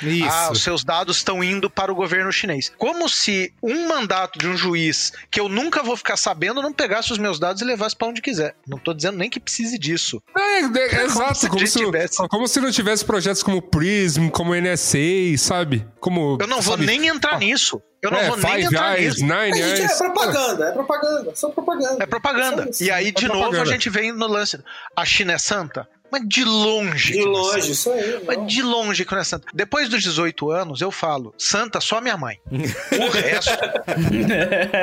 Isso. 0.01 0.27
Ah, 0.29 0.51
os 0.51 0.61
seus 0.61 0.83
dados 0.83 1.17
estão 1.17 1.43
indo 1.43 1.69
para 1.69 1.91
o 1.91 1.95
governo 1.95 2.31
chinês. 2.31 2.71
Como 2.77 3.07
se 3.09 3.53
um 3.61 3.87
mandato 3.87 4.39
de 4.39 4.47
um 4.47 4.55
juiz 4.57 5.11
que 5.29 5.39
eu 5.39 5.47
nunca 5.49 5.83
vou 5.83 5.95
ficar 5.97 6.17
sabendo 6.17 6.61
não 6.61 6.73
pegasse 6.73 7.11
os 7.11 7.17
meus 7.17 7.39
dados 7.39 7.61
e 7.61 7.65
levasse 7.65 7.95
para 7.95 8.07
onde 8.07 8.21
quiser. 8.21 8.55
Não 8.67 8.77
tô 8.77 8.93
dizendo 8.93 9.17
nem 9.17 9.29
que 9.29 9.39
precise 9.39 9.77
disso. 9.77 10.21
É, 10.37 10.59
é, 10.59 10.89
Como 10.89 11.01
exato, 11.01 11.35
se 11.37 11.49
como 11.49 11.67
se, 11.67 11.79
tivesse. 11.79 12.27
como 12.27 12.47
se 12.47 12.59
não 12.61 12.71
tivesse 12.71 13.05
projetos 13.05 13.43
como 13.43 13.61
Prism, 13.61 14.29
como 14.29 14.53
NSA, 14.55 15.37
sabe? 15.37 15.85
Como. 15.99 16.37
Eu 16.39 16.47
não 16.47 16.61
vou 16.61 16.73
sabe? 16.75 16.85
nem 16.85 17.07
entrar 17.07 17.39
nisso. 17.39 17.81
Eu 18.01 18.11
não 18.11 18.17
é, 18.19 18.27
vou 18.27 18.35
nem 18.35 18.63
entrar 18.63 18.99
Eyes, 18.99 19.21
nisso. 19.21 19.25
Nine 19.25 19.77
gente, 19.77 19.91
é 19.93 19.97
propaganda, 19.97 20.65
é 20.67 20.71
propaganda, 20.73 21.35
só 21.35 21.49
propaganda. 21.49 22.03
É 22.03 22.05
propaganda. 22.05 22.63
Só 22.63 22.69
isso. 22.69 22.83
E 22.83 22.91
aí, 22.91 23.11
de 23.13 23.23
É 23.25 23.27
novo, 23.29 23.39
propaganda. 23.39 23.69
a 23.69 23.71
gente 23.71 23.89
vem 23.89 24.11
no 24.11 24.27
lance. 24.27 24.59
A 24.93 25.05
China 25.05 25.31
é 25.33 25.37
santa? 25.37 25.87
Mas 26.13 26.27
de 26.27 26.43
longe. 26.43 27.13
De 27.13 27.23
longe, 27.23 27.51
santa. 27.51 27.71
isso 27.71 27.91
aí. 27.91 28.13
não. 28.13 28.25
Mas 28.27 28.47
de 28.53 28.61
longe 28.61 29.03
que 29.03 29.11
não 29.11 29.19
é 29.19 29.23
santa. 29.23 29.47
Depois 29.51 29.89
dos 29.89 30.03
18 30.03 30.51
anos, 30.51 30.79
eu 30.79 30.91
falo, 30.91 31.33
santa 31.39 31.81
só 31.81 31.99
minha 31.99 32.15
mãe. 32.15 32.37
O 32.93 33.09
resto. 33.09 33.57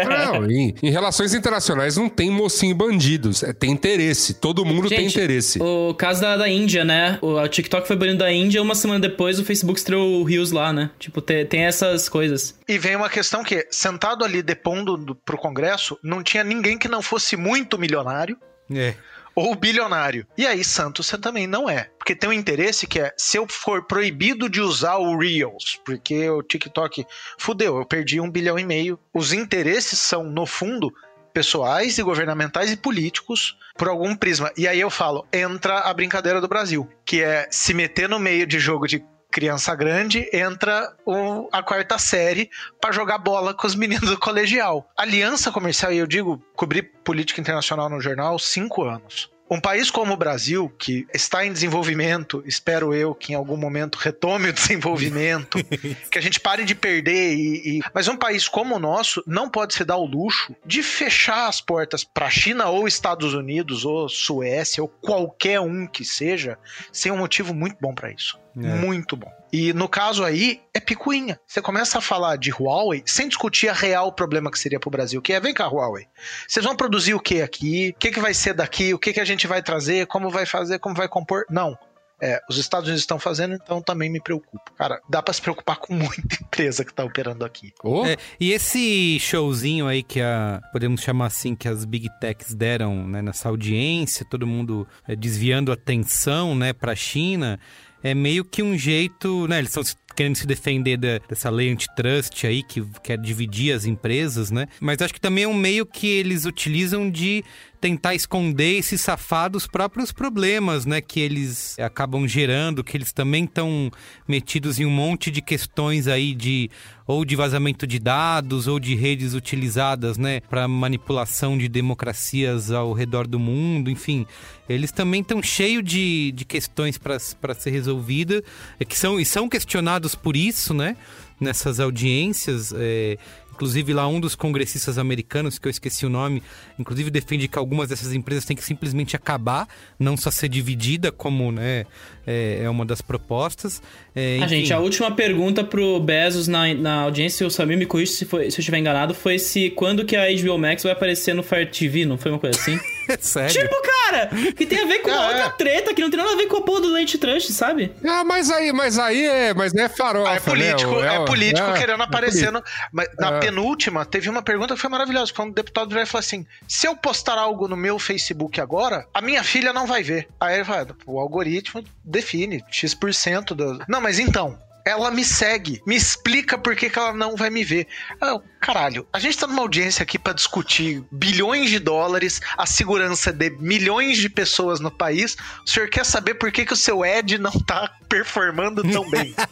Não, 0.08 0.50
em, 0.50 0.74
em 0.82 0.90
relações 0.90 1.32
internacionais 1.32 1.96
não 1.96 2.08
tem 2.08 2.30
mocinho 2.30 2.72
e 2.72 2.74
bandidos. 2.74 3.44
É, 3.44 3.52
tem 3.52 3.70
interesse. 3.70 4.34
Todo 4.34 4.64
mundo 4.64 4.88
tem 4.88 5.02
Gente, 5.02 5.12
interesse. 5.12 5.62
O 5.62 5.94
caso 5.94 6.20
da, 6.20 6.36
da 6.36 6.48
Índia, 6.48 6.84
né? 6.84 7.16
O, 7.22 7.34
o 7.34 7.48
TikTok 7.48 7.86
foi 7.86 7.94
banido 7.94 8.18
da 8.18 8.32
Índia, 8.32 8.60
uma 8.60 8.74
semana 8.74 8.98
depois 8.98 9.38
o 9.38 9.44
Facebook 9.44 9.78
estreou 9.78 10.20
o 10.20 10.24
Rios 10.24 10.50
lá, 10.50 10.72
né? 10.72 10.90
Tipo, 10.98 11.20
tem, 11.20 11.46
tem 11.46 11.60
essas 11.62 12.08
coisas. 12.08 12.58
E 12.66 12.76
vem 12.76 12.96
uma 12.96 13.08
questão 13.08 13.44
que, 13.44 13.68
sentado 13.70 14.24
ali 14.24 14.42
depondo 14.42 14.96
do, 14.96 15.14
pro 15.14 15.38
Congresso, 15.38 15.96
não 16.02 16.24
tinha 16.24 16.42
ninguém 16.42 16.76
que 16.76 16.88
não 16.88 17.00
fosse 17.00 17.36
muito 17.36 17.78
milionário 17.78 18.36
É. 18.74 18.94
ou 19.40 19.54
bilionário. 19.54 20.26
E 20.36 20.46
aí, 20.46 20.62
Santos 20.62 21.06
você 21.06 21.16
também 21.16 21.46
não 21.46 21.68
é. 21.68 21.90
Porque 21.98 22.14
tem 22.14 22.28
um 22.28 22.32
interesse 22.32 22.86
que 22.86 23.00
é, 23.00 23.12
se 23.16 23.36
eu 23.36 23.46
for 23.48 23.84
proibido 23.84 24.48
de 24.48 24.60
usar 24.60 24.96
o 24.96 25.16
Reels, 25.18 25.80
porque 25.84 26.28
o 26.28 26.42
TikTok 26.42 27.06
fudeu, 27.38 27.78
eu 27.78 27.86
perdi 27.86 28.20
um 28.20 28.30
bilhão 28.30 28.58
e 28.58 28.64
meio. 28.64 28.98
Os 29.14 29.32
interesses 29.32 29.98
são, 29.98 30.24
no 30.24 30.46
fundo, 30.46 30.92
pessoais 31.32 31.98
e 31.98 32.02
governamentais 32.02 32.70
e 32.70 32.76
políticos 32.76 33.56
por 33.76 33.88
algum 33.88 34.14
prisma. 34.14 34.52
E 34.56 34.68
aí 34.68 34.80
eu 34.80 34.90
falo, 34.90 35.26
entra 35.32 35.78
a 35.80 35.94
brincadeira 35.94 36.40
do 36.40 36.48
Brasil, 36.48 36.88
que 37.04 37.22
é 37.22 37.48
se 37.50 37.72
meter 37.72 38.08
no 38.08 38.18
meio 38.18 38.46
de 38.46 38.58
jogo 38.58 38.86
de 38.86 39.04
criança 39.30 39.74
grande, 39.74 40.28
entra 40.32 40.92
o- 41.06 41.48
a 41.52 41.62
quarta 41.62 41.98
série 41.98 42.50
pra 42.80 42.92
jogar 42.92 43.18
bola 43.18 43.54
com 43.54 43.66
os 43.66 43.74
meninos 43.74 44.08
do 44.10 44.18
colegial. 44.18 44.88
Aliança 44.96 45.50
comercial, 45.52 45.92
e 45.92 45.98
eu 45.98 46.06
digo, 46.06 46.42
cobrir 46.54 46.82
política 47.04 47.40
internacional 47.40 47.88
no 47.88 48.00
jornal 48.00 48.38
cinco 48.38 48.82
anos. 48.84 49.30
Um 49.52 49.60
país 49.60 49.90
como 49.90 50.14
o 50.14 50.16
Brasil, 50.16 50.72
que 50.78 51.08
está 51.12 51.44
em 51.44 51.52
desenvolvimento, 51.52 52.40
espero 52.46 52.94
eu 52.94 53.12
que 53.12 53.32
em 53.32 53.34
algum 53.34 53.56
momento 53.56 53.96
retome 53.96 54.48
o 54.48 54.52
desenvolvimento, 54.52 55.58
que 56.08 56.16
a 56.16 56.22
gente 56.22 56.38
pare 56.38 56.64
de 56.64 56.72
perder 56.72 57.34
e, 57.34 57.78
e- 57.78 57.80
Mas 57.92 58.06
um 58.06 58.16
país 58.16 58.46
como 58.46 58.76
o 58.76 58.78
nosso 58.78 59.24
não 59.26 59.48
pode 59.50 59.74
se 59.74 59.84
dar 59.84 59.96
o 59.96 60.06
luxo 60.06 60.54
de 60.64 60.84
fechar 60.84 61.48
as 61.48 61.60
portas 61.60 62.04
para 62.04 62.26
a 62.26 62.30
China 62.30 62.68
ou 62.68 62.86
Estados 62.86 63.34
Unidos 63.34 63.84
ou 63.84 64.08
Suécia 64.08 64.84
ou 64.84 64.88
qualquer 64.88 65.58
um 65.60 65.84
que 65.84 66.04
seja, 66.04 66.56
sem 66.92 67.10
um 67.10 67.16
motivo 67.18 67.52
muito 67.52 67.76
bom 67.80 67.92
para 67.92 68.12
isso. 68.12 68.38
É. 68.56 68.74
Muito 68.74 69.16
bom. 69.16 69.30
E 69.52 69.72
no 69.72 69.88
caso 69.88 70.24
aí, 70.24 70.60
é 70.72 70.80
picuinha. 70.80 71.38
Você 71.46 71.60
começa 71.60 71.98
a 71.98 72.00
falar 72.00 72.36
de 72.36 72.52
Huawei 72.52 73.02
sem 73.04 73.28
discutir 73.28 73.68
a 73.68 73.72
real 73.72 74.12
problema 74.12 74.50
que 74.50 74.58
seria 74.58 74.78
pro 74.78 74.90
Brasil, 74.90 75.20
que 75.20 75.32
é, 75.32 75.40
vem 75.40 75.54
cá, 75.54 75.66
Huawei. 75.66 76.06
Vocês 76.46 76.64
vão 76.64 76.76
produzir 76.76 77.14
o 77.14 77.20
que 77.20 77.42
aqui? 77.42 77.92
O 77.94 77.98
que, 77.98 78.10
que 78.10 78.20
vai 78.20 78.34
ser 78.34 78.54
daqui? 78.54 78.94
O 78.94 78.98
que, 78.98 79.12
que 79.12 79.20
a 79.20 79.24
gente 79.24 79.46
vai 79.46 79.62
trazer? 79.62 80.06
Como 80.06 80.30
vai 80.30 80.46
fazer? 80.46 80.78
Como 80.78 80.94
vai 80.94 81.08
compor? 81.08 81.44
Não. 81.50 81.76
É, 82.22 82.38
os 82.50 82.58
Estados 82.58 82.86
Unidos 82.86 83.02
estão 83.02 83.18
fazendo, 83.18 83.54
então 83.54 83.80
também 83.80 84.10
me 84.10 84.20
preocupo. 84.20 84.60
Cara, 84.76 85.00
dá 85.08 85.22
pra 85.22 85.32
se 85.32 85.40
preocupar 85.40 85.78
com 85.78 85.94
muita 85.96 86.36
empresa 86.42 86.84
que 86.84 86.92
tá 86.92 87.02
operando 87.02 87.44
aqui. 87.44 87.72
Ô, 87.82 88.04
É, 88.04 88.16
e 88.38 88.52
esse 88.52 89.18
showzinho 89.18 89.86
aí 89.86 90.02
que 90.02 90.20
a, 90.20 90.60
podemos 90.70 91.00
chamar 91.00 91.26
assim, 91.26 91.56
que 91.56 91.66
as 91.66 91.84
Big 91.84 92.08
Techs 92.20 92.54
deram 92.54 93.08
né, 93.08 93.22
nessa 93.22 93.48
audiência, 93.48 94.26
todo 94.28 94.46
mundo 94.46 94.86
é, 95.08 95.16
desviando 95.16 95.70
a 95.70 95.74
atenção 95.74 96.54
né, 96.54 96.74
pra 96.74 96.94
China, 96.94 97.58
é 98.02 98.14
meio 98.14 98.44
que 98.44 98.62
um 98.62 98.76
jeito, 98.76 99.46
né? 99.46 99.58
Eles 99.58 99.70
estão 99.70 99.82
querendo 100.20 100.36
se 100.36 100.46
defender 100.46 100.98
da- 100.98 101.18
dessa 101.26 101.48
lei 101.48 101.70
antitrust 101.72 102.46
aí, 102.46 102.62
que 102.62 102.84
quer 103.02 103.16
dividir 103.16 103.72
as 103.72 103.86
empresas, 103.86 104.50
né? 104.50 104.66
Mas 104.78 105.00
acho 105.00 105.14
que 105.14 105.20
também 105.20 105.44
é 105.44 105.48
um 105.48 105.54
meio 105.54 105.86
que 105.86 106.06
eles 106.06 106.44
utilizam 106.44 107.10
de 107.10 107.42
tentar 107.80 108.14
esconder 108.14 108.80
e 108.80 108.82
se 108.82 108.98
safar 108.98 109.48
dos 109.48 109.66
próprios 109.66 110.12
problemas, 110.12 110.84
né? 110.84 111.00
Que 111.00 111.20
eles 111.20 111.78
acabam 111.78 112.28
gerando, 112.28 112.84
que 112.84 112.94
eles 112.94 113.14
também 113.14 113.44
estão 113.44 113.90
metidos 114.28 114.78
em 114.78 114.84
um 114.84 114.90
monte 114.90 115.30
de 115.30 115.40
questões 115.40 116.06
aí 116.06 116.34
de 116.34 116.70
ou 117.06 117.24
de 117.24 117.34
vazamento 117.34 117.86
de 117.88 117.98
dados 117.98 118.68
ou 118.68 118.78
de 118.78 118.94
redes 118.94 119.34
utilizadas, 119.34 120.16
né, 120.16 120.40
para 120.48 120.68
manipulação 120.68 121.58
de 121.58 121.68
democracias 121.68 122.70
ao 122.70 122.92
redor 122.92 123.26
do 123.26 123.36
mundo, 123.36 123.90
enfim, 123.90 124.24
eles 124.68 124.92
também 124.92 125.20
estão 125.20 125.42
cheios 125.42 125.82
de, 125.82 126.30
de 126.30 126.44
questões 126.44 126.96
para 126.96 127.18
ser 127.18 127.70
resolvida, 127.70 128.44
é, 128.78 128.84
que 128.84 128.96
são 128.96 129.18
e 129.18 129.24
são 129.24 129.48
questionados 129.48 130.09
por 130.14 130.36
isso, 130.36 130.72
né, 130.74 130.96
nessas 131.40 131.80
audiências. 131.80 132.72
é, 132.76 133.16
Inclusive 133.52 133.92
lá 133.92 134.08
um 134.08 134.18
dos 134.18 134.34
congressistas 134.34 134.96
americanos, 134.96 135.58
que 135.58 135.68
eu 135.68 135.70
esqueci 135.70 136.06
o 136.06 136.08
nome, 136.08 136.42
inclusive 136.78 137.10
defende 137.10 137.46
que 137.46 137.58
algumas 137.58 137.90
dessas 137.90 138.14
empresas 138.14 138.46
têm 138.46 138.56
que 138.56 138.64
simplesmente 138.64 139.14
acabar, 139.14 139.68
não 139.98 140.16
só 140.16 140.30
ser 140.30 140.48
dividida, 140.48 141.12
como 141.12 141.52
né, 141.52 141.84
é, 142.26 142.62
é 142.64 142.70
uma 142.70 142.86
das 142.86 143.02
propostas. 143.02 143.82
É, 144.16 144.38
Ah, 144.40 144.46
enfim. 144.46 144.48
gente, 144.60 144.72
a 144.72 144.78
última 144.78 145.10
pergunta 145.10 145.62
pro 145.62 146.00
Bezos 146.00 146.48
na, 146.48 146.72
na 146.72 147.02
audiência, 147.02 147.46
o 147.46 147.50
Samir 147.50 147.76
me 147.76 147.84
corrige 147.84 148.12
se, 148.12 148.24
foi- 148.24 148.50
se 148.50 148.56
eu 148.56 148.60
estiver 148.60 148.78
enganado, 148.78 149.12
foi 149.12 149.38
se 149.38 149.68
quando 149.68 150.06
que 150.06 150.16
a 150.16 150.24
HBO 150.34 150.56
Max 150.56 150.82
vai 150.84 150.92
aparecer 150.92 151.34
no 151.34 151.42
Fire 151.42 151.66
TV, 151.66 152.06
não 152.06 152.16
foi 152.16 152.30
uma 152.30 152.38
coisa 152.40 152.58
assim? 152.58 152.78
Sério? 153.20 153.50
Tipo, 153.62 153.76
cara, 153.82 154.26
que 154.56 154.66
tem 154.66 154.80
a 154.80 154.86
ver 154.86 155.00
com 155.00 155.10
É, 155.10 155.18
outra 155.28 155.44
é. 155.44 155.50
treta, 155.50 155.94
que 155.94 156.00
não 156.02 156.10
tem 156.10 156.18
nada 156.18 156.32
a 156.32 156.36
ver 156.36 156.46
com 156.46 156.56
a 156.58 156.62
porra 156.62 156.80
do 156.82 156.92
Lente 156.92 157.18
Trust, 157.18 157.52
sabe? 157.52 157.92
Ah, 158.06 158.24
mas 158.24 158.50
aí, 158.50 158.72
mas 158.72 158.98
aí 158.98 159.24
é, 159.26 159.54
mas 159.54 159.74
é 159.74 159.88
farofa, 159.88 160.30
Ah, 160.30 160.34
é 160.36 160.40
político, 160.40 160.94
né? 161.00 161.16
é, 161.16 161.18
o- 161.18 161.24
político 161.24 161.68
é, 161.70 161.78
querendo 161.78 162.00
é 162.00 162.04
aparecer. 162.04 162.50
no- 162.52 162.62
mas 162.92 163.08
na 163.18 163.36
É. 163.36 163.40
penúltima, 163.40 164.04
teve 164.04 164.28
uma 164.28 164.42
pergunta 164.42 164.74
que 164.74 164.80
foi 164.80 164.90
maravilhosa. 164.90 165.32
Quando 165.32 165.50
o 165.50 165.54
deputado 165.54 165.88
virou 165.88 166.02
e 166.02 166.06
falou 166.06 166.20
assim: 166.20 166.46
se 166.68 166.86
eu 166.86 166.96
postar 166.96 167.38
algo 167.38 167.66
no 167.68 167.76
meu 167.76 167.98
Facebook 167.98 168.60
agora, 168.60 169.06
a 169.12 169.20
minha 169.20 169.42
filha 169.42 169.72
não 169.72 169.86
vai 169.86 170.02
ver. 170.02 170.28
Aí 170.40 170.56
ele 170.56 170.64
fala: 170.64 170.88
o 171.06 171.18
algoritmo 171.20 171.82
define 172.04 172.64
X% 172.70 173.54
do. 173.54 173.80
Não, 173.88 174.00
mas 174.00 174.18
então. 174.18 174.58
Ela 174.84 175.10
me 175.10 175.24
segue, 175.24 175.80
me 175.86 175.94
explica 175.94 176.58
por 176.58 176.74
que, 176.74 176.90
que 176.90 176.98
ela 176.98 177.12
não 177.12 177.36
vai 177.36 177.50
me 177.50 177.64
ver. 177.64 177.86
Ah, 178.20 178.38
caralho, 178.60 179.06
a 179.12 179.18
gente 179.18 179.38
tá 179.38 179.46
numa 179.46 179.62
audiência 179.62 180.02
aqui 180.02 180.18
pra 180.18 180.32
discutir 180.32 181.02
bilhões 181.10 181.70
de 181.70 181.78
dólares, 181.78 182.40
a 182.56 182.66
segurança 182.66 183.32
de 183.32 183.50
milhões 183.50 184.18
de 184.18 184.28
pessoas 184.28 184.80
no 184.80 184.90
país. 184.90 185.36
O 185.66 185.70
senhor 185.70 185.88
quer 185.88 186.04
saber 186.04 186.34
por 186.34 186.50
que, 186.50 186.64
que 186.64 186.72
o 186.72 186.76
seu 186.76 187.04
Ed 187.04 187.38
não 187.38 187.52
tá 187.52 187.90
performando 188.08 188.82
tão 188.90 189.08
bem? 189.08 189.34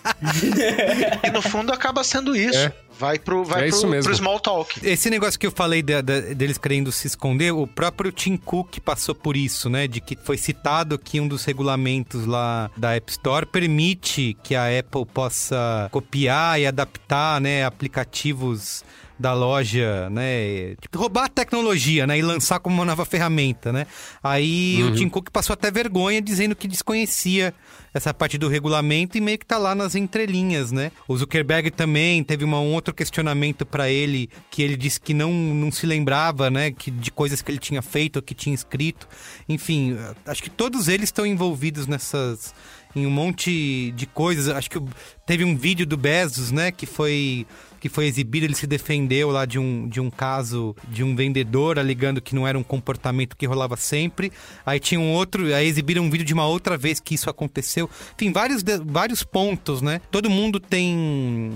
E 1.22 1.30
no 1.30 1.42
fundo 1.42 1.72
acaba 1.72 2.02
sendo 2.04 2.34
isso. 2.34 2.58
É. 2.58 2.72
Vai 2.98 3.18
pro, 3.18 3.44
vai 3.44 3.60
É 3.60 3.68
pro, 3.68 3.76
isso 3.76 3.86
mesmo. 3.86 4.04
pro 4.04 4.16
small 4.16 4.40
talk. 4.40 4.80
Esse 4.86 5.08
negócio 5.08 5.38
que 5.38 5.46
eu 5.46 5.52
falei 5.52 5.82
da- 5.82 6.00
da- 6.00 6.20
deles 6.20 6.58
querendo 6.58 6.90
se 6.90 7.06
esconder, 7.06 7.52
o 7.52 7.66
próprio 7.66 8.10
Tim 8.10 8.36
Cook 8.36 8.78
passou 8.80 9.14
por 9.14 9.36
isso, 9.36 9.70
né? 9.70 9.86
De 9.86 10.00
que 10.00 10.16
foi 10.16 10.36
citado 10.36 10.98
que 10.98 11.20
um 11.20 11.28
dos 11.28 11.44
regulamentos 11.44 12.26
lá 12.26 12.70
da 12.76 12.94
App 12.96 13.10
Store 13.12 13.46
permite 13.46 14.36
que 14.42 14.54
a 14.54 14.64
Apple 14.78 15.06
possa 15.06 15.88
copiar 15.92 16.60
e 16.60 16.66
adaptar, 16.66 17.40
né, 17.40 17.64
aplicativos 17.64 18.84
da 19.18 19.34
loja, 19.34 20.08
né? 20.10 20.74
Tipo, 20.80 20.98
roubar 20.98 21.24
a 21.24 21.28
tecnologia, 21.28 22.06
né? 22.06 22.18
E 22.18 22.22
lançar 22.22 22.60
como 22.60 22.76
uma 22.76 22.84
nova 22.84 23.04
ferramenta, 23.04 23.72
né? 23.72 23.86
Aí 24.22 24.82
o 24.84 24.94
Tim 24.94 25.08
Cook 25.08 25.30
passou 25.30 25.54
até 25.54 25.70
vergonha 25.70 26.22
dizendo 26.22 26.54
que 26.54 26.68
desconhecia 26.68 27.52
essa 27.92 28.14
parte 28.14 28.38
do 28.38 28.48
regulamento 28.48 29.18
e 29.18 29.20
meio 29.20 29.38
que 29.38 29.46
tá 29.46 29.58
lá 29.58 29.74
nas 29.74 29.94
entrelinhas, 29.94 30.70
né? 30.70 30.92
O 31.08 31.16
Zuckerberg 31.16 31.70
também 31.70 32.22
teve 32.22 32.44
uma, 32.44 32.60
um 32.60 32.72
outro 32.74 32.94
questionamento 32.94 33.66
para 33.66 33.90
ele 33.90 34.30
que 34.50 34.62
ele 34.62 34.76
disse 34.76 35.00
que 35.00 35.12
não, 35.12 35.32
não 35.32 35.72
se 35.72 35.84
lembrava, 35.86 36.48
né? 36.48 36.70
Que, 36.70 36.90
de 36.90 37.10
coisas 37.10 37.42
que 37.42 37.50
ele 37.50 37.58
tinha 37.58 37.82
feito 37.82 38.16
ou 38.16 38.22
que 38.22 38.34
tinha 38.34 38.54
escrito. 38.54 39.08
Enfim, 39.48 39.96
acho 40.26 40.42
que 40.42 40.50
todos 40.50 40.86
eles 40.86 41.08
estão 41.08 41.26
envolvidos 41.26 41.86
nessas 41.86 42.54
em 42.94 43.06
um 43.06 43.10
monte 43.10 43.92
de 43.92 44.06
coisas. 44.06 44.48
Acho 44.48 44.70
que 44.70 44.80
teve 45.26 45.44
um 45.44 45.56
vídeo 45.56 45.86
do 45.86 45.96
Bezos, 45.96 46.50
né, 46.50 46.70
que 46.70 46.86
foi 46.86 47.46
que 47.80 47.88
foi 47.88 48.06
exibido, 48.06 48.46
ele 48.46 48.54
se 48.54 48.66
defendeu 48.66 49.30
lá 49.30 49.44
de 49.44 49.58
um, 49.58 49.88
de 49.88 50.00
um 50.00 50.10
caso 50.10 50.74
de 50.88 51.02
um 51.02 51.14
vendedor 51.14 51.78
alegando 51.78 52.20
que 52.20 52.34
não 52.34 52.46
era 52.46 52.58
um 52.58 52.62
comportamento 52.62 53.36
que 53.36 53.46
rolava 53.46 53.76
sempre. 53.76 54.32
Aí 54.64 54.80
tinha 54.80 55.00
um 55.00 55.12
outro, 55.12 55.54
aí 55.54 55.66
exibiram 55.66 56.02
um 56.02 56.10
vídeo 56.10 56.24
de 56.24 56.34
uma 56.34 56.46
outra 56.46 56.76
vez 56.76 57.00
que 57.00 57.14
isso 57.14 57.30
aconteceu. 57.30 57.88
Enfim, 58.14 58.32
vários, 58.32 58.62
vários 58.84 59.22
pontos, 59.22 59.82
né? 59.82 60.00
Todo 60.10 60.28
mundo 60.28 60.60
tem 60.60 61.52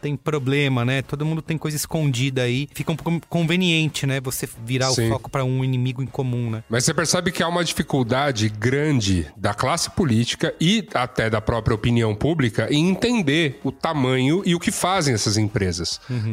tem 0.00 0.16
problema, 0.16 0.84
né? 0.84 1.02
Todo 1.02 1.24
mundo 1.24 1.42
tem 1.42 1.58
coisa 1.58 1.76
escondida 1.76 2.42
aí. 2.42 2.68
Fica 2.72 2.92
um 2.92 2.96
pouco 2.96 3.26
conveniente, 3.28 4.06
né? 4.06 4.20
Você 4.20 4.48
virar 4.64 4.90
Sim. 4.90 5.06
o 5.06 5.10
foco 5.10 5.30
para 5.30 5.44
um 5.44 5.64
inimigo 5.64 6.02
em 6.02 6.06
comum, 6.06 6.50
né? 6.50 6.64
Mas 6.68 6.84
você 6.84 6.94
percebe 6.94 7.32
que 7.32 7.42
há 7.42 7.48
uma 7.48 7.64
dificuldade 7.64 8.48
grande 8.48 9.26
da 9.36 9.52
classe 9.54 9.90
política 9.90 10.54
e 10.60 10.86
até 10.94 11.28
da 11.28 11.40
própria 11.40 11.74
opinião 11.74 12.14
pública 12.14 12.68
em 12.70 12.88
entender 12.88 13.60
o 13.64 13.72
tamanho 13.72 14.42
e 14.44 14.54
o 14.54 14.60
que 14.60 14.70
fazem 14.70 15.14
essas 15.14 15.36
empresas. 15.36 15.65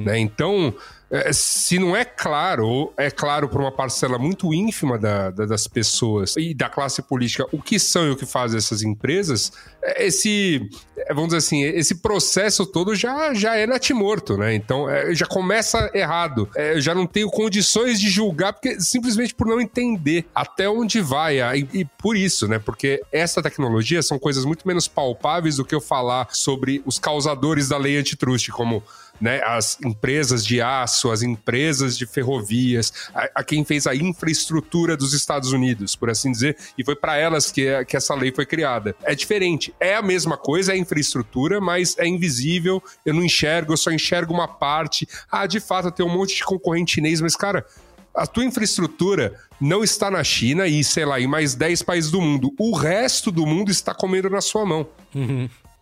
Né? 0.05 0.19
Então, 0.19 0.73
é, 1.11 1.31
se 1.31 1.77
não 1.77 1.95
é 1.95 2.03
claro, 2.03 2.91
é 2.97 3.11
claro 3.11 3.47
para 3.47 3.59
uma 3.61 3.71
parcela 3.71 4.17
muito 4.17 4.51
ínfima 4.53 4.97
da- 4.97 5.29
da- 5.29 5.45
das 5.45 5.67
pessoas 5.67 6.35
e 6.37 6.55
da 6.55 6.67
classe 6.69 7.03
política 7.03 7.45
o 7.51 7.61
que 7.61 7.77
são 7.77 8.07
e 8.07 8.09
o 8.11 8.15
que 8.15 8.25
fazem 8.25 8.57
essas 8.57 8.81
empresas, 8.81 9.51
é, 9.83 10.07
esse, 10.07 10.67
é, 10.97 11.13
vamos 11.13 11.27
dizer 11.27 11.37
assim, 11.37 11.63
esse 11.63 11.95
processo 11.95 12.65
todo 12.65 12.95
já, 12.95 13.31
já 13.33 13.55
é 13.55 13.67
natimorto, 13.67 14.37
né? 14.37 14.55
Então, 14.55 14.89
é, 14.89 15.13
já 15.13 15.27
começa 15.27 15.87
errado. 15.93 16.49
É, 16.55 16.73
eu 16.73 16.81
já 16.81 16.95
não 16.95 17.05
tenho 17.05 17.29
condições 17.29 17.99
de 17.99 18.09
julgar, 18.09 18.53
porque 18.53 18.79
simplesmente 18.81 19.35
por 19.35 19.45
não 19.45 19.61
entender 19.61 20.25
até 20.33 20.67
onde 20.67 20.99
vai. 20.99 21.39
E, 21.59 21.67
e 21.73 21.85
por 21.85 22.17
isso, 22.17 22.47
né? 22.47 22.57
Porque 22.57 23.03
essa 23.11 23.39
tecnologia 23.41 24.01
são 24.01 24.17
coisas 24.17 24.45
muito 24.45 24.67
menos 24.67 24.87
palpáveis 24.87 25.57
do 25.57 25.65
que 25.65 25.75
eu 25.75 25.81
falar 25.81 26.27
sobre 26.31 26.81
os 26.87 26.97
causadores 26.97 27.69
da 27.69 27.77
lei 27.77 27.97
antitrust, 27.97 28.49
como 28.49 28.81
né, 29.19 29.41
as 29.43 29.77
empresas 29.83 30.45
de 30.45 30.61
aço, 30.61 31.11
as 31.11 31.21
empresas 31.21 31.97
de 31.97 32.05
ferrovias, 32.05 32.91
a, 33.13 33.29
a 33.35 33.43
quem 33.43 33.63
fez 33.63 33.87
a 33.87 33.95
infraestrutura 33.95 34.97
dos 34.97 35.13
Estados 35.13 35.51
Unidos, 35.51 35.95
por 35.95 36.09
assim 36.09 36.31
dizer, 36.31 36.57
e 36.77 36.83
foi 36.83 36.95
para 36.95 37.17
elas 37.17 37.51
que, 37.51 37.85
que 37.85 37.95
essa 37.95 38.13
lei 38.15 38.31
foi 38.31 38.45
criada. 38.45 38.95
É 39.03 39.15
diferente, 39.15 39.73
é 39.79 39.95
a 39.95 40.01
mesma 40.01 40.37
coisa, 40.37 40.73
é 40.73 40.77
infraestrutura, 40.77 41.61
mas 41.61 41.97
é 41.97 42.07
invisível, 42.07 42.83
eu 43.05 43.13
não 43.13 43.23
enxergo, 43.23 43.73
eu 43.73 43.77
só 43.77 43.91
enxergo 43.91 44.33
uma 44.33 44.47
parte. 44.47 45.07
Ah, 45.31 45.47
de 45.47 45.59
fato, 45.59 45.91
tem 45.91 46.05
um 46.05 46.13
monte 46.13 46.35
de 46.35 46.43
concorrente 46.43 46.93
chinês, 46.93 47.21
mas 47.21 47.35
cara, 47.35 47.65
a 48.13 48.27
tua 48.27 48.45
infraestrutura 48.45 49.39
não 49.59 49.83
está 49.83 50.11
na 50.11 50.23
China 50.23 50.67
e, 50.67 50.83
sei 50.83 51.05
lá, 51.05 51.19
em 51.19 51.27
mais 51.27 51.55
10 51.55 51.81
países 51.81 52.11
do 52.11 52.21
mundo. 52.21 52.53
O 52.59 52.75
resto 52.75 53.31
do 53.31 53.45
mundo 53.45 53.71
está 53.71 53.93
comendo 53.93 54.29
na 54.29 54.41
sua 54.41 54.65
mão. 54.65 54.87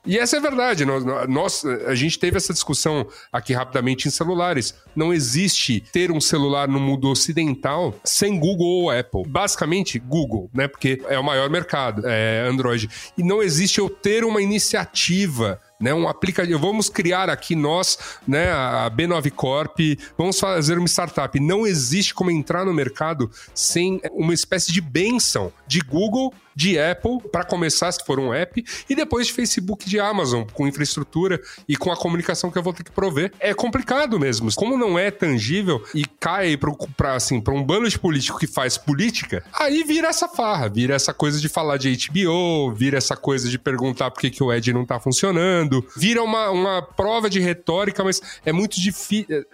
E 0.06 0.18
essa 0.18 0.36
é 0.36 0.40
a 0.40 0.42
verdade. 0.42 0.84
Nós, 0.84 1.04
nós- 1.28 1.66
a 1.86 1.94
gente 1.94 2.18
teve 2.18 2.36
essa 2.38 2.52
discussão 2.54 3.08
aqui 3.32 3.54
rapidamente 3.54 4.08
em 4.08 4.12
celulares. 4.12 4.74
Não 4.96 5.14
existe 5.14 5.80
ter 5.94 6.12
um 6.12 6.20
celular 6.20 6.68
no 6.68 6.80
mundo 6.80 7.08
ocidental 7.10 7.94
sem 8.04 8.40
Google 8.40 8.68
ou 8.68 8.90
Apple. 8.90 9.24
Basicamente, 9.28 10.00
Google, 10.00 10.50
né? 10.54 10.68
Porque 10.68 11.02
é 11.08 11.20
o 11.20 11.24
maior 11.24 11.50
mercado, 11.50 12.02
é 12.06 12.48
Android. 12.48 12.90
E 13.18 13.24
não 13.24 13.44
existe 13.44 13.78
eu 13.80 13.90
ter 13.90 14.24
uma 14.24 14.42
iniciativa 14.42 15.60
né, 15.82 15.94
um 15.94 16.08
aplicativo. 16.08 16.60
Vamos 16.60 16.90
criar 16.90 17.30
aqui 17.30 17.56
nós, 17.56 17.98
né, 18.28 18.52
a 18.52 18.90
B9 18.90 19.32
Corp, 19.32 19.80
vamos 20.18 20.40
fazer 20.40 20.78
uma 20.78 20.88
startup. 20.88 21.40
Não 21.40 21.66
existe 21.66 22.14
como 22.14 22.32
entrar 22.32 22.64
no 22.64 22.74
mercado 22.74 23.30
sem 23.54 24.00
uma 24.12 24.34
espécie 24.34 24.72
de 24.72 24.80
benção 24.80 25.52
de 25.68 25.82
Google, 25.82 26.34
de 26.56 26.78
Apple, 26.80 27.20
para 27.32 27.44
começar, 27.44 27.92
se 27.92 28.04
for 28.06 28.20
um 28.20 28.34
app, 28.34 28.64
e 28.90 28.96
depois 28.96 29.28
de 29.28 29.34
Facebook, 29.34 29.90
de 29.90 30.00
Amazon, 30.00 30.44
com 30.54 30.68
infraestrutura 30.68 31.40
e 31.68 31.76
com 31.76 31.92
a 31.92 31.98
comunicação 31.98 32.52
que 32.52 32.58
eu 32.58 32.64
vou 32.64 32.74
ter 32.74 32.84
que 32.84 32.92
prover. 32.92 33.32
É 33.40 33.54
complicado 33.54 34.20
mesmo. 34.20 34.54
Como 34.56 34.78
não 34.78 34.98
é 34.98 35.10
tangível 35.12 35.84
e 35.96 36.06
cai 36.20 36.58
para 36.98 37.16
assim, 37.16 37.40
pra 37.40 37.54
um 37.54 37.64
bando 37.64 37.90
de 37.90 37.98
político 37.98 38.40
que 38.40 38.48
faz 38.48 38.78
política, 38.78 39.44
aí 39.54 39.84
vira 39.84 40.08
essa 40.08 40.28
farra, 40.28 40.68
vira 40.68 40.96
essa 40.96 41.14
coisa 41.14 41.40
de 41.40 41.48
falar 41.48 41.78
de 41.78 41.96
HBO, 41.96 42.74
vira 42.74 42.98
essa 42.98 43.16
coisa 43.16 43.50
de 43.50 43.58
perguntar 43.58 44.12
por 44.12 44.20
que, 44.20 44.30
que 44.30 44.44
o 44.44 44.52
Ed 44.52 44.74
não 44.74 44.86
tá 44.86 45.00
funcionando, 45.00 45.71
vira 45.96 46.24
uma, 46.24 46.50
uma 46.50 46.82
prova 46.82 47.30
de 47.30 47.40
retórica, 47.40 48.04
mas 48.04 48.22
é 48.46 48.52
muito 48.52 48.80
difícil. 48.80 49.46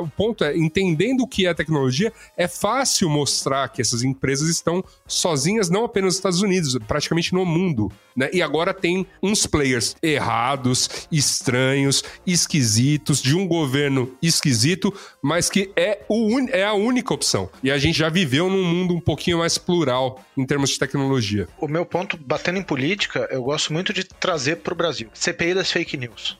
O 0.00 0.08
ponto 0.08 0.44
é, 0.44 0.56
entendendo 0.56 1.22
o 1.22 1.28
que 1.28 1.46
é 1.46 1.54
tecnologia, 1.54 2.12
é 2.36 2.46
fácil 2.46 3.08
mostrar 3.08 3.68
que 3.68 3.80
essas 3.82 4.02
empresas 4.02 4.48
estão 4.48 4.84
sozinhas, 5.06 5.68
não 5.68 5.84
apenas 5.84 6.06
nos 6.06 6.14
Estados 6.16 6.40
Unidos, 6.40 6.78
praticamente 6.86 7.32
no 7.34 7.44
mundo. 7.44 7.90
Né? 8.16 8.30
E 8.32 8.40
agora 8.40 8.72
tem 8.72 9.06
uns 9.22 9.46
players 9.46 9.96
errados, 10.02 11.06
estranhos, 11.12 12.02
esquisitos, 12.26 13.20
de 13.20 13.36
um 13.36 13.46
governo 13.46 14.16
esquisito, 14.22 14.92
mas 15.22 15.50
que 15.50 15.70
é, 15.76 16.00
o 16.08 16.26
é 16.50 16.64
a 16.64 16.74
única 16.74 17.12
opção. 17.12 17.48
E 17.62 17.70
a 17.70 17.78
gente 17.78 17.98
já 17.98 18.08
viveu 18.08 18.48
num 18.48 18.64
mundo 18.64 18.94
um 18.94 19.00
pouquinho 19.00 19.38
mais 19.38 19.58
plural 19.58 20.22
em 20.36 20.44
termos 20.44 20.70
de 20.70 20.78
tecnologia. 20.78 21.48
O 21.58 21.68
meu 21.68 21.84
ponto, 21.84 22.16
batendo 22.16 22.58
em 22.58 22.62
política, 22.62 23.28
eu 23.30 23.42
gosto 23.42 23.72
muito 23.72 23.92
de 23.92 24.04
trazer 24.04 24.56
para 24.56 24.72
o 24.72 24.76
Brasil. 24.76 25.08
CPI 25.14 25.54
das 25.66 25.72
fake 25.72 25.96
news. 25.96 26.38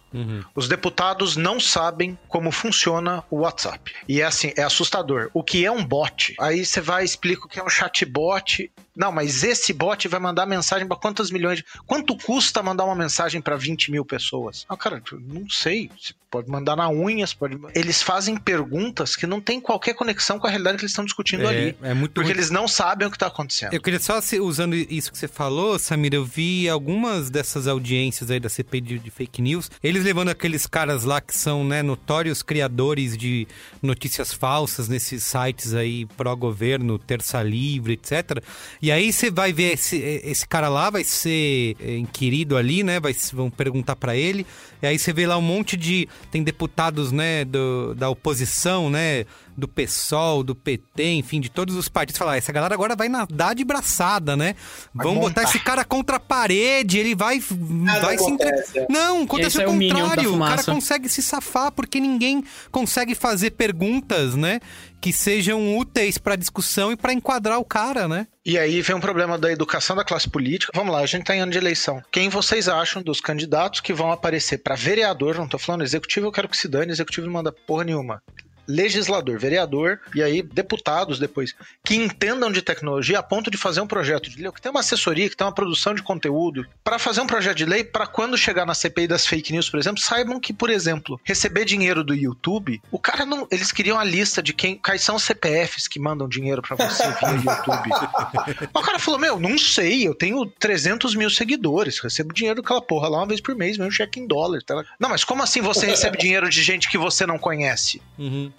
Os 0.55 0.69
deputados 0.69 1.37
não 1.37 1.59
sabem 1.59 2.19
como 2.29 2.51
funciona 2.51 3.25
o 3.31 3.41
WhatsApp. 3.41 3.93
E 4.09 4.21
é 4.21 4.25
assim, 4.25 4.53
é 4.57 4.63
assustador. 4.63 5.31
O 5.35 5.43
que 5.43 5.67
é 5.67 5.71
um 5.71 5.85
bot? 5.85 6.35
Aí 6.41 6.65
você 6.65 6.81
vai 6.81 7.03
e 7.03 7.05
explica 7.05 7.45
o 7.45 7.49
que 7.49 7.59
é 7.59 7.65
um 7.65 7.69
chatbot. 7.69 8.71
Não, 8.97 9.13
mas 9.13 9.45
esse 9.45 9.73
bot 9.73 10.09
vai 10.09 10.19
mandar 10.19 10.47
mensagem 10.47 10.89
para 10.89 10.97
quantas 10.97 11.31
milhões? 11.31 11.59
De... 11.59 11.65
Quanto 11.87 12.17
custa 12.17 12.63
mandar 12.63 12.85
uma 12.85 12.95
mensagem 12.95 13.41
para 13.41 13.55
20 13.57 13.91
mil 13.91 14.05
pessoas? 14.05 14.65
Ah, 14.69 14.77
cara, 14.77 15.03
não 15.13 15.49
sei. 15.51 15.91
Você 16.01 16.15
pode 16.31 16.49
mandar 16.49 16.77
na 16.77 16.91
unha, 16.91 17.27
você 17.27 17.35
pode... 17.37 17.59
Eles 17.75 18.03
fazem 18.03 18.37
perguntas 18.37 19.15
que 19.15 19.27
não 19.27 19.41
tem 19.41 19.61
qualquer 19.61 19.95
conexão 19.95 20.39
com 20.39 20.47
a 20.47 20.51
realidade 20.51 20.79
que 20.79 20.85
eles 20.85 20.93
estão 20.93 21.05
discutindo 21.05 21.47
ali. 21.47 21.77
É 21.83 21.95
muito 21.95 22.13
Porque 22.13 22.29
muito- 22.29 22.39
eles 22.39 22.51
não 22.51 22.67
sabem 22.67 23.07
o 23.07 23.11
que 23.11 23.17
está 23.17 23.27
acontecendo. 23.27 23.75
Eu 23.75 23.81
queria 23.81 24.01
só, 24.01 24.19
usando 24.41 24.75
isso 24.75 25.13
que 25.13 25.19
você 25.19 25.29
falou, 25.29 25.79
Samir, 25.79 26.15
eu 26.15 26.25
vi 26.25 26.69
algumas 26.69 27.29
dessas 27.31 27.67
audiências 27.67 28.31
aí 28.31 28.41
da 28.41 28.49
CPI 28.49 28.81
de, 28.81 28.99
de 28.99 29.11
fake 29.11 29.43
news, 29.43 29.71
eles 29.83 30.05
levando 30.05 30.29
aqueles 30.31 30.67
caras 30.67 31.05
lá 31.05 31.21
que 31.21 31.37
são, 31.37 31.65
né, 31.65 31.83
notórios 31.83 32.43
criadores 32.43 33.17
de 33.17 33.47
notícias 33.83 34.33
falsas 34.33 34.89
nesses 34.89 35.23
sites 35.23 35.75
aí 35.75 36.07
pró-governo, 36.17 36.99
Terça 36.99 37.43
Livre, 37.43 37.95
etc. 37.95 38.43
E 38.81 38.86
aí 38.91 39.13
você 39.13 39.31
vai 39.31 39.53
ver 39.53 39.75
esse, 39.75 39.97
esse 39.97 40.47
cara 40.47 40.69
lá, 40.69 40.91
vai 40.91 41.05
ser 41.05 41.77
é, 41.81 41.97
inquirido 41.97 42.57
ali, 42.57 42.83
né, 42.83 43.01
vai, 43.01 43.15
vão 43.33 43.51
perguntar 43.51 43.97
pra 43.97 44.17
ele, 44.17 44.47
e 44.83 44.87
aí 44.87 44.99
você 44.99 45.13
vê 45.13 45.27
lá 45.27 45.37
um 45.37 45.43
monte 45.43 45.77
de... 45.77 46.09
tem 46.31 46.43
deputados, 46.43 47.11
né, 47.13 47.45
do, 47.45 47.95
da 47.95 48.09
oposição, 48.09 48.91
né, 48.91 49.25
do 49.57 49.67
PSOL, 49.67 50.43
do 50.43 50.55
PT, 50.55 51.15
enfim, 51.15 51.41
de 51.41 51.49
todos 51.49 51.75
os 51.75 51.89
partidos, 51.89 52.19
falar, 52.19 52.37
essa 52.37 52.53
galera 52.53 52.75
agora 52.75 52.95
vai 52.95 53.09
nadar 53.09 53.55
de 53.55 53.65
braçada, 53.65 54.37
né? 54.37 54.55
Vai 54.95 55.07
Vamos 55.07 55.21
botar 55.21 55.45
esse 55.45 55.59
cara 55.59 55.83
contra 55.85 56.17
a 56.17 56.21
parede, 56.21 56.99
ele 56.99 57.15
vai, 57.15 57.41
vai 57.41 58.19
se 58.19 58.31
entre... 58.31 58.49
é. 58.49 58.87
Não, 58.91 59.23
acontece 59.23 59.61
aí 59.61 59.65
o 59.65 59.69
sai 59.69 59.75
o 59.75 59.79
Minion 59.79 60.09
da 60.09 60.17
contrário. 60.17 60.35
O 60.35 60.39
cara 60.39 60.63
consegue 60.65 61.09
se 61.09 61.23
safar 61.23 61.73
porque 61.73 61.99
ninguém 61.99 62.45
consegue 62.71 63.15
fazer 63.15 63.53
perguntas, 63.53 64.35
né? 64.35 64.61
Que 65.01 65.13
sejam 65.13 65.77
úteis 65.77 66.19
pra 66.19 66.37
discussão 66.37 66.91
e 66.91 66.97
pra 66.97 67.13
enquadrar 67.13 67.59
o 67.59 67.65
cara, 67.65 68.09
né? 68.09 68.27
E 68.45 68.59
aí 68.59 68.81
vem 68.83 68.97
um 68.97 69.01
problema 69.01 69.39
da 69.39 69.53
educação 69.53 69.95
da 69.95 70.05
classe 70.05 70.29
política. 70.29 70.73
Vamos 70.75 70.93
lá, 70.93 71.01
a 71.01 71.07
gente 71.07 71.25
tá 71.25 71.35
em 71.35 71.41
ano 71.41 71.53
de 71.53 71.59
eleição. 71.59 72.03
Quem 72.11 72.29
vocês 72.29 72.69
acham 72.69 73.03
dos 73.03 73.21
candidatos 73.21 73.81
que 73.81 73.93
vão 73.93 74.11
aparecer 74.11 74.59
para 74.59 74.75
vereador, 74.75 75.37
não 75.37 75.49
tô 75.49 75.59
falando 75.59 75.85
executivo, 75.85 76.27
eu 76.27 76.33
quero 76.33 76.49
que 76.49 76.57
se 76.57 76.69
dane, 76.69 76.93
executivo 76.93 77.27
não 77.27 77.35
manda 77.35 77.53
porra 77.53 77.85
nenhuma. 77.85 78.23
Legislador, 78.69 79.39
vereador 79.39 80.01
e 80.15 80.23
aí 80.23 80.43
deputados 80.43 81.19
depois, 81.19 81.55
que 81.85 81.95
entendam 81.95 82.51
de 82.51 82.63
tecnologia 82.63 83.19
a 83.19 83.23
ponto 83.23 83.51
de 83.51 83.57
fazer 83.57 83.81
um 83.81 83.87
projeto 83.87 84.31
de 84.31 84.43
lei, 84.43 84.53
que 84.53 84.61
tem 84.61 84.71
uma 84.71 84.81
assessoria, 84.81 85.29
que 85.29 85.37
tem 85.37 85.47
uma 85.47 85.55
produção 85.55 85.95
de 85.95 86.03
conteúdo, 86.03 86.67
para 86.83 86.99
fazer 86.99 87.21
um 87.21 87.27
projeto 87.27 87.57
de 87.57 87.65
lei, 87.65 87.85
para 87.85 88.07
quando 88.07 88.37
chegar 88.37 88.67
na 88.67 88.75
CPI 88.75 89.07
das 89.07 89.27
fake 89.27 89.53
news, 89.53 89.69
por 89.69 89.79
exemplo, 89.79 90.01
saibam 90.01 90.41
que, 90.41 90.53
por 90.53 90.71
exemplo, 90.71 91.21
receber 91.25 91.65
dinheiro 91.65 92.05
do 92.05 92.15
YouTube, 92.15 92.81
o 92.91 92.99
cara 92.99 93.25
não. 93.25 93.47
Eles 93.51 93.73
queriam 93.73 93.99
a 93.99 94.05
lista 94.05 94.43
de 94.43 94.53
quem, 94.53 94.77
quais 94.77 95.03
são 95.03 95.17
os 95.17 95.23
CPFs 95.23 95.89
que 95.89 95.99
mandam 95.99 96.29
dinheiro 96.29 96.63
para 96.63 96.77
você 96.77 97.05
via 97.05 97.47
YouTube. 97.47 98.69
o 98.73 98.83
cara 98.83 98.99
falou: 98.99 99.19
Meu, 99.19 99.39
não 99.39 99.59
sei, 99.59 100.07
eu 100.07 100.15
tenho 100.15 100.45
300 100.47 101.15
mil 101.15 101.31
seguidores, 101.31 101.99
recebo 101.99 102.33
dinheiro 102.33 102.63
daquela 102.63 102.83
porra 102.83 103.09
lá 103.09 103.19
uma 103.19 103.27
vez 103.27 103.41
por 103.41 103.55
mês, 103.55 103.79
meu 103.79 103.91
cheque 103.91 104.21
em 104.21 104.27
dólar. 104.27 104.63
tá? 104.63 104.85
Não, 104.99 105.09
mas 105.09 105.25
como 105.25 105.43
assim 105.43 105.61
você 105.61 105.87
recebe 105.87 106.19
dinheiro 106.19 106.49
de 106.49 106.63
gente 106.63 106.89
que 106.89 106.99
você 106.99 107.27
não 107.27 107.39
conhece? 107.39 108.01
Uhum. 108.19 108.53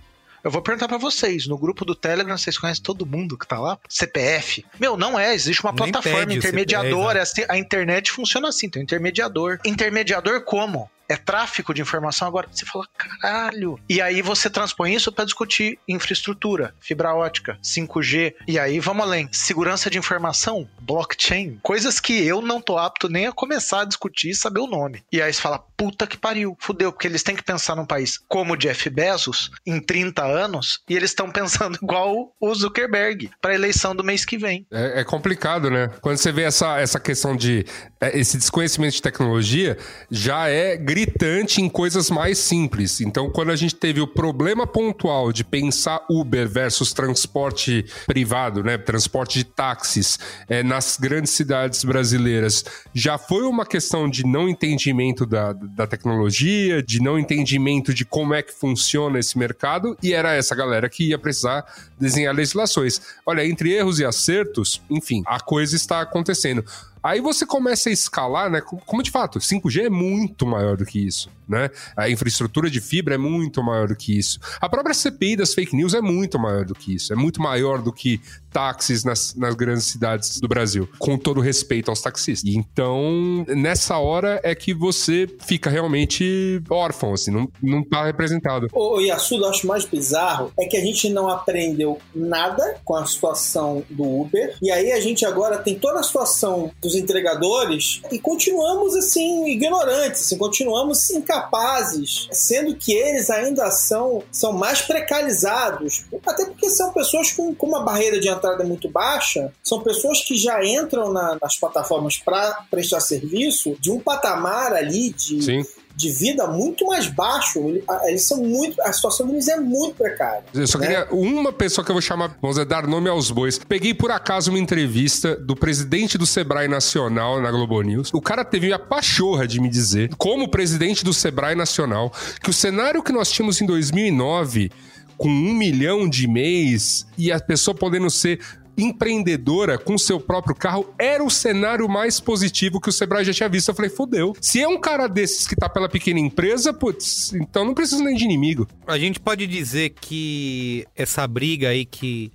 Eu 0.43 0.51
vou 0.51 0.61
perguntar 0.61 0.87
pra 0.87 0.97
vocês, 0.97 1.47
no 1.47 1.57
grupo 1.57 1.83
do 1.83 1.95
Telegram, 1.95 2.37
vocês 2.37 2.57
conhecem 2.57 2.83
todo 2.83 3.05
mundo 3.05 3.37
que 3.37 3.47
tá 3.47 3.59
lá? 3.59 3.77
CPF? 3.89 4.65
Meu, 4.79 4.95
não 4.95 5.19
é, 5.19 5.33
existe 5.33 5.63
uma 5.63 5.71
Nem 5.71 5.91
plataforma 5.91 6.33
intermediadora, 6.33 7.25
CPF, 7.25 7.51
assim, 7.51 7.57
a 7.57 7.57
internet 7.57 8.11
funciona 8.11 8.49
assim, 8.49 8.69
tem 8.69 8.81
um 8.81 8.83
intermediador. 8.83 9.59
Intermediador 9.65 10.41
como? 10.43 10.89
É 11.09 11.15
tráfico 11.15 11.73
de 11.73 11.81
informação 11.81 12.27
agora. 12.27 12.47
Você 12.51 12.65
fala, 12.65 12.85
caralho. 12.97 13.79
E 13.89 14.01
aí 14.01 14.21
você 14.21 14.49
transpõe 14.49 14.93
isso 14.93 15.11
pra 15.11 15.25
discutir 15.25 15.79
infraestrutura, 15.87 16.73
fibra 16.79 17.13
ótica, 17.13 17.57
5G. 17.63 18.33
E 18.47 18.59
aí 18.59 18.79
vamos 18.79 19.05
além. 19.05 19.29
Segurança 19.31 19.89
de 19.89 19.97
informação, 19.97 20.67
blockchain. 20.81 21.59
Coisas 21.61 21.99
que 21.99 22.25
eu 22.25 22.41
não 22.41 22.61
tô 22.61 22.77
apto 22.77 23.09
nem 23.09 23.27
a 23.27 23.31
começar 23.31 23.81
a 23.81 23.85
discutir 23.85 24.29
e 24.31 24.35
saber 24.35 24.59
o 24.59 24.67
nome. 24.67 25.03
E 25.11 25.21
aí 25.21 25.31
você 25.31 25.41
fala, 25.41 25.59
puta 25.77 26.07
que 26.07 26.17
pariu. 26.17 26.57
Fudeu, 26.59 26.91
porque 26.91 27.07
eles 27.07 27.23
têm 27.23 27.35
que 27.35 27.43
pensar 27.43 27.75
num 27.75 27.85
país 27.85 28.19
como 28.27 28.53
o 28.53 28.57
Jeff 28.57 28.89
Bezos, 28.89 29.51
em 29.65 29.79
30 29.79 30.23
anos, 30.25 30.81
e 30.89 30.95
eles 30.95 31.11
estão 31.11 31.29
pensando 31.31 31.77
igual 31.81 32.33
o 32.39 32.55
Zuckerberg 32.55 33.29
pra 33.41 33.53
eleição 33.53 33.95
do 33.95 34.03
mês 34.03 34.25
que 34.25 34.37
vem. 34.37 34.65
É, 34.71 35.01
é 35.01 35.03
complicado, 35.03 35.69
né? 35.69 35.89
Quando 36.01 36.17
você 36.17 36.31
vê 36.31 36.43
essa, 36.43 36.79
essa 36.79 36.99
questão 36.99 37.35
de. 37.35 37.65
é, 38.01 38.17
Esse 38.17 38.37
desconhecimento 38.37 38.95
de 38.95 39.01
tecnologia 39.01 39.77
já 40.09 40.47
é 40.49 40.75
gritante 40.97 41.61
em 41.61 41.69
coisas 41.69 42.09
mais 42.09 42.39
simples. 42.39 43.01
Então, 43.01 43.29
quando 43.29 43.51
a 43.51 43.55
gente 43.55 43.75
teve 43.75 44.01
o 44.01 44.07
problema 44.07 44.65
pontual 44.65 45.31
de 45.31 45.43
pensar 45.43 46.03
Uber 46.09 46.49
versus 46.49 46.91
transporte 46.91 47.85
privado, 48.07 48.63
né? 48.63 48.79
Transporte 48.79 49.37
de 49.37 49.43
táxis 49.43 50.17
é, 50.49 50.63
nas 50.63 50.97
grandes 50.99 51.33
cidades 51.33 51.83
brasileiras, 51.83 52.65
já 52.95 53.15
foi 53.15 53.43
uma 53.43 53.63
questão 53.63 54.09
de 54.09 54.25
não 54.25 54.49
entendimento 54.49 55.23
da, 55.23 55.53
da 55.53 55.85
tecnologia, 55.85 56.81
de 56.81 56.99
não 56.99 57.19
entendimento 57.19 57.93
de 57.93 58.03
como 58.03 58.33
é 58.33 58.41
que 58.41 58.51
funciona 58.51 59.19
esse 59.19 59.37
mercado, 59.37 59.95
e 60.01 60.13
era 60.13 60.33
essa 60.33 60.55
galera 60.55 60.89
que 60.89 61.09
ia 61.09 61.19
precisar 61.19 61.63
desenhar 61.99 62.33
legislações. 62.33 62.99
Olha, 63.23 63.45
entre 63.45 63.71
erros 63.71 63.99
e 63.99 64.05
acertos, 64.05 64.81
enfim, 64.89 65.21
a 65.27 65.39
coisa 65.39 65.75
está 65.75 66.01
acontecendo. 66.01 66.65
Aí 67.03 67.21
você 67.21 67.45
começa 67.45 67.89
a 67.89 67.91
escalar, 67.91 68.49
né? 68.49 68.61
Como 68.61 69.03
de 69.03 69.11
fato, 69.11 69.39
5G 69.39 69.85
é 69.85 69.89
muito 69.89 70.45
maior 70.45 70.77
do 70.77 70.85
que 70.85 70.99
isso, 70.99 71.29
né? 71.47 71.69
A 71.95 72.09
infraestrutura 72.09 72.69
de 72.69 72.81
fibra 72.81 73.15
é 73.15 73.17
muito 73.17 73.63
maior 73.63 73.87
do 73.87 73.95
que 73.95 74.17
isso. 74.17 74.39
A 74.59 74.67
própria 74.67 74.93
CPI 74.93 75.37
das 75.37 75.53
fake 75.53 75.75
news 75.75 75.93
é 75.93 76.01
muito 76.01 76.39
maior 76.39 76.65
do 76.65 76.75
que 76.75 76.95
isso. 76.95 77.13
É 77.13 77.15
muito 77.15 77.41
maior 77.41 77.81
do 77.81 77.93
que 77.93 78.21
táxis 78.57 79.03
nas, 79.03 79.35
nas 79.35 79.53
grandes 79.53 79.83
cidades 79.83 80.39
do 80.39 80.47
Brasil, 80.47 80.89
com 80.97 81.15
todo 81.15 81.39
respeito 81.39 81.91
aos 81.91 82.01
taxistas. 82.01 82.51
Então, 82.51 83.45
nessa 83.49 83.99
hora 83.99 84.41
é 84.43 84.55
que 84.55 84.73
você 84.73 85.29
fica 85.45 85.69
realmente 85.69 86.59
órfão, 86.67 87.13
assim, 87.13 87.29
não, 87.29 87.47
não 87.61 87.83
tá 87.83 88.03
representado. 88.03 88.67
O 88.73 88.99
Yasuda, 88.99 89.45
eu 89.45 89.49
acho 89.51 89.67
mais 89.67 89.85
bizarro 89.85 90.51
é 90.59 90.65
que 90.65 90.75
a 90.75 90.81
gente 90.81 91.07
não 91.07 91.29
aprendeu 91.29 91.99
nada 92.15 92.77
com 92.83 92.95
a 92.95 93.05
situação 93.05 93.83
do 93.91 94.21
Uber. 94.21 94.57
E 94.59 94.71
aí 94.71 94.91
a 94.91 94.99
gente 94.99 95.23
agora 95.23 95.59
tem 95.59 95.77
toda 95.77 95.99
a 95.99 96.03
situação 96.03 96.71
dos 96.81 96.95
entregadores 96.95 98.01
e 98.11 98.17
continuamos 98.17 98.95
assim, 98.95 99.49
ignorantes, 99.49 100.21
assim, 100.21 100.37
continuamos 100.37 101.11
incapazes, 101.11 102.27
sendo 102.31 102.75
que 102.75 102.91
eles 102.91 103.29
ainda 103.29 103.69
são, 103.69 104.23
são 104.31 104.51
mais 104.51 104.81
precarizados. 104.81 106.05
Até 106.25 106.45
porque 106.45 106.71
são 106.71 106.91
pessoas 106.91 107.31
com, 107.31 107.53
com 107.53 107.67
uma 107.67 107.83
barreira 107.83 108.19
de 108.19 108.27
entrada 108.27 108.46
muito 108.63 108.89
baixa, 108.89 109.51
são 109.63 109.81
pessoas 109.81 110.21
que 110.23 110.35
já 110.35 110.63
entram 110.65 111.11
na- 111.11 111.37
nas 111.41 111.57
plataformas 111.57 112.17
para 112.17 112.63
prestar 112.69 112.99
serviço 112.99 113.75
de 113.79 113.91
um 113.91 113.99
patamar 113.99 114.73
ali 114.73 115.11
de 115.13 115.41
Sim. 115.43 115.65
de 115.95 116.11
vida 116.11 116.45
muito 116.45 116.85
mais 116.85 117.07
baixo. 117.07 117.59
Eles 118.05 118.21
são 118.23 118.37
muito. 118.37 118.79
A 118.83 118.93
situação 118.93 119.25
deles 119.25 119.47
é 119.47 119.59
muito 119.59 119.95
precária. 119.95 120.43
Eu 120.53 120.67
só 120.67 120.77
né? 120.77 120.85
queria 120.87 121.07
uma 121.11 121.51
pessoa 121.51 121.83
que 121.83 121.89
eu 121.89 121.95
vou 121.95 122.01
chamar, 122.03 122.37
vamos 122.39 122.55
dizer, 122.57 122.65
dar 122.67 122.85
nome 122.85 123.09
aos 123.09 123.31
bois. 123.31 123.57
Peguei 123.57 123.95
por 123.95 124.11
acaso 124.11 124.51
uma 124.51 124.59
entrevista 124.59 125.35
do 125.35 125.55
presidente 125.55 126.15
do 126.15 126.25
Sebrae 126.27 126.67
Nacional 126.67 127.41
na 127.41 127.49
Globo 127.49 127.81
News. 127.81 128.13
O 128.13 128.21
cara 128.21 128.45
teve 128.45 128.71
a 128.71 128.77
pachorra 128.77 129.47
de 129.47 129.59
me 129.59 129.67
dizer, 129.69 130.11
como 130.19 130.47
presidente 130.51 131.03
do 131.03 131.11
Sebrae 131.13 131.55
Nacional, 131.55 132.13
que 132.43 132.51
o 132.51 132.53
cenário 132.53 133.01
que 133.01 133.11
nós 133.11 133.31
tínhamos 133.31 133.59
em 133.59 133.65
2009, 133.65 134.71
com 135.17 135.29
um 135.29 135.53
milhão 135.53 136.07
de 136.07 136.27
mês 136.27 137.05
e 137.17 137.31
a 137.31 137.39
pessoa 137.39 137.75
podendo 137.75 138.09
ser 138.09 138.39
empreendedora 138.77 139.77
com 139.77 139.97
seu 139.97 140.19
próprio 140.19 140.55
carro 140.55 140.93
era 140.99 141.23
o 141.23 141.29
cenário 141.29 141.89
mais 141.89 142.19
positivo 142.19 142.79
que 142.79 142.89
o 142.89 142.91
Sebrae 142.91 143.25
já 143.25 143.33
tinha 143.33 143.49
visto. 143.49 143.69
Eu 143.69 143.75
falei, 143.75 143.89
fodeu. 143.89 144.33
Se 144.39 144.61
é 144.61 144.67
um 144.67 144.79
cara 144.79 145.07
desses 145.07 145.47
que 145.47 145.55
tá 145.55 145.67
pela 145.67 145.89
pequena 145.89 146.19
empresa, 146.19 146.71
putz, 146.71 147.33
então 147.33 147.65
não 147.65 147.73
precisa 147.73 148.03
nem 148.03 148.15
de 148.15 148.23
inimigo. 148.23 148.67
A 148.85 148.97
gente 148.99 149.19
pode 149.19 149.47
dizer 149.47 149.95
que 149.99 150.85
essa 150.95 151.27
briga 151.27 151.69
aí 151.69 151.85
que 151.85 152.31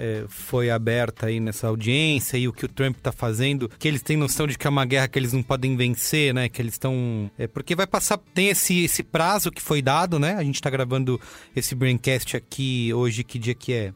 é, 0.00 0.24
foi 0.28 0.70
aberta 0.70 1.26
aí 1.26 1.38
nessa 1.38 1.68
audiência 1.68 2.38
e 2.38 2.48
o 2.48 2.52
que 2.52 2.64
o 2.64 2.68
Trump 2.68 2.96
tá 3.02 3.12
fazendo, 3.12 3.68
que 3.78 3.86
eles 3.86 4.02
têm 4.02 4.16
noção 4.16 4.46
de 4.46 4.56
que 4.56 4.66
é 4.66 4.70
uma 4.70 4.86
guerra 4.86 5.06
que 5.08 5.18
eles 5.18 5.34
não 5.34 5.42
podem 5.42 5.76
vencer, 5.76 6.32
né? 6.32 6.48
Que 6.48 6.62
eles 6.62 6.74
estão. 6.74 7.30
É, 7.38 7.46
porque 7.46 7.76
vai 7.76 7.86
passar. 7.86 8.18
Tem 8.32 8.48
esse, 8.48 8.84
esse 8.84 9.02
prazo 9.02 9.50
que 9.50 9.60
foi 9.60 9.82
dado, 9.82 10.18
né? 10.18 10.34
A 10.36 10.42
gente 10.42 10.60
tá 10.60 10.70
gravando 10.70 11.20
esse 11.54 11.74
Braincast 11.74 12.36
aqui 12.36 12.92
hoje, 12.94 13.22
que 13.22 13.38
dia 13.38 13.54
que 13.54 13.72
é? 13.72 13.92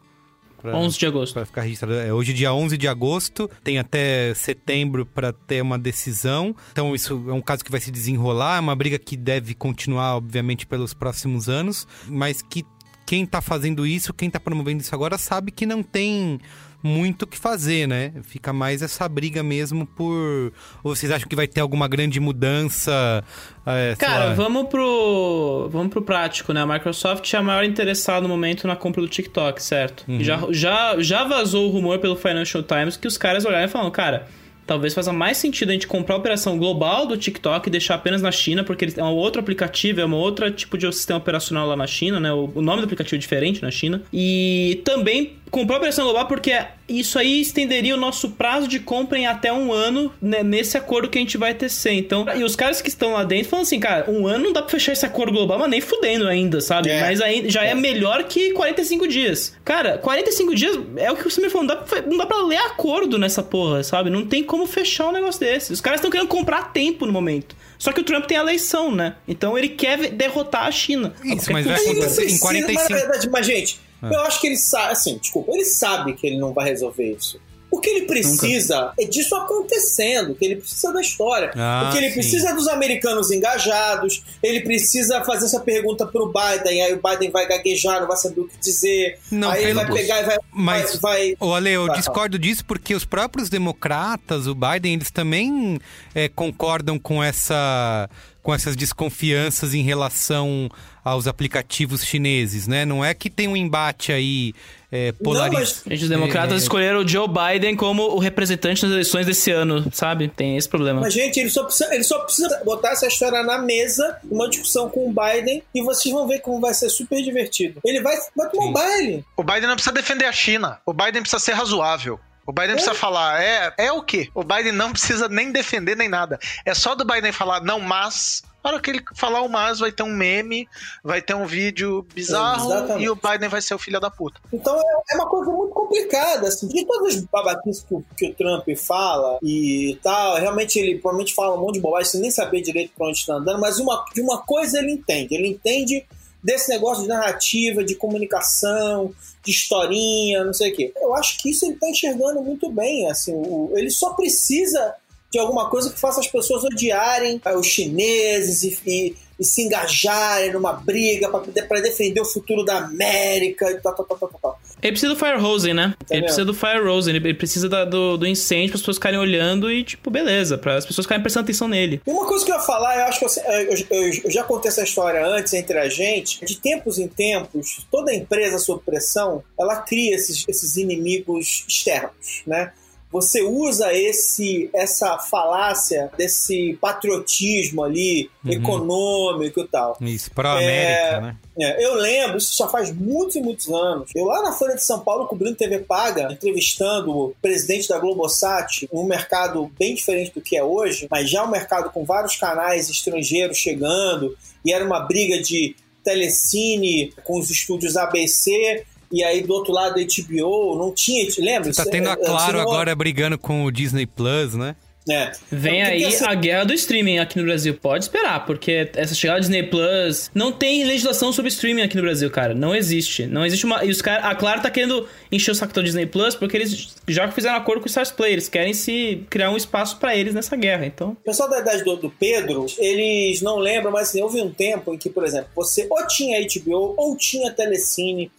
Pra- 0.61 0.77
11 0.79 0.99
de 0.99 1.07
agosto. 1.07 1.35
Pra 1.35 1.45
ficar 1.45 1.61
registrado. 1.61 1.95
É, 1.95 2.11
hoje, 2.13 2.33
dia 2.33 2.53
11 2.55 2.79
de 2.79 2.89
agosto, 2.89 3.51
tem 3.63 3.79
até 3.79 4.33
setembro 4.35 5.05
para 5.05 5.31
ter 5.31 5.61
uma 5.61 5.79
decisão. 5.79 6.57
Então, 6.73 6.95
isso 6.95 7.23
é 7.29 7.33
um 7.35 7.43
caso 7.43 7.63
que 7.63 7.71
vai 7.71 7.81
se 7.81 7.91
desenrolar. 7.91 8.57
É 8.57 8.61
uma 8.61 8.75
briga 8.75 8.99
que 8.99 9.15
deve 9.15 9.55
continuar, 9.55 10.17
obviamente, 10.17 10.67
pelos 10.67 10.95
próximos 10.95 11.51
anos. 11.51 11.87
Mas 12.09 12.41
que 12.41 12.65
quem 13.07 13.27
tá 13.27 13.41
fazendo 13.41 13.87
isso, 13.87 14.13
quem 14.13 14.31
tá 14.31 14.41
promovendo 14.41 14.81
isso 14.81 14.95
agora, 14.95 15.19
sabe 15.19 15.51
que 15.51 15.67
não 15.67 15.83
tem 15.83 16.41
muito 16.85 17.23
o 17.23 17.27
que 17.27 17.39
fazer, 17.39 17.89
né? 17.89 18.13
Fica 18.25 18.53
mais 18.53 18.83
essa 18.83 19.09
briga 19.09 19.43
mesmo 19.43 19.87
por. 19.87 20.53
Ou 20.83 20.95
vocês 20.95 21.11
acham 21.11 21.27
que 21.27 21.35
vai 21.35 21.49
ter 21.49 21.63
alguma 21.63 21.89
grande 21.89 22.21
mudança? 22.21 23.25
é, 23.65 23.97
Cara, 23.99 24.27
lá, 24.27 24.35
vamos 24.35 24.69
pro. 24.69 25.71
Vamos 25.73 25.89
pro 25.89 26.03
prático, 26.03 26.53
né? 26.53 26.61
A 26.61 26.67
Microsoft 26.67 27.33
é 27.33 27.39
a 27.39 27.43
maior 27.43 27.65
interessada 27.65 28.21
no 28.21 28.29
momento 28.29 28.67
na 28.67 28.77
compra 28.77 29.01
do 29.01 29.09
TikTok, 29.09 29.63
certo? 29.63 30.05
Uhum. 30.07 30.23
Já, 30.23 30.41
já, 30.51 30.97
já 30.99 31.25
vazou 31.25 31.69
o 31.69 31.71
rumor 31.71 31.99
pelo 32.01 32.17
Financial 32.17 32.63
Times 32.63 32.99
que 32.99 33.09
os 33.09 33.17
caras 33.17 33.47
olharam 33.47 33.65
e 33.65 33.69
falaram, 33.69 33.91
cara. 33.91 34.29
Talvez 34.67 34.95
faça 34.95 35.13
mais 35.13 35.37
sentido 35.37 35.71
a 35.71 35.73
gente 35.73 35.87
comprar 35.87 36.15
a 36.15 36.19
operação 36.19 36.59
global 36.59 37.07
do 37.07 37.17
TikTok 37.17 37.69
e 37.69 37.71
deixar 37.71 37.97
apenas 37.97 38.23
na 38.23 38.33
China, 38.33 38.65
porque 38.65 38.89
é 38.97 39.05
um 39.05 39.15
outro 39.15 39.41
aplicativo, 39.41 40.01
é 40.01 40.07
um 40.07 40.15
outro 40.15 40.51
tipo 40.51 40.79
de 40.79 40.91
sistema 40.93 41.19
operacional 41.19 41.67
lá 41.67 41.77
na 41.77 41.87
China, 41.87 42.19
né? 42.19 42.33
O 42.33 42.63
nome 42.63 42.81
do 42.81 42.85
aplicativo 42.85 43.17
é 43.17 43.19
diferente 43.19 43.63
na 43.63 43.71
China. 43.71 44.03
E 44.13 44.81
também 44.85 45.33
comprar 45.55 45.77
a 45.77 45.79
operação 45.79 46.05
global 46.05 46.27
porque 46.27 46.53
isso 46.89 47.17
aí 47.17 47.41
estenderia 47.41 47.95
o 47.95 47.97
nosso 47.97 48.31
prazo 48.31 48.67
de 48.67 48.81
compra 48.81 49.17
em 49.17 49.27
até 49.27 49.53
um 49.53 49.73
ano 49.73 50.13
né, 50.21 50.43
nesse 50.43 50.77
acordo 50.77 51.09
que 51.09 51.17
a 51.17 51.21
gente 51.21 51.39
vai 51.39 51.55
tecer. 51.55 51.93
Então, 51.93 52.27
e 52.35 52.43
os 52.43 52.57
caras 52.57 52.83
que 52.83 52.89
estão 52.89 53.13
lá 53.13 53.23
dentro 53.23 53.51
falam 53.51 53.63
assim, 53.63 53.79
cara, 53.79 54.11
um 54.11 54.27
ano 54.27 54.45
não 54.45 54.53
dá 54.53 54.61
pra 54.61 54.71
fechar 54.71 54.93
esse 54.93 55.07
acordo 55.07 55.33
global, 55.33 55.59
mas 55.61 55.71
nem 55.71 55.81
fudendo 55.81 56.27
ainda, 56.27 56.61
sabe? 56.61 56.91
É. 56.91 57.01
Mas 57.01 57.21
aí 57.21 57.49
já 57.49 57.63
é. 57.63 57.73
melhor 57.73 58.25
que 58.25 58.53
45 58.53 59.07
dias. 59.07 59.57
Cara, 59.65 59.97
45 59.99 60.55
dias 60.55 60.79
é 60.97 61.11
o 61.13 61.17
que 61.17 61.25
você 61.25 61.41
me 61.41 61.49
falou, 61.49 61.69
não 61.69 61.75
dá, 61.75 61.83
pra, 61.83 62.03
não 62.03 62.17
dá 62.17 62.27
pra 62.27 62.43
ler 62.43 62.59
acordo 62.59 63.17
nessa 63.17 63.43
porra, 63.43 63.85
sabe? 63.85 64.11
Não 64.11 64.27
tem 64.27 64.43
como 64.43 64.67
fechar 64.67 65.09
um 65.09 65.13
negócio 65.13 65.41
desse. 65.41 65.73
Os 65.73 65.81
caras 65.81 66.01
estão 66.01 66.11
querendo 66.11 66.29
comprar 66.29 66.73
tempo 66.73 67.07
no 67.07 67.13
momento. 67.13 67.55
Só 67.79 67.93
que 67.93 68.01
o 68.01 68.05
Trump 68.05 68.25
tem 68.25 68.37
a 68.39 68.41
eleição, 68.41 68.91
né? 68.91 69.15
Então 69.29 69.57
ele 69.57 69.69
quer 69.69 70.11
derrotar 70.11 70.67
a 70.67 70.71
China. 70.71 71.15
Isso, 71.23 71.53
mas 71.53 71.65
vai 71.65 71.77
acontecer 71.77 72.23
em 72.23 72.39
Precisa, 72.39 72.41
45. 72.41 72.81
Mas, 72.81 72.89
na 72.89 72.97
verdade, 72.97 73.31
mas, 73.31 73.47
gente, 73.47 73.81
Eu 74.13 74.21
acho 74.21 74.41
que 74.41 74.47
ele 74.47 74.57
sabe, 74.57 74.93
assim, 74.93 75.19
desculpa, 75.19 75.53
ele 75.53 75.65
sabe 75.65 76.15
que 76.15 76.27
ele 76.27 76.39
não 76.39 76.53
vai 76.53 76.69
resolver 76.69 77.13
isso. 77.13 77.41
O 77.75 77.81
que 77.81 77.91
ele 77.91 78.07
precisa 78.07 78.93
é 78.97 79.05
disso 79.05 79.35
acontecendo, 79.35 80.31
o 80.31 80.35
que 80.37 80.45
ele 80.45 80.57
precisa 80.57 80.93
da 80.93 81.01
história. 81.01 81.51
Ah, 81.57 81.89
o 81.89 81.93
que 81.93 81.99
ele 81.99 82.07
sim. 82.09 82.15
precisa 82.15 82.51
é 82.51 82.55
dos 82.55 82.69
americanos 82.69 83.33
engajados, 83.33 84.23
ele 84.41 84.61
precisa 84.61 85.25
fazer 85.25 85.47
essa 85.47 85.59
pergunta 85.59 86.07
pro 86.07 86.33
Biden, 86.33 86.83
aí 86.83 86.93
o 86.93 87.01
Biden 87.03 87.33
vai 87.33 87.49
gaguejar, 87.49 88.01
não 88.01 88.07
vai 88.07 88.17
saber 88.17 88.43
o 88.43 88.47
que 88.47 88.57
dizer. 88.59 89.19
Não, 89.29 89.51
aí 89.51 89.65
ele 89.65 89.75
vai 89.75 89.93
pegar 89.93 90.21
e 90.21 90.25
vai. 90.25 90.39
Mas, 90.53 90.97
vai, 91.01 91.35
vai 91.37 91.51
Ale, 91.57 91.71
eu 91.71 91.87
Vai, 91.87 91.97
discordo 91.97 92.39
disso 92.39 92.65
porque 92.65 92.95
os 92.95 93.05
próprios 93.05 93.49
democratas, 93.49 94.47
o 94.47 94.55
Biden, 94.55 94.95
eles 94.95 95.11
também 95.11 95.81
é, 96.15 96.29
concordam 96.29 96.97
com 96.97 97.21
essa 97.25 98.09
com 98.41 98.55
essas 98.55 98.77
desconfianças 98.77 99.73
em 99.73 99.83
relação 99.83 100.69
aos 101.05 101.27
aplicativos 101.27 102.03
chineses, 102.05 102.67
né? 102.67 102.85
Não 102.85 103.05
é 103.05 103.13
que 103.13 103.29
tem 103.29 103.47
um 103.47 103.57
embate 103.57 104.11
aí 104.11 104.55
é, 104.91 105.11
polarizado. 105.13 105.59
mas- 105.59 105.83
Gente, 105.87 106.05
os 106.05 106.09
democratas 106.09 106.55
É. 106.55 106.57
escolheram 106.57 107.01
o 107.01 107.07
Joe 107.09 107.27
Biden 107.29 107.75
como 107.77 108.03
o 108.05 108.19
representante 108.19 108.83
nas 108.85 108.93
eleições 108.93 109.27
desse 109.27 109.51
ano, 109.51 109.85
sabe? 109.93 110.29
Tem 110.29 110.57
esse 110.57 110.69
problema. 110.69 111.01
Mas, 111.01 111.13
gente, 111.13 111.39
ele 111.41 111.51
só, 111.51 111.65
precisa, 111.65 111.93
ele 111.95 112.05
só 112.05 112.21
precisa 112.21 112.63
botar 112.65 112.91
essa 112.93 113.07
história 113.07 113.43
na 113.43 113.59
mesa, 113.59 114.19
uma 114.31 114.49
discussão 114.49 114.89
com 114.89 115.09
o 115.09 115.13
Biden, 115.13 115.63
e 115.75 115.83
vocês 115.83 116.13
vão 116.15 116.27
ver 116.29 116.39
como 116.41 116.61
vai 116.61 116.73
ser 116.73 116.89
super 116.89 117.21
divertido. 117.23 117.81
Ele 117.85 118.01
vai, 118.01 118.17
vai 118.37 118.49
tomar 118.49 118.67
um 118.67 118.73
baile. 118.73 119.25
O 119.37 119.43
Biden 119.43 119.67
não 119.67 119.75
precisa 119.75 119.93
defender 119.95 120.27
a 120.27 120.33
China. 120.33 120.79
O 120.87 120.93
Biden 120.95 121.23
precisa 121.23 121.41
ser 121.41 121.53
razoável. 121.53 122.19
O 122.47 122.53
Biden 122.53 122.73
precisa 122.75 122.95
falar, 122.95 123.43
é, 123.43 123.73
é 123.79 123.91
o 123.93 124.03
quê? 124.03 124.29
O 124.35 124.45
Biden 124.45 124.71
não 124.73 124.93
precisa 124.93 125.29
nem 125.29 125.51
defender 125.51 125.97
nem 125.97 126.09
nada. 126.09 126.39
É 126.65 126.73
só 126.75 126.95
do 126.95 127.05
Biden 127.05 127.33
falar, 127.33 127.63
não, 127.63 127.81
mas. 127.81 128.43
Na 128.65 128.71
hora 128.71 128.81
que 128.81 128.89
ele 128.91 129.03
falar 129.15 129.43
o 129.43 129.49
mas, 129.49 129.79
vai 129.79 129.93
ter 129.93 130.03
um 130.03 130.13
meme, 130.17 130.67
vai 131.03 131.21
ter 131.21 131.35
um 131.35 131.45
vídeo 131.45 132.07
bizarro 132.15 132.65
Exatamente. 132.73 133.05
e 133.05 133.11
o 133.11 133.15
Biden 133.15 133.49
vai 133.51 133.61
ser 133.61 133.75
o 133.75 133.79
filho 133.79 134.01
da 134.01 134.11
puta. 134.11 134.41
Então 134.51 134.75
é, 134.75 134.83
é 135.13 135.17
uma 135.17 135.29
coisa 135.29 135.51
muito 135.53 135.75
complicada, 135.75 136.49
assim. 136.49 136.67
De 136.69 136.83
todas 136.87 137.15
as 137.17 137.23
babaquices 137.25 137.83
que, 137.85 137.95
o- 137.95 138.05
que 138.17 138.27
o 138.29 138.35
Trump 138.35 138.67
fala 138.79 139.39
e 139.43 139.99
tal, 140.03 140.37
realmente 140.37 140.79
ele 140.79 140.95
provavelmente 140.99 141.35
fala 141.35 141.55
um 141.57 141.61
monte 141.61 141.75
de 141.75 141.81
bobagem 141.81 142.11
sem 142.11 142.21
nem 142.23 142.31
saber 142.31 142.63
direito 142.63 142.93
pra 142.97 143.07
onde 143.09 143.19
está 143.19 143.35
andando, 143.35 143.61
mas 143.61 143.79
uma, 143.79 144.03
de 144.15 144.23
uma 144.23 144.41
coisa 144.43 144.79
ele 144.79 144.93
entende. 144.93 145.35
Ele 145.35 145.49
entende 145.49 146.07
desse 146.43 146.71
negócio 146.71 147.03
de 147.03 147.09
narrativa, 147.09 147.85
de 147.85 147.95
comunicação, 147.95 149.15
de 149.45 149.51
historinha, 149.51 150.43
não 150.45 150.53
sei 150.55 150.73
o 150.73 150.75
quê. 150.77 150.93
Eu 150.97 151.15
acho 151.15 151.37
que 151.39 151.51
isso 151.51 151.67
ele 151.67 151.77
tá 151.77 151.89
enxergando 151.89 152.41
muito 152.43 152.71
bem, 152.71 153.11
assim. 153.11 153.33
o- 153.35 153.73
ele 153.75 153.91
só 153.91 154.15
precisa 154.15 154.95
de 155.35 155.41
alguma 155.41 155.69
coisa 155.69 155.91
que 155.91 155.99
faça 155.99 156.21
as 156.21 156.29
pessoas 156.29 156.63
odiarem 156.63 157.41
eh, 157.45 157.57
os 157.57 157.67
chineses 157.67 158.63
e, 158.63 158.79
e- 158.87 159.15
e 159.37 159.45
se 159.45 159.63
engajarem 159.63 160.53
numa 160.53 160.73
briga 160.75 161.29
para 161.29 161.81
defender 161.81 162.21
o 162.21 162.25
futuro 162.25 162.65
da 162.65 162.79
América 162.79 163.69
e 163.69 163.81
tal, 163.81 163.93
tal, 163.93 164.07
tal, 164.07 164.17
tal, 164.17 164.31
tal. 164.41 164.61
Ele 164.81 164.93
precisa 164.93 165.13
do 165.13 165.19
Fire 165.19 165.37
Rosen, 165.41 165.75
né? 165.75 165.93
Entendeu? 166.03 166.15
Ele 166.19 166.23
precisa 166.23 166.45
do 166.45 166.55
Fire 166.55 166.81
Rosen, 166.85 167.17
ele 167.17 167.35
precisa 167.35 167.69
da- 167.69 167.85
do, 167.85 168.17
do 168.17 168.29
incêndio 168.29 168.69
para 168.69 168.77
as 168.77 168.81
pessoas 168.83 168.97
ficarem 168.97 169.19
olhando 169.19 169.73
e, 169.73 169.83
tipo, 169.83 170.09
beleza, 170.09 170.57
para 170.57 170.77
as 170.77 170.87
pessoas 170.87 171.05
ficarem 171.05 171.21
prestando 171.21 171.43
atenção 171.47 171.67
nele. 171.67 172.01
E 172.07 172.11
uma 172.13 172.25
coisa 172.27 172.45
que 172.45 172.53
eu 172.53 172.55
ia 172.57 172.63
falar, 172.63 172.97
eu 172.97 173.05
acho 173.07 173.19
que 173.19 173.25
eu, 173.25 173.45
eu- 173.45 173.87
eu- 173.91 174.21
eu 174.27 174.31
já 174.31 174.45
contei 174.45 174.69
essa 174.69 174.85
história 174.85 175.27
antes 175.27 175.53
entre 175.53 175.77
a 175.81 175.89
gente, 175.89 176.45
de 176.45 176.55
tempos 176.57 177.01
em 177.01 177.09
tempos, 177.09 177.85
toda 177.91 178.15
empresa 178.15 178.61
sob 178.61 178.85
pressão, 178.87 179.43
ela 179.59 179.79
cria 179.79 180.15
esses, 180.15 180.45
esses 180.47 180.77
inimigos 180.77 181.65
externos, 181.67 182.43
né? 182.47 182.73
Você 183.15 183.43
usa 183.43 183.93
esse 183.95 184.69
essa 184.75 185.21
falácia 185.21 186.11
desse 186.19 186.77
patriotismo 186.81 187.85
ali, 187.85 188.29
econômico 188.45 189.61
e 189.61 189.69
tal. 189.69 189.97
Isso, 190.01 190.33
pró-América, 190.33 191.21
né? 191.21 191.37
É, 191.57 191.87
eu 191.87 191.95
lembro, 191.95 192.39
isso 192.39 192.57
já 192.57 192.67
faz 192.67 192.93
muitos 192.93 193.37
e 193.37 193.41
muitos 193.41 193.69
anos. 193.69 194.11
Eu 194.17 194.25
lá 194.25 194.43
na 194.43 194.51
Folha 194.51 194.75
de 194.75 194.83
São 194.83 194.99
Paulo, 194.99 195.29
cobrindo 195.29 195.55
TV 195.55 195.79
Paga, 195.79 196.33
entrevistando 196.33 197.17
o 197.17 197.37
presidente 197.41 197.89
da 197.89 198.01
Globosat, 198.01 198.89
um 198.93 199.05
mercado 199.05 199.71
bem 199.79 199.95
diferente 199.95 200.33
do 200.35 200.41
que 200.41 200.57
é 200.57 200.65
hoje, 200.65 201.07
mas 201.09 201.31
já 201.31 201.45
um 201.45 201.51
mercado 201.51 201.91
com 201.91 202.05
vários 202.05 202.35
canais 202.35 202.91
estrangeiros 202.91 203.57
chegando, 203.57 204.37
e 204.65 204.73
era 204.73 204.85
uma 204.85 204.99
briga 204.99 205.41
de 205.41 205.77
telecine 206.03 207.13
com 207.23 207.39
os 207.39 207.49
estúdios 207.49 207.97
ABC. 207.97 208.85
E 209.15 209.23
aí 209.23 209.43
do 209.43 209.55
outro 209.55 209.73
lado 209.73 209.95
HBO, 209.95 210.77
não 210.77 210.93
tinha, 210.93 211.25
lembra? 211.39 211.73
Tá 211.73 211.85
tendo 211.85 212.09
a 212.09 212.13
É, 212.13 212.17
Claro 212.17 212.55
não- 212.55 212.61
agora 212.63 212.95
brigando 212.97 213.39
com 213.39 213.65
o 213.65 213.71
Disney 213.71 214.07
Plus, 214.07 214.55
né? 214.55 214.75
É. 215.09 215.33
Vem 215.53 215.81
Porque, 215.83 215.93
aí 215.93 216.05
assim, 216.07 216.25
a 216.27 216.35
guerra 216.35 216.65
do 216.65 216.73
streaming 216.73 217.19
aqui 217.19 217.39
no 217.39 217.45
Brasil. 217.45 217.75
Pode 217.75 218.05
esperar, 218.05 218.47
porque 218.47 218.91
essa 218.97 219.15
chegada 219.15 219.39
do 219.39 219.43
Disney 219.43 219.63
Plus. 219.65 220.31
Não 220.35 220.51
tem 220.51 220.83
legislação 220.85 221.31
sobre 221.31 221.51
streaming 221.51 221.83
aqui 221.83 221.95
no 221.97 222.03
Brasil, 222.03 222.31
cara. 222.31 222.55
Não 222.55 222.75
existe. 222.75 223.27
Não 223.27 223.45
existe 223.45 223.67
uma. 223.67 223.85
E 223.85 223.91
os 223.91 224.01
cara, 224.01 224.27
a 224.27 224.35
Claro 224.35 224.63
tá 224.63 224.71
querendo 224.71 225.07
encher 225.31 225.51
o 225.51 225.55
saco 225.55 225.75
do 225.75 225.83
Disney 225.83 226.07
Plus 226.07 226.35
porque 226.35 226.57
eles 226.57 226.95
já 227.07 227.31
fizeram 227.31 227.57
acordo 227.57 227.81
com 227.81 227.87
o 227.87 227.89
Stars 227.89 228.11
Play. 228.11 228.33
Eles 228.33 228.49
querem 228.49 228.73
se 228.73 229.23
criar 229.29 229.51
um 229.51 229.57
espaço 229.59 229.99
pra 229.99 230.17
eles 230.17 230.33
nessa 230.35 230.57
guerra. 230.57 230.87
Então. 230.87 231.11
O 231.11 231.17
pessoal 231.17 231.51
da 231.51 231.59
idade 231.59 231.85
do, 231.85 231.97
do 231.97 232.11
Pedro, 232.11 232.65
eles 232.79 233.43
não 233.43 233.59
lembram, 233.59 233.93
mas 233.93 234.09
assim, 234.09 234.23
houve 234.23 234.41
um 234.41 234.51
tempo 234.51 234.95
em 234.95 234.97
que, 234.97 235.11
por 235.11 235.25
exemplo, 235.25 235.49
você 235.55 235.87
ou 235.91 236.07
tinha 236.07 236.41
HBO 236.41 236.95
ou 236.97 237.15
tinha 237.15 237.53
Telecine 237.53 238.31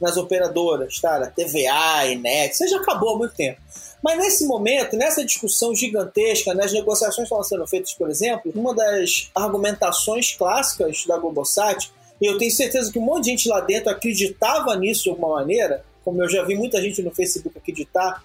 nas 0.00 0.16
operadoras, 0.16 1.00
tá? 1.00 1.26
TVA, 1.34 2.06
Inet, 2.06 2.52
isso 2.52 2.68
já 2.68 2.78
acabou 2.78 3.14
há 3.14 3.18
muito 3.18 3.34
tempo. 3.34 3.60
Mas 4.02 4.18
nesse 4.18 4.46
momento, 4.46 4.96
nessa 4.96 5.24
discussão 5.24 5.74
gigantesca, 5.74 6.54
nas 6.54 6.72
negociações 6.72 7.16
que 7.16 7.22
estavam 7.22 7.44
sendo 7.44 7.66
feitas, 7.66 7.92
por 7.94 8.08
exemplo, 8.08 8.52
uma 8.54 8.74
das 8.74 9.30
argumentações 9.34 10.34
clássicas 10.36 11.04
da 11.06 11.18
Globosat, 11.18 11.90
e 12.20 12.26
eu 12.26 12.38
tenho 12.38 12.50
certeza 12.50 12.92
que 12.92 12.98
um 12.98 13.02
monte 13.02 13.24
de 13.24 13.30
gente 13.30 13.48
lá 13.48 13.60
dentro 13.60 13.90
acreditava 13.90 14.74
nisso 14.76 15.04
de 15.04 15.10
alguma 15.10 15.36
maneira, 15.36 15.84
como 16.04 16.22
eu 16.22 16.28
já 16.28 16.44
vi 16.44 16.56
muita 16.56 16.80
gente 16.80 17.02
no 17.02 17.14
Facebook 17.14 17.56
acreditar 17.58 18.22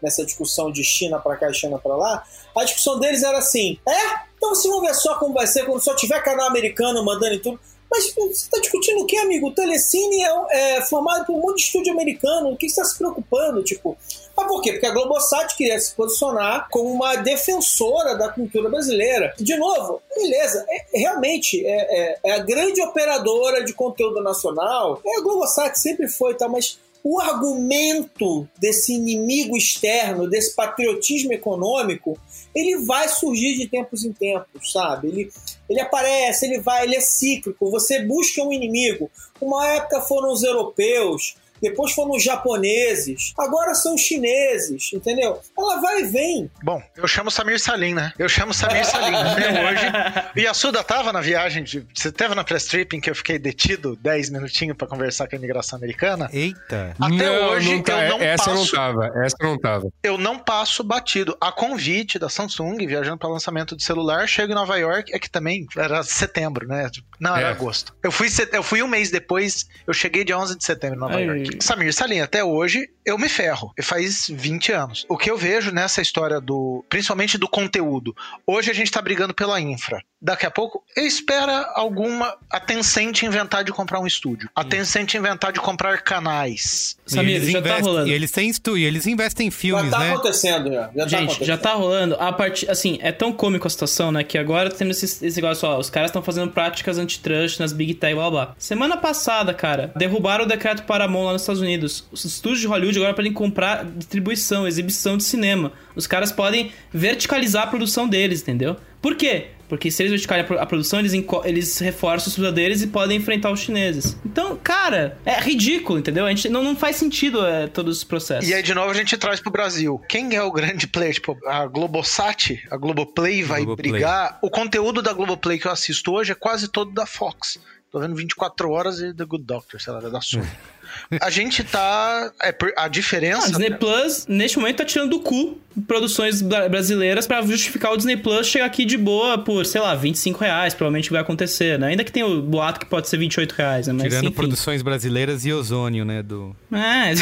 nessa 0.00 0.24
discussão 0.24 0.70
de 0.70 0.84
China 0.84 1.18
pra 1.18 1.36
cá 1.36 1.50
e 1.50 1.54
China 1.54 1.78
pra 1.78 1.96
lá, 1.96 2.24
a 2.56 2.64
discussão 2.64 2.98
deles 2.98 3.22
era 3.22 3.38
assim: 3.38 3.78
é? 3.86 4.28
Então 4.36 4.50
vocês 4.50 4.72
vão 4.72 4.80
ver 4.80 4.94
só 4.94 5.18
como 5.18 5.34
vai 5.34 5.46
ser 5.46 5.66
quando 5.66 5.82
só 5.82 5.94
tiver 5.94 6.22
canal 6.22 6.46
americano 6.46 7.04
mandando 7.04 7.34
em 7.34 7.40
tudo. 7.40 7.60
Mas 7.90 8.12
você 8.14 8.48
tá 8.50 8.58
discutindo 8.60 9.00
o 9.00 9.06
que, 9.06 9.16
amigo? 9.16 9.48
O 9.48 9.54
Telecine 9.54 10.22
é, 10.22 10.76
é 10.76 10.82
formado 10.82 11.24
por 11.24 11.34
um 11.34 11.40
monte 11.40 11.56
de 11.56 11.62
estúdio 11.62 11.92
americano. 11.92 12.50
O 12.50 12.56
que 12.56 12.68
você 12.68 12.76
tá 12.80 12.84
se 12.84 12.98
preocupando? 12.98 13.62
Tipo, 13.62 13.96
mas 14.36 14.46
por 14.46 14.60
quê? 14.62 14.72
Porque 14.72 14.86
a 14.86 14.92
Globosat 14.92 15.56
queria 15.56 15.78
se 15.80 15.94
posicionar 15.94 16.68
como 16.70 16.90
uma 16.90 17.16
defensora 17.16 18.14
da 18.16 18.28
cultura 18.28 18.68
brasileira. 18.68 19.32
De 19.38 19.56
novo, 19.56 20.02
beleza, 20.14 20.64
é- 20.68 20.98
realmente 20.98 21.64
é, 21.66 21.70
é- 22.12 22.18
é 22.24 22.32
a 22.32 22.38
grande 22.38 22.80
operadora 22.82 23.64
de 23.64 23.72
conteúdo 23.72 24.22
nacional. 24.22 25.00
É 25.04 25.18
a 25.18 25.22
Globosat, 25.22 25.74
sempre 25.78 26.08
foi, 26.08 26.34
tá? 26.34 26.46
Mas 26.48 26.78
o 27.02 27.18
argumento 27.20 28.46
desse 28.58 28.92
inimigo 28.92 29.56
externo, 29.56 30.28
desse 30.28 30.54
patriotismo 30.54 31.32
econômico, 31.32 32.18
ele 32.58 32.84
vai 32.84 33.08
surgir 33.08 33.56
de 33.56 33.68
tempos 33.68 34.04
em 34.04 34.12
tempos, 34.12 34.72
sabe? 34.72 35.08
Ele, 35.08 35.30
ele 35.68 35.80
aparece, 35.80 36.46
ele 36.46 36.60
vai, 36.60 36.84
ele 36.84 36.96
é 36.96 37.00
cíclico. 37.00 37.70
Você 37.70 38.02
busca 38.04 38.42
um 38.42 38.52
inimigo. 38.52 39.10
Uma 39.40 39.66
época 39.68 40.00
foram 40.02 40.32
os 40.32 40.42
europeus, 40.42 41.36
depois 41.60 41.92
foram 41.92 42.12
os 42.12 42.22
japoneses, 42.22 43.32
agora 43.38 43.74
são 43.74 43.94
os 43.94 44.00
chineses, 44.00 44.92
entendeu? 44.92 45.40
Ela 45.56 45.80
vai 45.80 46.00
e 46.02 46.04
vem. 46.06 46.50
Bom, 46.62 46.82
eu 46.96 47.06
chamo 47.08 47.30
Samir 47.30 47.60
Salim, 47.60 47.94
né? 47.94 48.12
Eu 48.18 48.28
chamo 48.28 48.52
Samir 48.54 48.84
Salim. 48.84 49.14
Até 49.16 49.64
hoje. 49.64 50.32
E 50.36 50.46
a 50.46 50.54
Suda 50.54 50.82
tava 50.82 51.12
na 51.12 51.20
viagem, 51.20 51.62
de, 51.64 51.86
você 51.94 52.10
teve 52.12 52.34
na 52.34 52.44
press 52.44 52.66
tripping 52.66 53.00
que 53.00 53.10
eu 53.10 53.14
fiquei 53.14 53.38
detido 53.38 53.96
10 53.96 54.30
minutinhos 54.30 54.76
pra 54.76 54.86
conversar 54.86 55.28
com 55.28 55.34
a 55.36 55.38
imigração 55.38 55.76
americana? 55.76 56.28
Eita. 56.32 56.94
Até 57.00 57.16
não, 57.16 57.48
hoje 57.50 57.74
não 57.74 57.82
tá. 57.82 58.04
eu 58.04 58.08
não 58.10 58.20
essa 58.20 58.44
passo 58.50 58.54
não 58.56 58.66
tava. 58.66 59.12
Essa 59.24 59.36
não 59.40 59.58
tava. 59.58 59.88
eu 60.02 60.18
não 60.18 60.38
passo 60.38 60.82
batido. 60.84 61.36
A 61.40 61.50
convite 61.52 62.18
da 62.18 62.28
Samsung, 62.28 62.76
viajando 62.86 63.18
para 63.18 63.28
lançamento 63.28 63.76
de 63.76 63.82
celular, 63.84 64.26
chego 64.28 64.52
em 64.52 64.54
Nova 64.54 64.76
York, 64.76 65.14
é 65.14 65.18
que 65.18 65.30
também 65.30 65.66
era 65.76 66.02
setembro, 66.02 66.66
né? 66.66 66.88
Não, 67.20 67.36
era 67.36 67.48
É. 67.48 67.50
agosto. 67.50 67.94
Eu 68.02 68.10
fui, 68.12 68.28
set- 68.28 68.52
eu 68.54 68.62
fui 68.62 68.82
um 68.82 68.88
mês 68.88 69.10
depois, 69.10 69.66
eu 69.86 69.92
cheguei 69.94 70.24
dia 70.24 70.38
11 70.38 70.56
de 70.56 70.64
setembro 70.64 70.96
em 70.96 71.00
Nova 71.00 71.16
Ai. 71.16 71.24
York. 71.24 71.47
Samir 71.60 71.92
Salim, 71.92 72.20
até 72.20 72.42
hoje 72.44 72.88
eu 73.04 73.16
me 73.18 73.28
ferro. 73.28 73.72
E 73.78 73.82
faz 73.82 74.26
20 74.28 74.72
anos. 74.72 75.06
O 75.08 75.16
que 75.16 75.30
eu 75.30 75.36
vejo 75.38 75.70
nessa 75.72 76.00
história 76.02 76.40
do, 76.40 76.84
principalmente 76.88 77.38
do 77.38 77.48
conteúdo, 77.48 78.14
hoje 78.46 78.70
a 78.70 78.74
gente 78.74 78.90
tá 78.90 79.00
brigando 79.00 79.32
pela 79.34 79.60
infra. 79.60 80.02
Daqui 80.20 80.44
a 80.44 80.50
pouco, 80.50 80.82
espera 80.96 81.70
alguma 81.76 82.36
a 82.50 82.58
Tencent 82.58 83.22
inventar 83.22 83.62
de 83.62 83.70
comprar 83.72 84.00
um 84.00 84.06
estúdio. 84.06 84.50
A 84.54 84.64
Tencent 84.64 85.14
inventar 85.14 85.52
de 85.52 85.60
comprar 85.60 86.02
canais. 86.02 86.96
Samir, 87.06 87.36
eles 87.36 87.50
já 87.52 87.62
tá 87.62 87.68
investem- 87.68 87.84
rolando. 87.86 88.08
E 88.08 88.12
eles 88.12 88.30
têm 88.32 88.48
estu... 88.48 88.76
e 88.76 88.84
eles 88.84 89.06
investem 89.06 89.46
em 89.46 89.50
Já 89.50 89.56
filmes, 89.56 89.90
tá 89.90 89.98
né? 90.00 90.10
acontecendo, 90.12 90.72
já. 90.72 90.90
já 90.94 91.02
tá 91.04 91.08
Gente, 91.08 91.20
acontecendo. 91.22 91.46
já 91.46 91.56
tá 91.56 91.72
rolando. 91.74 92.16
A 92.18 92.32
partir, 92.32 92.68
assim, 92.68 92.98
é 93.00 93.12
tão 93.12 93.32
cômico 93.32 93.66
a 93.66 93.70
situação, 93.70 94.10
né? 94.10 94.24
Que 94.24 94.36
agora 94.36 94.70
temos 94.70 95.00
esse, 95.02 95.24
esse 95.24 95.36
negócio, 95.40 95.68
ó, 95.68 95.78
os 95.78 95.88
caras 95.88 96.10
estão 96.10 96.22
fazendo 96.22 96.50
práticas 96.50 96.98
antitrust 96.98 97.60
nas 97.60 97.72
Big 97.72 97.94
Tech, 97.94 98.12
blá 98.14 98.28
blá. 98.30 98.54
Semana 98.58 98.96
passada, 98.96 99.54
cara, 99.54 99.92
derrubaram 99.94 100.44
o 100.44 100.48
decreto 100.48 100.82
Paramount 100.82 101.26
lá 101.26 101.37
nos 101.38 101.42
Estados 101.42 101.62
Unidos. 101.62 102.04
Os 102.10 102.24
estúdios 102.24 102.60
de 102.60 102.66
Hollywood 102.66 102.98
agora 102.98 103.14
podem 103.14 103.32
comprar 103.32 103.84
distribuição, 103.84 104.66
exibição 104.66 105.16
de 105.16 105.24
cinema. 105.24 105.72
Os 105.94 106.06
caras 106.06 106.30
podem 106.30 106.72
verticalizar 106.92 107.64
a 107.64 107.66
produção 107.66 108.08
deles, 108.08 108.42
entendeu? 108.42 108.76
Por 109.00 109.16
quê? 109.16 109.48
Porque 109.68 109.90
se 109.90 110.02
eles 110.02 110.10
verticarem 110.10 110.46
a 110.58 110.66
produção, 110.66 110.98
eles, 110.98 111.12
eles 111.44 111.78
reforçam 111.78 112.32
os 112.32 112.52
deles 112.54 112.80
e 112.80 112.86
podem 112.86 113.18
enfrentar 113.18 113.50
os 113.52 113.60
chineses. 113.60 114.16
Então, 114.24 114.56
cara, 114.56 115.18
é 115.26 115.38
ridículo, 115.38 115.98
entendeu? 115.98 116.24
A 116.24 116.30
gente 116.30 116.48
não, 116.48 116.64
não 116.64 116.74
faz 116.74 116.96
sentido 116.96 117.44
é, 117.44 117.66
todos 117.66 117.98
os 117.98 118.04
processos. 118.04 118.48
E 118.48 118.54
aí, 118.54 118.62
de 118.62 118.72
novo, 118.72 118.90
a 118.90 118.94
gente 118.94 119.16
traz 119.18 119.40
pro 119.40 119.52
Brasil. 119.52 120.00
Quem 120.08 120.34
é 120.34 120.42
o 120.42 120.50
grande 120.50 120.86
player? 120.86 121.12
Tipo, 121.12 121.36
a 121.46 121.66
Globosat, 121.66 122.58
a 122.70 122.76
Globoplay 122.78 123.42
vai 123.42 123.62
Globoplay. 123.62 123.92
brigar. 123.92 124.38
O 124.42 124.48
conteúdo 124.48 125.02
da 125.02 125.12
Globoplay 125.12 125.58
que 125.58 125.66
eu 125.66 125.72
assisto 125.72 126.12
hoje 126.12 126.32
é 126.32 126.34
quase 126.34 126.68
todo 126.68 126.90
da 126.90 127.04
Fox. 127.04 127.58
Tô 127.90 128.00
vendo 128.00 128.14
24 128.14 128.70
horas 128.70 129.00
e 129.00 129.14
The 129.14 129.24
Good 129.24 129.44
Doctor, 129.44 129.80
sei 129.80 129.92
lá, 129.92 130.00
da 130.00 130.20
Sony. 130.20 130.46
A 131.20 131.30
gente 131.30 131.64
tá. 131.64 132.30
É, 132.42 132.54
a 132.76 132.88
diferença. 132.88 133.46
Ah, 133.46 133.48
Disney 133.48 133.70
Plus, 133.70 134.26
neste 134.28 134.58
momento, 134.58 134.76
tá 134.76 134.84
tirando 134.84 135.10
do 135.10 135.20
cu 135.20 135.58
produções 135.86 136.42
brasileiras 136.42 137.26
para 137.26 137.40
justificar 137.42 137.92
o 137.92 137.96
Disney 137.96 138.16
Plus 138.16 138.46
chegar 138.46 138.66
aqui 138.66 138.84
de 138.84 138.98
boa 138.98 139.38
por, 139.38 139.64
sei 139.64 139.80
lá, 139.80 139.94
25 139.94 140.40
reais, 140.40 140.74
provavelmente 140.74 141.10
vai 141.10 141.20
acontecer, 141.20 141.78
né? 141.78 141.88
Ainda 141.88 142.04
que 142.04 142.12
tem 142.12 142.24
o 142.24 142.42
boato 142.42 142.80
que 142.80 142.86
pode 142.86 143.08
ser 143.08 143.16
28 143.16 143.52
reais, 143.52 143.86
né? 143.86 143.92
Mas, 143.92 144.02
Tirando 144.04 144.26
enfim. 144.26 144.34
produções 144.34 144.82
brasileiras 144.82 145.44
e 145.46 145.52
ozônio, 145.52 146.04
né? 146.04 146.22
Do... 146.22 146.54
É, 146.72 147.14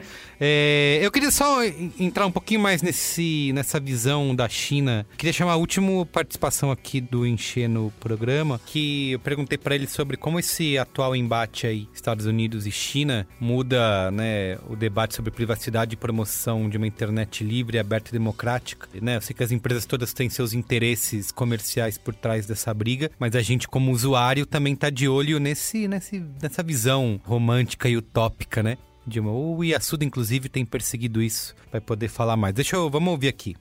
é, 0.40 0.98
eu 1.02 1.10
queria 1.10 1.30
só 1.30 1.64
entrar 1.98 2.26
um 2.26 2.32
pouquinho 2.32 2.60
mais 2.60 2.82
nesse, 2.82 3.52
nessa 3.54 3.80
visão 3.80 4.34
da 4.34 4.48
China. 4.48 5.06
Queria 5.16 5.32
chamar 5.32 5.52
a 5.52 5.56
última 5.56 6.04
participação 6.06 6.70
aqui 6.70 7.00
do 7.00 7.26
Encher 7.26 7.68
no 7.68 7.90
programa, 8.00 8.60
que 8.66 9.12
eu 9.12 9.18
perguntei 9.18 9.56
para 9.56 9.74
ele 9.74 9.86
sobre 9.86 10.16
como 10.16 10.38
esse 10.38 10.76
atual 10.78 11.16
embate 11.16 11.66
aí, 11.66 11.88
Estados 11.94 12.26
Unidos 12.26 12.66
e 12.66 12.70
China, 12.70 13.26
muda 13.40 14.10
né, 14.10 14.58
o 14.68 14.76
debate 14.76 15.14
sobre 15.14 15.30
privacidade 15.30 15.94
e 15.94 15.96
promoção 15.96 16.68
de 16.68 16.76
uma 16.76 16.86
internet 16.86 17.42
livre 17.42 17.78
aberta 17.78 18.10
e 18.10 18.12
democrática. 18.12 18.88
Né? 19.00 19.16
Eu 19.16 19.20
sei 19.20 19.34
que 19.34 19.42
as 19.42 19.52
empresas 19.52 19.86
todas 19.86 20.12
têm 20.12 20.28
seus 20.28 20.52
interesses 20.52 21.30
comerciais 21.30 21.96
por 21.96 22.14
trás 22.14 22.46
dessa 22.46 22.72
briga, 22.74 23.10
mas 23.18 23.34
a 23.34 23.42
gente, 23.42 23.66
como 23.68 23.92
usuário, 23.92 24.44
também 24.44 24.74
está 24.74 24.90
de 24.90 25.08
olho 25.08 25.38
nesse, 25.38 25.88
nesse, 25.88 26.22
nessa 26.42 26.62
visão 26.62 27.20
romântica 27.24 27.88
e 27.88 27.96
utópica, 27.96 28.62
né? 28.62 28.76
Dilma. 29.06 29.30
O 29.30 29.62
Iassuda, 29.62 30.04
inclusive, 30.04 30.48
tem 30.48 30.64
perseguido 30.64 31.22
isso. 31.22 31.54
Vai 31.70 31.80
poder 31.80 32.08
falar 32.08 32.36
mais. 32.36 32.54
Deixa 32.54 32.76
eu. 32.76 32.90
Vamos 32.90 33.10
ouvir 33.12 33.28
aqui. 33.28 33.54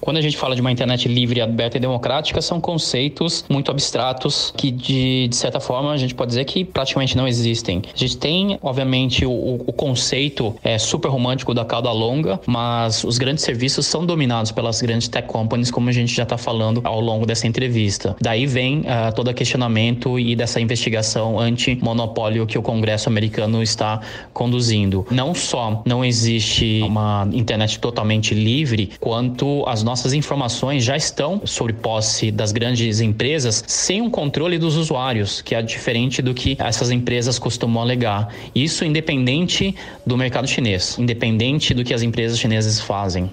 Quando 0.00 0.16
a 0.16 0.20
gente 0.20 0.36
fala 0.36 0.54
de 0.54 0.60
uma 0.60 0.72
internet 0.72 1.08
livre, 1.08 1.40
aberta 1.40 1.76
e 1.76 1.80
democrática, 1.80 2.40
são 2.40 2.60
conceitos 2.60 3.44
muito 3.48 3.70
abstratos 3.70 4.52
que, 4.56 4.70
de, 4.70 5.28
de 5.28 5.36
certa 5.36 5.60
forma, 5.60 5.92
a 5.92 5.96
gente 5.96 6.14
pode 6.14 6.30
dizer 6.30 6.44
que 6.44 6.64
praticamente 6.64 7.16
não 7.16 7.28
existem. 7.28 7.82
A 7.92 7.96
gente 7.96 8.16
tem, 8.16 8.58
obviamente, 8.62 9.26
o, 9.26 9.60
o 9.66 9.72
conceito 9.72 10.54
é, 10.64 10.78
super 10.78 11.08
romântico 11.08 11.52
da 11.52 11.64
cauda 11.64 11.92
longa, 11.92 12.40
mas 12.46 13.04
os 13.04 13.18
grandes 13.18 13.44
serviços 13.44 13.86
são 13.86 14.06
dominados 14.06 14.50
pelas 14.50 14.80
grandes 14.80 15.08
tech 15.08 15.28
companies, 15.28 15.70
como 15.70 15.88
a 15.88 15.92
gente 15.92 16.14
já 16.14 16.22
está 16.22 16.38
falando 16.38 16.80
ao 16.84 17.00
longo 17.00 17.26
dessa 17.26 17.46
entrevista. 17.46 18.16
Daí 18.20 18.46
vem 18.46 18.80
uh, 18.80 19.14
todo 19.14 19.28
o 19.28 19.34
questionamento 19.34 20.18
e 20.18 20.34
dessa 20.34 20.60
investigação 20.60 21.38
anti-monopólio 21.38 22.46
que 22.46 22.58
o 22.58 22.62
Congresso 22.62 23.08
americano 23.08 23.62
está 23.62 24.00
conduzindo. 24.32 25.06
Não 25.10 25.34
só 25.34 25.82
não 25.84 26.04
existe 26.04 26.80
uma 26.82 27.28
internet 27.32 27.78
totalmente 27.78 28.34
livre, 28.34 28.90
quanto 28.98 29.64
as 29.66 29.82
nossas 29.90 30.12
informações 30.12 30.84
já 30.84 30.96
estão 30.96 31.42
sobre 31.44 31.72
posse 31.72 32.30
das 32.30 32.52
grandes 32.52 33.00
empresas 33.00 33.64
sem 33.66 34.00
um 34.00 34.08
controle 34.08 34.56
dos 34.56 34.76
usuários, 34.76 35.42
que 35.42 35.52
é 35.52 35.60
diferente 35.60 36.22
do 36.22 36.32
que 36.32 36.56
essas 36.60 36.92
empresas 36.92 37.40
costumam 37.40 37.82
alegar. 37.82 38.32
Isso 38.54 38.84
independente 38.84 39.74
do 40.06 40.16
mercado 40.16 40.46
chinês, 40.46 40.96
independente 40.96 41.74
do 41.74 41.82
que 41.82 41.92
as 41.92 42.02
empresas 42.02 42.38
chinesas 42.38 42.80
fazem. 42.80 43.32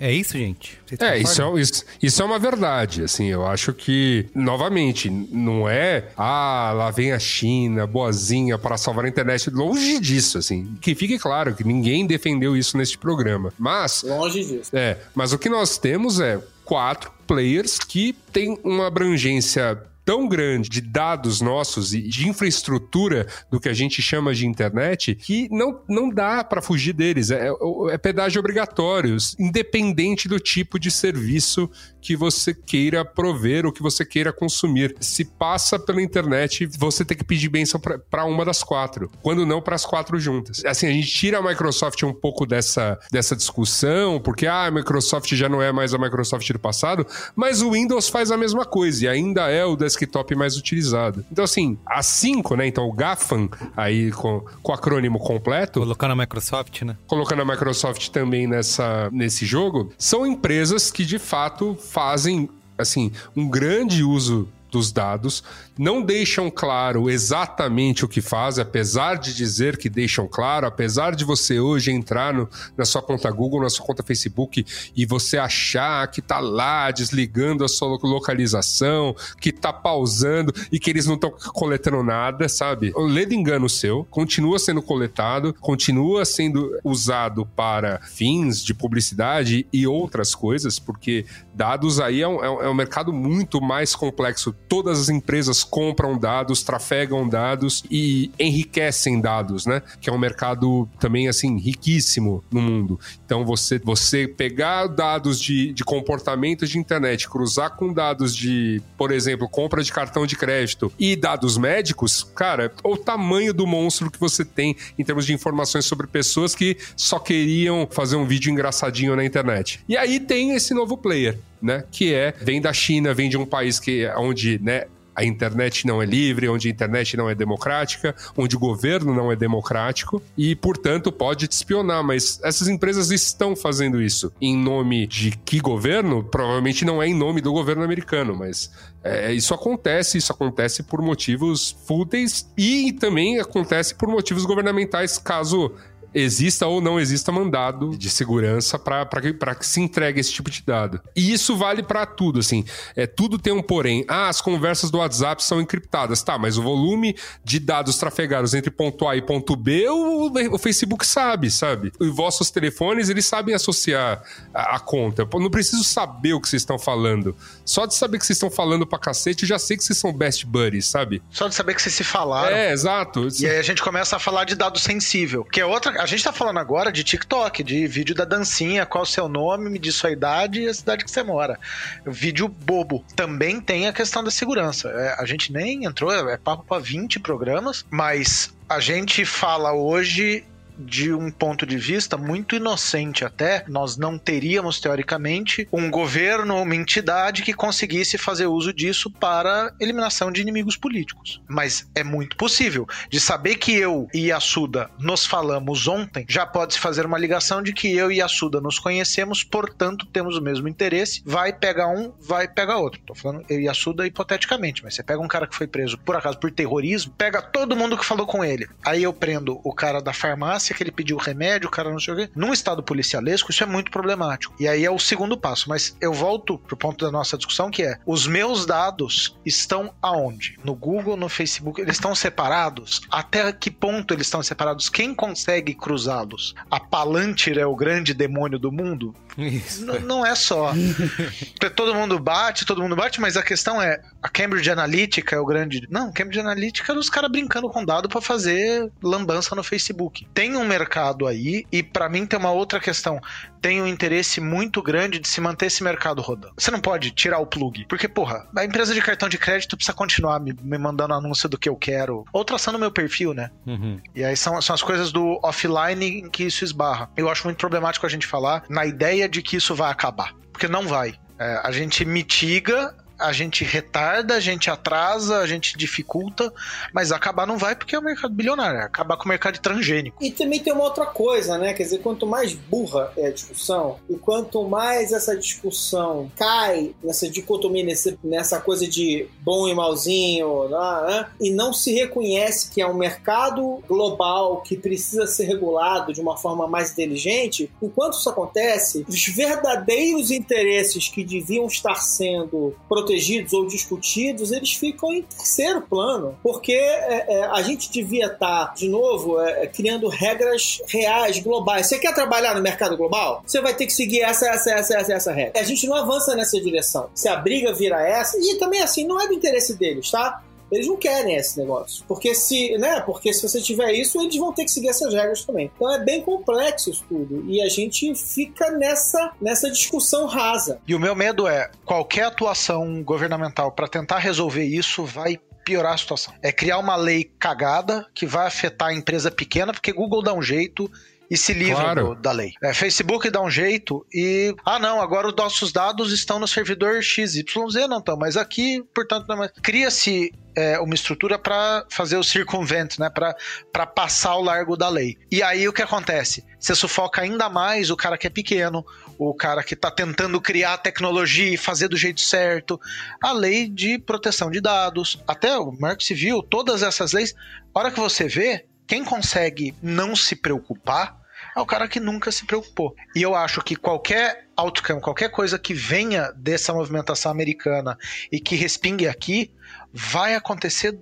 É 0.00 0.10
isso, 0.10 0.32
gente? 0.32 0.80
É, 0.98 1.18
isso 1.18 1.42
é, 1.42 1.60
isso, 1.60 1.84
isso 2.02 2.22
é 2.22 2.24
uma 2.24 2.38
verdade. 2.38 3.04
Assim, 3.04 3.26
eu 3.26 3.46
acho 3.46 3.74
que, 3.74 4.24
novamente, 4.34 5.10
não 5.10 5.68
é, 5.68 6.08
ah, 6.16 6.72
lá 6.74 6.90
vem 6.90 7.12
a 7.12 7.18
China, 7.18 7.86
boazinha, 7.86 8.56
para 8.56 8.78
salvar 8.78 9.04
a 9.04 9.08
internet. 9.08 9.50
Longe 9.50 10.00
disso, 10.00 10.38
assim. 10.38 10.74
Que 10.80 10.94
fique 10.94 11.18
claro 11.18 11.54
que 11.54 11.62
ninguém 11.62 12.06
defendeu 12.06 12.56
isso 12.56 12.78
neste 12.78 12.96
programa. 12.96 13.52
Mas. 13.58 14.02
Longe 14.02 14.42
disso. 14.42 14.74
É, 14.74 14.96
mas 15.14 15.34
o 15.34 15.38
que 15.38 15.50
nós 15.50 15.76
temos 15.76 16.18
é 16.18 16.40
quatro 16.64 17.12
players 17.26 17.78
que 17.78 18.14
têm 18.32 18.58
uma 18.64 18.86
abrangência 18.86 19.78
tão 20.10 20.26
grande 20.26 20.68
de 20.68 20.80
dados 20.80 21.40
nossos 21.40 21.94
e 21.94 22.02
de 22.02 22.28
infraestrutura 22.28 23.28
do 23.48 23.60
que 23.60 23.68
a 23.68 23.72
gente 23.72 24.02
chama 24.02 24.34
de 24.34 24.44
internet 24.44 25.14
que 25.14 25.48
não, 25.52 25.82
não 25.88 26.10
dá 26.10 26.42
para 26.42 26.60
fugir 26.60 26.92
deles. 26.92 27.30
É, 27.30 27.46
é, 27.46 27.52
é 27.92 27.96
pedágio 27.96 28.40
obrigatório, 28.40 29.16
independente 29.38 30.26
do 30.26 30.40
tipo 30.40 30.80
de 30.80 30.90
serviço 30.90 31.70
que 32.00 32.16
você 32.16 32.54
queira 32.54 33.04
prover 33.04 33.66
ou 33.66 33.72
que 33.72 33.82
você 33.82 34.04
queira 34.04 34.32
consumir. 34.32 34.94
Se 35.00 35.24
passa 35.24 35.78
pela 35.78 36.02
internet, 36.02 36.66
você 36.78 37.04
tem 37.04 37.16
que 37.16 37.24
pedir 37.24 37.48
bênção 37.48 37.80
para 37.80 38.24
uma 38.24 38.44
das 38.44 38.62
quatro, 38.62 39.10
quando 39.22 39.46
não 39.46 39.60
para 39.60 39.76
as 39.76 39.84
quatro 39.84 40.18
juntas. 40.18 40.64
Assim, 40.64 40.86
a 40.86 40.92
gente 40.92 41.08
tira 41.08 41.38
a 41.38 41.42
Microsoft 41.42 42.02
um 42.02 42.12
pouco 42.12 42.46
dessa, 42.46 42.98
dessa 43.10 43.36
discussão, 43.36 44.20
porque 44.20 44.46
ah, 44.46 44.66
a 44.66 44.70
Microsoft 44.70 45.34
já 45.34 45.48
não 45.48 45.62
é 45.62 45.72
mais 45.72 45.94
a 45.94 45.98
Microsoft 45.98 46.50
do 46.50 46.58
passado, 46.58 47.06
mas 47.34 47.62
o 47.62 47.72
Windows 47.72 48.08
faz 48.08 48.30
a 48.30 48.36
mesma 48.36 48.64
coisa 48.64 49.04
e 49.04 49.08
ainda 49.08 49.50
é 49.50 49.64
o 49.64 49.76
desktop 49.76 50.34
mais 50.34 50.56
utilizado. 50.56 51.24
Então, 51.30 51.44
assim, 51.44 51.78
a 51.86 52.02
5, 52.02 52.56
né? 52.56 52.66
Então, 52.66 52.86
o 52.86 52.92
GAFAM, 52.92 53.48
aí 53.76 54.10
com, 54.12 54.44
com 54.62 54.72
o 54.72 54.74
acrônimo 54.74 55.18
completo. 55.18 55.80
Colocando 55.80 56.12
a 56.12 56.16
Microsoft, 56.16 56.82
né? 56.82 56.96
Colocando 57.06 57.42
a 57.42 57.44
Microsoft 57.44 58.08
também 58.08 58.46
nessa, 58.46 59.08
nesse 59.12 59.46
jogo, 59.46 59.92
são 59.98 60.26
empresas 60.26 60.90
que 60.90 61.04
de 61.04 61.18
fato 61.18 61.76
fazem 61.90 62.48
assim 62.78 63.10
um 63.36 63.48
grande 63.48 64.04
uso 64.04 64.48
dos 64.70 64.92
dados, 64.92 65.42
não 65.80 66.02
deixam 66.02 66.50
claro 66.50 67.08
exatamente 67.08 68.04
o 68.04 68.08
que 68.08 68.20
fazem, 68.20 68.60
apesar 68.60 69.14
de 69.14 69.34
dizer 69.34 69.78
que 69.78 69.88
deixam 69.88 70.28
claro, 70.28 70.66
apesar 70.66 71.16
de 71.16 71.24
você 71.24 71.58
hoje 71.58 71.90
entrar 71.90 72.34
no, 72.34 72.46
na 72.76 72.84
sua 72.84 73.00
conta 73.00 73.30
Google, 73.30 73.62
na 73.62 73.70
sua 73.70 73.86
conta 73.86 74.02
Facebook 74.02 74.66
e 74.94 75.06
você 75.06 75.38
achar 75.38 76.06
que 76.08 76.20
tá 76.20 76.38
lá 76.38 76.90
desligando 76.90 77.64
a 77.64 77.68
sua 77.68 77.96
localização, 78.02 79.16
que 79.40 79.50
tá 79.50 79.72
pausando 79.72 80.52
e 80.70 80.78
que 80.78 80.90
eles 80.90 81.06
não 81.06 81.14
estão 81.14 81.30
coletando 81.54 82.02
nada, 82.02 82.46
sabe? 82.46 82.92
O 82.94 83.06
ledo 83.06 83.32
engano 83.32 83.66
seu 83.66 84.06
continua 84.10 84.58
sendo 84.58 84.82
coletado, 84.82 85.54
continua 85.62 86.26
sendo 86.26 86.78
usado 86.84 87.46
para 87.56 88.02
fins 88.02 88.62
de 88.62 88.74
publicidade 88.74 89.66
e 89.72 89.86
outras 89.86 90.34
coisas, 90.34 90.78
porque 90.78 91.24
dados 91.54 92.00
aí 92.00 92.20
é 92.20 92.28
um, 92.28 92.44
é 92.44 92.68
um 92.68 92.74
mercado 92.74 93.14
muito 93.14 93.62
mais 93.62 93.94
complexo 93.94 94.54
todas 94.68 95.00
as 95.00 95.08
empresas 95.08 95.69
compram 95.70 96.18
dados, 96.18 96.62
trafegam 96.62 97.28
dados 97.28 97.84
e 97.90 98.30
enriquecem 98.38 99.20
dados, 99.20 99.64
né? 99.64 99.82
Que 100.00 100.10
é 100.10 100.12
um 100.12 100.18
mercado 100.18 100.88
também, 100.98 101.28
assim, 101.28 101.58
riquíssimo 101.58 102.44
no 102.50 102.60
mundo. 102.60 102.98
Então, 103.24 103.44
você, 103.44 103.78
você 103.78 104.26
pegar 104.26 104.88
dados 104.88 105.40
de, 105.40 105.72
de 105.72 105.84
comportamento 105.84 106.66
de 106.66 106.78
internet, 106.78 107.28
cruzar 107.28 107.76
com 107.76 107.92
dados 107.92 108.34
de, 108.34 108.82
por 108.98 109.12
exemplo, 109.12 109.48
compra 109.48 109.82
de 109.82 109.92
cartão 109.92 110.26
de 110.26 110.36
crédito 110.36 110.92
e 110.98 111.14
dados 111.14 111.56
médicos, 111.56 112.24
cara, 112.34 112.72
o 112.82 112.96
tamanho 112.96 113.54
do 113.54 113.66
monstro 113.66 114.10
que 114.10 114.18
você 114.18 114.44
tem 114.44 114.76
em 114.98 115.04
termos 115.04 115.24
de 115.24 115.32
informações 115.32 115.84
sobre 115.84 116.06
pessoas 116.06 116.54
que 116.54 116.76
só 116.96 117.18
queriam 117.18 117.88
fazer 117.90 118.16
um 118.16 118.26
vídeo 118.26 118.50
engraçadinho 118.50 119.14
na 119.14 119.24
internet. 119.24 119.80
E 119.88 119.96
aí 119.96 120.18
tem 120.18 120.52
esse 120.52 120.74
novo 120.74 120.96
player, 120.96 121.38
né? 121.62 121.84
Que 121.90 122.12
é, 122.12 122.34
vem 122.40 122.60
da 122.60 122.72
China, 122.72 123.14
vem 123.14 123.28
de 123.28 123.36
um 123.36 123.46
país 123.46 123.78
que 123.78 124.06
onde, 124.16 124.58
né, 124.62 124.84
a 125.20 125.24
internet 125.24 125.86
não 125.86 126.00
é 126.00 126.06
livre, 126.06 126.48
onde 126.48 126.66
a 126.66 126.70
internet 126.70 127.14
não 127.14 127.28
é 127.28 127.34
democrática, 127.34 128.14
onde 128.34 128.56
o 128.56 128.58
governo 128.58 129.14
não 129.14 129.30
é 129.30 129.36
democrático 129.36 130.22
e, 130.36 130.56
portanto, 130.56 131.12
pode 131.12 131.46
te 131.46 131.52
espionar. 131.52 132.02
Mas 132.02 132.40
essas 132.42 132.68
empresas 132.68 133.10
estão 133.10 133.54
fazendo 133.54 134.00
isso 134.00 134.32
em 134.40 134.56
nome 134.56 135.06
de 135.06 135.32
que 135.44 135.60
governo? 135.60 136.24
Provavelmente 136.24 136.86
não 136.86 137.02
é 137.02 137.06
em 137.06 137.14
nome 137.14 137.42
do 137.42 137.52
governo 137.52 137.84
americano, 137.84 138.34
mas 138.34 138.70
é, 139.04 139.30
isso 139.32 139.52
acontece, 139.52 140.16
isso 140.16 140.32
acontece 140.32 140.82
por 140.82 141.02
motivos 141.02 141.76
fúteis 141.86 142.50
e 142.56 142.92
também 142.92 143.38
acontece 143.38 143.94
por 143.94 144.08
motivos 144.08 144.46
governamentais, 144.46 145.18
caso 145.18 145.72
exista 146.14 146.66
ou 146.66 146.80
não 146.80 146.98
exista 146.98 147.30
mandado 147.30 147.96
de 147.96 148.10
segurança 148.10 148.78
para 148.78 149.06
que, 149.20 149.32
que 149.32 149.66
se 149.66 149.80
entregue 149.80 150.20
esse 150.20 150.32
tipo 150.32 150.50
de 150.50 150.62
dado. 150.62 151.00
E 151.14 151.32
isso 151.32 151.56
vale 151.56 151.82
para 151.82 152.04
tudo, 152.06 152.40
assim. 152.40 152.64
É, 152.96 153.06
tudo 153.06 153.38
tem 153.38 153.52
um 153.52 153.62
porém. 153.62 154.04
Ah, 154.08 154.28
as 154.28 154.40
conversas 154.40 154.90
do 154.90 154.98
WhatsApp 154.98 155.42
são 155.42 155.60
encriptadas. 155.60 156.22
Tá, 156.22 156.38
mas 156.38 156.58
o 156.58 156.62
volume 156.62 157.16
de 157.44 157.58
dados 157.58 157.96
trafegados 157.96 158.54
entre 158.54 158.70
ponto 158.70 159.06
A 159.08 159.16
e 159.16 159.22
ponto 159.22 159.56
B, 159.56 159.88
o, 159.88 160.30
o 160.52 160.58
Facebook 160.58 161.06
sabe, 161.06 161.50
sabe? 161.50 161.92
E 162.00 162.08
vossos 162.08 162.50
telefones, 162.50 163.08
eles 163.08 163.26
sabem 163.26 163.54
associar 163.54 164.22
a, 164.52 164.76
a 164.76 164.80
conta. 164.80 165.22
Eu 165.30 165.40
não 165.40 165.50
preciso 165.50 165.84
saber 165.84 166.32
o 166.32 166.40
que 166.40 166.48
vocês 166.48 166.62
estão 166.62 166.78
falando. 166.78 167.36
Só 167.64 167.86
de 167.86 167.94
saber 167.94 168.18
que 168.18 168.26
vocês 168.26 168.36
estão 168.36 168.50
falando 168.50 168.86
pra 168.86 168.98
cacete, 168.98 169.44
eu 169.44 169.48
já 169.48 169.58
sei 169.58 169.76
que 169.76 169.84
vocês 169.84 169.98
são 169.98 170.12
best 170.12 170.44
buddies, 170.44 170.86
sabe? 170.86 171.22
Só 171.30 171.48
de 171.48 171.54
saber 171.54 171.74
que 171.74 171.82
vocês 171.82 171.94
se 171.94 172.04
falaram. 172.04 172.54
É, 172.54 172.72
exato. 172.72 173.28
E 173.40 173.46
aí 173.46 173.58
a 173.58 173.62
gente 173.62 173.82
começa 173.82 174.16
a 174.16 174.18
falar 174.18 174.44
de 174.44 174.54
dado 174.54 174.78
sensível, 174.78 175.44
que 175.44 175.60
é 175.60 175.66
outra 175.66 175.99
A 176.00 176.06
gente 176.06 176.24
tá 176.24 176.32
falando 176.32 176.58
agora 176.58 176.90
de 176.90 177.04
TikTok, 177.04 177.62
de 177.62 177.86
vídeo 177.86 178.14
da 178.14 178.24
dancinha, 178.24 178.86
qual 178.86 179.02
o 179.02 179.06
seu 179.06 179.28
nome, 179.28 179.68
me 179.68 179.78
diz 179.78 179.96
sua 179.96 180.10
idade 180.10 180.62
e 180.62 180.66
a 180.66 180.72
cidade 180.72 181.04
que 181.04 181.10
você 181.10 181.22
mora. 181.22 181.60
Vídeo 182.06 182.48
bobo. 182.48 183.04
Também 183.14 183.60
tem 183.60 183.86
a 183.86 183.92
questão 183.92 184.24
da 184.24 184.30
segurança. 184.30 184.88
É, 184.88 185.16
a 185.18 185.26
gente 185.26 185.52
nem 185.52 185.84
entrou, 185.84 186.10
é 186.10 186.38
papo 186.38 186.64
pra 186.66 186.78
20 186.78 187.20
programas, 187.20 187.84
mas 187.90 188.50
a 188.66 188.80
gente 188.80 189.26
fala 189.26 189.74
hoje 189.74 190.42
de 190.80 191.12
um 191.12 191.30
ponto 191.30 191.66
de 191.66 191.76
vista 191.76 192.16
muito 192.16 192.56
inocente 192.56 193.24
até, 193.24 193.64
nós 193.68 193.96
não 193.96 194.18
teríamos, 194.18 194.80
teoricamente, 194.80 195.68
um 195.72 195.90
governo, 195.90 196.62
uma 196.62 196.74
entidade 196.74 197.42
que 197.42 197.52
conseguisse 197.52 198.18
fazer 198.18 198.46
uso 198.46 198.72
disso 198.72 199.10
para 199.10 199.72
eliminação 199.80 200.32
de 200.32 200.40
inimigos 200.40 200.76
políticos. 200.76 201.40
Mas 201.48 201.88
é 201.94 202.02
muito 202.02 202.36
possível. 202.36 202.86
De 203.08 203.20
saber 203.20 203.56
que 203.56 203.74
eu 203.74 204.08
e 204.14 204.26
Yasuda 204.26 204.90
nos 204.98 205.26
falamos 205.26 205.86
ontem, 205.86 206.24
já 206.28 206.46
pode-se 206.46 206.78
fazer 206.78 207.06
uma 207.06 207.18
ligação 207.18 207.62
de 207.62 207.72
que 207.72 207.94
eu 207.94 208.10
e 208.10 208.18
Yasuda 208.18 208.60
nos 208.60 208.78
conhecemos, 208.78 209.44
portanto 209.44 210.06
temos 210.06 210.36
o 210.36 210.42
mesmo 210.42 210.68
interesse. 210.68 211.22
Vai 211.24 211.52
pegar 211.52 211.88
um, 211.88 212.12
vai 212.20 212.48
pegar 212.48 212.78
outro. 212.78 213.00
Tô 213.06 213.14
falando 213.14 213.44
eu 213.48 213.60
e 213.60 213.64
Yasuda 213.64 214.06
hipoteticamente, 214.06 214.82
mas 214.82 214.94
você 214.94 215.02
pega 215.02 215.20
um 215.20 215.28
cara 215.28 215.46
que 215.46 215.54
foi 215.54 215.66
preso 215.66 215.98
por 215.98 216.16
acaso 216.16 216.38
por 216.38 216.50
terrorismo, 216.50 217.12
pega 217.16 217.42
todo 217.42 217.76
mundo 217.76 217.96
que 217.96 218.04
falou 218.04 218.26
com 218.26 218.44
ele. 218.44 218.68
Aí 218.84 219.02
eu 219.02 219.12
prendo 219.12 219.60
o 219.64 219.74
cara 219.74 220.00
da 220.00 220.12
farmácia 220.12 220.69
que 220.74 220.82
ele 220.82 220.92
pediu 220.92 221.16
remédio, 221.16 221.68
o 221.68 221.70
cara 221.70 221.90
não 221.90 221.98
sei 222.00 222.14
o 222.14 222.16
quê. 222.16 222.30
Num 222.34 222.52
estado 222.52 222.82
policialesco, 222.82 223.50
isso 223.50 223.62
é 223.62 223.66
muito 223.66 223.90
problemático. 223.90 224.54
E 224.58 224.66
aí 224.68 224.84
é 224.84 224.90
o 224.90 224.98
segundo 224.98 225.36
passo. 225.36 225.68
Mas 225.68 225.96
eu 226.00 226.12
volto 226.12 226.58
pro 226.58 226.76
ponto 226.76 227.04
da 227.04 227.10
nossa 227.10 227.36
discussão, 227.36 227.70
que 227.70 227.82
é: 227.82 227.98
os 228.06 228.26
meus 228.26 228.66
dados 228.66 229.36
estão 229.44 229.92
aonde? 230.02 230.58
No 230.64 230.74
Google, 230.74 231.16
no 231.16 231.28
Facebook, 231.28 231.80
eles 231.80 231.96
estão 231.96 232.14
separados? 232.14 233.00
Até 233.10 233.52
que 233.52 233.70
ponto 233.70 234.14
eles 234.14 234.26
estão 234.26 234.42
separados? 234.42 234.88
Quem 234.88 235.14
consegue 235.14 235.74
cruzá-los? 235.74 236.54
A 236.70 236.80
Palantir 236.80 237.58
é 237.58 237.66
o 237.66 237.74
grande 237.76 238.14
demônio 238.14 238.58
do 238.58 238.70
mundo? 238.72 239.14
Isso. 239.36 239.84
N- 239.84 240.00
não 240.00 240.24
é 240.24 240.34
só. 240.34 240.72
todo 241.76 241.94
mundo 241.94 242.18
bate, 242.18 242.64
todo 242.64 242.82
mundo 242.82 242.96
bate, 242.96 243.20
mas 243.20 243.36
a 243.36 243.42
questão 243.42 243.80
é: 243.80 244.00
a 244.22 244.28
Cambridge 244.28 244.70
Analytica 244.70 245.36
é 245.36 245.38
o 245.38 245.46
grande. 245.46 245.86
Não, 245.90 246.12
Cambridge 246.12 246.40
Analytica 246.40 246.92
é 246.92 246.96
os 246.96 247.08
caras 247.08 247.30
brincando 247.30 247.68
com 247.70 247.84
dado 247.84 248.08
para 248.08 248.20
fazer 248.20 248.90
lambança 249.02 249.54
no 249.54 249.62
Facebook. 249.62 250.26
Tem 250.34 250.56
um 250.56 250.64
mercado 250.64 251.26
aí, 251.26 251.64
e 251.72 251.82
para 251.82 252.08
mim 252.08 252.26
tem 252.26 252.38
uma 252.38 252.50
outra 252.50 252.78
questão. 252.78 253.20
Tem 253.60 253.80
um 253.80 253.86
interesse 253.86 254.40
muito 254.40 254.82
grande 254.82 255.18
de 255.18 255.28
se 255.28 255.40
manter 255.40 255.66
esse 255.66 255.82
mercado 255.82 256.20
rodando. 256.22 256.54
Você 256.56 256.70
não 256.70 256.80
pode 256.80 257.10
tirar 257.10 257.38
o 257.38 257.46
plug. 257.46 257.86
Porque, 257.88 258.08
porra, 258.08 258.46
a 258.56 258.64
empresa 258.64 258.94
de 258.94 259.02
cartão 259.02 259.28
de 259.28 259.38
crédito 259.38 259.76
precisa 259.76 259.94
continuar 259.94 260.40
me, 260.40 260.54
me 260.62 260.78
mandando 260.78 261.14
anúncio 261.14 261.48
do 261.48 261.58
que 261.58 261.68
eu 261.68 261.76
quero. 261.76 262.24
Ou 262.32 262.44
traçando 262.44 262.78
meu 262.78 262.90
perfil, 262.90 263.34
né? 263.34 263.50
Uhum. 263.66 263.98
E 264.14 264.24
aí 264.24 264.36
são, 264.36 264.60
são 264.62 264.74
as 264.74 264.82
coisas 264.82 265.12
do 265.12 265.38
offline 265.42 266.20
em 266.20 266.30
que 266.30 266.44
isso 266.44 266.64
esbarra. 266.64 267.10
Eu 267.16 267.28
acho 267.28 267.44
muito 267.44 267.58
problemático 267.58 268.06
a 268.06 268.08
gente 268.08 268.26
falar 268.26 268.64
na 268.68 268.86
ideia 268.86 269.28
de 269.28 269.42
que 269.42 269.56
isso 269.56 269.74
vai 269.74 269.90
acabar. 269.90 270.34
Porque 270.52 270.68
não 270.68 270.86
vai. 270.86 271.14
É, 271.38 271.60
a 271.62 271.72
gente 271.72 272.04
mitiga, 272.04 272.94
a 273.20 273.32
gente 273.32 273.64
retarda, 273.64 274.34
a 274.34 274.40
gente 274.40 274.70
atrasa, 274.70 275.38
a 275.38 275.46
gente 275.46 275.76
dificulta, 275.76 276.52
mas 276.92 277.12
acabar 277.12 277.46
não 277.46 277.58
vai 277.58 277.76
porque 277.76 277.94
é 277.94 277.98
o 277.98 278.02
mercado 278.02 278.34
bilionário. 278.34 278.80
é 278.80 278.84
Acabar 278.84 279.16
com 279.16 279.24
o 279.24 279.28
mercado 279.28 279.58
transgênico. 279.60 280.22
E 280.22 280.30
também 280.30 280.60
tem 280.60 280.72
uma 280.72 280.84
outra 280.84 281.06
coisa, 281.06 281.58
né? 281.58 281.74
Quer 281.74 281.84
dizer, 281.84 281.98
quanto 281.98 282.26
mais 282.26 282.54
burra 282.54 283.12
é 283.16 283.26
a 283.26 283.32
discussão, 283.32 283.98
e 284.08 284.14
quanto 284.14 284.66
mais 284.66 285.12
essa 285.12 285.36
discussão 285.36 286.30
cai 286.36 286.94
nessa 287.02 287.28
dicotomia, 287.28 287.84
nessa 288.24 288.60
coisa 288.60 288.86
de 288.86 289.26
bom 289.40 289.68
e 289.68 289.74
malzinho, 289.74 290.68
né, 290.68 290.78
né, 291.06 291.26
e 291.40 291.50
não 291.50 291.72
se 291.72 291.92
reconhece 291.92 292.70
que 292.70 292.80
é 292.80 292.86
um 292.86 292.94
mercado 292.94 293.82
global 293.86 294.62
que 294.62 294.76
precisa 294.76 295.26
ser 295.26 295.44
regulado 295.44 296.12
de 296.12 296.20
uma 296.20 296.36
forma 296.36 296.66
mais 296.66 296.92
inteligente, 296.92 297.70
enquanto 297.82 298.14
isso 298.14 298.28
acontece, 298.28 299.04
os 299.08 299.26
verdadeiros 299.26 300.30
interesses 300.30 301.08
que 301.08 301.24
deviam 301.24 301.66
estar 301.66 301.96
sendo 301.96 302.74
protegidos 302.88 303.09
ou 303.52 303.66
discutidos, 303.66 304.52
eles 304.52 304.72
ficam 304.72 305.12
em 305.12 305.22
terceiro 305.22 305.82
plano, 305.82 306.36
porque 306.42 306.72
é, 306.72 307.24
é, 307.28 307.44
a 307.46 307.62
gente 307.62 307.90
devia 307.90 308.26
estar, 308.26 308.74
de 308.74 308.88
novo, 308.88 309.40
é, 309.40 309.64
é, 309.64 309.66
criando 309.66 310.08
regras 310.08 310.80
reais, 310.88 311.38
globais. 311.38 311.86
Você 311.86 311.98
quer 311.98 312.14
trabalhar 312.14 312.54
no 312.54 312.62
mercado 312.62 312.96
global? 312.96 313.42
Você 313.46 313.60
vai 313.60 313.74
ter 313.74 313.86
que 313.86 313.92
seguir 313.92 314.20
essa, 314.22 314.46
essa, 314.48 314.70
essa, 314.70 314.94
essa, 314.94 315.12
essa 315.12 315.32
regra. 315.32 315.60
A 315.60 315.64
gente 315.64 315.86
não 315.86 315.96
avança 315.96 316.34
nessa 316.34 316.60
direção. 316.60 317.10
Se 317.14 317.28
a 317.28 317.36
briga 317.36 317.72
vira 317.72 318.00
essa, 318.06 318.38
e 318.38 318.58
também 318.58 318.82
assim, 318.82 319.04
não 319.04 319.20
é 319.20 319.26
do 319.26 319.34
interesse 319.34 319.76
deles, 319.76 320.10
tá? 320.10 320.42
Eles 320.70 320.86
não 320.86 320.96
querem 320.96 321.36
esse 321.36 321.58
negócio. 321.58 322.04
Porque 322.06 322.34
se, 322.34 322.76
né? 322.78 323.00
Porque 323.00 323.32
se 323.32 323.42
você 323.42 323.60
tiver 323.60 323.92
isso, 323.92 324.20
eles 324.20 324.36
vão 324.36 324.52
ter 324.52 324.64
que 324.64 324.70
seguir 324.70 324.88
essas 324.88 325.12
regras 325.12 325.44
também. 325.44 325.70
Então 325.74 325.92
é 325.92 325.98
bem 325.98 326.22
complexo 326.22 326.90
isso 326.90 327.04
tudo. 327.08 327.44
E 327.48 327.60
a 327.60 327.68
gente 327.68 328.14
fica 328.14 328.70
nessa, 328.70 329.32
nessa 329.40 329.70
discussão 329.70 330.26
rasa. 330.26 330.80
E 330.86 330.94
o 330.94 331.00
meu 331.00 331.14
medo 331.14 331.46
é 331.46 331.70
qualquer 331.84 332.24
atuação 332.24 333.02
governamental 333.02 333.72
para 333.72 333.88
tentar 333.88 334.18
resolver 334.18 334.64
isso 334.64 335.04
vai 335.04 335.38
piorar 335.64 335.94
a 335.94 335.98
situação. 335.98 336.34
É 336.42 336.50
criar 336.50 336.78
uma 336.78 336.96
lei 336.96 337.24
cagada 337.38 338.06
que 338.14 338.26
vai 338.26 338.46
afetar 338.46 338.88
a 338.88 338.94
empresa 338.94 339.30
pequena, 339.30 339.72
porque 339.72 339.92
Google 339.92 340.22
dá 340.22 340.32
um 340.32 340.42
jeito 340.42 340.90
e 341.30 341.36
se 341.36 341.52
livra 341.52 341.76
Claro. 341.82 342.08
do- 342.08 342.14
da 342.16 342.32
lei. 342.32 342.52
É, 342.62 342.74
Facebook 342.74 343.30
dá 343.30 343.40
um 343.40 343.50
jeito 343.50 344.04
e. 344.12 344.52
Ah, 344.64 344.78
não, 344.80 345.00
agora 345.00 345.28
os 345.28 345.34
nossos 345.36 345.70
dados 345.72 346.12
estão 346.12 346.38
no 346.40 346.48
servidor 346.48 347.00
XYZ, 347.02 347.44
não 347.88 347.98
estão, 347.98 348.16
mas 348.16 348.36
aqui, 348.36 348.82
portanto, 348.94 349.26
não 349.28 349.36
é 349.36 349.38
mais. 349.38 349.52
Cria-se 349.62 350.32
é, 350.56 350.80
uma 350.80 350.94
estrutura 350.94 351.38
para 351.38 351.86
fazer 351.88 352.16
o 352.16 352.24
circunvent, 352.24 352.98
né? 352.98 353.08
Para 353.08 353.86
passar 353.86 354.30
ao 354.30 354.42
largo 354.42 354.76
da 354.76 354.88
lei. 354.88 355.16
E 355.30 355.40
aí 355.42 355.68
o 355.68 355.72
que 355.72 355.80
acontece? 355.82 356.44
Você 356.58 356.74
sufoca 356.74 357.22
ainda 357.22 357.48
mais 357.48 357.88
o 357.90 357.96
cara 357.96 358.18
que 358.18 358.26
é 358.26 358.30
pequeno, 358.30 358.84
o 359.16 359.32
cara 359.32 359.62
que 359.62 359.74
está 359.74 359.90
tentando 359.92 360.40
criar 360.40 360.76
tecnologia 360.78 361.54
e 361.54 361.56
fazer 361.56 361.86
do 361.86 361.96
jeito 361.96 362.20
certo. 362.20 362.78
A 363.22 363.32
lei 363.32 363.68
de 363.68 363.96
proteção 363.98 364.50
de 364.50 364.60
dados, 364.60 365.22
até 365.26 365.56
o 365.56 365.70
Marco 365.78 366.02
Civil, 366.02 366.42
todas 366.42 366.82
essas 366.82 367.12
leis. 367.12 367.32
A 367.72 367.78
hora 367.78 367.90
que 367.92 368.00
você 368.00 368.26
vê, 368.26 368.66
quem 368.88 369.04
consegue 369.04 369.72
não 369.80 370.16
se 370.16 370.34
preocupar 370.34 371.19
é 371.60 371.62
o 371.62 371.66
cara 371.66 371.86
que 371.86 372.00
nunca 372.00 372.32
se 372.32 372.44
preocupou. 372.44 372.94
E 373.14 373.22
eu 373.22 373.34
acho 373.34 373.62
que 373.62 373.76
qualquer 373.76 374.48
outcome, 374.56 375.00
qualquer 375.00 375.30
coisa 375.30 375.58
que 375.58 375.74
venha 375.74 376.32
dessa 376.32 376.72
movimentação 376.72 377.30
americana 377.30 377.96
e 378.32 378.40
que 378.40 378.56
respingue 378.56 379.06
aqui, 379.06 379.52
vai 379.92 380.34
acontecer 380.34 380.98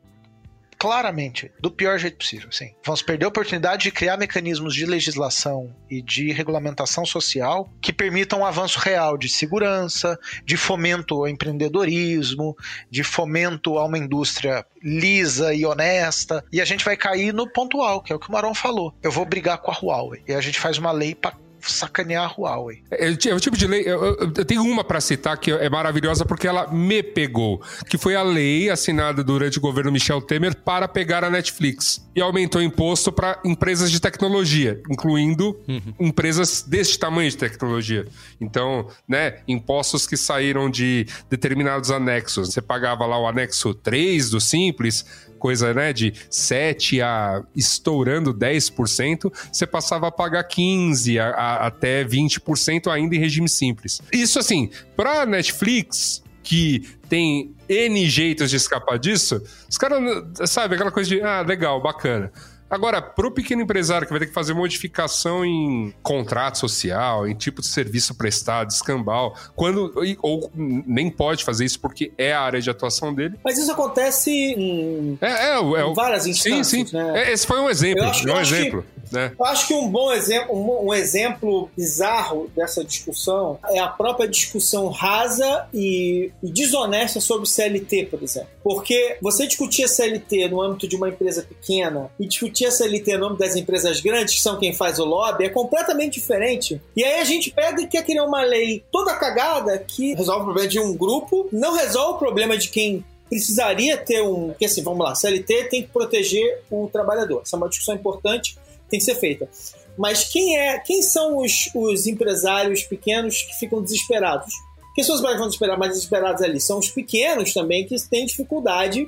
claramente, 0.79 1.51
do 1.61 1.71
pior 1.71 1.99
jeito 1.99 2.19
possível, 2.19 2.51
sim. 2.53 2.73
Vamos 2.85 3.03
perder 3.03 3.25
a 3.25 3.29
oportunidade 3.29 3.83
de 3.83 3.91
criar 3.91 4.17
mecanismos 4.17 4.75
de 4.75 4.87
legislação 4.87 5.75
e 5.91 6.01
de 6.01 6.33
regulamentação 6.33 7.05
social 7.05 7.69
que 7.81 7.93
permitam 7.93 8.41
um 8.41 8.47
avanço 8.47 8.79
real 8.79 9.19
de 9.19 9.29
segurança, 9.29 10.19
de 10.45 10.57
fomento 10.57 11.15
ao 11.15 11.29
empreendedorismo, 11.29 12.57
de 12.91 13.03
fomento 13.03 13.79
a 13.79 13.85
uma 13.85 13.99
indústria 13.99 14.65
lisa 14.83 15.53
e 15.53 15.67
honesta. 15.67 16.45
E 16.53 16.61
a 16.61 16.65
gente 16.65 16.85
vai 16.85 16.97
cair 16.97 17.35
no 17.35 17.51
pontual, 17.51 18.03
que 18.03 18.13
é 18.13 18.17
o 18.17 18.19
que 18.19 18.29
o 18.29 18.33
Marão 18.33 18.55
falou. 18.55 18.95
Eu 19.03 19.11
vou 19.11 19.25
brigar 19.25 19.59
com 19.59 19.71
a 19.71 19.75
Huawei. 19.75 20.23
E 20.29 20.35
a 20.35 20.41
gente 20.41 20.61
faz 20.61 20.79
uma 20.79 20.93
lei 20.93 21.15
para 21.15 21.37
sacanear 21.61 22.25
a 22.31 22.41
Huawei. 22.41 22.83
É, 22.91 23.07
é 23.29 23.35
o 23.35 23.41
tipo 23.41 23.57
de 23.57 23.67
lei. 23.67 23.83
Eu, 23.83 24.05
eu- 24.05 24.17
eu 24.37 24.45
tenho 24.45 24.63
uma 24.63 24.83
pra 24.85 25.01
citar 25.01 25.37
que 25.39 25.51
é 25.51 25.69
maravilhosa 25.69 26.25
porque 26.25 26.47
ela 26.47 26.67
me 26.73 27.03
pegou. 27.03 27.61
Que 27.89 27.97
foi 27.99 28.15
a 28.15 28.23
lei 28.23 28.71
assinada 28.71 29.23
durante 29.25 29.59
o 29.59 29.61
governo 29.61 29.91
Michel 29.93 30.21
Temer 30.21 30.55
para 30.57 30.87
pegar 30.89 31.25
a 31.25 31.31
Netflix. 31.31 32.07
E 32.15 32.21
aumentou 32.21 32.61
o 32.61 32.65
imposto 32.65 33.11
para 33.13 33.41
empresas 33.45 33.91
de 33.91 34.01
tecnologia, 34.01 34.81
incluindo 34.91 35.59
empresas 35.99 36.63
deste 36.63 36.99
tamanho 36.99 37.31
de 37.31 37.37
tecnologia. 37.37 38.07
Então, 38.41 38.89
né, 39.09 39.39
impostos 39.47 40.07
que 40.07 40.17
saíram 40.17 40.69
de 40.71 41.07
determinados 41.31 41.91
anexos. 41.91 42.49
Você 42.53 42.61
pagava 42.63 43.07
lá 43.07 43.19
o 43.21 43.27
anexo 43.27 43.73
3 43.75 44.31
do 44.31 44.41
Simples, 44.41 45.05
coisa 45.39 45.73
né, 45.73 45.93
de 45.93 46.13
7 46.29 47.01
a 47.01 47.43
estourando 47.57 48.35
10%, 48.35 49.33
você 49.53 49.67
passava 49.67 50.09
a 50.09 50.13
pagar 50.13 50.45
15 50.45 51.19
a, 51.19 51.29
a- 51.31 51.67
até 51.67 52.05
20% 52.05 52.91
ainda 52.91 53.15
em 53.15 53.19
regime 53.19 53.49
simples. 53.49 54.03
Isso 54.13 54.39
assim, 54.39 54.71
para 54.97 55.25
Netflix 55.25 56.23
que 56.43 56.89
tem 57.09 57.55
N 57.69 58.09
jeitos 58.09 58.49
de 58.51 58.57
escapar 58.57 58.99
disso, 58.99 59.43
os 59.69 59.77
caras, 59.77 60.01
sabe, 60.49 60.75
aquela 60.75 60.91
coisa 60.91 61.09
de, 61.11 61.21
ah, 61.21 61.43
legal, 61.43 61.81
bacana. 61.83 62.33
Agora, 62.71 63.01
pro 63.01 63.31
pequeno 63.31 63.63
empresário 63.63 64.07
que 64.07 64.13
vai 64.13 64.21
ter 64.21 64.27
que 64.27 64.33
fazer 64.35 64.53
modificação 64.55 65.45
em 65.45 65.95
contrato 66.03 66.59
social, 66.59 67.27
em 67.27 67.35
tipo 67.35 67.61
de 67.63 67.67
serviço 67.69 68.15
prestado, 68.15 68.71
escambau, 68.71 69.35
quando 69.57 69.93
ou 70.23 70.51
nem 70.55 71.11
pode 71.11 71.45
fazer 71.45 71.65
isso 71.65 71.81
porque 71.81 72.13
é 72.19 72.33
a 72.33 72.41
área 72.43 72.61
de 72.61 72.69
atuação 72.69 73.15
dele. 73.15 73.37
Mas 73.45 73.59
isso 73.59 73.73
acontece 73.73 74.31
em 74.31 75.19
É, 75.21 75.49
é, 75.55 75.59
o- 75.61 75.77
é 75.77 75.81
Em 75.81 75.85
o- 75.85 75.95
várias 75.95 76.25
Sim, 76.25 76.31
instâncias, 76.31 76.89
sim. 76.91 76.97
né? 76.97 77.23
É, 77.29 77.33
Esse 77.33 77.47
foi 77.47 77.59
um 77.61 77.71
exemplo. 77.71 78.03
Eu 78.05 78.09
acho- 78.11 78.29
é 78.29 78.35
um 78.35 78.41
exemplo. 78.41 78.85
Né? 79.13 79.33
Eu 79.39 79.45
acho 79.47 79.67
que 79.67 79.75
um 79.75 79.89
bom 79.89 80.13
exemplo, 80.13 80.55
um, 80.55 80.89
um 80.89 80.95
exemplo 80.95 81.71
bizarro 81.77 82.51
dessa 82.55 82.85
discussão 82.85 83.59
é 83.69 83.79
a 83.79 83.89
própria 83.89 84.29
discussão 84.29 84.89
rasa 84.89 85.67
e, 85.73 86.31
e 86.43 86.51
desonesta 86.51 87.21
sobre 87.21 87.49
CLT, 87.49 88.07
por 88.07 88.23
exemplo. 88.23 88.49
Porque 88.63 89.17
você 89.21 89.47
discutir 89.47 89.89
CLT 89.89 90.49
no 90.49 90.61
âmbito 90.61 90.87
de 90.87 90.97
uma 90.97 91.09
empresa 91.09 91.43
pequena 91.43 92.11
e 92.19 92.27
discutir 92.27 92.71
CLT 92.71 93.17
no 93.17 93.27
âmbito 93.27 93.41
das 93.41 93.57
empresas 93.57 94.01
grandes, 94.01 94.37
que 94.37 94.41
são 94.41 94.59
quem 94.59 94.73
faz 94.73 94.99
o 94.99 95.05
lobby, 95.05 95.45
é 95.45 95.49
completamente 95.49 96.15
diferente. 96.15 96.81
E 96.97 97.05
aí 97.05 97.21
a 97.21 97.25
gente 97.25 97.51
pega 97.51 97.81
e 97.81 97.87
quer 97.87 98.05
criar 98.05 98.25
uma 98.25 98.43
lei 98.43 98.85
toda 98.91 99.15
cagada 99.15 99.79
que 99.79 100.15
resolve 100.15 100.43
o 100.43 100.45
problema 100.45 100.69
de 100.69 100.81
um 100.81 100.97
grupo, 100.97 101.49
não 101.53 101.75
resolve 101.75 102.15
o 102.15 102.19
problema 102.19 102.57
de 102.57 102.69
quem 102.69 103.05
precisaria 103.29 103.97
ter 103.97 104.23
um. 104.23 104.49
Porque 104.49 104.65
assim, 104.65 104.83
vamos 104.83 105.05
lá, 105.05 105.15
CLT 105.15 105.65
tem 105.65 105.83
que 105.83 105.89
proteger 105.89 106.63
o 106.71 106.89
trabalhador. 106.93 107.43
Essa 107.45 107.57
é 107.57 107.59
uma 107.59 107.69
discussão 107.69 107.95
importante, 107.95 108.57
tem 108.89 108.99
que 108.99 109.05
ser 109.05 109.17
feita. 109.17 109.49
Mas 109.97 110.25
quem 110.25 110.59
é, 110.59 110.79
quem 110.79 111.03
são 111.03 111.39
os, 111.39 111.71
os 111.75 112.07
empresários 112.07 112.83
pequenos 112.85 113.43
que 113.43 113.59
ficam 113.59 113.83
desesperados? 113.83 114.53
Quem 114.95 115.05
são 115.05 115.15
os 115.15 115.23
mais 115.23 115.93
desesperados 115.93 116.43
ali? 116.43 116.61
São 116.61 116.79
os 116.79 116.89
pequenos 116.89 117.53
também 117.53 117.87
que 117.87 117.97
têm 118.09 118.27
dificuldade 118.27 119.07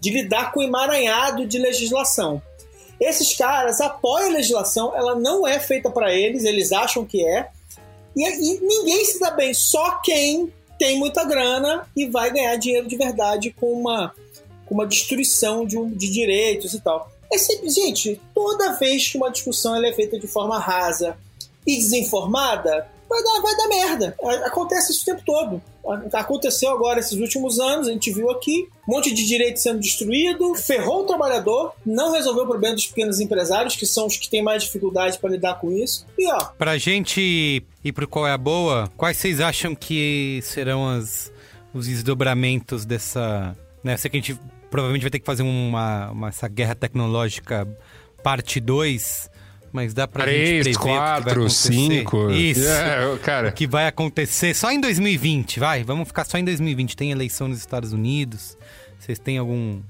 de 0.00 0.10
lidar 0.10 0.52
com 0.52 0.60
o 0.60 0.62
emaranhado 0.62 1.46
de 1.46 1.58
legislação. 1.58 2.42
Esses 3.00 3.36
caras 3.36 3.80
apoiam 3.80 4.30
a 4.30 4.32
legislação, 4.32 4.94
ela 4.96 5.14
não 5.14 5.46
é 5.46 5.58
feita 5.60 5.90
para 5.90 6.12
eles, 6.12 6.44
eles 6.44 6.72
acham 6.72 7.04
que 7.04 7.24
é, 7.26 7.48
e, 8.16 8.24
e 8.24 8.60
ninguém 8.60 9.04
se 9.04 9.18
dá 9.18 9.30
bem, 9.30 9.54
só 9.54 10.00
quem 10.02 10.52
tem 10.78 10.98
muita 10.98 11.24
grana 11.24 11.86
e 11.96 12.06
vai 12.06 12.32
ganhar 12.32 12.56
dinheiro 12.56 12.88
de 12.88 12.96
verdade 12.96 13.50
com 13.52 13.72
uma, 13.72 14.14
com 14.66 14.74
uma 14.74 14.86
destruição 14.86 15.64
de, 15.64 15.78
um, 15.78 15.88
de 15.88 16.10
direitos 16.10 16.74
e 16.74 16.80
tal. 16.80 17.11
É 17.32 17.38
sempre, 17.38 17.70
gente, 17.70 18.20
toda 18.34 18.74
vez 18.74 19.08
que 19.08 19.16
uma 19.16 19.30
discussão 19.30 19.82
é 19.82 19.92
feita 19.92 20.18
de 20.18 20.26
forma 20.26 20.58
rasa 20.58 21.16
e 21.66 21.78
desinformada, 21.78 22.86
vai 23.08 23.22
dar, 23.22 23.40
vai 23.40 23.56
dar 23.56 23.68
merda. 23.68 24.16
Acontece 24.44 24.92
isso 24.92 25.02
o 25.02 25.04
tempo 25.04 25.22
todo. 25.24 25.62
Aconteceu 26.12 26.70
agora 26.70 27.00
esses 27.00 27.18
últimos 27.18 27.58
anos, 27.58 27.88
a 27.88 27.92
gente 27.92 28.12
viu 28.12 28.30
aqui, 28.30 28.68
um 28.88 28.94
monte 28.94 29.12
de 29.12 29.26
direito 29.26 29.58
sendo 29.58 29.80
destruído, 29.80 30.54
ferrou 30.54 31.02
o 31.02 31.06
trabalhador, 31.06 31.72
não 31.84 32.12
resolveu 32.12 32.44
o 32.44 32.46
problema 32.46 32.74
dos 32.74 32.86
pequenos 32.86 33.18
empresários, 33.18 33.76
que 33.76 33.86
são 33.86 34.06
os 34.06 34.16
que 34.16 34.28
têm 34.28 34.42
mais 34.42 34.62
dificuldade 34.62 35.18
para 35.18 35.30
lidar 35.30 35.58
com 35.58 35.72
isso. 35.72 36.06
E 36.18 36.30
ó. 36.30 36.38
Pra 36.56 36.78
gente 36.78 37.64
ir 37.82 37.92
pro 37.92 38.06
qual 38.06 38.26
é 38.26 38.32
a 38.32 38.38
boa, 38.38 38.90
quais 38.96 39.16
vocês 39.16 39.40
acham 39.40 39.74
que 39.74 40.40
serão 40.42 40.88
as, 40.88 41.32
os 41.74 41.86
desdobramentos 41.86 42.84
dessa. 42.84 43.56
Sei 43.98 44.10
que 44.10 44.16
a 44.18 44.20
gente 44.20 44.38
provavelmente 44.72 45.02
vai 45.02 45.10
ter 45.10 45.20
que 45.20 45.26
fazer 45.26 45.42
uma, 45.42 46.10
uma 46.10 46.28
essa 46.28 46.48
guerra 46.48 46.74
tecnológica 46.74 47.68
parte 48.24 48.58
2 48.58 49.30
mas 49.72 49.94
dá 49.94 50.06
pra 50.06 50.24
Três, 50.24 50.66
gente 50.66 50.78
prever 50.78 50.98
quatro, 50.98 51.22
o 51.22 51.24
que 51.24 51.24
vai 51.24 51.32
acontecer. 51.32 51.72
cinco. 51.72 52.30
Isso. 52.30 52.68
É, 52.68 53.18
cara. 53.22 53.48
O 53.48 53.52
que 53.52 53.66
vai 53.66 53.86
acontecer 53.86 54.54
só 54.54 54.70
em 54.70 54.78
2020, 54.78 55.58
vai. 55.58 55.82
Vamos 55.82 56.08
ficar 56.08 56.26
só 56.26 56.36
em 56.36 56.44
2020. 56.44 56.94
Tem 56.94 57.10
eleição 57.10 57.48
nos 57.48 57.58
Estados 57.58 57.94
Unidos. 57.94 58.58
Vocês 58.98 59.18
têm 59.18 59.38
algum. 59.38 59.80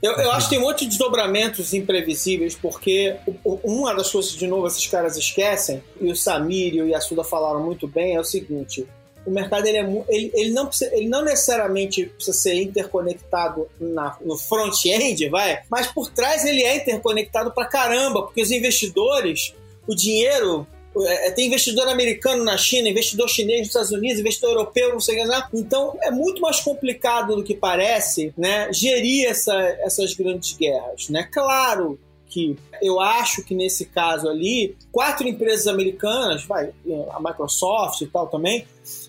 Eu, 0.00 0.12
eu 0.12 0.30
acho 0.30 0.48
que 0.48 0.54
tem 0.54 0.62
um 0.62 0.68
monte 0.68 0.84
de 0.84 0.90
desdobramentos 0.90 1.74
imprevisíveis, 1.74 2.54
porque 2.54 3.16
uma 3.44 3.92
das 3.92 4.12
coisas, 4.12 4.32
de 4.32 4.46
novo, 4.46 4.68
esses 4.68 4.86
caras 4.86 5.16
esquecem, 5.16 5.82
e 6.00 6.12
o 6.12 6.14
Samir 6.14 6.74
e 6.74 6.82
o 6.82 6.88
Yasuda 6.88 7.24
falaram 7.24 7.64
muito 7.64 7.88
bem, 7.88 8.14
é 8.14 8.20
o 8.20 8.24
seguinte: 8.24 8.86
o 9.26 9.30
mercado 9.30 9.66
ele, 9.66 9.78
é, 9.78 10.04
ele, 10.08 10.30
ele 10.34 10.50
não, 10.50 10.66
precisa- 10.66 10.94
ele 10.94 11.08
não 11.08 11.22
necessariamente 11.24 12.06
precisa 12.06 12.36
ser 12.36 12.54
interconectado 12.62 13.68
na- 13.80 14.16
no 14.24 14.36
front-end, 14.36 15.28
vai, 15.28 15.60
mas 15.70 15.86
por 15.86 16.10
trás 16.10 16.44
ele 16.44 16.62
é 16.62 16.76
interconectado 16.76 17.50
pra 17.52 17.66
caramba, 17.66 18.22
porque 18.22 18.42
os 18.42 18.50
investidores, 18.50 19.54
o 19.86 19.94
dinheiro. 19.94 20.66
é, 20.96 21.32
tem 21.32 21.48
investidor 21.48 21.88
americano 21.88 22.44
na 22.44 22.56
China, 22.56 22.88
investidor 22.88 23.28
chinês 23.28 23.58
nos 23.62 23.66
Estados 23.68 23.90
Unidos, 23.90 24.20
investidor 24.20 24.50
europeu, 24.50 24.92
não 24.92 25.00
sei 25.00 25.16
o 25.16 25.22
que 25.22 25.26
lá. 25.28 25.48
Então 25.52 25.98
é 26.00 26.10
muito 26.12 26.40
mais 26.40 26.60
complicado 26.60 27.34
do 27.34 27.42
que 27.42 27.52
parece, 27.52 28.32
né? 28.38 28.72
Gerir 28.72 29.26
essa, 29.28 29.56
essas 29.80 30.14
grandes 30.14 30.56
guerras, 30.56 31.08
né? 31.08 31.28
Claro 31.32 31.98
que 32.28 32.56
eu 32.80 33.00
acho 33.00 33.42
que 33.44 33.56
nesse 33.56 33.86
caso 33.86 34.28
ali, 34.28 34.76
quatro 34.92 35.26
empresas 35.26 35.66
americanas, 35.66 36.44
vai, 36.44 36.70
a 37.10 37.18
Microsoft 37.20 38.00
e 38.02 38.06
tal 38.06 38.28
também, 38.28 38.64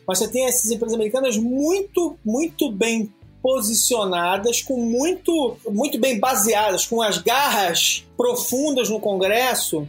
mas 0.08 0.20
você 0.20 0.28
tem 0.28 0.46
essas 0.46 0.72
empresas 0.72 0.96
americanas 0.96 1.38
muito, 1.38 2.18
muito 2.24 2.72
bem 2.72 3.12
posicionadas, 3.42 4.62
com 4.62 4.78
muito, 4.78 5.58
muito 5.70 6.00
bem 6.00 6.20
baseadas, 6.20 6.86
com 6.88 7.02
as 7.02 7.20
garras 7.20 8.04
profundas 8.18 8.90
no 8.90 9.00
Congresso 9.00 9.88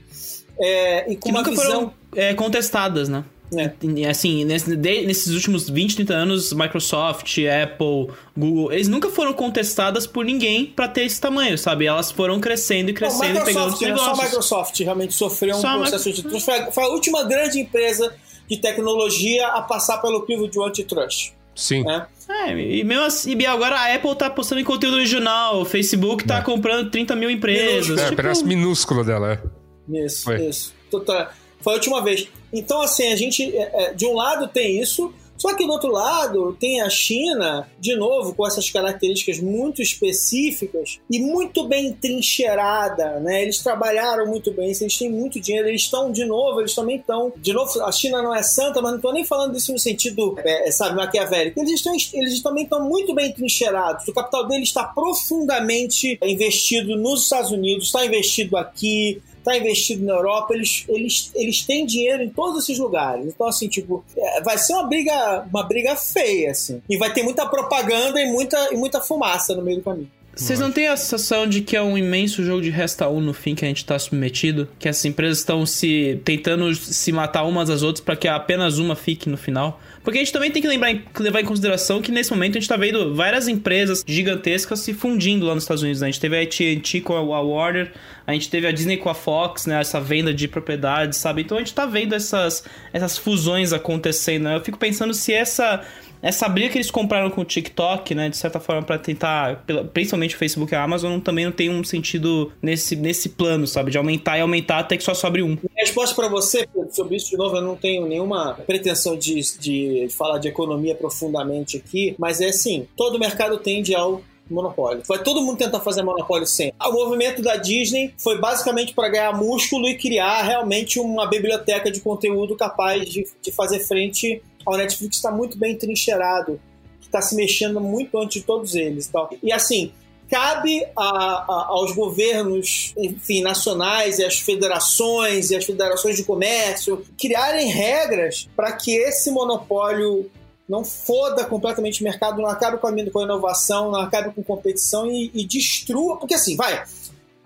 é, 0.59 1.11
e 1.11 1.17
com 1.17 1.23
Que 1.23 1.31
uma 1.31 1.39
nunca 1.39 1.51
visão. 1.51 1.65
foram 1.67 1.95
é, 2.15 2.35
contestadas, 2.35 3.09
né? 3.09 3.25
É. 3.55 4.11
Assim, 4.11 4.45
nesses 4.45 5.33
últimos 5.33 5.71
20, 5.71 5.97
30 5.97 6.13
anos, 6.15 6.53
Microsoft, 6.53 7.39
Apple, 7.39 8.13
Google, 8.37 8.73
eles 8.73 8.89
nunca 8.89 9.09
foram 9.09 9.33
contestadas 9.33 10.07
por 10.07 10.25
ninguém 10.25 10.67
pra 10.67 10.89
ter 10.89 11.05
esse 11.05 11.21
tamanho, 11.21 11.57
sabe? 11.57 11.87
Elas 11.87 12.11
foram 12.11 12.41
crescendo 12.41 12.91
e 12.91 12.93
crescendo 12.93 13.39
e 13.39 13.45
pegando 13.45 13.73
os 13.73 13.81
né? 13.81 13.87
só 13.87 13.87
a 13.87 13.89
negócios. 13.89 14.25
Microsoft 14.25 14.81
realmente 14.81 15.15
sofreu 15.15 15.57
um 15.57 15.61
Só 15.61 15.79
processo 15.79 16.13
de. 16.13 16.41
Foi 16.41 16.59
a, 16.59 16.73
foi 16.73 16.85
a 16.85 16.89
última 16.89 17.23
grande 17.23 17.61
empresa 17.61 18.13
de 18.49 18.57
tecnologia 18.59 19.49
a 19.49 19.63
passar 19.63 19.99
pelo 19.99 20.23
crivo 20.23 20.49
de 20.49 20.61
antitrust. 20.63 21.33
Sim. 21.55 21.85
Né? 21.85 22.07
É, 22.29 22.53
e 22.59 22.85
mesmo 22.85 23.05
assim, 23.05 23.37
e 23.37 23.47
agora 23.47 23.77
a 23.77 23.95
Apple 23.95 24.15
tá 24.15 24.29
postando 24.29 24.61
em 24.61 24.65
conteúdo 24.65 24.97
original, 24.97 25.61
o 25.61 25.65
Facebook 25.65 26.25
tá 26.25 26.43
comprando 26.43 26.91
30 26.91 27.17
mil 27.17 27.31
empresas. 27.31 27.99
É, 27.99 28.05
tipo, 28.05 28.17
pedaço 28.17 28.45
minúsculo 28.45 29.05
dela, 29.05 29.33
é. 29.33 30.05
Isso, 30.05 30.25
Foi. 30.25 30.45
isso. 30.45 30.75
Total. 30.91 31.31
Foi 31.61 31.73
a 31.73 31.77
última 31.77 32.03
vez. 32.03 32.29
Então, 32.53 32.81
assim, 32.81 33.13
a 33.13 33.17
gente, 33.17 33.57
é, 33.57 33.71
é, 33.75 33.95
de 33.95 34.07
um 34.07 34.15
lado 34.15 34.49
tem 34.49 34.81
isso, 34.81 35.13
só 35.37 35.55
que 35.55 35.67
do 35.67 35.73
outro 35.73 35.91
lado 35.91 36.57
tem 36.59 36.81
a 36.81 36.89
China, 36.89 37.69
de 37.79 37.95
novo, 37.97 38.35
com 38.35 38.47
essas 38.47 38.71
características 38.71 39.39
muito 39.41 39.83
específicas 39.83 40.99
e 41.11 41.19
muito 41.19 41.67
bem 41.67 41.93
trincheirada, 41.93 43.21
né? 43.21 43.43
Eles 43.43 43.59
trabalharam 43.59 44.27
muito 44.27 44.51
bem, 44.53 44.73
eles 44.73 44.99
têm 44.99 45.11
muito 45.11 45.41
dinheiro, 45.41 45.69
eles 45.69 45.83
estão, 45.83 46.11
de 46.11 46.25
novo, 46.25 46.61
eles 46.61 46.75
também 46.75 46.97
estão. 46.97 47.33
De 47.37 47.53
novo, 47.53 47.83
a 47.83 47.93
China 47.93 48.23
não 48.23 48.35
é 48.35 48.43
santa, 48.43 48.81
mas 48.81 48.93
não 48.93 48.99
estou 48.99 49.13
nem 49.13 49.25
falando 49.25 49.53
disso 49.53 49.73
no 49.73 49.79
sentido, 49.79 50.37
é, 50.39 50.71
sabe, 50.71 50.97
maquiavélico. 50.97 51.61
Eles, 51.61 51.73
estão, 51.73 51.95
eles 52.15 52.43
também 52.43 52.65
estão 52.65 52.89
muito 52.89 53.15
bem 53.15 53.33
trincheirados. 53.33 54.07
O 54.09 54.13
capital 54.13 54.47
deles 54.47 54.69
está 54.69 54.85
profundamente 54.85 56.19
investido 56.23 56.97
nos 56.97 57.25
Estados 57.25 57.51
Unidos, 57.51 57.87
está 57.87 58.05
investido 58.05 58.57
aqui, 58.57 59.21
está 59.47 59.57
investido 59.57 60.05
na 60.05 60.13
Europa, 60.13 60.55
eles, 60.55 60.85
eles, 60.89 61.31
eles 61.35 61.63
têm 61.63 61.87
dinheiro 61.87 62.23
em 62.23 62.29
todos 62.29 62.65
esses 62.65 62.79
lugares. 62.79 63.27
Então, 63.27 63.47
assim, 63.47 63.69
tipo, 63.69 64.05
é, 64.17 64.43
vai 64.43 64.59
ser 64.59 64.73
uma 64.75 64.89
briga, 64.89 65.47
uma 65.49 65.63
briga 65.63 65.95
feia, 65.95 66.51
assim. 66.51 66.83
E 66.89 66.99
vai 66.99 67.13
ter 67.13 67.23
muita 67.23 67.47
propaganda 67.47 68.21
e 68.21 68.27
muita, 68.27 68.73
e 68.73 68.77
muita 68.77 69.01
fumaça 69.01 69.55
no 69.55 69.63
meio 69.63 69.79
do 69.79 69.85
caminho. 69.85 70.11
Vocês 70.37 70.61
não 70.61 70.71
têm 70.71 70.87
a 70.87 70.97
sensação 70.99 71.49
de 71.49 71.63
que 71.63 71.75
é 71.75 71.81
um 71.81 71.97
imenso 71.97 72.45
jogo 72.45 72.61
de 72.61 72.69
resta 72.69 73.09
um 73.09 73.23
no 73.23 73.33
fim 73.33 73.55
que 73.55 73.65
a 73.65 73.69
gente 73.69 73.83
tá 73.87 73.99
submetido? 73.99 74.69
Que 74.79 74.87
essas 74.87 75.03
empresas 75.07 75.39
estão 75.39 75.65
se 75.65 76.21
tentando 76.27 76.75
se 76.75 77.11
matar 77.11 77.45
umas 77.45 77.71
às 77.71 77.83
outras 77.83 78.05
para 78.05 78.15
que 78.17 78.29
apenas 78.29 78.77
uma 78.77 78.95
fique 78.95 79.31
no 79.31 79.39
final? 79.39 79.81
Porque 80.05 80.19
a 80.19 80.23
gente 80.23 80.33
também 80.33 80.51
tem 80.51 80.61
que 80.61 80.69
lembrar, 80.69 80.95
levar 81.19 81.41
em 81.41 81.45
consideração 81.45 82.03
que 82.03 82.13
nesse 82.13 82.31
momento 82.31 82.59
a 82.59 82.61
gente 82.61 82.69
tá 82.69 82.77
vendo 82.77 83.15
várias 83.15 83.49
empresas 83.49 84.05
gigantescas 84.07 84.81
se 84.81 84.93
fundindo 84.93 85.47
lá 85.47 85.55
nos 85.55 85.65
Estados 85.65 85.83
Unidos. 85.83 86.03
né? 86.03 86.09
A 86.09 86.11
gente 86.11 86.21
teve 86.21 86.39
a 86.39 86.43
AT&T 86.43 87.01
com 87.01 87.15
a 87.15 87.41
Warner, 87.41 87.93
a 88.27 88.33
gente 88.33 88.51
teve 88.51 88.67
a 88.67 88.73
Disney 88.73 88.97
com 88.97 89.09
a 89.09 89.15
Fox, 89.15 89.67
né? 89.67 89.81
Essa 89.81 90.01
venda 90.01 90.35
de 90.35 90.49
propriedades, 90.49 91.19
sabe? 91.19 91.43
Então 91.43 91.57
a 91.57 91.61
gente 91.61 91.75
tá 91.75 91.87
vendo 91.87 92.15
essas, 92.15 92.65
essas 92.93 93.17
fusões 93.17 93.73
acontecendo. 93.73 94.45
né? 94.45 94.57
Eu 94.57 94.61
fico 94.61 94.79
pensando 94.79 95.15
se 95.15 95.33
essa 95.33 95.85
essa 96.23 96.49
briga 96.49 96.71
que 96.71 96.79
eles 96.79 96.91
compraram 96.91 97.31
com 97.31 97.43
o 97.43 97.45
TikTok, 97.45 98.15
né, 98.15 98.29
de 98.29 98.37
certa 98.37 98.59
forma 98.59 98.83
para 98.83 98.99
tentar, 98.99 99.65
principalmente 99.93 100.35
o 100.35 100.39
Facebook 100.39 100.73
e 100.73 100.75
a 100.75 100.83
Amazon, 100.83 101.21
também 101.21 101.45
não 101.45 101.53
tem 101.53 101.71
um 101.71 101.85
sentido 101.85 102.51
nesse, 102.61 102.97
nesse 102.97 103.29
plano, 103.29 103.67
sabe, 103.67 103.91
de 103.91 103.99
aumentar 103.99 104.39
e 104.39 104.41
aumentar 104.41 104.79
até 104.79 104.97
que 104.97 105.05
só 105.05 105.15
sobre 105.15 105.43
um. 105.43 105.49
Minha 105.49 105.61
resposta 105.77 106.15
para 106.17 106.29
você 106.29 106.67
sobre 106.91 107.17
isso, 107.17 107.31
de 107.31 107.37
novo, 107.37 107.57
eu 107.57 107.63
não 107.63 107.77
tenho 107.77 108.07
nenhuma 108.07 108.55
pretensão 108.67 109.17
de, 109.17 109.41
de 109.59 110.09
falar 110.11 110.39
de 110.39 110.49
economia 110.49 110.95
profundamente 110.95 111.77
aqui, 111.77 112.15
mas 112.19 112.41
é 112.41 112.49
assim: 112.49 112.89
todo 112.97 113.19
mercado 113.19 113.59
tende 113.59 113.95
ao 113.95 114.23
monopólio. 114.55 115.03
Vai 115.07 115.23
todo 115.23 115.41
mundo 115.43 115.59
tentar 115.59 115.81
fazer 115.81 116.03
monopólio 116.03 116.47
sempre. 116.47 116.75
O 116.89 116.93
movimento 116.93 117.43
da 117.43 117.57
Disney 117.57 118.15
foi 118.19 118.39
basicamente 118.39 118.95
para 118.95 119.09
ganhar 119.09 119.33
músculo 119.37 119.89
e 119.89 119.97
criar 119.97 120.43
realmente 120.43 120.99
uma 121.01 121.27
biblioteca 121.27 121.91
de 121.91 122.01
conteúdo 122.01 122.57
capaz 122.57 123.09
de, 123.09 123.27
de 123.43 123.51
fazer 123.53 123.81
frente 123.81 124.43
ao 124.65 124.77
Netflix 124.77 125.17
está 125.17 125.31
muito 125.31 125.57
bem 125.57 125.77
trincheirado, 125.77 126.61
que 127.01 127.07
está 127.07 127.23
se 127.23 127.35
mexendo 127.37 127.81
muito 127.81 128.19
antes 128.19 128.41
de 128.41 128.47
todos 128.47 128.75
eles. 128.75 129.07
e 129.07 129.13
Tal. 129.13 129.31
E 129.43 129.53
assim, 129.53 129.93
cabe 130.29 130.85
a- 130.97 131.45
a- 131.49 131.67
aos 131.69 131.93
governos, 131.93 132.93
enfim, 132.99 133.43
nacionais 133.43 134.19
e 134.19 134.25
às 134.25 134.41
federações 134.41 135.51
e 135.51 135.57
às 135.57 135.65
federações 135.65 136.17
de 136.17 136.25
comércio 136.25 137.05
criarem 137.17 137.69
regras 137.69 138.49
para 138.57 138.73
que 138.73 138.97
esse 138.97 139.31
monopólio 139.31 140.29
não 140.69 140.85
foda 140.85 141.45
completamente 141.45 142.01
o 142.01 142.05
mercado, 142.05 142.43
não 142.43 142.49
acabe 142.49 142.79
com 142.79 142.87
a, 142.87 143.11
com 143.11 143.19
a 143.21 143.23
inovação, 143.23 143.91
não 143.91 144.01
acabe 144.01 144.35
com 144.35 144.43
competição 144.43 145.07
e, 145.07 145.31
e 145.33 145.47
destrua. 145.47 146.17
Porque 146.17 146.35
assim, 146.35 146.57
vai. 146.57 146.85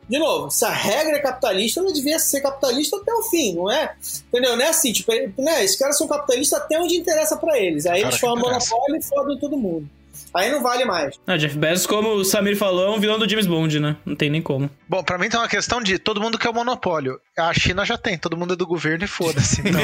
de 0.08 0.18
novo, 0.18 0.50
se 0.50 0.64
a 0.64 0.70
regra 0.70 1.16
é 1.16 1.20
capitalista, 1.20 1.80
ela 1.80 1.92
devia 1.92 2.18
ser 2.18 2.40
capitalista 2.40 2.96
até 2.96 3.12
o 3.12 3.22
fim, 3.24 3.54
não 3.54 3.70
é? 3.70 3.94
Entendeu? 4.28 4.56
Não 4.56 4.64
é 4.64 4.68
assim, 4.68 4.92
tipo, 4.92 5.12
né? 5.38 5.64
Esses 5.64 5.78
caras 5.78 5.98
são 5.98 6.08
capitalistas 6.08 6.60
até 6.60 6.80
onde 6.80 6.96
interessa 6.96 7.36
para 7.36 7.58
eles. 7.58 7.84
Aí 7.86 8.00
eles 8.00 8.18
formam 8.18 8.48
monopólio 8.48 8.96
e 8.96 9.02
fodem 9.02 9.38
todo 9.38 9.56
mundo. 9.56 9.88
Aí 10.35 10.51
não 10.51 10.62
vale 10.62 10.85
mais. 10.85 11.19
Ah, 11.27 11.36
Jeff 11.36 11.57
Bezos, 11.57 11.86
como 11.86 12.11
o 12.11 12.24
Samir 12.24 12.57
falou, 12.57 12.86
é 12.86 12.97
um 12.97 13.01
vilão 13.01 13.19
do 13.19 13.28
James 13.28 13.47
Bond, 13.47 13.81
né? 13.81 13.97
Não 14.05 14.15
tem 14.15 14.31
nem 14.31 14.43
como. 14.43 14.70
Bom, 14.89 15.02
pra 15.02 15.19
mim 15.19 15.28
tem 15.28 15.39
uma 15.39 15.48
questão 15.48 15.82
de 15.82 15.98
todo 15.98 16.20
mundo 16.20 16.39
quer 16.39 16.51
o 16.51 16.55
monopólio. 16.55 17.20
A 17.36 17.52
China 17.52 17.85
já 17.85 17.98
tem, 17.98 18.19
todo 18.19 18.36
mundo 18.36 18.55
é 18.55 18.57
do 18.57 18.66
governo 18.66 19.05
e 19.05 19.09
foda-se. 19.09 19.61
Então, 19.70 19.81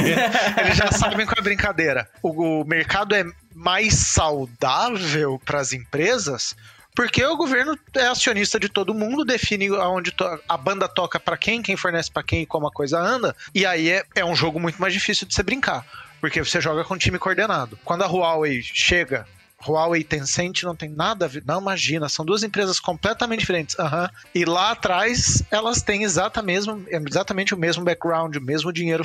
eles 0.65 0.77
já 0.77 0.91
sabem 0.91 1.25
qual 1.25 1.37
é 1.37 1.41
a 1.41 1.43
brincadeira. 1.43 2.09
O, 2.23 2.63
o 2.63 2.65
mercado 2.65 3.15
é 3.15 3.25
mais 3.55 3.95
saudável 3.95 5.41
para 5.45 5.61
as 5.61 5.73
empresas 5.73 6.57
porque 6.97 7.23
o 7.23 7.37
governo 7.37 7.79
é 7.95 8.07
acionista 8.07 8.59
de 8.59 8.71
todo 8.71 8.95
mundo, 8.95 9.23
define 9.23 9.69
aonde 9.69 10.15
a 10.49 10.57
banda 10.57 10.89
toca 10.89 11.21
para 11.21 11.37
quem, 11.37 11.61
quem 11.61 11.77
fornece 11.77 12.11
para 12.11 12.23
quem 12.23 12.43
e 12.43 12.47
como 12.47 12.67
a 12.67 12.73
coisa 12.73 12.99
anda. 12.99 13.37
E 13.55 13.67
aí 13.67 13.91
é, 13.91 14.03
é 14.15 14.25
um 14.25 14.35
jogo 14.35 14.59
muito 14.59 14.81
mais 14.81 14.95
difícil 14.95 15.29
de 15.29 15.35
você 15.35 15.43
brincar. 15.43 15.85
Porque 16.23 16.43
você 16.43 16.59
joga 16.59 16.83
com 16.85 16.95
um 16.95 16.99
time 16.99 17.19
coordenado. 17.19 17.79
Quando 17.85 18.03
a 18.03 18.07
Huawei 18.07 18.63
chega 18.63 19.27
Huawei 19.67 20.01
e 20.01 20.05
Tencent 20.05 20.63
não 20.63 20.77
tem 20.77 20.89
nada 20.89 21.25
a 21.25 21.29
ver. 21.29 21.43
Não, 21.47 21.61
imagina, 21.61 22.09
são 22.09 22.25
duas 22.25 22.43
empresas 22.43 22.81
completamente 22.81 23.41
diferentes. 23.41 23.77
Uhum. 23.79 24.09
E 24.35 24.45
lá 24.45 24.73
atrás, 24.73 25.43
elas 25.51 25.83
têm 25.83 26.03
exatamente, 26.03 26.69
exatamente 27.09 27.55
o 27.55 27.59
mesmo 27.59 27.85
background, 27.85 28.37
o 28.37 28.41
mesmo 28.41 28.73
dinheiro 28.73 29.05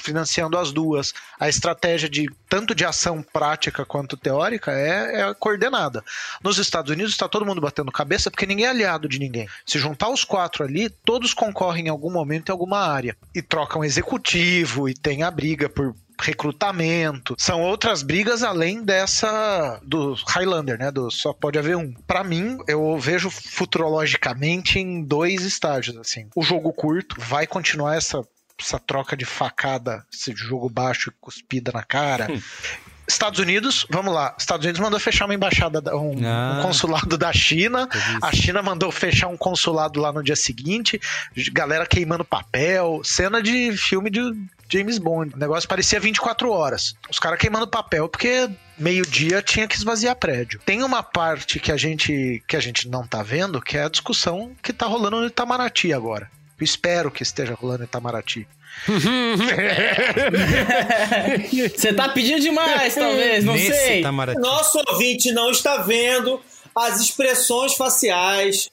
financiando 0.00 0.58
as 0.58 0.72
duas. 0.72 1.12
A 1.38 1.48
estratégia 1.48 2.08
de 2.08 2.28
tanto 2.48 2.74
de 2.74 2.84
ação 2.84 3.22
prática 3.22 3.84
quanto 3.84 4.16
teórica 4.16 4.72
é, 4.72 5.20
é 5.20 5.34
coordenada. 5.34 6.02
Nos 6.42 6.58
Estados 6.58 6.90
Unidos 6.90 7.12
está 7.12 7.28
todo 7.28 7.46
mundo 7.46 7.60
batendo 7.60 7.92
cabeça 7.92 8.30
porque 8.30 8.46
ninguém 8.46 8.66
é 8.66 8.70
aliado 8.70 9.08
de 9.08 9.18
ninguém. 9.18 9.48
Se 9.66 9.78
juntar 9.78 10.08
os 10.08 10.24
quatro 10.24 10.64
ali, 10.64 10.88
todos 10.88 11.34
concorrem 11.34 11.86
em 11.86 11.90
algum 11.90 12.10
momento 12.10 12.48
em 12.48 12.52
alguma 12.52 12.78
área 12.78 13.16
e 13.34 13.42
trocam 13.42 13.84
executivo 13.84 14.88
e 14.88 14.94
tem 14.94 15.22
a 15.22 15.30
briga 15.30 15.68
por 15.68 15.94
recrutamento. 16.20 17.34
São 17.38 17.60
outras 17.62 18.02
brigas 18.02 18.42
além 18.42 18.82
dessa 18.82 19.80
do 19.82 20.14
Highlander, 20.26 20.78
né? 20.78 20.90
Do 20.90 21.10
só 21.10 21.32
pode 21.32 21.58
haver 21.58 21.76
um. 21.76 21.92
Para 22.06 22.22
mim, 22.22 22.58
eu 22.68 22.98
vejo 22.98 23.30
futurologicamente 23.30 24.78
em 24.78 25.02
dois 25.02 25.42
estágios 25.42 25.96
assim. 25.96 26.28
O 26.34 26.42
jogo 26.42 26.72
curto 26.72 27.16
vai 27.18 27.46
continuar 27.46 27.96
essa 27.96 28.22
essa 28.62 28.78
troca 28.78 29.16
de 29.16 29.24
facada, 29.24 30.04
esse 30.12 30.34
jogo 30.36 30.68
baixo 30.68 31.08
e 31.08 31.12
cuspida 31.18 31.72
na 31.72 31.82
cara. 31.82 32.30
Hum. 32.30 32.40
Estados 33.10 33.40
Unidos, 33.40 33.86
vamos 33.90 34.14
lá. 34.14 34.36
Estados 34.38 34.64
Unidos 34.64 34.80
mandou 34.80 35.00
fechar 35.00 35.24
uma 35.24 35.34
embaixada, 35.34 35.82
um, 35.96 36.14
ah, 36.24 36.58
um 36.58 36.62
consulado 36.62 37.18
da 37.18 37.32
China. 37.32 37.88
A 38.22 38.32
China 38.32 38.62
mandou 38.62 38.92
fechar 38.92 39.26
um 39.26 39.36
consulado 39.36 40.00
lá 40.00 40.12
no 40.12 40.22
dia 40.22 40.36
seguinte. 40.36 41.00
Galera 41.52 41.86
queimando 41.86 42.24
papel. 42.24 43.00
Cena 43.02 43.42
de 43.42 43.76
filme 43.76 44.10
de 44.10 44.20
James 44.70 44.98
Bond. 44.98 45.34
O 45.34 45.38
negócio 45.38 45.68
parecia 45.68 45.98
24 45.98 46.50
horas. 46.50 46.94
Os 47.10 47.18
caras 47.18 47.38
queimando 47.38 47.66
papel 47.66 48.08
porque 48.08 48.48
meio-dia 48.78 49.42
tinha 49.42 49.66
que 49.66 49.76
esvaziar 49.76 50.14
prédio. 50.16 50.60
Tem 50.64 50.82
uma 50.82 51.02
parte 51.02 51.58
que 51.58 51.72
a 51.72 51.76
gente 51.76 52.42
que 52.46 52.56
a 52.56 52.60
gente 52.60 52.88
não 52.88 53.06
tá 53.06 53.22
vendo, 53.22 53.60
que 53.60 53.76
é 53.76 53.84
a 53.84 53.88
discussão 53.88 54.52
que 54.62 54.72
tá 54.72 54.86
rolando 54.86 55.20
no 55.20 55.26
Itamaraty 55.26 55.92
agora. 55.92 56.30
Eu 56.58 56.64
espero 56.64 57.10
que 57.10 57.22
esteja 57.22 57.54
rolando 57.54 57.82
em 57.82 57.86
Itamaraty. 57.86 58.46
Você 61.76 61.92
tá 61.92 62.08
pedindo 62.10 62.40
demais, 62.40 62.94
talvez, 62.94 63.44
não 63.44 63.54
Nesse 63.54 63.74
sei. 63.74 64.00
Itamaraty. 64.00 64.40
Nosso 64.40 64.80
ouvinte 64.88 65.32
não 65.32 65.50
está 65.50 65.78
vendo 65.78 66.40
as 66.76 67.00
expressões 67.00 67.74
faciais. 67.74 68.70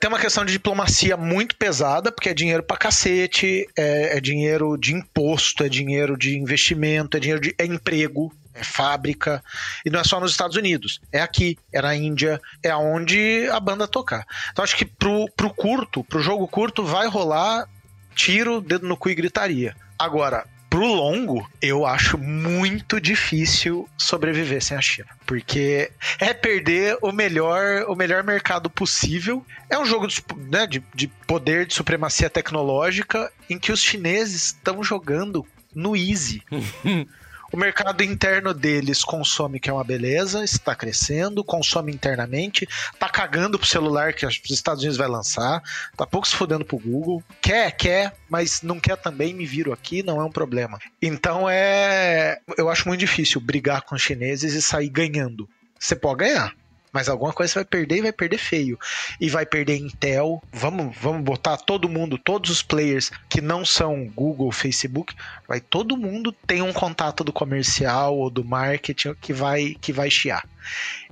Tem 0.00 0.08
uma 0.08 0.18
questão 0.18 0.44
de 0.44 0.52
diplomacia 0.52 1.16
muito 1.16 1.56
pesada, 1.56 2.12
porque 2.12 2.28
é 2.28 2.34
dinheiro 2.34 2.62
pra 2.62 2.76
cacete, 2.76 3.66
é, 3.76 4.16
é 4.16 4.20
dinheiro 4.20 4.76
de 4.76 4.94
imposto, 4.94 5.64
é 5.64 5.68
dinheiro 5.68 6.16
de 6.16 6.36
investimento, 6.38 7.16
é 7.16 7.20
dinheiro 7.20 7.40
de 7.40 7.54
é 7.58 7.64
emprego 7.64 8.32
é 8.54 8.62
fábrica, 8.62 9.42
e 9.84 9.90
não 9.90 9.98
é 9.98 10.04
só 10.04 10.20
nos 10.20 10.30
Estados 10.30 10.56
Unidos, 10.56 11.00
é 11.10 11.20
aqui, 11.20 11.58
é 11.72 11.82
na 11.82 11.96
Índia, 11.96 12.40
é 12.62 12.74
onde 12.76 13.48
a 13.50 13.58
banda 13.58 13.88
tocar. 13.88 14.24
Então 14.52 14.64
acho 14.64 14.76
que 14.76 14.84
pro, 14.84 15.28
pro 15.36 15.52
curto, 15.52 16.04
pro 16.04 16.22
jogo 16.22 16.46
curto, 16.46 16.84
vai 16.84 17.08
rolar 17.08 17.68
tiro, 18.14 18.60
dedo 18.60 18.86
no 18.86 18.96
cu 18.96 19.10
e 19.10 19.14
gritaria. 19.14 19.74
Agora, 19.98 20.46
pro 20.74 20.92
longo, 20.92 21.48
eu 21.62 21.86
acho 21.86 22.18
muito 22.18 23.00
difícil 23.00 23.88
sobreviver 23.96 24.60
sem 24.60 24.76
a 24.76 24.80
China. 24.80 25.06
Porque 25.24 25.88
é 26.18 26.34
perder 26.34 26.98
o 27.00 27.12
melhor, 27.12 27.84
o 27.86 27.94
melhor 27.94 28.24
mercado 28.24 28.68
possível. 28.68 29.46
É 29.70 29.78
um 29.78 29.84
jogo 29.84 30.08
de, 30.08 30.20
né, 30.50 30.66
de, 30.66 30.82
de 30.92 31.06
poder, 31.28 31.64
de 31.64 31.74
supremacia 31.74 32.28
tecnológica, 32.28 33.30
em 33.48 33.56
que 33.56 33.70
os 33.70 33.80
chineses 33.80 34.46
estão 34.46 34.82
jogando 34.82 35.46
no 35.72 35.94
easy. 35.94 36.42
O 37.54 37.56
mercado 37.56 38.02
interno 38.02 38.52
deles 38.52 39.04
consome, 39.04 39.60
que 39.60 39.70
é 39.70 39.72
uma 39.72 39.84
beleza, 39.84 40.42
está 40.42 40.74
crescendo, 40.74 41.44
consome 41.44 41.92
internamente, 41.92 42.66
tá 42.98 43.08
cagando 43.08 43.56
pro 43.56 43.68
celular 43.68 44.12
que 44.12 44.26
os 44.26 44.40
Estados 44.50 44.82
Unidos 44.82 44.98
vai 44.98 45.06
lançar, 45.06 45.62
tá 45.96 46.04
pouco 46.04 46.26
se 46.26 46.34
fodendo 46.34 46.64
pro 46.64 46.80
Google. 46.80 47.22
Quer, 47.40 47.70
quer, 47.70 48.16
mas 48.28 48.60
não 48.62 48.80
quer 48.80 48.96
também, 48.96 49.32
me 49.32 49.46
viro 49.46 49.72
aqui, 49.72 50.02
não 50.02 50.20
é 50.20 50.24
um 50.24 50.32
problema. 50.32 50.80
Então 51.00 51.48
é. 51.48 52.40
Eu 52.58 52.68
acho 52.68 52.88
muito 52.88 52.98
difícil 52.98 53.40
brigar 53.40 53.82
com 53.82 53.94
os 53.94 54.02
chineses 54.02 54.52
e 54.54 54.60
sair 54.60 54.88
ganhando. 54.88 55.48
Você 55.78 55.94
pode 55.94 56.24
ganhar, 56.24 56.56
mas 56.94 57.08
alguma 57.08 57.32
coisa 57.32 57.52
você 57.52 57.58
vai 57.58 57.64
perder 57.64 57.96
e 57.96 58.02
vai 58.02 58.12
perder 58.12 58.38
feio. 58.38 58.78
E 59.20 59.28
vai 59.28 59.44
perder 59.44 59.76
Intel. 59.76 60.40
Vamos, 60.52 60.96
vamos 60.96 61.24
botar 61.24 61.56
todo 61.56 61.88
mundo, 61.88 62.16
todos 62.16 62.50
os 62.50 62.62
players 62.62 63.10
que 63.28 63.40
não 63.40 63.64
são 63.64 64.06
Google, 64.06 64.52
Facebook, 64.52 65.12
vai 65.48 65.60
todo 65.60 65.96
mundo 65.96 66.30
tem 66.46 66.62
um 66.62 66.72
contato 66.72 67.24
do 67.24 67.32
comercial 67.32 68.16
ou 68.16 68.30
do 68.30 68.44
marketing 68.44 69.14
que 69.20 69.32
vai 69.32 69.74
que 69.80 69.92
vai 69.92 70.08
chiar. 70.08 70.48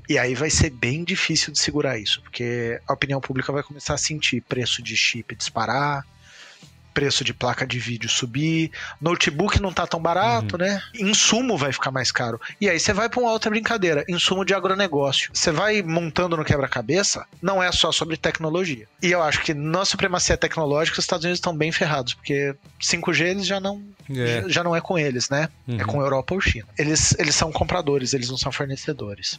E 0.08 0.16
aí 0.16 0.36
vai 0.36 0.50
ser 0.50 0.70
bem 0.70 1.02
difícil 1.02 1.52
de 1.52 1.58
segurar 1.58 1.98
isso, 1.98 2.20
porque 2.22 2.80
a 2.86 2.92
opinião 2.92 3.20
pública 3.20 3.52
vai 3.52 3.62
começar 3.62 3.94
a 3.94 3.98
sentir 3.98 4.40
preço 4.42 4.82
de 4.82 4.96
chip 4.96 5.34
disparar, 5.34 6.06
preço 6.92 7.24
de 7.24 7.34
placa 7.34 7.66
de 7.66 7.78
vídeo 7.78 8.08
subir, 8.08 8.70
notebook 9.00 9.60
não 9.60 9.72
tá 9.72 9.86
tão 9.86 10.00
barato, 10.00 10.56
uhum. 10.56 10.62
né? 10.62 10.82
Insumo 10.94 11.56
vai 11.56 11.72
ficar 11.72 11.90
mais 11.90 12.12
caro. 12.12 12.40
E 12.60 12.68
aí 12.68 12.78
você 12.78 12.92
vai 12.92 13.08
para 13.08 13.20
uma 13.20 13.32
outra 13.32 13.50
brincadeira, 13.50 14.04
insumo 14.08 14.44
de 14.44 14.54
agronegócio. 14.54 15.30
Você 15.32 15.50
vai 15.50 15.82
montando 15.82 16.36
no 16.36 16.44
quebra-cabeça, 16.44 17.26
não 17.40 17.62
é 17.62 17.70
só 17.72 17.90
sobre 17.92 18.16
tecnologia. 18.16 18.86
E 19.02 19.10
eu 19.10 19.22
acho 19.22 19.42
que 19.42 19.54
na 19.54 19.84
supremacia 19.84 20.36
tecnológica 20.36 20.98
os 20.98 21.04
Estados 21.04 21.24
Unidos 21.24 21.38
estão 21.38 21.56
bem 21.56 21.72
ferrados, 21.72 22.14
porque 22.14 22.54
5G 22.80 23.26
eles 23.26 23.46
já 23.46 23.60
não 23.60 23.82
é. 24.10 24.44
já 24.48 24.62
não 24.62 24.74
é 24.74 24.80
com 24.80 24.98
eles, 24.98 25.28
né? 25.28 25.48
É 25.66 25.72
uhum. 25.72 25.80
É 25.80 25.84
com 25.84 26.00
a 26.00 26.04
Europa 26.04 26.34
ou 26.34 26.40
China. 26.40 26.66
Eles 26.78 27.14
eles 27.18 27.34
são 27.34 27.50
compradores, 27.52 28.12
eles 28.14 28.28
não 28.28 28.36
são 28.36 28.52
fornecedores. 28.52 29.38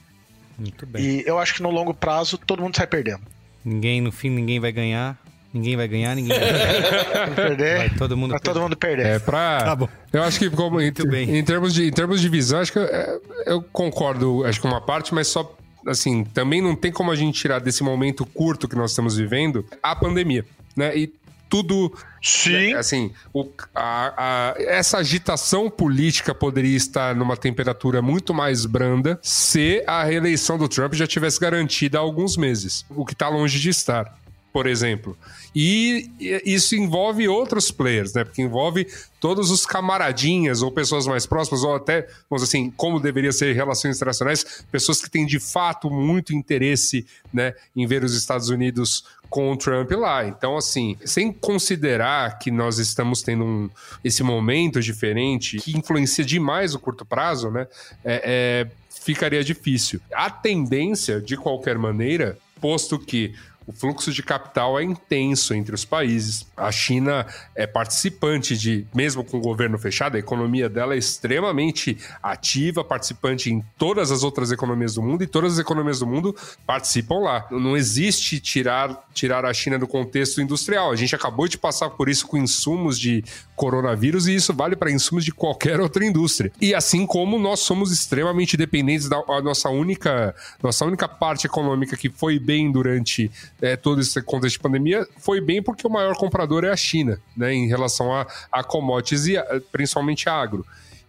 Muito 0.58 0.86
bem. 0.86 1.04
E 1.04 1.24
eu 1.26 1.40
acho 1.40 1.56
que 1.56 1.64
no 1.64 1.70
longo 1.70 1.94
prazo 1.94 2.38
todo 2.38 2.62
mundo 2.62 2.76
sai 2.76 2.88
perdendo. 2.88 3.22
Ninguém, 3.64 4.02
no 4.02 4.12
fim, 4.12 4.30
ninguém 4.30 4.60
vai 4.60 4.72
ganhar. 4.72 5.18
Ninguém 5.54 5.76
vai 5.76 5.88
ganhar, 5.88 6.16
ninguém 6.16 6.38
vai 6.38 7.36
perder. 7.36 7.78
Vai 7.78 7.90
todo 7.92 8.18
mundo, 8.18 8.32
vai 8.32 8.40
todo 8.40 8.60
mundo 8.60 8.76
perder. 8.76 9.06
É 9.06 9.20
pra... 9.20 9.64
Tá 9.64 9.76
bom. 9.76 9.90
Eu 10.12 10.24
acho 10.24 10.40
que 10.40 10.50
como, 10.50 10.82
em, 10.82 10.88
em, 10.88 11.44
termos 11.44 11.74
de, 11.74 11.88
em 11.88 11.92
termos 11.92 12.20
de 12.20 12.28
visão, 12.28 12.60
acho 12.60 12.72
que 12.72 12.80
eu, 12.80 12.86
é, 12.86 13.20
eu 13.46 13.62
concordo 13.62 14.44
acho 14.46 14.60
que 14.60 14.66
uma 14.66 14.82
parte, 14.82 15.14
mas 15.14 15.28
só 15.28 15.56
assim, 15.86 16.24
também 16.24 16.62
não 16.62 16.76
tem 16.76 16.92
como 16.92 17.12
a 17.12 17.16
gente 17.16 17.40
tirar 17.40 17.60
desse 17.60 17.84
momento 17.84 18.26
curto 18.26 18.68
que 18.68 18.76
nós 18.76 18.92
estamos 18.92 19.16
vivendo 19.16 19.64
a 19.82 19.96
pandemia, 19.96 20.44
né? 20.76 20.98
E 20.98 21.14
tudo. 21.54 21.94
Sim. 22.20 22.74
Né, 22.74 22.80
assim, 22.80 23.12
o, 23.32 23.48
a, 23.76 24.14
a, 24.18 24.56
essa 24.58 24.98
agitação 24.98 25.70
política 25.70 26.34
poderia 26.34 26.76
estar 26.76 27.14
numa 27.14 27.38
temperatura 27.38 28.02
muito 28.02 28.34
mais 28.34 28.66
branda 28.66 29.20
se 29.22 29.84
a 29.86 30.04
reeleição 30.04 30.58
do 30.58 30.68
Trump 30.68 30.94
já 30.94 31.06
tivesse 31.06 31.40
garantida 31.40 32.00
há 32.00 32.02
alguns 32.02 32.38
meses, 32.38 32.86
o 32.90 33.06
que 33.06 33.14
está 33.14 33.30
longe 33.30 33.60
de 33.60 33.70
estar 33.70 34.18
por 34.54 34.68
exemplo. 34.68 35.18
E 35.56 36.12
isso 36.46 36.76
envolve 36.76 37.28
outros 37.28 37.72
players, 37.72 38.14
né? 38.14 38.24
Porque 38.24 38.42
envolve 38.42 38.88
todos 39.20 39.50
os 39.50 39.66
camaradinhas 39.66 40.62
ou 40.62 40.72
pessoas 40.72 41.08
mais 41.08 41.26
próximas, 41.26 41.64
ou 41.64 41.76
até, 41.76 42.08
vamos 42.30 42.44
assim, 42.44 42.70
como 42.70 43.00
deveria 43.00 43.32
ser 43.32 43.56
relações 43.56 43.96
internacionais, 43.96 44.64
pessoas 44.72 45.02
que 45.02 45.10
têm 45.10 45.26
de 45.26 45.40
fato 45.40 45.90
muito 45.90 46.36
interesse 46.36 47.06
né, 47.34 47.56
em 47.76 47.88
ver 47.88 48.04
os 48.04 48.14
Estados 48.14 48.50
Unidos 48.50 49.04
com 49.28 49.52
o 49.52 49.58
Trump 49.58 49.90
lá. 49.94 50.28
Então, 50.28 50.56
assim, 50.56 50.96
sem 51.04 51.34
considerar 51.34 52.38
que 52.38 52.52
nós 52.52 52.78
estamos 52.78 53.24
tendo 53.24 53.44
um, 53.44 53.70
esse 54.04 54.22
momento 54.22 54.80
diferente 54.80 55.58
que 55.58 55.76
influencia 55.76 56.24
demais 56.24 56.76
o 56.76 56.80
curto 56.80 57.04
prazo, 57.04 57.50
né? 57.50 57.66
É, 58.06 58.68
é, 58.70 58.72
ficaria 59.02 59.44
difícil. 59.44 60.00
A 60.14 60.30
tendência, 60.30 61.20
de 61.20 61.36
qualquer 61.36 61.78
maneira, 61.80 62.38
posto 62.64 62.98
que 62.98 63.34
O 63.66 63.72
fluxo 63.72 64.12
de 64.12 64.22
capital 64.22 64.80
é 64.80 64.84
intenso 64.84 65.54
entre 65.54 65.74
os 65.74 65.86
países. 65.86 66.46
A 66.56 66.72
China 66.72 67.26
é 67.56 67.66
participante 67.66 68.58
de, 68.58 68.86
mesmo 68.94 69.24
com 69.24 69.38
o 69.38 69.42
governo 69.42 69.78
fechado, 69.78 70.16
a 70.16 70.20
economia 70.20 70.70
dela 70.70 70.96
é 70.96 70.98
extremamente 70.98 71.98
ativa, 72.22 72.84
participante 72.84 73.52
em 73.52 73.64
todas 73.78 74.12
as 74.12 74.24
outras 74.24 74.52
economias 74.52 74.96
do 74.96 75.02
mundo 75.02 75.24
e 75.24 75.28
todas 75.28 75.54
as 75.54 75.60
economias 75.60 76.00
do 76.00 76.08
mundo 76.08 76.36
participam 76.66 77.20
lá. 77.20 77.48
Não 77.52 77.78
existe 77.78 78.40
tirar, 78.40 79.08
tirar 79.14 79.46
a 79.46 79.54
China 79.54 79.80
do 79.80 79.88
contexto 79.88 80.42
industrial. 80.42 80.92
A 80.92 80.96
gente 80.96 81.16
acabou 81.16 81.48
de 81.48 81.58
passar 81.58 81.90
por 81.92 82.10
isso 82.10 82.28
com 82.28 82.38
insumos 82.38 83.00
de 83.00 83.24
coronavírus 83.56 84.28
e 84.28 84.36
isso 84.36 84.54
vale 84.54 84.76
para 84.76 84.92
insumos 84.92 85.24
de 85.24 85.32
qualquer 85.32 85.80
outra 85.80 86.06
indústria. 86.06 86.52
E 86.60 86.74
assim 86.74 87.06
como 87.06 87.38
nós 87.38 87.60
somos 87.60 87.92
extremamente 87.92 88.58
dependentes 88.58 89.08
da 89.08 89.22
nossa 89.42 89.70
única, 89.70 90.36
nossa 90.62 90.86
única 90.86 91.08
parte 91.08 91.46
econômica 91.46 91.96
que 91.96 92.10
foi 92.10 92.40
bem 92.40 92.72
durante 92.72 93.32
é, 93.62 93.76
todo 93.76 94.02
esse 94.02 94.22
contexto 94.22 94.58
de 94.58 94.60
pandemia, 94.60 95.08
foi 95.18 95.40
bem 95.40 95.62
porque 95.62 95.86
o 95.86 95.90
maior 95.90 96.16
comprador 96.16 96.64
é 96.64 96.72
a 96.72 96.78
China, 96.78 97.20
né, 97.36 97.54
em 97.54 97.68
relação 97.68 98.14
a, 98.14 98.28
a 98.52 98.64
commodities 98.64 99.28
e 99.28 99.38
a, 99.38 99.62
principalmente 99.72 100.28
agro. 100.28 100.66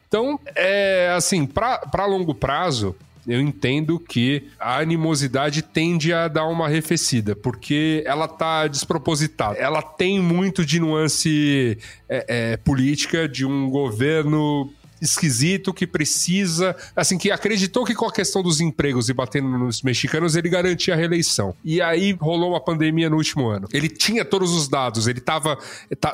Então, 0.06 0.38
é 0.54 1.12
assim, 1.16 1.44
para 1.44 2.06
longo 2.06 2.34
prazo, 2.34 2.94
eu 3.26 3.40
entendo 3.40 3.98
que 3.98 4.48
a 4.58 4.78
animosidade 4.78 5.62
tende 5.62 6.12
a 6.12 6.28
dar 6.28 6.46
uma 6.46 6.66
arrefecida, 6.66 7.34
porque 7.34 8.02
ela 8.06 8.28
tá 8.28 8.66
despropositada. 8.66 9.58
Ela 9.58 9.82
tem 9.82 10.20
muito 10.20 10.64
de 10.64 10.78
nuance 10.78 11.78
é, 12.08 12.52
é, 12.52 12.56
política 12.58 13.28
de 13.28 13.46
um 13.46 13.70
governo 13.70 14.72
esquisito 15.04 15.72
que 15.72 15.86
precisa, 15.86 16.74
assim, 16.94 17.18
que 17.18 17.30
acreditou 17.30 17.84
que 17.84 17.94
com 17.94 18.06
a 18.06 18.12
questão 18.12 18.42
dos 18.42 18.60
empregos 18.60 19.08
e 19.08 19.12
batendo 19.12 19.48
nos 19.48 19.82
mexicanos, 19.82 20.36
ele 20.36 20.48
garantia 20.48 20.94
a 20.94 20.96
reeleição. 20.96 21.54
E 21.64 21.80
aí 21.80 22.12
rolou 22.12 22.50
uma 22.50 22.60
pandemia 22.60 23.08
no 23.10 23.16
último 23.16 23.48
ano. 23.48 23.68
Ele 23.72 23.88
tinha 23.88 24.24
todos 24.24 24.52
os 24.52 24.68
dados, 24.68 25.06
ele 25.06 25.20
tava, 25.20 25.58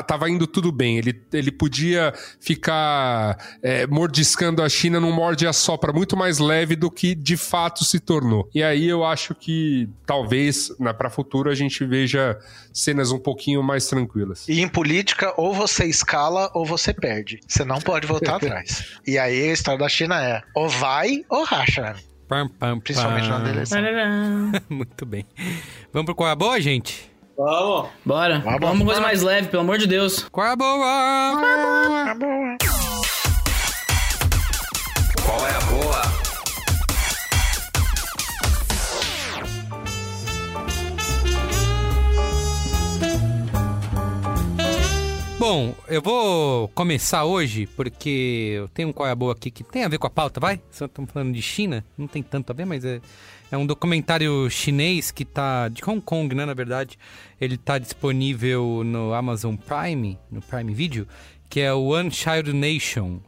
tava 0.07 0.29
indo 0.29 0.47
tudo 0.47 0.73
bem, 0.73 0.99
ele, 0.99 1.21
ele 1.33 1.51
podia 1.51 2.13
ficar 2.41 3.39
é, 3.63 3.87
mordiscando 3.87 4.63
a 4.63 4.69
China 4.69 5.01
num 5.01 5.13
morde 5.13 5.47
a 5.47 5.53
sopra 5.53 5.93
muito 5.93 6.17
mais 6.17 6.39
leve 6.39 6.77
do 6.77 6.91
que 6.91 7.15
de 7.15 7.37
fato 7.37 7.85
se 7.85 8.01
tornou. 8.01 8.49
E 8.55 8.63
aí 8.63 8.89
eu 8.89 9.05
acho 9.05 9.35
que 9.35 9.89
talvez 10.07 10.71
para 10.97 11.11
futuro 11.11 11.51
a 11.51 11.55
gente 11.55 11.85
veja 11.85 12.39
cenas 12.73 13.11
um 13.13 13.19
pouquinho 13.19 13.63
mais 13.63 13.87
tranquilas. 13.87 14.49
E 14.49 14.61
em 14.61 14.69
política, 14.69 15.33
ou 15.37 15.53
você 15.53 15.85
escala 15.87 16.51
ou 16.55 16.65
você 16.65 16.93
perde. 16.93 17.41
Você 17.47 17.65
não 17.65 17.81
pode 17.81 18.07
voltar 18.07 18.37
atrás. 18.43 18.80
E 19.07 19.19
aí 19.19 19.51
a 19.51 19.53
história 19.53 19.79
da 19.81 19.89
China 19.89 20.23
é 20.23 20.43
ou 20.55 20.69
vai 20.69 21.25
ou 21.29 21.45
racha. 21.45 21.97
Pam, 22.29 22.49
pam, 22.49 22.79
Principalmente 22.79 23.29
na 23.29 23.51
eleição. 23.51 23.83
Muito 24.71 25.05
bem. 25.05 25.27
Vamos 25.93 26.07
pro 26.07 26.15
qual 26.15 26.29
é 26.29 26.33
a 26.33 26.37
boa, 26.37 26.61
gente? 26.61 27.11
Vamos. 27.37 27.89
Bora. 28.05 28.39
Vamos. 28.39 28.61
Vamos 28.61 28.77
uma 28.77 28.85
coisa 28.85 29.01
mais 29.01 29.23
leve, 29.23 29.49
pelo 29.49 29.63
amor 29.63 29.79
de 29.79 29.87
Deus. 29.87 30.29
Qual 30.31 30.47
é 30.47 30.51
a 30.51 30.57
boa? 30.57 31.33
Qual 32.17 32.90
Bom, 45.41 45.75
eu 45.89 46.03
vou 46.03 46.69
começar 46.69 47.25
hoje 47.25 47.67
porque 47.75 48.53
eu 48.57 48.69
tenho 48.69 48.91
um 48.91 48.93
qual 48.93 49.09
é 49.09 49.11
a 49.11 49.15
boa 49.15 49.33
aqui 49.33 49.51
que 49.51 49.65
tem 49.65 49.85
a 49.85 49.89
ver 49.89 49.97
com 49.97 50.07
a 50.07 50.11
pauta, 50.11 50.39
vai? 50.39 50.61
Estamos 50.71 51.11
falando 51.11 51.33
de 51.33 51.41
China, 51.41 51.83
não 51.97 52.07
tem 52.07 52.23
tanto 52.23 52.51
a 52.51 52.55
ver, 52.55 52.67
mas 52.67 52.85
é, 52.85 53.01
é 53.51 53.57
um 53.57 53.65
documentário 53.65 54.51
chinês 54.51 55.11
que 55.11 55.25
tá 55.25 55.69
de 55.69 55.83
Hong 55.83 56.03
Kong, 56.03 56.35
né, 56.35 56.45
na 56.45 56.53
verdade. 56.53 56.99
Ele 57.41 57.57
tá 57.57 57.79
disponível 57.79 58.83
no 58.85 59.15
Amazon 59.15 59.57
Prime, 59.57 60.19
no 60.31 60.43
Prime 60.43 60.75
Video, 60.75 61.09
que 61.49 61.61
é 61.61 61.73
o 61.73 61.85
One 61.85 62.11
Child 62.11 62.53
Nation, 62.53 63.21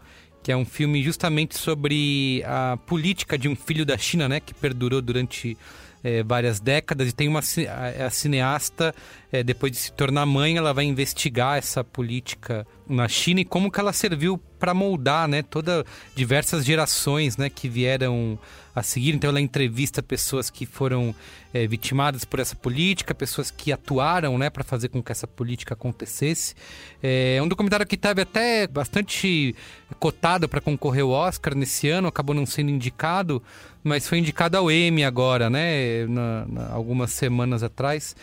que 0.43 0.53
é 0.53 0.57
um 0.57 0.67
filme 0.67 1.03
justamente 1.03 1.57
sobre 1.57 2.43
a 2.45 2.77
política 2.87 3.39
de 3.39 3.49
um 3.49 3.57
filho 3.57 3.87
da 3.87 3.97
China, 3.97 4.29
né, 4.29 4.39
que 4.39 4.53
perdurou 4.53 5.01
durante 5.01 5.57
é, 6.03 6.23
várias 6.23 6.61
décadas 6.61 7.09
e 7.09 7.13
tem 7.13 7.29
uma 7.29 7.41
a, 7.41 8.07
a 8.07 8.11
cineasta 8.11 8.95
é, 9.31 9.43
depois 9.43 9.73
de 9.73 9.79
se 9.79 9.93
tornar 9.93 10.27
mãe 10.27 10.57
ela 10.57 10.73
vai 10.73 10.85
investigar 10.85 11.59
essa 11.59 11.83
política 11.85 12.67
na 12.93 13.09
China 13.09 13.41
e 13.41 13.45
como 13.45 13.71
que 13.71 13.81
ela 13.81 13.93
serviu 13.93 14.39
para 14.59 14.73
moldar 14.75 15.27
né 15.27 15.43
toda 15.43 15.85
diversas 16.15 16.65
gerações 16.65 17.37
né 17.37 17.51
que 17.51 17.69
vieram 17.69 18.39
a 18.75 18.83
seguir 18.83 19.13
então 19.15 19.29
ela 19.31 19.41
entrevista 19.41 20.03
pessoas 20.03 20.49
que 20.51 20.65
foram 20.65 21.15
é, 21.53 21.67
vitimadas 21.67 22.25
por 22.25 22.39
essa 22.39 22.55
política 22.55 23.13
pessoas 23.15 23.51
que 23.51 23.73
atuaram 23.73 24.39
né 24.39 24.49
para 24.51 24.63
fazer 24.63 24.89
com 24.89 25.03
que 25.03 25.11
essa 25.11 25.27
política 25.27 25.75
acontecesse 25.75 26.55
é 27.03 27.41
um 27.43 27.49
documentário 27.49 27.87
que 27.87 27.97
teve 27.97 28.23
até 28.23 28.67
bastante 28.69 29.55
cotado 29.99 30.49
para 30.49 30.61
concorrer 30.61 31.03
ao 31.03 31.11
Oscar 31.11 31.55
nesse 31.57 31.89
ano 31.89 32.07
acabou 32.07 32.35
não 32.35 32.47
sendo 32.47 32.71
indicado 32.71 33.43
mas 33.85 34.09
foi 34.09 34.19
indicado 34.19 34.57
ao 34.57 34.71
Emmy 34.71 35.03
agora, 35.03 35.51
né? 35.51 36.07
Na, 36.07 36.47
na- 36.47 36.69
algumas 36.73 37.11
semanas 37.11 37.65
atrás. 37.65 38.15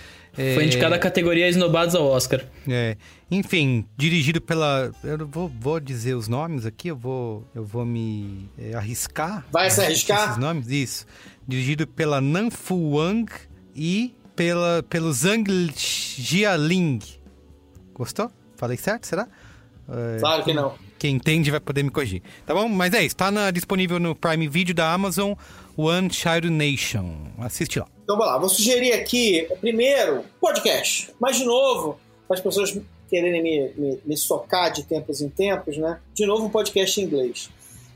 É, 0.41 0.53
Foi 0.55 0.65
indicada 0.65 0.95
a 0.95 0.99
categoria 0.99 1.47
Esnobados 1.49 1.93
ao 1.95 2.05
Oscar. 2.05 2.45
é, 2.67 2.95
enfim, 3.29 3.85
dirigido 3.97 4.39
pela. 4.39 4.91
Eu 5.03 5.27
vou, 5.27 5.49
vou 5.59 5.79
dizer 5.79 6.13
os 6.15 6.27
nomes 6.29 6.65
aqui, 6.65 6.87
eu 6.87 6.95
vou, 6.95 7.45
eu 7.53 7.65
vou 7.65 7.85
me 7.85 8.49
é, 8.57 8.73
arriscar. 8.73 9.45
Vai 9.51 9.69
se 9.69 9.81
arriscar? 9.81 10.25
Esses 10.29 10.37
nomes, 10.37 10.67
isso. 10.69 11.05
Dirigido 11.47 11.85
pela 11.85 12.21
Nanfu 12.21 12.95
Wang 12.95 13.29
e 13.75 14.15
pela, 14.35 14.81
pelo 14.89 15.11
Zhang 15.11 15.43
Jialing. 15.75 16.99
Gostou? 17.93 18.31
Falei 18.55 18.77
certo, 18.77 19.05
será? 19.07 19.27
É, 19.89 20.19
Claro 20.19 20.43
que 20.43 20.53
não. 20.53 20.73
quem 20.97 21.15
entende 21.15 21.49
vai 21.51 21.59
poder 21.59 21.83
me 21.83 21.89
corrigir. 21.89 22.21
Tá 22.45 22.53
bom? 22.53 22.67
Mas 22.69 22.93
é 22.93 23.03
isso. 23.03 23.15
Tá 23.15 23.31
na- 23.31 23.51
disponível 23.51 23.99
no 23.99 24.15
Prime 24.15 24.47
Video 24.47 24.73
da 24.75 24.93
Amazon, 24.93 25.33
One 25.79 26.09
Child 26.11 26.49
Nation. 26.49 27.15
Assiste 27.39 27.79
lá. 27.79 27.87
Então, 28.03 28.17
vamos 28.17 28.31
lá. 28.33 28.37
Vou 28.37 28.49
sugerir 28.49 28.91
aqui, 28.93 29.47
primeiro, 29.61 30.23
podcast. 30.41 31.11
Mas, 31.19 31.37
de 31.37 31.45
novo, 31.45 31.97
para 32.27 32.35
as 32.35 32.41
pessoas 32.41 32.77
quererem 33.09 33.41
me, 33.41 33.71
me, 33.77 33.99
me 34.05 34.17
socar 34.17 34.71
de 34.71 34.83
tempos 34.83 35.21
em 35.21 35.29
tempos, 35.29 35.77
né? 35.77 35.99
De 36.13 36.25
novo, 36.25 36.45
um 36.45 36.49
podcast 36.49 36.99
em 36.99 37.05
inglês. 37.05 37.49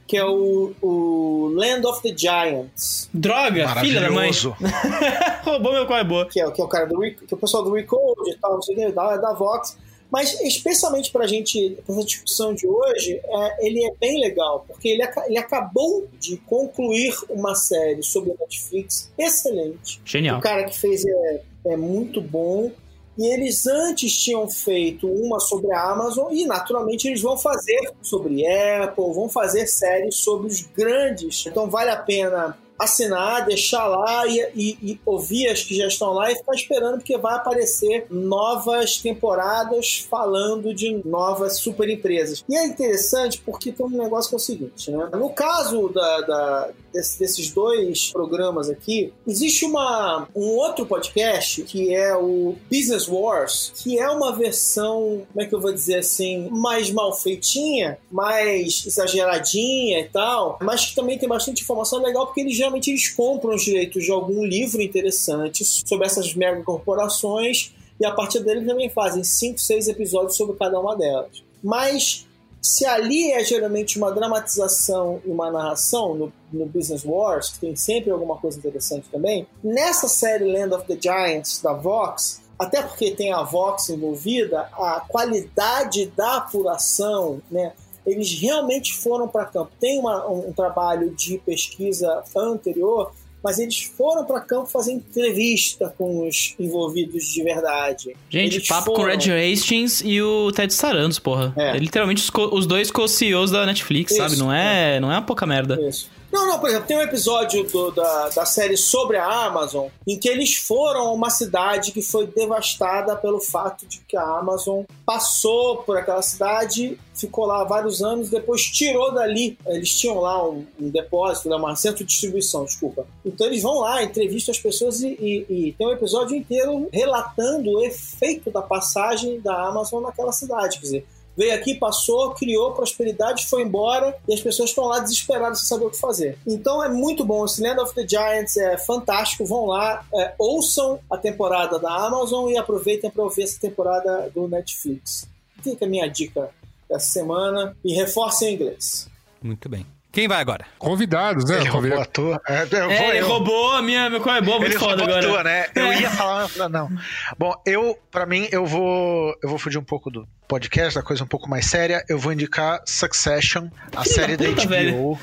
Que 0.07 0.17
é 0.17 0.25
o, 0.25 0.73
o 0.81 1.51
Land 1.55 1.85
of 1.87 2.01
the 2.01 2.15
Giants. 2.15 3.09
Droga, 3.13 3.67
filha 3.81 4.01
da 4.01 4.11
mãe. 4.11 4.31
Maravilhoso. 4.31 4.55
Roubou 5.43 5.73
meu 5.73 5.85
qual 5.85 5.99
é 5.99 6.03
boa. 6.03 6.25
que 6.27 6.39
é, 6.39 6.51
que 6.51 6.61
é 6.61 6.63
o 6.63 6.67
cara 6.67 6.85
do 6.85 6.99
Re- 6.99 7.11
que 7.11 7.33
é 7.33 7.35
o 7.35 7.39
pessoal 7.39 7.63
do 7.63 7.73
Recode 7.73 8.31
e 8.31 8.37
tal, 8.37 8.53
não 8.55 8.61
sei 8.61 8.75
o 8.75 8.79
que, 8.79 8.91
da, 8.91 9.17
da 9.17 9.33
Vox. 9.33 9.77
Mas 10.13 10.39
especialmente 10.41 11.11
pra 11.11 11.25
gente, 11.25 11.75
pra 11.83 11.95
essa 11.95 12.05
discussão 12.05 12.53
de 12.53 12.67
hoje, 12.67 13.19
é, 13.19 13.65
ele 13.65 13.83
é 13.83 13.91
bem 13.99 14.21
legal, 14.21 14.63
porque 14.67 14.89
ele, 14.89 15.01
ele 15.25 15.39
acabou 15.39 16.07
de 16.19 16.37
concluir 16.37 17.15
uma 17.31 17.55
série 17.55 18.03
sobre 18.03 18.31
a 18.31 18.35
Netflix 18.39 19.11
excelente. 19.17 19.99
Genial. 20.05 20.37
O 20.37 20.41
cara 20.41 20.65
que 20.65 20.77
fez 20.77 21.03
é, 21.03 21.41
é 21.65 21.75
muito 21.75 22.21
bom. 22.21 22.71
E 23.17 23.25
eles 23.27 23.65
antes 23.65 24.15
tinham 24.15 24.47
feito 24.47 25.07
uma 25.07 25.39
sobre 25.39 25.71
a 25.71 25.81
Amazon 25.91 26.31
e, 26.31 26.45
naturalmente, 26.45 27.07
eles 27.07 27.21
vão 27.21 27.35
fazer 27.35 27.91
sobre 28.01 28.45
Apple, 28.47 29.13
vão 29.13 29.29
fazer 29.29 29.65
séries 29.65 30.15
sobre 30.15 30.47
os 30.47 30.61
grandes. 30.61 31.45
Então, 31.47 31.69
vale 31.69 31.89
a 31.89 31.97
pena 31.97 32.57
assinar, 32.79 33.45
deixar 33.45 33.85
lá 33.87 34.25
e, 34.27 34.39
e- 34.55 34.77
e 34.81 34.99
ouvir 35.05 35.47
as 35.47 35.61
que 35.63 35.75
já 35.75 35.87
estão 35.87 36.13
lá 36.13 36.31
e 36.31 36.35
ficar 36.35 36.53
esperando, 36.53 36.97
porque 36.97 37.17
vai 37.17 37.35
aparecer 37.35 38.05
novas 38.09 38.97
temporadas 38.97 40.05
falando 40.09 40.73
de 40.73 41.01
novas 41.05 41.57
super 41.59 41.89
empresas. 41.89 42.43
E 42.49 42.55
é 42.55 42.65
interessante 42.65 43.41
porque 43.45 43.71
tem 43.71 43.85
um 43.85 43.89
negócio 43.89 44.29
que 44.29 44.35
é 44.35 44.37
o 44.37 44.39
seguinte, 44.39 44.91
né? 44.91 45.09
No 45.13 45.29
caso 45.29 45.89
da, 45.89 46.21
da- 46.21 46.69
desse- 46.91 47.19
desses 47.19 47.49
dois 47.51 48.11
programas 48.11 48.69
aqui, 48.69 49.13
existe 49.27 49.65
uma, 49.65 50.27
um 50.35 50.45
outro 50.57 50.85
podcast 50.85 51.63
que 51.63 51.93
é 51.93 52.15
o 52.15 52.55
Business 52.71 53.07
Wars, 53.07 53.71
que 53.75 53.97
é 53.99 54.09
uma 54.09 54.31
versão, 54.31 55.25
como 55.31 55.41
é 55.41 55.45
que 55.45 55.55
eu 55.55 55.61
vou 55.61 55.73
dizer 55.73 55.99
assim, 55.99 56.49
mais 56.51 56.91
mal 56.91 57.13
feitinha, 57.13 57.97
mais 58.11 58.83
exageradinha 58.85 59.99
e 59.99 60.09
tal, 60.09 60.57
mas 60.61 60.85
que 60.85 60.95
também 60.95 61.17
tem 61.17 61.27
bastante 61.29 61.63
informação 61.63 62.01
legal 62.01 62.25
porque 62.25 62.41
eles 62.41 62.55
geralmente 62.73 62.89
eles 62.89 63.09
compram 63.09 63.55
os 63.55 63.63
direitos 63.63 64.03
de 64.03 64.11
algum 64.11 64.43
livro 64.43 64.81
interessante 64.81 65.63
sobre 65.63 66.07
essas 66.07 66.33
mega 66.33 66.61
corporações 66.63 67.73
e 67.99 68.05
a 68.05 68.11
partir 68.11 68.39
dele 68.43 68.65
também 68.65 68.89
fazem 68.89 69.23
5, 69.23 69.59
6 69.59 69.87
episódios 69.89 70.35
sobre 70.35 70.55
cada 70.57 70.79
uma 70.79 70.95
delas. 70.95 71.43
Mas 71.63 72.27
se 72.61 72.85
ali 72.85 73.31
é 73.31 73.43
geralmente 73.43 73.97
uma 73.97 74.11
dramatização 74.11 75.21
e 75.25 75.29
uma 75.29 75.51
narração 75.51 76.15
no, 76.15 76.33
no 76.51 76.65
Business 76.65 77.03
Wars, 77.05 77.49
que 77.49 77.59
tem 77.59 77.75
sempre 77.75 78.09
alguma 78.11 78.37
coisa 78.37 78.57
interessante 78.57 79.07
também, 79.11 79.45
nessa 79.63 80.07
série 80.07 80.51
Land 80.51 80.73
of 80.73 80.87
the 80.87 80.97
Giants 80.99 81.61
da 81.61 81.73
Vox, 81.73 82.41
até 82.57 82.81
porque 82.81 83.11
tem 83.11 83.33
a 83.33 83.43
Vox 83.43 83.89
envolvida, 83.89 84.61
a 84.73 85.03
qualidade 85.07 86.07
da 86.15 86.37
apuração, 86.37 87.41
né? 87.51 87.73
Eles 88.05 88.33
realmente 88.39 88.93
foram 88.93 89.27
para 89.27 89.45
campo. 89.45 89.71
Tem 89.79 89.99
uma- 89.99 90.27
um, 90.29 90.49
um 90.49 90.53
trabalho 90.53 91.09
de 91.11 91.37
pesquisa 91.39 92.23
anterior 92.35 93.11
mas 93.45 93.59
eles 93.59 93.83
foram 93.97 94.23
para 94.23 94.39
campo 94.39 94.67
fazer 94.69 94.93
entrevista 94.93 95.93
com 95.97 96.25
os 96.25 96.55
envolvidos 96.57 97.25
de 97.25 97.43
verdade. 97.43 98.15
Gente, 98.29 98.55
eles 98.55 98.67
papo 98.69 98.85
com 98.85 98.91
o 98.93 98.95
foram. 99.03 99.17
Red 99.19 99.51
Hastings 99.53 100.01
e 100.05 100.21
o 100.21 100.49
Ted 100.53 100.73
Sarandos, 100.73 101.19
porra. 101.19 101.53
É. 101.57 101.71
É 101.71 101.77
literalmente 101.77 102.21
os, 102.23 102.31
os 102.53 102.65
dois 102.65 102.89
co-CEOs 102.89 103.51
da 103.51 103.65
Netflix, 103.65 104.13
Isso, 104.13 104.21
sabe? 104.21 104.37
Não 104.37 104.49
é, 104.49 104.97
não 105.01 105.11
é 105.11 105.15
uma 105.15 105.25
pouca 105.25 105.45
merda. 105.45 105.77
Isso. 105.81 106.09
Não, 106.31 106.47
não, 106.47 106.57
por 106.57 106.69
exemplo, 106.69 106.87
tem 106.87 106.95
um 106.97 107.01
episódio 107.01 107.63
do- 107.65 107.91
da, 107.91 108.29
da 108.29 108.45
série 108.45 108.77
sobre 108.77 109.17
a 109.17 109.25
Amazon 109.27 109.87
em 110.07 110.17
que 110.17 110.29
eles 110.29 110.55
foram 110.55 111.01
a 111.09 111.11
uma 111.11 111.29
cidade 111.29 111.91
que 111.91 112.01
foi 112.01 112.25
devastada 112.25 113.13
pelo 113.17 113.41
fato 113.41 113.85
de 113.85 113.99
que 114.07 114.15
a 114.15 114.23
Amazon 114.39 114.83
passou 115.05 115.77
por 115.83 115.97
aquela 115.97 116.21
cidade, 116.21 116.97
ficou 117.15 117.45
lá 117.45 117.63
vários 117.63 118.01
anos, 118.01 118.29
depois 118.29 118.63
tirou 118.63 119.13
dali. 119.13 119.57
Eles 119.67 119.89
tinham 119.97 120.19
lá 120.19 120.47
um, 120.47 120.65
um 120.79 120.89
depósito, 120.89 121.49
né, 121.49 121.55
um 121.55 121.75
centro 121.75 121.99
de 122.03 122.05
distribuição, 122.11 122.65
desculpa. 122.65 123.05
Então 123.25 123.47
eles 123.47 123.61
vão 123.61 123.79
lá, 123.79 124.03
entrevistam 124.03 124.51
as 124.51 124.59
pessoas 124.59 125.01
e, 125.01 125.07
e- 125.09 125.45
e 125.49 125.71
tem 125.73 125.87
um 125.87 125.91
episódio 125.91 126.35
inteiro 126.35 126.87
relatando 126.91 127.69
o 127.71 127.83
efeito 127.83 128.49
da 128.51 128.61
passagem 128.61 129.39
da 129.41 129.67
Amazon 129.67 130.01
naquela 130.03 130.31
cidade. 130.31 130.77
Quer 130.79 130.83
dizer, 130.83 131.05
veio 131.37 131.53
aqui, 131.55 131.75
passou, 131.75 132.31
criou 132.31 132.73
prosperidade, 132.73 133.45
foi 133.47 133.61
embora 133.63 134.15
e 134.27 134.33
as 134.33 134.41
pessoas 134.41 134.69
estão 134.69 134.85
lá 134.85 134.99
desesperadas 134.99 135.59
sem 135.59 135.67
saber 135.67 135.85
o 135.85 135.89
que 135.91 135.99
fazer. 135.99 136.37
Então 136.45 136.83
é 136.83 136.89
muito 136.89 137.23
bom. 137.23 137.45
Esse 137.45 137.61
Land 137.61 137.79
of 137.81 137.93
the 137.95 138.07
Giants 138.07 138.57
é 138.57 138.77
fantástico. 138.77 139.45
Vão 139.45 139.65
lá, 139.67 140.05
é, 140.13 140.33
ouçam 140.39 140.99
a 141.11 141.17
temporada 141.17 141.77
da 141.79 141.91
Amazon 141.91 142.49
e 142.49 142.57
aproveitem 142.57 143.09
para 143.09 143.23
ouvir 143.23 143.43
essa 143.43 143.59
temporada 143.59 144.31
do 144.33 144.47
Netflix. 144.47 145.27
Fica 145.63 145.85
a 145.85 145.87
minha 145.87 146.07
dica 146.07 146.49
dessa 146.93 147.11
semana 147.11 147.75
e 147.83 147.93
reforcem 147.93 148.49
o 148.49 148.51
inglês. 148.53 149.09
Muito 149.41 149.67
bem. 149.67 149.85
Quem 150.11 150.27
vai 150.27 150.39
agora? 150.39 150.63
Convidados, 150.77 151.43
né? 151.49 151.57
Ele 151.61 151.69
roubou 151.69 151.99
a 151.99 152.05
tua. 152.05 152.39
É, 152.47 152.63
eu 152.63 152.67
vou 152.69 152.91
É, 152.91 153.09
ele 153.09 153.19
eu. 153.21 153.27
roubou 153.27 153.71
a 153.71 153.81
minha, 153.81 154.11
meu 154.11 154.21
qual 154.21 154.35
é 154.35 154.41
boa, 154.41 154.59
muito 154.59 154.73
Ele 154.73 154.79
foda 154.79 155.03
agora. 155.03 155.21
tua, 155.27 155.43
né? 155.43 155.65
Eu 155.73 155.85
É. 155.87 156.01
ia 156.01 156.09
falar, 156.11 156.35
mas 156.43 156.43
eu 156.43 156.49
falei, 156.57 156.71
não. 156.71 156.89
Bom, 157.35 157.53
eu, 157.65 157.97
pra 158.11 158.27
mim, 158.27 158.47
eu 158.51 158.63
vou, 158.63 159.35
eu 159.41 159.49
vou 159.49 159.57
fugir 159.57 159.79
um 159.79 159.83
pouco 159.83 160.11
do 160.11 160.27
podcast, 160.53 160.93
da 160.93 161.01
coisa 161.01 161.23
um 161.23 161.27
pouco 161.27 161.49
mais 161.49 161.65
séria. 161.65 162.05
Eu 162.07 162.19
vou 162.19 162.31
indicar 162.31 162.79
Succession, 162.85 163.69
a 163.95 164.03
série 164.05 164.37
da 164.37 164.43
da 164.45 164.49
puta, 164.51 164.61
HBO. 164.65 164.69
velho. 164.69 165.19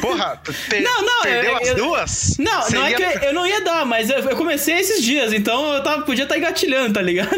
Porra, 0.00 0.40
te- 0.42 0.80
Não, 0.80 1.02
não, 1.02 1.22
perdeu 1.22 1.50
eu- 1.50 1.56
as 1.58 1.68
eu- 1.68 1.74
duas? 1.76 2.36
Não, 2.38 2.62
Você 2.62 2.74
não 2.76 2.86
é 2.86 2.94
que 2.94 3.26
eu 3.26 3.34
não 3.34 3.46
ia 3.46 3.60
dar, 3.62 3.84
mas 3.84 4.08
eu, 4.08 4.18
eu 4.20 4.36
comecei 4.36 4.76
esses 4.78 5.02
dias, 5.04 5.32
então 5.34 5.74
eu 5.74 5.82
tava, 5.82 6.02
podia 6.02 6.22
estar 6.24 6.38
engatilhando, 6.38 6.94
tá 6.94 7.02
ligado? 7.02 7.28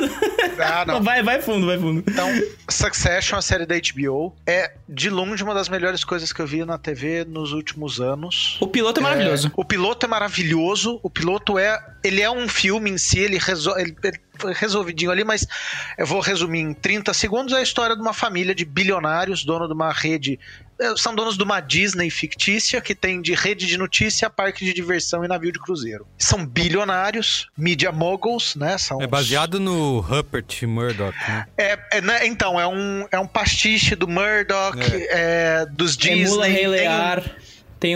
Ah, 0.59 0.85
não. 0.87 1.03
Vai, 1.03 1.21
vai 1.23 1.43
fundo, 1.43 1.67
vai 1.67 1.77
fundo. 1.79 2.05
Então, 2.09 2.29
Succession, 2.71 3.37
a 3.39 3.43
série 3.43 3.67
da 3.67 3.75
HBO, 3.75 4.35
é 4.47 4.73
de 4.89 5.11
longe 5.11 5.43
uma 5.43 5.55
das 5.55 5.69
melhores 5.69 6.05
coisas 6.05 6.33
que 6.33 6.41
eu 6.41 6.47
vi 6.47 6.65
na 6.65 6.79
TV 6.79 7.25
nos 7.25 7.53
últimos 7.53 8.01
anos. 8.01 8.57
O 8.61 8.69
piloto 8.69 9.01
é 9.01 9.03
maravilhoso. 9.03 9.49
É, 9.49 9.51
o 9.57 9.65
piloto 9.65 10.07
é 10.07 10.09
maravilhoso. 10.09 11.01
O 11.03 11.11
piloto 11.11 11.59
é. 11.59 11.83
Ele 12.05 12.21
é 12.21 12.31
um 12.31 12.49
filme 12.49 12.91
em 12.91 12.99
si, 12.99 13.19
ele, 13.19 13.39
resol, 13.39 13.79
ele, 13.79 13.97
ele 14.03 14.19
foi 14.32 14.32
resolvidinho 14.55 15.11
ali, 15.11 15.25
mas 15.25 15.47
eu 15.99 16.07
vou 16.07 16.21
resumir 16.21 16.61
em 16.61 16.73
30 16.75 17.13
segundos. 17.15 17.53
É 17.55 17.59
a 17.59 17.63
história 17.63 17.95
de 17.95 18.03
uma 18.03 18.13
família 18.15 18.55
de 18.55 18.65
bilionários, 18.65 19.45
dono 19.45 19.67
de 19.67 19.75
uma 19.75 19.93
rede. 19.93 20.39
eh, 20.81 20.95
São 20.97 21.15
donos 21.15 21.37
de 21.37 21.43
uma 21.45 21.61
Disney 21.61 22.11
fictícia 22.11 22.81
que 22.81 22.95
tem 22.95 23.21
de 23.23 23.35
rede 23.35 23.67
de 23.67 23.77
notícia, 23.79 24.29
parque 24.31 24.65
de 24.65 24.73
diversão 24.73 25.25
e 25.25 25.29
navio 25.29 25.53
de 25.53 25.59
cruzeiro. 25.61 26.07
São 26.19 26.45
bilionários, 26.47 27.49
media 27.57 27.93
moguls, 27.93 28.57
né? 28.57 28.79
São 28.79 29.01
É 29.01 29.05
os- 29.05 29.11
baseado 29.11 29.61
no 29.61 30.01
Rupert 30.01 30.63
Murdoch, 30.67 31.17
né? 31.29 31.47
é, 31.57 31.79
é, 31.93 32.01
né, 32.01 32.27
então, 32.27 32.59
é 32.61 32.67
um, 32.67 33.07
é 33.13 33.19
um 33.19 33.27
pastiche 33.27 33.95
do 33.95 34.09
Murdoch, 34.09 34.79
é, 35.11 35.67
dos 35.71 35.97
Disney. 35.97 36.23
Emula 36.23 36.47
Rei 36.47 36.67
Lear. 36.67 37.23
Tem 37.23 37.33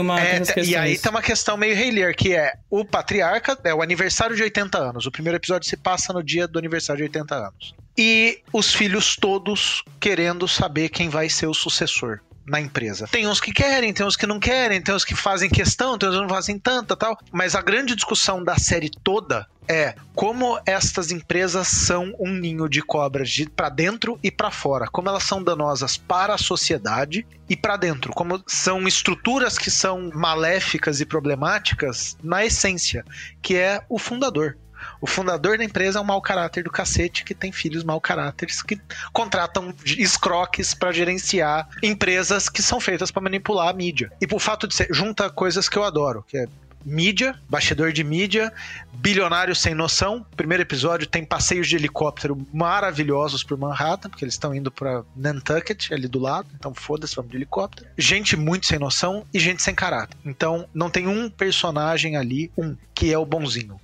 uma 0.01 0.21
é, 0.21 0.43
e 0.65 0.75
aí 0.75 0.99
tem 0.99 1.11
uma 1.11 1.23
questão 1.23 1.57
meio 1.57 1.77
Rei 1.77 1.91
Lear, 1.91 2.15
que 2.15 2.35
é 2.35 2.55
o 2.69 2.85
patriarca, 2.85 3.57
é 3.63 3.73
o 3.73 3.81
aniversário 3.81 4.35
de 4.35 4.43
80 4.43 4.77
anos. 4.77 5.07
O 5.07 5.11
primeiro 5.13 5.37
episódio 5.37 5.69
se 5.69 5.77
passa 5.77 6.13
no 6.13 6.23
dia 6.23 6.49
do 6.49 6.59
aniversário 6.59 6.99
de 6.99 7.05
80 7.05 7.35
anos. 7.35 7.75
E 7.97 8.41
os 8.53 8.75
filhos 8.75 9.17
todos 9.17 9.83
querendo 10.01 10.47
saber 10.49 10.89
quem 10.89 11.09
vai 11.09 11.29
ser 11.29 11.47
o 11.47 11.55
sucessor 11.55 12.21
na 12.47 12.61
empresa. 12.61 13.09
Tem 13.11 13.27
uns 13.27 13.41
que 13.41 13.53
querem, 13.53 13.93
tem 13.93 14.07
uns 14.07 14.17
que 14.17 14.27
não 14.27 14.39
querem, 14.39 14.81
tem 14.81 14.95
uns 14.95 15.05
que 15.05 15.15
fazem 15.15 15.51
questão, 15.51 15.99
tem 15.99 16.09
uns 16.09 16.15
que 16.15 16.21
não 16.21 16.29
fazem 16.29 16.59
tanta 16.59 16.97
tal. 16.97 17.19
Mas 17.33 17.55
a 17.55 17.63
grande 17.63 17.95
discussão 17.95 18.43
da 18.43 18.57
série 18.57 18.91
toda 19.03 19.47
é 19.69 19.95
como 20.15 20.59
estas 20.65 21.11
empresas 21.11 21.67
são 21.67 22.15
um 22.19 22.33
ninho 22.33 22.69
de 22.69 22.81
cobras 22.83 23.29
de 23.29 23.49
para 23.49 23.69
dentro 23.69 24.19
e 24.23 24.31
para 24.31 24.51
fora, 24.51 24.87
como 24.87 25.09
elas 25.09 25.25
são 25.25 25.43
danosas 25.43 25.97
para 25.97 26.35
a 26.35 26.39
sociedade 26.39 27.27
e 27.49 27.57
para 27.57 27.77
dentro, 27.77 28.13
como 28.13 28.43
são 28.47 28.87
estruturas 28.87 29.59
que 29.59 29.71
são 29.71 30.11
maléficas 30.15 31.01
e 31.01 31.05
problemáticas 31.05 32.17
na 32.23 32.45
essência, 32.45 33.05
que 33.43 33.57
é 33.57 33.83
o 33.89 33.99
fundador. 33.99 34.57
O 35.01 35.07
fundador 35.07 35.59
da 35.59 35.65
empresa 35.65 35.99
é 35.99 36.03
um 36.03 36.05
mau 36.05 36.21
caráter 36.21 36.65
do 36.65 36.71
cacete 36.71 37.25
que 37.25 37.35
tem 37.35 37.53
filhos 37.53 37.85
mau 37.85 38.01
caráteres 38.01 38.63
que 38.63 38.81
contratam 39.13 39.75
escroques 39.85 40.75
para 40.75 40.93
gerenciar 40.93 41.69
empresas 41.83 42.49
que 42.49 42.63
são 42.63 42.81
feitas 42.81 43.11
para 43.11 43.23
manipular 43.23 43.69
a 43.69 43.73
mídia. 43.73 44.13
E 44.21 44.27
por 44.27 44.41
fato 44.41 44.67
de 44.67 44.75
ser 44.75 44.89
junta 44.91 45.31
coisas 45.31 45.69
que 45.69 45.77
eu 45.77 45.85
adoro, 45.85 46.25
que 46.27 46.39
é 46.39 46.47
mídia, 46.87 47.35
bastidor 47.49 47.93
de 47.93 48.05
mídia, 48.05 48.53
bilionários 48.95 49.61
sem 49.61 49.75
noção. 49.75 50.25
Primeiro 50.37 50.63
episódio 50.63 51.07
tem 51.07 51.25
passeios 51.25 51.69
de 51.69 51.75
helicóptero 51.75 52.47
maravilhosos 52.53 53.43
por 53.43 53.59
Manhattan, 53.59 54.09
porque 54.09 54.25
eles 54.25 54.35
estão 54.35 54.55
indo 54.55 54.71
para 54.71 55.03
Nantucket, 55.17 55.91
ali 55.91 56.07
do 56.07 56.21
lado, 56.21 56.49
então 56.55 56.73
foda-se, 56.73 57.17
vamos 57.17 57.33
de 57.33 57.37
helicóptero. 57.37 57.89
Gente 57.99 58.37
muito 58.37 58.67
sem 58.67 58.79
noção 58.79 59.27
e 59.35 59.41
gente 59.41 59.63
sem 59.63 59.75
caráter. 59.75 60.17
Então 60.25 60.69
não 60.73 60.89
tem 60.89 61.09
um 61.09 61.29
personagem 61.29 62.17
ali, 62.17 62.53
um, 62.57 62.77
que 62.95 63.13
é 63.13 63.19
o 63.19 63.27
bonzinho. 63.27 63.81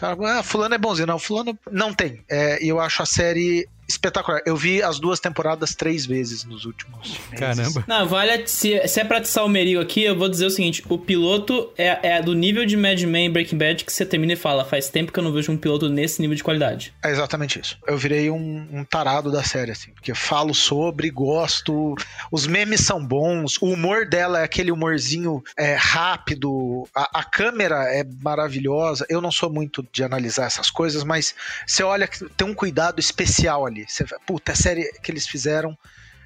Ah, 0.00 0.42
fulano 0.42 0.74
é 0.74 0.78
bonzinho. 0.78 1.06
Não, 1.06 1.18
fulano 1.18 1.58
não 1.70 1.92
tem. 1.92 2.24
É, 2.28 2.62
E 2.62 2.68
eu 2.68 2.80
acho 2.80 3.02
a 3.02 3.06
série 3.06 3.68
espetacular. 3.92 4.40
Eu 4.44 4.56
vi 4.56 4.82
as 4.82 4.98
duas 4.98 5.20
temporadas 5.20 5.74
três 5.74 6.04
vezes 6.06 6.44
nos 6.44 6.64
últimos 6.64 7.18
meses. 7.30 7.38
Caramba. 7.38 7.84
Não, 7.86 8.06
vale. 8.06 8.46
Se, 8.46 8.86
se 8.88 9.00
é 9.00 9.04
pra 9.04 9.18
atiçar 9.18 9.44
o 9.44 9.48
Merigo 9.48 9.80
aqui, 9.80 10.02
eu 10.02 10.16
vou 10.16 10.28
dizer 10.28 10.46
o 10.46 10.50
seguinte: 10.50 10.82
o 10.88 10.98
piloto 10.98 11.70
é, 11.76 12.16
é 12.16 12.22
do 12.22 12.34
nível 12.34 12.64
de 12.64 12.76
Mad 12.76 13.00
Men 13.02 13.26
e 13.26 13.28
Breaking 13.28 13.58
Bad 13.58 13.84
que 13.84 13.92
você 13.92 14.04
termina 14.04 14.32
e 14.32 14.36
fala, 14.36 14.64
faz 14.64 14.88
tempo 14.88 15.12
que 15.12 15.18
eu 15.18 15.22
não 15.22 15.32
vejo 15.32 15.52
um 15.52 15.56
piloto 15.56 15.88
nesse 15.88 16.20
nível 16.20 16.36
de 16.36 16.42
qualidade. 16.42 16.94
É 17.02 17.10
exatamente 17.10 17.60
isso. 17.60 17.78
Eu 17.86 17.96
virei 17.96 18.30
um, 18.30 18.68
um 18.72 18.84
tarado 18.84 19.30
da 19.30 19.42
série, 19.42 19.70
assim, 19.70 19.90
porque 19.92 20.14
falo 20.14 20.54
sobre, 20.54 21.10
gosto, 21.10 21.94
os 22.30 22.46
memes 22.46 22.80
são 22.80 23.04
bons, 23.04 23.56
o 23.60 23.66
humor 23.66 24.06
dela 24.06 24.40
é 24.40 24.44
aquele 24.44 24.70
humorzinho 24.70 25.42
é, 25.56 25.74
rápido, 25.74 26.88
a, 26.94 27.20
a 27.20 27.24
câmera 27.24 27.84
é 27.92 28.04
maravilhosa. 28.22 29.06
Eu 29.08 29.20
não 29.20 29.30
sou 29.30 29.50
muito 29.50 29.86
de 29.92 30.02
analisar 30.02 30.46
essas 30.46 30.70
coisas, 30.70 31.04
mas 31.04 31.34
você 31.66 31.82
olha 31.82 32.06
que 32.06 32.24
tem 32.30 32.46
um 32.46 32.54
cuidado 32.54 32.98
especial 32.98 33.66
ali. 33.66 33.81
Você, 33.88 34.06
fala, 34.06 34.20
puta, 34.26 34.52
a 34.52 34.56
série 34.56 34.90
que 35.02 35.10
eles 35.10 35.26
fizeram 35.26 35.76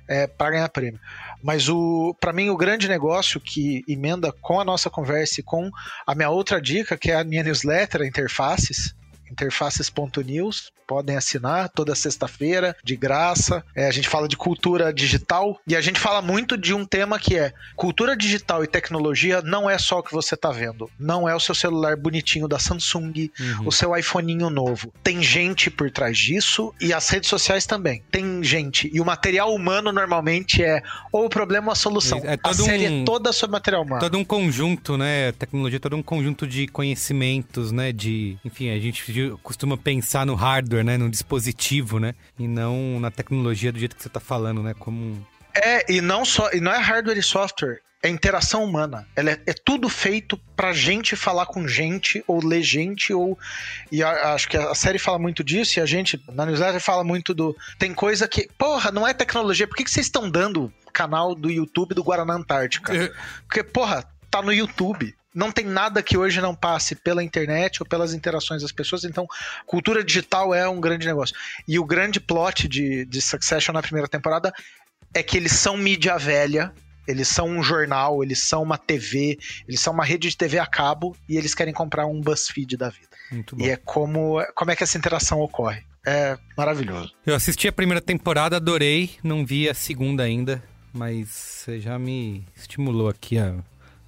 é, 0.09 0.27
para 0.27 0.51
ganhar 0.51 0.69
prêmio. 0.69 1.01
Mas 1.43 1.69
o 1.69 2.15
para 2.21 2.33
mim 2.33 2.49
o 2.49 2.57
grande 2.57 2.89
negócio 2.89 3.41
que 3.41 3.83
emenda 3.89 4.33
com 4.33 4.61
a 4.61 4.65
nossa 4.65 4.89
conversa 4.89 5.41
e 5.41 5.45
com 5.45 5.71
a 6.07 6.15
minha 6.15 6.31
outra 6.31 6.61
dica, 6.61 6.97
que 6.97 7.11
é 7.11 7.17
a 7.17 7.25
minha 7.25 7.43
newsletter, 7.43 8.03
Interfaces, 8.03 8.95
interfaces.news, 9.31 10.73
podem 10.87 11.17
assinar 11.17 11.69
toda 11.69 11.95
sexta-feira, 11.97 12.77
de 12.85 12.95
graça. 12.97 13.65
É, 13.75 13.87
a 13.89 13.91
gente 13.91 14.09
fala 14.09 14.29
de 14.29 14.37
cultura 14.37 14.93
digital 14.93 15.59
e 15.67 15.75
a 15.75 15.81
gente 15.81 15.99
fala 15.99 16.23
muito 16.23 16.57
de 16.57 16.73
um 16.73 16.85
tema 16.85 17.19
que 17.19 17.37
é 17.37 17.53
cultura 17.75 18.17
digital 18.17 18.63
e 18.63 18.69
tecnologia 18.69 19.43
não 19.43 19.69
é 19.69 19.79
só 19.79 19.99
o 19.99 20.03
que 20.03 20.13
você 20.13 20.35
está 20.37 20.51
vendo. 20.53 20.89
Não 20.99 21.29
é 21.29 21.35
o 21.35 21.41
seu 21.41 21.55
celular 21.57 21.97
bonitinho 21.97 22.47
da 22.47 22.59
Samsung, 22.59 23.31
Uhum. 23.41 23.67
o 23.69 23.73
seu 23.73 23.97
iPhoneinho 23.97 24.49
novo. 24.49 24.93
Tem 25.03 25.21
gente 25.23 25.71
por 25.71 25.91
trás 25.91 26.17
disso 26.17 26.73
e 26.81 26.93
as 26.93 27.09
redes 27.09 27.29
sociais 27.29 27.67
também. 27.67 28.03
Tem 28.11 28.43
gente. 28.45 28.89
E 28.93 29.01
o 29.01 29.05
material 29.05 29.53
humano 29.53 29.91
normalmente 29.91 30.63
é 30.63 30.83
ou 31.11 31.27
o 31.27 31.29
problema 31.29 31.67
ou 31.69 31.73
a 31.73 31.75
solução. 31.77 32.21
É- 32.25 32.35
é 32.35 32.39
a 32.43 32.55
série 32.55 32.89
um- 32.89 33.03
é 33.03 33.05
toda 33.05 33.33
sobre 33.33 33.53
material 33.53 33.83
humano. 33.83 34.01
Todo 34.01 34.17
um 34.19 34.25
conjunto, 34.25 34.97
né? 34.97 35.33
Tecnologia, 35.33 35.81
todo 35.81 35.97
um 35.97 36.03
conjunto 36.03 36.47
de 36.47 36.69
conhecimentos, 36.69 37.73
né? 37.73 37.91
De, 37.93 38.37
enfim, 38.45 38.71
a 38.71 38.79
gente 38.79 39.03
costuma 39.43 39.77
pensar 39.77 40.25
no 40.27 40.35
hardware, 40.35 40.85
né? 40.85 40.97
No 40.97 41.09
dispositivo, 41.11 41.99
né? 41.99 42.15
E 42.39 42.47
não 42.49 42.99
na 43.01 43.11
tecnologia 43.11 43.73
do 43.73 43.79
jeito 43.79 43.97
que 43.97 44.03
você 44.03 44.09
tá 44.09 44.21
falando, 44.21 44.63
né? 44.63 44.75
Como 44.79 45.27
É, 45.55 45.91
e 45.93 46.01
não 46.01 46.25
só, 46.25 46.51
e 46.53 46.61
não 46.61 46.73
é 46.73 46.79
hardware 46.79 47.19
e 47.19 47.23
software, 47.23 47.81
é 48.03 48.09
interação 48.09 48.63
humana. 48.63 49.07
Ela 49.17 49.31
é, 49.31 49.41
é 49.47 49.53
tudo 49.53 49.89
feito 49.89 50.37
pra 50.55 50.73
gente 50.73 51.17
falar 51.17 51.47
com 51.47 51.67
gente, 51.67 52.23
ou 52.27 52.45
ler 52.45 52.63
gente, 52.63 53.13
ou. 53.13 53.39
E 53.91 54.03
a- 54.03 54.35
acho 54.35 54.49
que 54.49 54.57
a 54.57 54.75
série 54.75 54.99
fala 54.99 55.19
muito 55.19 55.43
disso, 55.43 55.79
e 55.79 55.83
a 55.83 55.87
gente, 55.87 56.23
na 56.33 56.45
newsletter, 56.47 56.81
fala 56.81 57.03
muito 57.03 57.35
do. 57.35 57.57
Tem 57.79 57.93
coisa 57.95 58.29
que. 58.29 58.49
Porra, 58.59 58.93
não 58.93 59.07
é 59.09 59.15
tecnologia. 59.15 59.67
Por 59.67 59.77
que, 59.77 59.85
que 59.85 59.91
vocês 59.91 60.07
estão 60.07 60.31
dando 60.31 60.73
canal 60.93 61.35
do 61.35 61.51
YouTube 61.51 61.95
do 61.95 62.03
Guaraná 62.05 62.35
Antártica? 62.35 62.93
Porque, 63.47 63.65
porra, 63.65 64.05
tá 64.31 64.41
no 64.43 64.53
YouTube. 64.53 65.15
Não 65.37 65.53
tem 65.53 65.67
nada 65.67 66.03
que 66.03 66.17
hoje 66.17 66.41
não 66.41 66.55
passe 66.55 66.95
pela 66.95 67.23
internet 67.23 67.83
ou 67.83 67.87
pelas 67.87 68.15
interações 68.15 68.63
das 68.63 68.73
pessoas. 68.73 69.05
Então, 69.05 69.27
cultura 69.67 70.03
digital 70.03 70.55
é 70.55 70.67
um 70.67 70.81
grande 70.81 71.07
negócio. 71.07 71.37
E 71.69 71.79
o 71.79 71.85
grande 71.85 72.19
plot 72.19 72.67
de, 72.67 73.05
de 73.05 73.21
Succession 73.21 73.75
na 73.75 73.83
primeira 73.83 74.09
temporada 74.09 74.51
é 75.13 75.23
que 75.23 75.37
eles 75.37 75.53
são 75.53 75.77
mídia 75.77 76.17
velha 76.17 76.73
Eles 77.07 77.29
são 77.29 77.47
um 77.49 77.63
jornal, 77.63 78.25
eles 78.25 78.43
são 78.43 78.63
uma 78.63 78.79
TV, 78.79 79.39
eles 79.69 79.81
são 79.81 79.93
uma 79.93 80.05
rede 80.05 80.29
de 80.31 80.37
TV 80.37 80.59
a 80.59 80.67
cabo 80.67 81.15
e 81.29 81.37
eles 81.37 81.55
querem 81.55 81.73
comprar 81.75 82.07
um 82.07 82.21
BuzzFeed 82.21 82.77
da 82.77 82.89
vida. 82.89 83.09
Muito 83.31 83.55
bom. 83.55 83.65
E 83.65 83.69
é 83.69 83.77
como, 83.77 84.43
como 84.55 84.71
é 84.71 84.77
que 84.77 84.83
essa 84.83 84.97
interação 84.97 85.41
ocorre. 85.41 85.85
É 86.05 86.39
maravilhoso. 86.57 87.13
Eu 87.27 87.35
assisti 87.35 87.69
a 87.69 87.73
primeira 87.73 88.01
temporada, 88.01 88.57
adorei, 88.57 89.11
não 89.23 89.45
vi 89.45 89.69
a 89.69 89.75
segunda 89.75 90.23
ainda, 90.23 90.63
mas 90.93 91.29
você 91.29 91.81
já 91.81 91.99
me 91.99 92.47
estimulou 92.57 93.09
aqui 93.09 93.39
a 93.39 93.57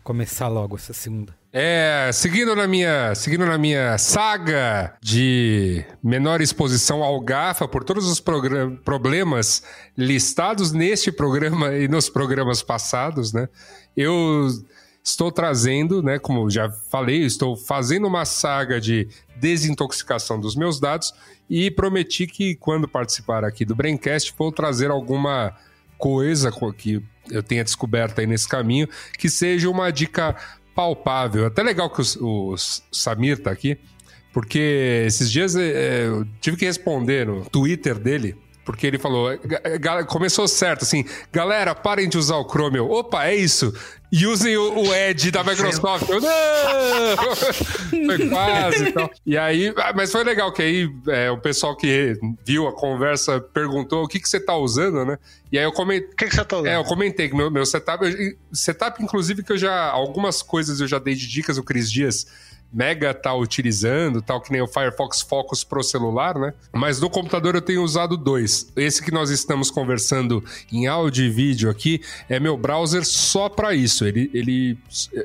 começar 0.09 0.49
logo 0.49 0.75
essa 0.75 0.95
segunda. 0.95 1.37
É, 1.53 2.09
seguindo 2.15 2.57
na 2.57 2.67
minha, 2.67 3.15
seguindo 3.15 3.45
na 3.45 3.59
minha 3.59 3.99
saga 3.99 4.95
de 5.03 5.85
menor 6.03 6.41
exposição 6.41 7.05
ao 7.05 7.21
GAFA 7.21 7.69
por 7.69 7.85
todos 7.85 8.07
os 8.07 8.19
problemas 8.19 9.63
listados 9.95 10.73
neste 10.73 11.13
programa 11.13 11.75
e 11.77 11.89
nos 11.89 12.09
programas 12.09 12.63
passados, 12.63 13.35
né? 13.35 13.51
Eu 13.95 14.49
estou 15.05 15.31
trazendo, 15.31 16.03
né, 16.03 16.19
como 16.19 16.49
já 16.49 16.71
falei, 16.71 17.27
estou 17.27 17.55
fazendo 17.55 18.07
uma 18.07 18.25
saga 18.25 18.81
de 18.81 19.09
desintoxicação 19.37 20.41
dos 20.41 20.57
meus 20.57 20.81
dados 20.81 21.13
e 21.51 21.71
prometi 21.71 22.27
que 22.27 22.55
quando 22.55 22.89
participar 22.89 23.45
aqui 23.45 23.63
do 23.63 23.77
Braincast 23.77 24.35
vou 24.39 24.51
trazer 24.51 24.91
alguma 24.91 25.55
coisa 25.99 26.51
que 26.77 27.03
eu 27.31 27.43
tenha 27.43 27.65
descoberto 27.65 28.19
aí 28.19 28.27
nesse 28.27 28.49
caminho 28.49 28.89
que 29.17 29.29
seja 29.29 29.69
uma 29.69 29.91
dica 29.91 30.37
palpável. 30.75 31.47
Até 31.47 31.63
legal 31.63 31.91
que 31.91 32.03
o, 32.21 32.53
o 32.53 32.57
Samir 32.57 33.39
tá 33.39 33.51
aqui, 33.51 33.79
porque 34.33 35.05
esses 35.07 35.31
dias 35.31 35.57
é, 35.57 36.07
eu 36.07 36.27
tive 36.41 36.57
que 36.57 36.65
responder 36.65 37.27
no 37.27 37.45
Twitter 37.45 37.99
dele 37.99 38.37
porque 38.69 38.87
ele 38.87 38.99
falou, 38.99 39.31
começou 40.09 40.47
certo, 40.47 40.83
assim, 40.83 41.03
galera, 41.33 41.75
parem 41.75 42.07
de 42.07 42.19
usar 42.19 42.37
o 42.37 42.47
Chrome. 42.47 42.79
Opa, 42.79 43.25
é 43.25 43.35
isso. 43.35 43.73
E 44.13 44.27
usem 44.27 44.59
o, 44.59 44.81
o 44.81 44.95
Edge 44.95 45.31
da 45.31 45.43
Microsoft. 45.43 46.07
Eu, 46.07 46.21
não! 46.21 47.35
foi 48.05 48.29
quase 48.29 48.89
e 48.89 48.93
tal. 48.93 49.11
E 49.25 49.39
aí, 49.39 49.73
ah, 49.79 49.95
mas 49.97 50.13
foi 50.13 50.23
legal 50.23 50.53
que 50.53 50.61
aí 50.61 50.91
é, 51.09 51.31
o 51.31 51.39
pessoal 51.39 51.75
que 51.75 52.13
viu 52.45 52.69
a 52.69 52.73
conversa 52.75 53.41
perguntou 53.41 54.05
o 54.05 54.09
que, 54.09 54.21
que 54.21 54.29
você 54.29 54.39
tá 54.39 54.55
usando, 54.55 55.03
né? 55.03 55.19
E 55.51 55.59
aí 55.59 55.65
eu 55.65 55.73
comentei. 55.73 56.11
O 56.11 56.17
que, 56.17 56.27
que 56.27 56.35
você 56.35 56.45
tá 56.45 56.57
usando? 56.57 56.69
É, 56.69 56.77
eu 56.77 56.85
comentei 56.85 57.27
que 57.31 57.35
meu, 57.35 57.51
meu 57.51 57.65
setup. 57.65 58.05
Eu, 58.05 58.37
setup, 58.53 59.03
inclusive, 59.03 59.43
que 59.43 59.53
eu 59.53 59.59
já. 59.59 59.89
Algumas 59.89 60.43
coisas 60.43 60.79
eu 60.79 60.87
já 60.87 60.99
dei 60.99 61.15
de 61.15 61.27
dicas, 61.27 61.57
o 61.57 61.63
Cris 61.63 61.91
Dias 61.91 62.27
Mega 62.73 63.15
tá 63.15 63.35
utilizando, 63.35 64.21
tal 64.21 64.41
que 64.41 64.53
nem 64.53 64.61
o 64.61 64.67
Firefox 64.67 65.23
Focus 65.23 65.65
pro 65.65 65.83
celular, 65.83 66.39
né? 66.39 66.53
Mas 66.73 67.01
no 67.01 67.09
computador 67.09 67.55
eu 67.55 67.63
tenho 67.63 67.83
usado 67.83 68.17
dois. 68.17 68.71
Esse 68.77 69.03
que 69.03 69.11
nós 69.11 69.31
estamos 69.31 69.71
conversando 69.71 70.45
em 70.71 70.87
áudio 70.87 71.25
e 71.25 71.31
vídeo 71.31 71.71
aqui 71.71 72.03
é 72.29 72.39
meu 72.39 72.57
browser 72.57 73.05
só 73.07 73.49
para 73.49 73.75
isso. 73.75 74.05
Ele, 74.05 74.31
ele 74.35 74.79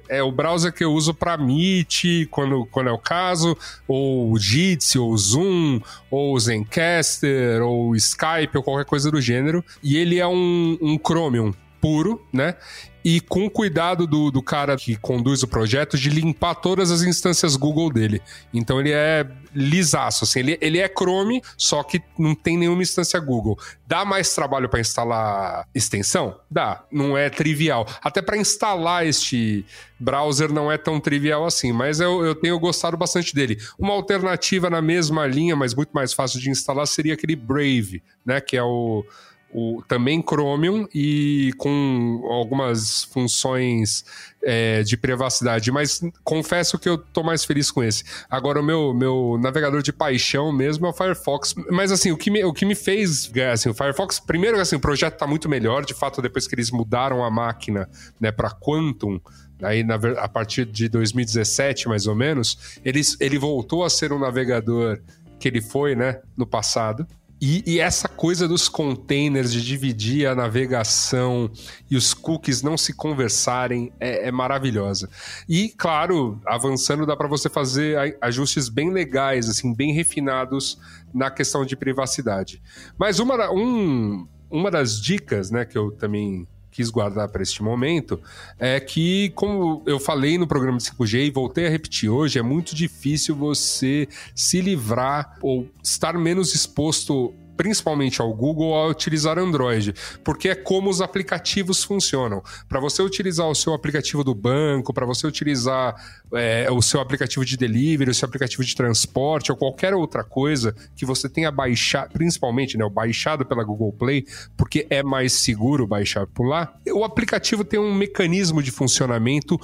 é 0.08 0.24
o 0.24 0.32
browser 0.32 0.72
que 0.72 0.84
eu 0.84 0.94
uso 0.94 1.14
para 1.14 1.38
Meet, 1.38 2.28
quando, 2.30 2.66
quando 2.68 2.90
é 2.90 2.94
o 2.94 2.98
caso, 2.98 3.58
ou 3.88 4.32
o 4.32 4.40
Jitsi, 4.40 4.98
ou 4.98 5.12
o 5.12 5.18
Zoom, 5.18 5.82
ou 6.10 6.34
o 6.34 6.40
Zencaster, 6.40 7.62
ou 7.62 7.90
o 7.90 7.96
Skype, 7.96 8.56
ou 8.56 8.64
qualquer 8.64 8.86
coisa 8.86 9.12
do 9.12 9.20
gênero. 9.20 9.64
E 9.82 9.98
ele 9.98 10.20
é 10.20 10.28
um, 10.28 10.78
um 10.82 10.98
Chromium 10.98 11.54
puro, 11.82 12.26
né? 12.32 12.56
E 13.04 13.20
com 13.20 13.50
cuidado 13.50 14.08
do, 14.08 14.32
do 14.32 14.42
cara 14.42 14.78
que 14.78 14.96
conduz 14.96 15.44
o 15.44 15.48
projeto 15.48 15.98
de 15.98 16.10
limpar 16.10 16.56
todas 16.56 16.92
as 16.92 17.02
instâncias 17.02 17.56
Google 17.56 17.92
dele. 17.92 18.22
Então 18.54 18.80
ele 18.80 18.92
é 18.92 19.28
lisaço, 19.54 20.24
assim, 20.24 20.40
ele, 20.40 20.58
ele 20.62 20.80
é 20.80 20.88
Chrome, 20.88 21.42
só 21.58 21.84
que 21.84 22.02
não 22.18 22.34
tem 22.34 22.58
nenhuma 22.58 22.82
instância 22.82 23.20
Google. 23.20 23.58
Dá 23.86 24.04
mais 24.04 24.34
trabalho 24.34 24.68
para 24.68 24.80
instalar 24.80 25.68
extensão? 25.76 26.40
Dá, 26.50 26.84
não 26.92 27.18
é 27.18 27.30
trivial. 27.30 27.88
Até 28.02 28.22
para 28.22 28.38
instalar 28.38 29.06
este 29.06 29.66
browser 30.00 30.52
não 30.52 30.72
é 30.72 30.78
tão 30.78 31.00
trivial 31.00 31.46
assim, 31.46 31.72
mas 31.72 32.00
eu, 32.00 32.26
eu 32.26 32.36
tenho 32.36 32.60
gostado 32.60 32.98
bastante 32.98 33.36
dele. 33.36 33.58
Uma 33.78 33.94
alternativa 33.94 34.70
na 34.70 34.82
mesma 34.82 35.28
linha, 35.28 35.56
mas 35.56 35.76
muito 35.76 35.92
mais 35.92 36.14
fácil 36.14 36.40
de 36.40 36.50
instalar, 36.50 36.88
seria 36.88 37.14
aquele 37.14 37.36
Brave, 37.36 38.02
né, 38.26 38.42
que 38.42 38.58
é 38.58 38.64
o 38.64 39.06
o, 39.54 39.84
também 39.88 40.22
Chromium 40.22 40.88
e 40.94 41.54
com 41.58 42.26
algumas 42.30 43.04
funções 43.06 44.04
é, 44.42 44.84
de 44.84 44.98
privacidade, 44.98 45.72
mas 45.72 46.02
confesso 46.24 46.78
que 46.78 46.90
eu 46.90 46.98
tô 46.98 47.24
mais 47.24 47.46
feliz 47.46 47.72
com 47.72 47.84
esse. 47.84 48.04
Agora, 48.30 48.60
o 48.60 48.64
meu, 48.64 48.94
meu 48.94 49.38
navegador 49.42 49.82
de 49.82 49.94
paixão 49.94 50.52
mesmo 50.52 50.86
é 50.86 50.90
o 50.90 50.94
Firefox. 50.94 51.56
Mas 51.70 51.92
assim, 51.92 52.12
o 52.12 52.18
que 52.18 52.30
me, 52.30 52.44
o 52.44 52.52
que 52.52 52.66
me 52.66 52.76
fez, 52.76 53.32
assim, 53.52 53.70
o 53.70 53.74
Firefox, 53.74 54.20
primeiro 54.20 54.60
assim, 54.60 54.76
o 54.76 54.80
projeto 54.80 55.18
tá 55.18 55.28
muito 55.28 55.48
melhor, 55.48 55.86
de 55.86 55.94
fato, 55.94 56.22
depois 56.22 56.48
que 56.48 56.56
eles 56.56 56.72
mudaram 56.72 57.24
a 57.24 57.30
máquina, 57.30 57.90
né, 58.20 58.32
para 58.32 58.50
Quantum, 58.50 59.20
aí 59.62 59.84
na, 59.84 59.96
a 60.18 60.28
partir 60.28 60.66
de 60.66 60.90
2017, 60.90 61.88
mais 61.88 62.08
ou 62.08 62.16
menos, 62.16 62.80
ele, 62.84 63.02
ele 63.20 63.38
voltou 63.38 63.84
a 63.84 63.90
ser 63.90 64.12
um 64.12 64.20
navegador 64.20 65.00
que 65.40 65.48
ele 65.48 65.62
foi, 65.62 65.96
né, 65.96 66.22
no 66.36 66.46
passado. 66.46 67.08
E, 67.46 67.62
e, 67.68 67.80
essa 67.82 68.08
coisa 68.08 68.48
dos 68.48 68.70
containers, 68.70 69.52
de 69.52 69.62
dividir 69.62 70.26
a 70.26 70.34
navegação 70.34 71.52
e 71.92 71.98
os 71.98 72.14
cookies 72.14 72.62
não 72.62 72.78
se 72.78 72.94
conversarem, 72.94 73.92
é, 74.00 74.30
é 74.30 74.32
maravilhosa. 74.32 75.10
E, 75.50 75.68
claro, 75.68 76.40
avançando, 76.46 77.06
dá 77.06 77.18
para 77.18 77.28
você 77.28 77.50
fazer 77.50 78.18
ajustes 78.22 78.70
bem 78.70 78.94
legais, 78.94 79.50
assim, 79.50 79.76
bem 79.76 79.92
refinados 79.92 80.80
na 81.14 81.30
questão 81.30 81.66
de 81.66 81.76
privacidade. 81.76 82.64
Mas 82.98 83.20
uma, 83.20 83.52
um, 83.52 84.26
uma 84.50 84.72
das 84.72 85.02
dicas 85.02 85.52
né, 85.52 85.66
que 85.66 85.78
eu 85.78 85.92
também 85.92 86.48
quis 86.74 86.90
guardar 86.90 87.30
para 87.30 87.44
este 87.44 87.62
momento 87.62 88.20
é 88.60 88.80
que, 88.80 89.30
como 89.36 89.84
eu 89.86 90.00
falei 90.00 90.38
no 90.38 90.48
programa 90.48 90.78
de 90.78 90.86
5G 90.86 91.28
e 91.28 91.32
voltei 91.32 91.68
a 91.68 91.70
repetir 91.70 92.10
hoje, 92.10 92.40
é 92.40 92.42
muito 92.42 92.76
difícil 92.76 93.36
você 93.36 94.08
se 94.36 94.60
livrar 94.60 95.38
ou 95.42 95.70
estar 95.84 96.18
menos 96.18 96.54
exposto 96.56 97.34
principalmente 97.56 98.22
ao 98.22 98.34
Google, 98.34 98.76
a 98.76 98.88
utilizar 98.88 99.38
Android, 99.38 99.94
porque 100.24 100.50
é 100.50 100.56
como 100.56 100.90
os 100.90 101.02
aplicativos 101.02 101.84
funcionam. 101.84 102.42
Para 102.68 102.80
você 102.80 103.02
utilizar 103.02 103.48
o 103.48 103.56
seu 103.56 103.74
aplicativo 103.74 104.24
do 104.24 104.34
banco, 104.34 104.94
para 104.94 105.06
você 105.06 105.28
utilizar 105.28 105.96
é, 106.34 106.70
o 106.72 106.82
seu 106.82 107.00
aplicativo 107.00 107.46
de 107.46 107.58
delivery, 107.58 108.12
o 108.12 108.14
seu 108.14 108.28
aplicativo 108.28 108.64
de 108.64 108.76
transporte 108.76 109.52
ou 109.52 109.58
qualquer 109.58 109.94
outra 109.94 110.24
coisa 110.24 110.76
que 110.96 111.06
você 111.06 111.30
tenha 111.30 111.52
baixado, 111.52 112.12
principalmente 112.12 112.78
né, 112.78 112.88
baixado 112.90 113.46
pela 113.46 113.64
Google 113.64 113.94
Play, 113.94 114.26
porque 114.58 114.88
é 114.90 115.04
mais 115.04 115.34
seguro 115.34 115.88
baixar 115.88 116.28
por 116.28 116.48
lá, 116.48 116.74
o 116.94 117.04
aplicativo 117.04 117.64
tem 117.64 117.80
um 117.80 117.94
mecanismo 117.94 118.62
de 118.62 118.72
funcionamento 118.72 119.60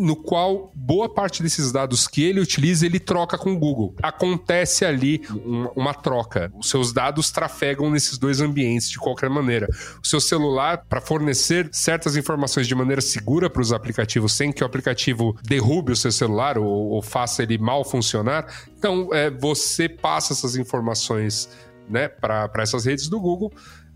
no 0.00 0.16
qual 0.16 0.72
boa 0.74 1.08
parte 1.08 1.42
desses 1.42 1.72
dados 1.72 2.06
que 2.06 2.22
ele 2.22 2.40
utiliza, 2.40 2.86
ele 2.86 2.98
troca 2.98 3.38
com 3.38 3.52
o 3.52 3.58
Google. 3.58 3.94
Acontece 4.02 4.84
ali 4.84 5.22
uma, 5.44 5.70
uma 5.76 5.94
troca. 5.94 6.52
Os 6.58 6.68
seus 6.68 6.92
dados 6.92 7.30
trafegam 7.30 7.90
nesses 7.90 8.18
dois 8.18 8.40
ambientes 8.40 8.90
de 8.90 8.98
qualquer 8.98 9.30
maneira. 9.30 9.68
O 10.02 10.06
seu 10.06 10.20
celular, 10.20 10.84
para 10.88 11.00
fornecer 11.00 11.68
certas 11.72 12.16
informações 12.16 12.66
de 12.66 12.74
maneira 12.74 13.00
segura 13.00 13.48
para 13.48 13.62
os 13.62 13.72
aplicativos, 13.72 14.32
sem 14.32 14.52
que 14.52 14.62
o 14.62 14.66
aplicativo 14.66 15.36
derrube 15.42 15.92
o 15.92 15.96
seu 15.96 16.12
celular 16.12 16.58
ou, 16.58 16.66
ou 16.66 17.02
faça 17.02 17.42
ele 17.42 17.58
mal 17.58 17.84
funcionar, 17.84 18.46
então 18.78 19.08
é, 19.12 19.30
você 19.30 19.88
passa 19.88 20.32
essas 20.32 20.56
informações 20.56 21.48
né, 21.88 22.08
para 22.08 22.50
essas 22.58 22.84
redes 22.84 23.08
do 23.08 23.20
Google 23.20 23.52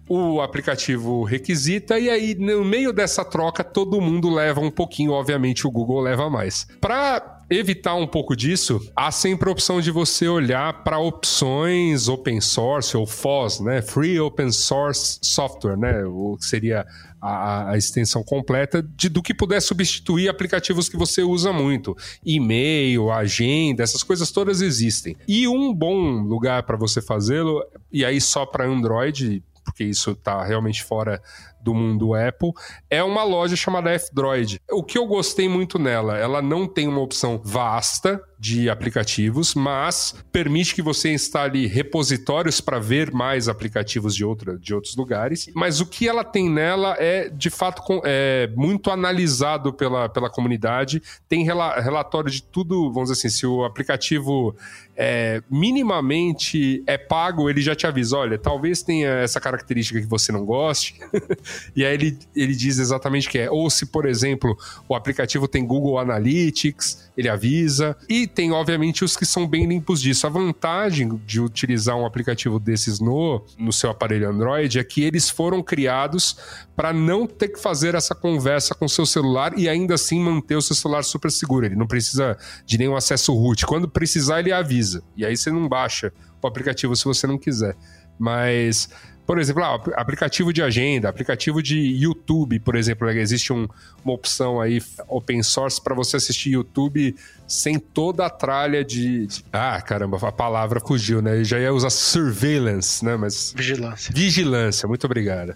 o 0.08 0.40
aplicativo 0.40 1.22
requisita 1.24 1.98
e 1.98 2.08
aí 2.08 2.34
no 2.34 2.64
meio 2.64 2.92
dessa 2.92 3.24
troca 3.24 3.62
todo 3.62 4.00
mundo 4.00 4.30
leva 4.30 4.60
um 4.60 4.70
pouquinho, 4.70 5.12
obviamente 5.12 5.66
o 5.66 5.70
Google 5.70 6.00
leva 6.00 6.30
mais. 6.30 6.66
Para 6.80 7.38
evitar 7.50 7.94
um 7.94 8.06
pouco 8.06 8.36
disso, 8.36 8.80
há 8.94 9.10
sempre 9.10 9.48
a 9.48 9.52
opção 9.52 9.80
de 9.80 9.90
você 9.90 10.28
olhar 10.28 10.84
para 10.84 10.98
opções 10.98 12.08
open 12.08 12.40
source 12.40 12.96
ou 12.96 13.06
FOSS, 13.06 13.60
né? 13.60 13.82
Free 13.82 14.20
Open 14.20 14.52
Source 14.52 15.18
Software, 15.22 15.76
né? 15.76 16.04
O 16.04 16.36
que 16.38 16.44
seria 16.44 16.86
a, 17.20 17.72
a, 17.72 17.78
extensão 17.78 18.22
completa 18.22 18.82
de, 18.82 19.08
do 19.08 19.22
que 19.22 19.34
puder 19.34 19.60
substituir 19.60 20.28
aplicativos 20.28 20.88
que 20.88 20.96
você 20.96 21.22
usa 21.22 21.52
muito. 21.52 21.96
E-mail, 22.24 23.10
agenda, 23.10 23.82
essas 23.82 24.02
coisas 24.02 24.30
todas 24.30 24.60
existem. 24.60 25.16
E 25.26 25.48
um 25.48 25.72
bom 25.72 26.22
lugar 26.22 26.62
para 26.62 26.76
você 26.76 27.00
fazê-lo, 27.00 27.64
e 27.92 28.04
aí 28.04 28.20
só 28.20 28.46
para 28.46 28.66
Android, 28.66 29.42
porque 29.68 29.84
isso 29.84 30.12
está 30.12 30.42
realmente 30.44 30.82
fora 30.82 31.22
do 31.68 31.74
mundo 31.74 32.14
Apple, 32.14 32.52
é 32.88 33.04
uma 33.04 33.22
loja 33.22 33.54
chamada 33.54 33.90
F-Droid. 33.90 34.58
O 34.70 34.82
que 34.82 34.96
eu 34.96 35.06
gostei 35.06 35.50
muito 35.50 35.78
nela, 35.78 36.16
ela 36.16 36.40
não 36.40 36.66
tem 36.66 36.88
uma 36.88 37.00
opção 37.02 37.38
vasta 37.44 38.22
de 38.38 38.70
aplicativos, 38.70 39.54
mas 39.54 40.14
permite 40.30 40.74
que 40.74 40.80
você 40.80 41.12
instale 41.12 41.66
repositórios 41.66 42.60
para 42.60 42.78
ver 42.78 43.12
mais 43.12 43.48
aplicativos 43.48 44.14
de, 44.14 44.24
outra, 44.24 44.56
de 44.56 44.72
outros 44.72 44.94
lugares. 44.94 45.50
Mas 45.54 45.80
o 45.80 45.86
que 45.86 46.08
ela 46.08 46.22
tem 46.22 46.48
nela 46.48 46.96
é, 46.98 47.28
de 47.28 47.50
fato, 47.50 47.82
é 48.04 48.48
muito 48.56 48.90
analisado 48.90 49.72
pela, 49.72 50.08
pela 50.08 50.30
comunidade. 50.30 51.02
Tem 51.28 51.44
relatório 51.44 52.30
de 52.30 52.42
tudo, 52.42 52.92
vamos 52.92 53.10
dizer 53.10 53.26
assim, 53.26 53.36
se 53.36 53.46
o 53.46 53.64
aplicativo 53.64 54.54
é, 54.96 55.42
minimamente 55.48 56.82
é 56.84 56.98
pago, 56.98 57.48
ele 57.50 57.60
já 57.60 57.74
te 57.74 57.86
avisa: 57.86 58.16
olha, 58.16 58.36
talvez 58.36 58.82
tenha 58.82 59.08
essa 59.08 59.40
característica 59.40 60.00
que 60.00 60.06
você 60.06 60.30
não 60.30 60.44
goste. 60.44 60.96
E 61.74 61.84
aí 61.84 61.94
ele, 61.94 62.18
ele 62.34 62.54
diz 62.54 62.78
exatamente 62.78 63.28
que 63.28 63.38
é. 63.38 63.50
Ou 63.50 63.68
se, 63.70 63.86
por 63.86 64.06
exemplo, 64.06 64.56
o 64.88 64.94
aplicativo 64.94 65.46
tem 65.46 65.66
Google 65.66 65.98
Analytics, 65.98 67.10
ele 67.16 67.28
avisa. 67.28 67.96
E 68.08 68.26
tem, 68.26 68.52
obviamente, 68.52 69.04
os 69.04 69.16
que 69.16 69.26
são 69.26 69.46
bem 69.46 69.66
limpos 69.66 70.00
disso. 70.00 70.26
A 70.26 70.30
vantagem 70.30 71.20
de 71.26 71.40
utilizar 71.40 71.96
um 71.96 72.06
aplicativo 72.06 72.58
desses 72.58 73.00
no, 73.00 73.44
no 73.58 73.72
seu 73.72 73.90
aparelho 73.90 74.28
Android 74.28 74.78
é 74.78 74.84
que 74.84 75.02
eles 75.02 75.28
foram 75.28 75.62
criados 75.62 76.36
para 76.76 76.92
não 76.92 77.26
ter 77.26 77.48
que 77.48 77.60
fazer 77.60 77.94
essa 77.94 78.14
conversa 78.14 78.74
com 78.74 78.84
o 78.84 78.88
seu 78.88 79.04
celular 79.04 79.58
e 79.58 79.68
ainda 79.68 79.94
assim 79.94 80.20
manter 80.20 80.56
o 80.56 80.62
seu 80.62 80.76
celular 80.76 81.02
super 81.02 81.30
seguro. 81.30 81.66
Ele 81.66 81.76
não 81.76 81.86
precisa 81.86 82.36
de 82.64 82.78
nenhum 82.78 82.96
acesso 82.96 83.34
root. 83.34 83.66
Quando 83.66 83.88
precisar, 83.88 84.40
ele 84.40 84.52
avisa. 84.52 85.02
E 85.16 85.24
aí 85.24 85.36
você 85.36 85.50
não 85.50 85.68
baixa 85.68 86.12
o 86.40 86.46
aplicativo 86.46 86.94
se 86.94 87.04
você 87.04 87.26
não 87.26 87.38
quiser. 87.38 87.76
Mas 88.18 88.88
por 89.28 89.38
exemplo, 89.38 89.62
ah, 89.62 89.74
aplicativo 89.96 90.54
de 90.54 90.62
agenda, 90.62 91.06
aplicativo 91.06 91.62
de 91.62 91.78
YouTube, 91.78 92.58
por 92.60 92.74
exemplo, 92.74 93.06
né, 93.06 93.20
existe 93.20 93.52
um, 93.52 93.68
uma 94.02 94.14
opção 94.14 94.58
aí 94.58 94.82
open 95.06 95.42
source 95.42 95.78
para 95.78 95.94
você 95.94 96.16
assistir 96.16 96.52
YouTube 96.52 97.14
sem 97.46 97.78
toda 97.78 98.24
a 98.24 98.30
tralha 98.30 98.82
de, 98.82 99.26
de, 99.26 99.44
Ah, 99.52 99.78
caramba, 99.82 100.16
a 100.16 100.32
palavra 100.32 100.80
fugiu, 100.80 101.20
né? 101.20 101.40
Eu 101.40 101.44
já 101.44 101.58
ia 101.58 101.70
usar 101.74 101.90
surveillance, 101.90 103.04
né? 103.04 103.16
Mas. 103.16 103.52
Vigilância. 103.54 104.14
Vigilância, 104.14 104.88
muito 104.88 105.04
obrigado. 105.04 105.54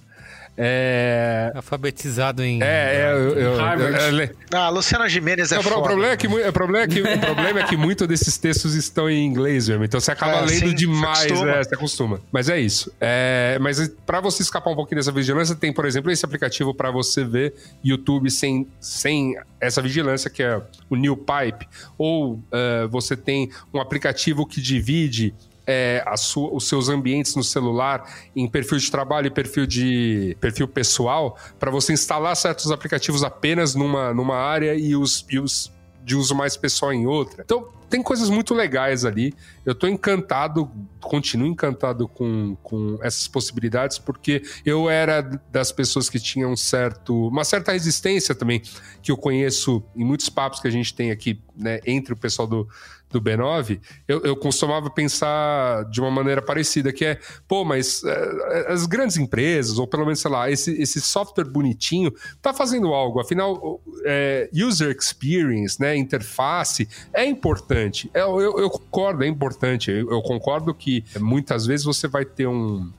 É... 0.56 1.50
Alfabetizado 1.54 2.42
em. 2.42 2.62
É, 2.62 2.66
é 2.66 3.12
eu, 3.12 3.16
eu, 3.16 3.38
eu, 3.38 4.18
eu, 4.18 4.36
Ah, 4.52 4.68
Luciana 4.68 5.08
Gimenez 5.08 5.50
é, 5.50 5.58
o 5.58 5.62
foda. 5.62 5.82
Problema 5.82 6.12
é 6.12 6.16
que, 6.16 6.26
o, 6.26 6.52
problema 6.52 6.84
é 6.84 6.86
que, 6.86 7.00
o 7.00 7.20
problema 7.20 7.60
é 7.60 7.64
que 7.64 7.76
muitos 7.76 8.06
desses 8.06 8.36
textos 8.36 8.74
estão 8.74 9.08
em 9.08 9.24
inglês 9.24 9.68
mesmo. 9.68 9.84
Então 9.84 9.98
você 9.98 10.12
acaba 10.12 10.38
é, 10.38 10.40
lendo 10.42 10.68
sim, 10.68 10.74
demais, 10.74 11.20
você 11.20 11.32
acostuma. 11.32 11.50
É, 11.50 11.64
você 11.64 11.74
acostuma. 11.74 12.20
Mas 12.30 12.48
é 12.50 12.60
isso. 12.60 12.92
É, 13.00 13.58
mas 13.60 13.90
para 14.04 14.20
você 14.20 14.42
escapar 14.42 14.70
um 14.70 14.76
pouquinho 14.76 15.00
dessa 15.00 15.12
vigilância, 15.12 15.54
tem, 15.54 15.72
por 15.72 15.86
exemplo, 15.86 16.10
esse 16.10 16.24
aplicativo 16.24 16.74
para 16.74 16.90
você 16.90 17.24
ver 17.24 17.54
YouTube 17.82 18.30
sem, 18.30 18.66
sem 18.78 19.34
essa 19.58 19.80
vigilância, 19.80 20.28
que 20.28 20.42
é 20.42 20.60
o 20.90 20.96
New 20.96 21.16
Pipe. 21.16 21.66
Ou 21.96 22.34
uh, 22.34 22.88
você 22.90 23.16
tem 23.16 23.50
um 23.72 23.80
aplicativo 23.80 24.46
que 24.46 24.60
divide 24.60 25.34
é, 25.66 26.04
sua, 26.16 26.54
os 26.54 26.68
seus 26.68 26.88
ambientes 26.88 27.34
no 27.36 27.44
celular 27.44 28.04
em 28.34 28.48
perfil 28.48 28.78
de 28.78 28.90
trabalho 28.90 29.26
e 29.26 29.30
perfil 29.30 29.66
de 29.66 30.36
perfil 30.40 30.66
pessoal 30.66 31.36
para 31.58 31.70
você 31.70 31.92
instalar 31.92 32.36
certos 32.36 32.70
aplicativos 32.70 33.22
apenas 33.22 33.74
numa, 33.74 34.12
numa 34.12 34.36
área 34.36 34.74
e 34.74 34.96
os, 34.96 35.24
e 35.30 35.38
os 35.38 35.72
de 36.04 36.16
uso 36.16 36.34
mais 36.34 36.56
pessoal 36.56 36.92
em 36.92 37.06
outra. 37.06 37.42
Então, 37.44 37.68
tem 37.88 38.02
coisas 38.02 38.30
muito 38.30 38.54
legais 38.54 39.04
ali. 39.04 39.34
Eu 39.64 39.74
tô 39.74 39.86
encantado, 39.86 40.70
continuo 41.00 41.46
encantado 41.46 42.08
com, 42.08 42.56
com 42.62 42.98
essas 43.02 43.28
possibilidades, 43.28 43.98
porque 43.98 44.42
eu 44.64 44.88
era 44.88 45.20
das 45.50 45.70
pessoas 45.70 46.08
que 46.08 46.18
tinham 46.18 46.52
um 46.52 46.56
certo, 46.56 47.28
uma 47.28 47.44
certa 47.44 47.72
resistência 47.72 48.34
também, 48.34 48.62
que 49.02 49.12
eu 49.12 49.16
conheço 49.16 49.82
em 49.94 50.04
muitos 50.04 50.28
papos 50.28 50.58
que 50.58 50.66
a 50.66 50.70
gente 50.70 50.94
tem 50.94 51.10
aqui, 51.10 51.40
né, 51.54 51.80
entre 51.86 52.14
o 52.14 52.16
pessoal 52.16 52.48
do, 52.48 52.66
do 53.12 53.20
B9, 53.20 53.80
eu, 54.08 54.20
eu 54.22 54.36
costumava 54.36 54.90
pensar 54.90 55.84
de 55.90 56.00
uma 56.00 56.10
maneira 56.10 56.42
parecida, 56.42 56.92
que 56.92 57.04
é, 57.04 57.18
pô, 57.46 57.64
mas 57.64 58.02
é, 58.04 58.72
as 58.72 58.86
grandes 58.86 59.16
empresas, 59.16 59.78
ou 59.78 59.86
pelo 59.86 60.04
menos, 60.04 60.20
sei 60.20 60.30
lá, 60.30 60.50
esse, 60.50 60.72
esse 60.80 61.00
software 61.00 61.44
bonitinho, 61.44 62.12
tá 62.40 62.52
fazendo 62.52 62.88
algo, 62.88 63.20
afinal, 63.20 63.80
é, 64.04 64.48
user 64.52 64.96
experience, 64.96 65.80
né, 65.80 65.96
interface, 65.96 66.88
é 67.12 67.24
importante. 67.24 68.10
Eu, 68.14 68.40
eu, 68.40 68.58
eu 68.58 68.70
concordo, 68.70 69.24
é 69.24 69.26
importante. 69.26 69.90
Eu, 69.90 70.10
eu, 70.10 70.22
concordo 70.22 70.74
que 70.74 71.04
muitas 71.20 71.66
vezes 71.66 71.84
você 71.84 72.08
vai 72.08 72.24
ter 72.24 72.46
um, 72.46 72.90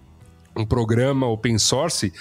um 0.55 0.65
programa 0.65 1.27
open 1.27 1.57
source 1.57 2.13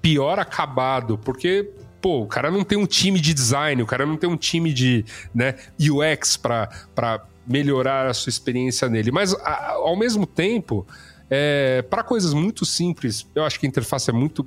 pior 0.00 0.38
acabado, 0.38 1.18
porque 1.18 1.70
pô, 2.00 2.22
o 2.22 2.26
cara 2.26 2.50
não 2.50 2.64
tem 2.64 2.78
um 2.78 2.86
time 2.86 3.20
de 3.20 3.34
design, 3.34 3.82
o 3.82 3.86
cara 3.86 4.06
não 4.06 4.16
tem 4.16 4.28
um 4.28 4.36
time 4.36 4.72
de 4.72 5.04
né, 5.34 5.56
UX 5.78 6.36
para 6.36 6.68
melhorar 7.46 8.06
a 8.06 8.14
sua 8.14 8.30
experiência 8.30 8.88
nele. 8.88 9.10
Mas, 9.10 9.34
a, 9.34 9.72
ao 9.72 9.96
mesmo 9.96 10.26
tempo, 10.26 10.86
é, 11.28 11.82
para 11.82 12.02
coisas 12.02 12.34
muito 12.34 12.64
simples, 12.64 13.26
eu 13.34 13.44
acho 13.44 13.58
que 13.58 13.66
a 13.66 13.68
interface 13.68 14.10
é 14.10 14.12
muito 14.12 14.46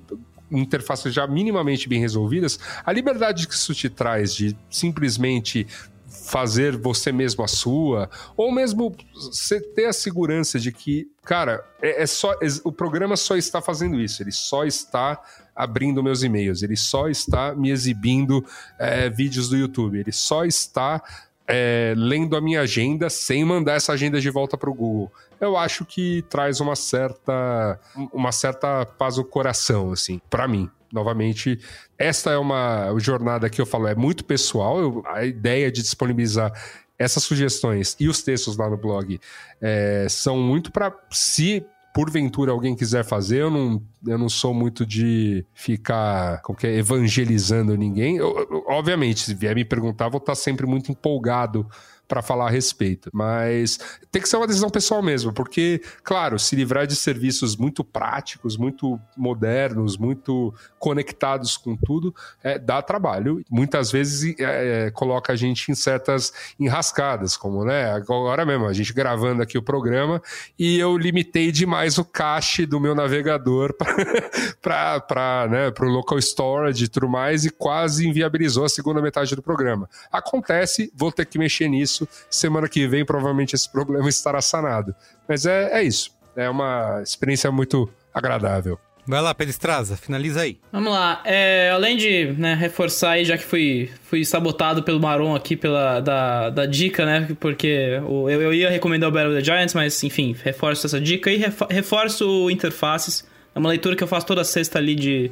interfaces 0.52 1.12
já 1.12 1.26
minimamente 1.26 1.90
bem 1.90 2.00
resolvidas, 2.00 2.60
a 2.86 2.92
liberdade 2.92 3.48
que 3.48 3.56
isso 3.56 3.74
te 3.74 3.90
traz 3.90 4.36
de 4.36 4.56
simplesmente 4.70 5.66
fazer 6.08 6.78
você 6.78 7.12
mesmo 7.12 7.44
a 7.44 7.48
sua, 7.48 8.10
ou 8.38 8.52
mesmo 8.52 8.96
você 9.14 9.60
ter 9.60 9.86
a 9.86 9.94
segurança 9.94 10.60
de 10.60 10.72
que, 10.72 11.08
cara, 11.24 11.66
é, 11.82 12.04
é 12.04 12.06
só 12.06 12.34
é, 12.34 12.48
o 12.64 12.72
programa 12.72 13.18
só 13.18 13.36
está 13.36 13.62
fazendo 13.62 14.00
isso, 14.00 14.22
ele 14.22 14.32
só 14.32 14.64
está 14.64 15.20
abrindo 15.56 16.04
meus 16.04 16.24
e-mails, 16.24 16.62
ele 16.62 16.76
só 16.76 17.10
está 17.10 17.54
me 17.56 17.72
exibindo 17.72 18.46
é, 18.80 19.10
vídeos 19.10 19.50
do 19.50 19.58
YouTube, 19.58 20.00
ele 20.00 20.12
só 20.12 20.46
está 20.46 21.02
é, 21.48 21.94
lendo 21.98 22.36
a 22.36 22.42
minha 22.42 22.62
agenda 22.62 23.10
sem 23.10 23.44
mandar 23.44 23.74
essa 23.74 23.94
agenda 23.94 24.20
de 24.20 24.30
volta 24.30 24.58
para 24.58 24.70
o 24.70 24.74
Google. 24.74 25.12
Eu 25.40 25.58
acho 25.58 25.86
que 25.86 26.24
traz 26.30 26.60
uma 26.60 26.76
certa, 26.76 27.80
uma 28.14 28.32
certa 28.32 28.86
paz 28.86 29.18
no 29.18 29.26
coração, 29.26 29.92
assim, 29.92 30.22
para 30.30 30.48
mim. 30.48 30.70
Novamente, 30.92 31.60
esta 31.98 32.32
é 32.32 32.38
uma 32.38 32.94
jornada 33.00 33.50
que 33.50 33.60
eu 33.60 33.66
falo, 33.66 33.88
é 33.88 33.96
muito 33.96 34.24
pessoal. 34.24 34.80
Eu, 34.80 35.04
a 35.08 35.26
ideia 35.26 35.72
de 35.72 35.82
disponibilizar 35.82 36.52
essas 36.98 37.24
sugestões 37.24 37.96
e 38.00 38.08
os 38.08 38.22
textos 38.22 38.56
lá 38.56 38.70
no 38.70 38.78
blog 38.78 39.20
é, 39.60 40.06
são 40.10 40.38
muito 40.38 40.72
para 40.72 40.96
se 41.10 41.66
porventura 41.94 42.52
alguém 42.52 42.76
quiser 42.76 43.06
fazer, 43.06 43.42
eu 43.42 43.52
não, 43.52 43.82
eu 44.06 44.18
não 44.18 44.28
sou 44.28 44.54
muito 44.54 44.84
de 44.86 45.46
ficar 45.54 46.42
qualquer 46.42 46.74
evangelizando 46.74 47.78
ninguém. 47.78 48.18
Eu, 48.18 48.36
eu, 48.50 48.66
obviamente, 48.68 49.22
se 49.22 49.36
vier 49.36 49.56
me 49.56 49.64
perguntar, 49.64 50.10
vou 50.10 50.18
estar 50.18 50.34
sempre 50.34 50.66
muito 50.66 50.92
empolgado 50.92 51.68
para 52.08 52.22
falar 52.22 52.48
a 52.48 52.50
respeito. 52.50 53.10
Mas 53.14 53.80
tem 54.12 54.22
que 54.22 54.30
ser 54.30 54.38
uma 54.38 54.48
decisão 54.48 54.70
pessoal 54.70 55.02
mesmo, 55.02 55.34
porque, 55.34 55.82
claro, 56.04 56.38
se 56.38 56.56
livrar 56.56 56.86
de 56.86 56.96
serviços 56.96 57.56
muito 57.56 57.84
práticos, 57.84 58.58
muito 58.58 59.00
modernos, 59.18 59.98
muito 59.98 60.54
conectados 60.78 61.58
com 61.58 61.76
tudo, 61.76 62.14
é, 62.44 62.60
dá 62.60 62.82
trabalho. 62.82 63.44
Muitas 63.50 63.92
vezes 63.92 64.36
é, 64.40 64.88
é, 64.88 64.92
coloca 64.92 65.34
a 65.34 65.36
gente 65.36 65.72
em 65.72 65.76
certas 65.76 66.32
enrascadas, 66.60 67.36
como 67.36 67.64
né, 67.64 67.92
agora 67.92 68.46
mesmo, 68.46 68.68
a 68.68 68.74
gente 68.74 68.94
gravando 68.94 69.42
aqui 69.42 69.58
o 69.58 69.64
programa 69.64 70.22
e 70.60 70.78
eu 70.78 70.98
limitei 70.98 71.52
demais 71.52 71.98
o 71.98 72.06
cache 72.06 72.66
do 72.66 72.80
meu 72.80 72.94
navegador 72.94 73.74
para 74.62 75.48
né, 75.50 75.74
o 75.80 75.86
local 75.86 76.20
storage 76.20 76.86
e 76.86 76.88
tudo 76.88 77.10
mais 77.10 77.46
e 77.46 77.50
quase 77.50 78.08
inviabilizou 78.08 78.66
a 78.66 78.70
segunda 78.70 79.02
metade 79.02 79.36
do 79.36 79.42
programa. 79.42 79.90
Acontece, 80.12 80.92
vou 80.96 81.12
ter 81.12 81.26
que 81.26 81.40
mexer 81.40 81.68
nisso 81.68 82.03
isso. 82.04 82.26
Semana 82.30 82.68
que 82.68 82.88
vem, 82.88 83.06
provavelmente, 83.06 83.56
esse 83.56 83.70
problema 83.72 84.08
estará 84.10 84.42
sanado. 84.42 84.96
Mas 85.28 85.46
é, 85.46 85.80
é 85.80 85.84
isso. 85.84 86.12
É 86.36 86.50
uma 86.50 87.02
experiência 87.04 87.52
muito 87.52 87.90
agradável. 88.14 88.80
Vai 89.06 89.22
lá, 89.22 89.36
Pedro 89.36 89.52
Estraza, 89.52 89.98
finaliza 89.98 90.42
aí. 90.42 90.58
Vamos 90.72 90.94
lá. 90.94 91.22
É, 91.26 91.72
além 91.72 91.98
de 91.98 92.28
né, 92.38 92.54
reforçar 92.54 93.12
aí, 93.12 93.26
já 93.26 93.38
que 93.38 93.44
fui, 93.44 93.92
fui 94.04 94.24
sabotado 94.24 94.82
pelo 94.82 95.00
Maron 95.00 95.36
aqui 95.36 95.58
pela 95.58 96.00
da, 96.00 96.50
da 96.50 96.66
dica, 96.66 97.06
né? 97.06 97.28
Porque 97.38 98.00
o, 98.08 98.30
eu, 98.30 98.42
eu 98.42 98.54
ia 98.54 98.70
recomendar 98.70 99.10
o 99.10 99.12
Battle 99.12 99.34
of 99.34 99.40
the 99.42 99.44
Giants, 99.44 99.74
mas 99.74 100.02
enfim, 100.04 100.34
reforço 100.42 100.88
essa 100.88 101.02
dica 101.02 101.30
e 101.30 101.44
reforço 101.70 102.46
o 102.46 102.50
Interfaces. 102.50 103.28
É 103.54 103.60
uma 103.60 103.70
leitura 103.70 103.94
que 103.96 104.04
eu 104.04 104.08
faço 104.08 104.26
toda 104.26 104.44
sexta 104.46 104.80
ali 104.80 104.96
de, 104.96 105.32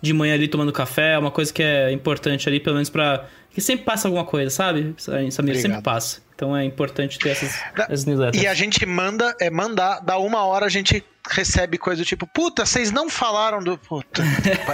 de 0.00 0.12
manhã 0.12 0.34
ali 0.34 0.48
tomando 0.48 0.72
café, 0.72 1.14
é 1.14 1.18
uma 1.18 1.30
coisa 1.30 1.52
que 1.52 1.62
é 1.62 1.92
importante 1.92 2.48
ali, 2.48 2.58
pelo 2.60 2.76
menos 2.76 2.90
para 2.90 3.26
que 3.50 3.60
sempre 3.60 3.84
passa 3.84 4.08
alguma 4.08 4.24
coisa, 4.24 4.50
sabe? 4.50 4.94
Samir, 4.96 5.60
sempre 5.60 5.82
passa. 5.82 6.20
Então 6.34 6.56
é 6.56 6.64
importante 6.64 7.18
ter 7.18 7.30
essas, 7.30 7.60
essas 7.76 8.04
newsletters. 8.06 8.42
E 8.42 8.46
a 8.46 8.54
gente 8.54 8.84
manda, 8.86 9.36
é 9.40 9.50
mandar, 9.50 10.00
dá 10.00 10.16
uma 10.18 10.44
hora 10.44 10.66
a 10.66 10.70
gente 10.70 11.04
recebe 11.28 11.78
coisa 11.78 12.02
do 12.02 12.06
tipo, 12.06 12.26
puta, 12.26 12.64
vocês 12.64 12.90
não 12.90 13.08
falaram 13.08 13.60
do. 13.60 13.76
Puta, 13.78 14.22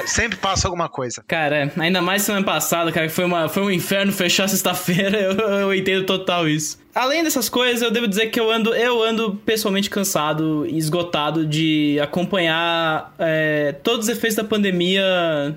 sempre 0.07 0.37
passa 0.37 0.67
alguma 0.67 0.89
coisa. 0.89 1.25
Cara, 1.27 1.57
é, 1.57 1.73
ainda 1.79 2.01
mais 2.01 2.23
semana 2.23 2.45
passada, 2.45 2.93
cara, 2.93 3.07
que 3.07 3.13
foi, 3.13 3.25
uma, 3.25 3.49
foi 3.49 3.63
um 3.63 3.71
inferno 3.71 4.13
fechar 4.13 4.49
sexta-feira, 4.49 5.19
eu, 5.21 5.33
eu 5.33 5.75
entendo 5.75 6.05
total 6.05 6.49
isso. 6.49 6.79
Além 6.95 7.23
dessas 7.23 7.51
coisas, 7.51 7.83
eu 7.83 7.91
devo 7.91 8.09
dizer 8.09 8.29
que 8.29 8.41
eu 8.41 8.51
ando, 8.51 8.75
eu 8.75 9.03
ando 9.03 9.35
pessoalmente 9.45 9.91
cansado 9.91 10.65
e 10.67 10.79
esgotado 10.79 11.45
de 11.45 12.01
acompanhar 12.01 13.15
é, 13.19 13.73
todos 13.83 14.07
os 14.07 14.09
efeitos 14.09 14.35
da 14.35 14.43
pandemia 14.43 15.05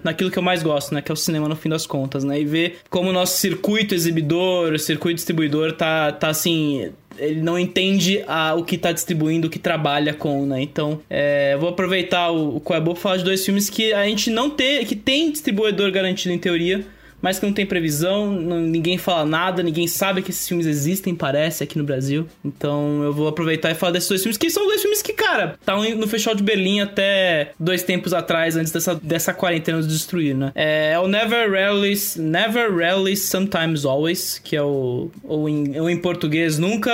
naquilo 0.04 0.30
que 0.30 0.38
eu 0.38 0.44
mais 0.44 0.62
gosto, 0.62 0.94
né? 0.94 1.02
Que 1.02 1.10
é 1.10 1.14
o 1.14 1.16
cinema 1.16 1.48
no 1.48 1.56
fim 1.56 1.70
das 1.70 1.88
contas, 1.88 2.26
né? 2.26 2.42
E 2.42 2.44
ver 2.44 2.80
como 2.90 3.10
o 3.10 3.14
nosso 3.14 3.38
circuito 3.38 3.96
exibidor, 3.96 4.78
circuito 4.80 5.16
distribuidor 5.16 5.72
tá, 5.72 6.12
tá 6.12 6.28
assim 6.28 6.92
ele 7.20 7.42
não 7.42 7.58
entende 7.58 8.24
a, 8.28 8.56
o 8.56 8.64
que 8.64 8.78
tá 8.78 8.92
distribuindo, 8.92 9.48
o 9.48 9.50
que 9.50 9.60
trabalha 9.60 10.14
com, 10.14 10.46
né? 10.46 10.62
Então, 10.62 11.00
é, 11.10 11.56
vou 11.58 11.70
aproveitar 11.70 12.32
o, 12.32 12.58
o 12.58 12.60
Coebo 12.60 12.94
pra 12.94 13.02
falar 13.02 13.18
de 13.18 13.24
dois 13.24 13.46
filmes 13.46 13.70
que 13.70 13.94
a 13.94 14.06
gente 14.06 14.30
não 14.30 14.50
tem, 14.50 14.86
que 14.86 14.96
tem 14.96 15.32
distribuidor 15.32 15.92
garantido 15.92 16.34
em 16.34 16.38
teoria, 16.38 16.86
mas 17.22 17.40
que 17.40 17.46
não 17.46 17.54
tem 17.54 17.66
previsão, 17.66 18.32
não, 18.32 18.60
ninguém 18.60 18.98
fala 18.98 19.26
nada, 19.26 19.62
ninguém 19.62 19.88
sabe 19.88 20.22
que 20.22 20.32
esses 20.32 20.48
filmes 20.48 20.66
existem, 20.66 21.16
parece, 21.16 21.64
aqui 21.64 21.78
no 21.78 21.84
Brasil. 21.84 22.28
Então 22.44 23.04
eu 23.04 23.14
vou 23.14 23.28
aproveitar 23.28 23.72
e 23.72 23.76
falar 23.76 23.92
desses 23.92 24.10
dois 24.10 24.22
filmes, 24.22 24.38
que 24.38 24.50
são 24.50 24.66
dois 24.68 24.82
filmes 24.82 25.02
que, 25.02 25.14
cara, 25.14 25.56
estavam 25.60 25.84
no 25.96 26.08
Festival 26.08 26.36
de 26.36 26.44
Berlim 26.44 26.80
até 26.80 27.52
dois 27.60 27.84
tempos 27.84 28.14
atrás, 28.14 28.56
antes 28.56 28.72
dessa, 28.72 28.96
dessa 28.96 29.34
quarentena 29.34 29.78
nos 29.78 29.88
destruir, 29.88 30.36
né? 30.36 30.52
É, 30.56 30.92
é 30.94 31.00
o 31.00 31.08
Never 31.08 31.52
Rarely, 31.52 31.94
Never 32.18 32.74
Rarely, 32.76 33.16
Sometimes 33.16 33.86
Always, 33.86 34.40
que 34.40 34.56
é 34.56 34.62
o, 34.62 35.12
ou 35.24 35.50
em, 35.50 35.80
ou 35.80 35.90
em 35.90 35.98
português, 35.98 36.58
nunca, 36.58 36.92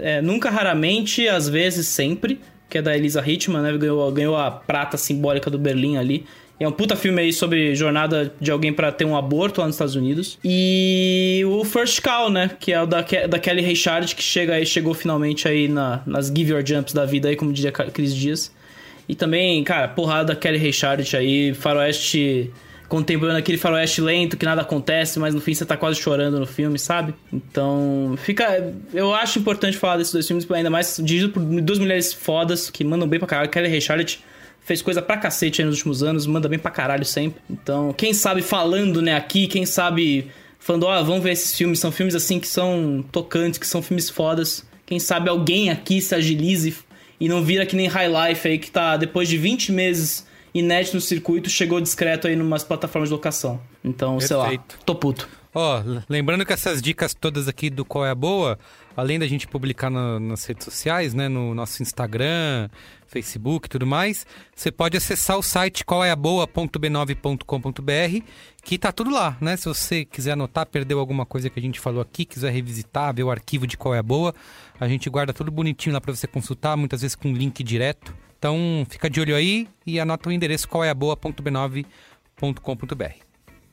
é, 0.00 0.20
nunca 0.22 0.50
raramente, 0.50 1.28
às 1.28 1.48
vezes 1.48 1.86
sempre, 1.86 2.40
que 2.68 2.78
é 2.78 2.82
da 2.82 2.96
Elisa 2.96 3.22
Hitman, 3.26 3.62
né? 3.62 3.76
Ganhou, 3.76 4.10
ganhou 4.12 4.36
a 4.36 4.50
prata 4.50 4.96
simbólica 4.96 5.50
do 5.50 5.58
Berlim 5.58 5.96
ali. 5.96 6.26
É 6.60 6.66
um 6.66 6.72
puta 6.72 6.96
filme 6.96 7.22
aí 7.22 7.32
sobre 7.32 7.74
jornada 7.74 8.32
de 8.40 8.50
alguém 8.50 8.72
para 8.72 8.90
ter 8.90 9.04
um 9.04 9.16
aborto 9.16 9.60
lá 9.60 9.66
nos 9.66 9.76
Estados 9.76 9.94
Unidos. 9.94 10.38
E 10.44 11.42
o 11.46 11.64
First 11.64 12.00
Call, 12.00 12.30
né? 12.30 12.50
Que 12.58 12.72
é 12.72 12.82
o 12.82 12.86
da, 12.86 13.00
da 13.00 13.38
Kelly 13.38 13.62
Reichardt, 13.62 14.16
que 14.16 14.22
chega 14.22 14.54
aí, 14.54 14.66
chegou 14.66 14.92
finalmente 14.92 15.46
aí 15.46 15.68
na, 15.68 16.02
nas 16.04 16.26
Give 16.26 16.50
Your 16.50 16.66
Jumps 16.66 16.92
da 16.92 17.04
vida 17.04 17.28
aí, 17.28 17.36
como 17.36 17.52
diria 17.52 17.70
Cris 17.70 18.14
Dias. 18.14 18.52
E 19.08 19.14
também, 19.14 19.62
cara, 19.62 19.86
porrada 19.86 20.34
da 20.34 20.36
Kelly 20.36 20.58
Reichardt 20.58 21.16
aí, 21.16 21.54
faroeste 21.54 22.50
contemplando 22.88 23.36
aquele 23.36 23.58
faroeste 23.58 24.00
lento 24.00 24.36
que 24.36 24.46
nada 24.46 24.62
acontece, 24.62 25.18
mas 25.18 25.34
no 25.34 25.40
fim 25.40 25.52
você 25.52 25.64
tá 25.64 25.76
quase 25.76 26.00
chorando 26.00 26.40
no 26.40 26.46
filme, 26.46 26.78
sabe? 26.78 27.14
Então, 27.32 28.14
fica. 28.16 28.72
Eu 28.92 29.14
acho 29.14 29.38
importante 29.38 29.76
falar 29.76 29.98
desses 29.98 30.12
dois 30.12 30.26
filmes, 30.26 30.50
ainda 30.50 30.70
mais 30.70 30.96
dirigido 31.02 31.32
por 31.32 31.42
duas 31.42 31.78
mulheres 31.78 32.12
fodas 32.12 32.70
que 32.70 32.82
mandam 32.82 33.06
bem 33.06 33.20
pra 33.20 33.28
caralho. 33.28 33.50
Kelly 33.50 33.68
Reichardt 33.68 34.24
fez 34.68 34.82
coisa 34.82 35.00
pra 35.00 35.16
cacete 35.16 35.62
aí 35.62 35.66
nos 35.66 35.76
últimos 35.76 36.02
anos, 36.02 36.26
manda 36.26 36.46
bem 36.46 36.58
pra 36.58 36.70
caralho 36.70 37.04
sempre. 37.04 37.40
Então, 37.48 37.90
quem 37.94 38.12
sabe 38.12 38.42
falando, 38.42 39.00
né, 39.00 39.16
aqui, 39.16 39.46
quem 39.46 39.64
sabe 39.64 40.30
falando, 40.58 40.84
ó, 40.84 41.02
vamos 41.02 41.22
ver 41.22 41.32
esses 41.32 41.56
filmes, 41.56 41.78
são 41.78 41.90
filmes 41.90 42.14
assim 42.14 42.38
que 42.38 42.46
são 42.46 43.02
tocantes, 43.10 43.58
que 43.58 43.66
são 43.66 43.80
filmes 43.80 44.10
fodas. 44.10 44.66
Quem 44.84 45.00
sabe 45.00 45.30
alguém 45.30 45.70
aqui 45.70 46.02
se 46.02 46.14
agilize 46.14 46.76
e 47.18 47.30
não 47.30 47.42
vira 47.42 47.64
que 47.64 47.74
nem 47.74 47.86
High 47.86 48.28
Life 48.28 48.46
aí, 48.46 48.58
que 48.58 48.70
tá 48.70 48.98
depois 48.98 49.26
de 49.26 49.38
20 49.38 49.72
meses 49.72 50.26
inédito 50.52 50.96
no 50.96 51.00
circuito, 51.00 51.48
chegou 51.48 51.80
discreto 51.80 52.26
aí 52.26 52.36
numas 52.36 52.62
plataformas 52.62 53.08
de 53.08 53.14
locação. 53.14 53.58
Então, 53.82 54.18
Perfeito. 54.18 54.28
sei 54.28 54.36
lá, 54.36 54.64
tô 54.84 54.94
puto. 54.94 55.26
Ó, 55.54 55.80
oh, 55.80 56.02
lembrando 56.10 56.44
que 56.44 56.52
essas 56.52 56.82
dicas 56.82 57.14
todas 57.14 57.48
aqui 57.48 57.70
do 57.70 57.86
Qual 57.86 58.04
é 58.04 58.10
a 58.10 58.14
Boa, 58.14 58.58
além 58.98 59.16
da 59.16 59.28
gente 59.28 59.46
publicar 59.46 59.90
no, 59.90 60.18
nas 60.18 60.44
redes 60.44 60.64
sociais, 60.64 61.14
né, 61.14 61.28
no 61.28 61.54
nosso 61.54 61.80
Instagram, 61.80 62.68
Facebook 63.06 63.66
e 63.66 63.70
tudo 63.70 63.86
mais, 63.86 64.26
você 64.56 64.72
pode 64.72 64.96
acessar 64.96 65.38
o 65.38 65.42
site 65.42 65.84
qualeaboa.b9.com.br, 65.84 68.24
que 68.60 68.76
tá 68.76 68.90
tudo 68.90 69.10
lá, 69.10 69.36
né? 69.40 69.56
Se 69.56 69.66
você 69.66 70.04
quiser 70.04 70.32
anotar, 70.32 70.66
perdeu 70.66 70.98
alguma 70.98 71.24
coisa 71.24 71.48
que 71.48 71.60
a 71.60 71.62
gente 71.62 71.78
falou 71.78 72.00
aqui, 72.00 72.24
quiser 72.24 72.50
revisitar, 72.50 73.14
ver 73.14 73.22
o 73.22 73.30
arquivo 73.30 73.68
de 73.68 73.76
Qual 73.76 73.94
é 73.94 74.00
a 74.00 74.02
Boa, 74.02 74.34
a 74.80 74.88
gente 74.88 75.08
guarda 75.08 75.32
tudo 75.32 75.52
bonitinho 75.52 75.94
lá 75.94 76.00
para 76.00 76.12
você 76.12 76.26
consultar, 76.26 76.76
muitas 76.76 77.02
vezes 77.02 77.14
com 77.14 77.32
link 77.32 77.62
direto. 77.62 78.12
Então, 78.36 78.84
fica 78.90 79.08
de 79.08 79.20
olho 79.20 79.36
aí 79.36 79.68
e 79.86 80.00
anota 80.00 80.28
o 80.28 80.32
endereço 80.32 80.68
qualeaboa.b9.com.br. 80.68 83.27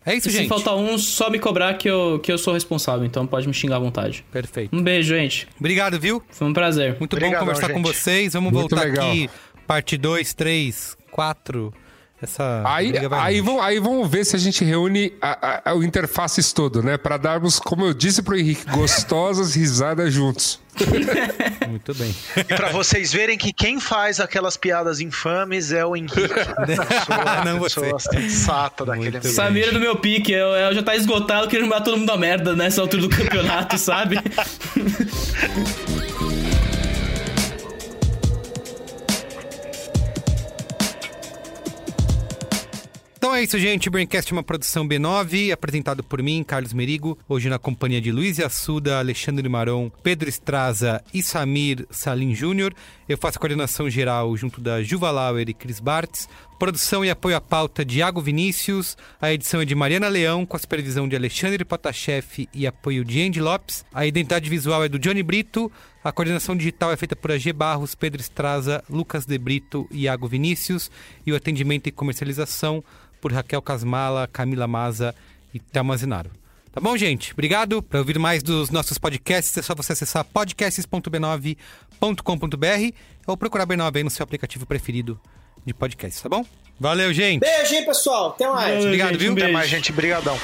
É 0.06 0.14
isso, 0.16 0.30
e 0.30 0.32
gente. 0.32 0.44
Se 0.44 0.50
faltar 0.50 0.76
um, 0.76 0.98
só 0.98 1.30
me 1.30 1.40
cobrar 1.40 1.74
que 1.74 1.90
eu, 1.90 2.20
que 2.22 2.32
eu 2.32 2.38
sou 2.38 2.54
responsável, 2.54 3.06
então 3.06 3.26
pode 3.26 3.48
me 3.48 3.54
xingar 3.54 3.78
à 3.78 3.80
vontade. 3.80 4.24
Perfeito. 4.32 4.76
Um 4.76 4.82
beijo, 4.82 5.16
gente. 5.16 5.48
Obrigado, 5.60 6.00
viu? 6.00 6.22
Foi 6.30 6.48
um 6.48 6.54
prazer. 6.54 6.96
Muito 7.00 7.18
bom 7.20 7.34
conversar 7.34 7.68
gente. 7.68 7.76
com 7.76 7.82
vocês. 7.82 8.34
Vamos 8.34 8.54
Muito 8.54 8.70
voltar 8.70 8.88
legal. 8.88 9.10
aqui, 9.10 9.30
parte 9.66 9.98
2, 9.98 10.34
3, 10.34 10.98
4. 11.12 11.74
Essa 12.26 12.64
aí, 12.66 12.92
aí, 13.12 13.40
vamos, 13.40 13.62
aí 13.62 13.80
vamos 13.80 14.10
ver 14.10 14.26
se 14.26 14.36
a 14.36 14.40
gente 14.40 14.66
reúne 14.66 15.14
a, 15.22 15.70
a, 15.70 15.72
a, 15.72 15.76
o 15.76 15.84
interfaces 15.84 16.52
todo, 16.52 16.82
né? 16.82 16.98
Para 16.98 17.18
darmos, 17.18 17.60
como 17.60 17.86
eu 17.86 17.94
disse 17.94 18.24
pro 18.24 18.36
Henrique, 18.36 18.66
gostosas 18.74 19.54
risadas 19.54 20.12
juntos. 20.12 20.60
Muito 21.70 21.94
bem. 21.94 22.14
E 22.36 22.44
para 22.44 22.70
vocês 22.70 23.14
verem 23.14 23.38
que 23.38 23.54
quem 23.54 23.80
faz 23.80 24.20
aquelas 24.20 24.58
piadas 24.58 25.00
infames 25.00 25.72
é 25.72 25.86
o 25.86 25.96
Henrique. 25.96 26.16
Pessoa, 26.66 27.46
não 27.46 27.60
você. 27.60 27.92
sensata 28.00 28.84
daquele 28.84 29.22
Samira 29.22 29.72
do 29.72 29.80
meu 29.80 29.96
pique, 29.96 30.32
eu, 30.32 30.48
eu 30.48 30.74
já 30.74 30.82
tá 30.82 30.96
esgotado 30.96 31.48
querendo 31.48 31.70
matar 31.70 31.86
todo 31.86 31.98
mundo 31.98 32.12
a 32.12 32.18
merda 32.18 32.56
nessa 32.56 32.82
altura 32.82 33.04
do 33.04 33.10
campeonato, 33.10 33.78
sabe? 33.78 34.20
Então 43.26 43.34
é 43.34 43.42
isso, 43.42 43.58
gente. 43.58 43.90
Braincast 43.90 44.32
é 44.32 44.36
uma 44.36 44.44
produção 44.44 44.88
B9, 44.88 45.52
apresentado 45.52 46.04
por 46.04 46.22
mim, 46.22 46.44
Carlos 46.44 46.74
Merigo, 46.74 47.18
hoje 47.28 47.50
na 47.50 47.58
companhia 47.58 48.00
de 48.00 48.12
Luiz 48.12 48.40
Assuda, 48.40 49.00
Alexandre 49.00 49.50
Maron, 49.50 49.90
Pedro 50.04 50.30
Estraza 50.30 51.04
e 51.12 51.24
Samir 51.24 51.88
Salim 51.90 52.36
Júnior. 52.36 52.72
Eu 53.10 53.18
faço 53.18 53.40
coordenação 53.40 53.90
geral 53.90 54.38
junto 54.38 54.62
da 54.62 54.84
Juva 54.84 55.10
Lauer 55.10 55.50
e 55.50 55.56
Cris 55.56 55.80
Bartz. 55.80 56.30
Produção 56.60 57.04
e 57.04 57.10
apoio 57.10 57.36
à 57.36 57.42
pauta 57.42 57.84
de 57.84 57.98
Iago 57.98 58.22
Vinícius. 58.22 58.96
A 59.20 59.34
edição 59.34 59.60
é 59.60 59.66
de 59.66 59.76
Mariana 59.76 60.08
Leão, 60.08 60.46
com 60.46 60.56
a 60.56 60.60
supervisão 60.60 61.08
de 61.10 61.16
Alexandre 61.16 61.66
Potashev 61.66 62.48
e 62.54 62.66
apoio 62.66 63.04
de 63.04 63.22
Andy 63.22 63.42
Lopes. 63.42 63.84
A 63.92 64.06
identidade 64.06 64.50
visual 64.50 64.84
é 64.84 64.88
do 64.88 65.00
Johnny 65.00 65.22
Brito. 65.22 65.72
A 66.04 66.12
coordenação 66.12 66.56
digital 66.56 66.92
é 66.92 66.96
feita 66.96 67.16
por 67.16 67.32
AG 67.32 67.52
Barros, 67.52 67.96
Pedro 67.96 68.22
Estraza, 68.22 68.84
Lucas 68.90 69.26
De 69.26 69.38
Brito 69.38 69.88
e 69.92 70.04
Iago 70.04 70.28
Vinícius. 70.28 70.90
E 71.26 71.32
o 71.32 71.36
atendimento 71.36 71.88
e 71.88 71.92
comercialização 71.92 72.84
por 73.22 73.32
Raquel 73.32 73.62
Casmala, 73.62 74.28
Camila 74.28 74.68
Maza 74.68 75.16
e 75.54 75.60
Thelma 75.60 75.96
Zinaro. 75.98 76.32
Tá 76.72 76.82
bom, 76.82 76.98
gente? 76.98 77.32
Obrigado. 77.32 77.82
Para 77.82 78.00
ouvir 78.00 78.20
mais 78.20 78.44
dos 78.44 78.70
nossos 78.70 78.98
podcasts, 78.98 79.58
é 79.58 79.62
só 79.62 79.74
você 79.74 79.94
acessar 79.94 80.26
podcasts.b9.com.br 80.26 82.96
ou 83.26 83.38
procurar 83.38 83.66
B9 83.66 83.96
aí 83.96 84.04
no 84.04 84.10
seu 84.10 84.26
aplicativo 84.26 84.66
preferido 84.66 85.18
de 85.66 85.74
podcast, 85.74 86.22
tá 86.22 86.28
bom? 86.28 86.46
Valeu, 86.80 87.14
gente. 87.14 87.40
Beijo, 87.40 87.76
hein, 87.76 87.86
pessoal. 87.86 88.32
Até 88.32 88.50
mais. 88.50 88.84
Obrigado, 88.84 89.12
gente, 89.12 89.20
viu? 89.20 89.32
Um 89.32 89.36
Até 89.36 89.48
mais, 89.52 89.70
gente. 89.70 89.94
Brigadão. 89.94 90.38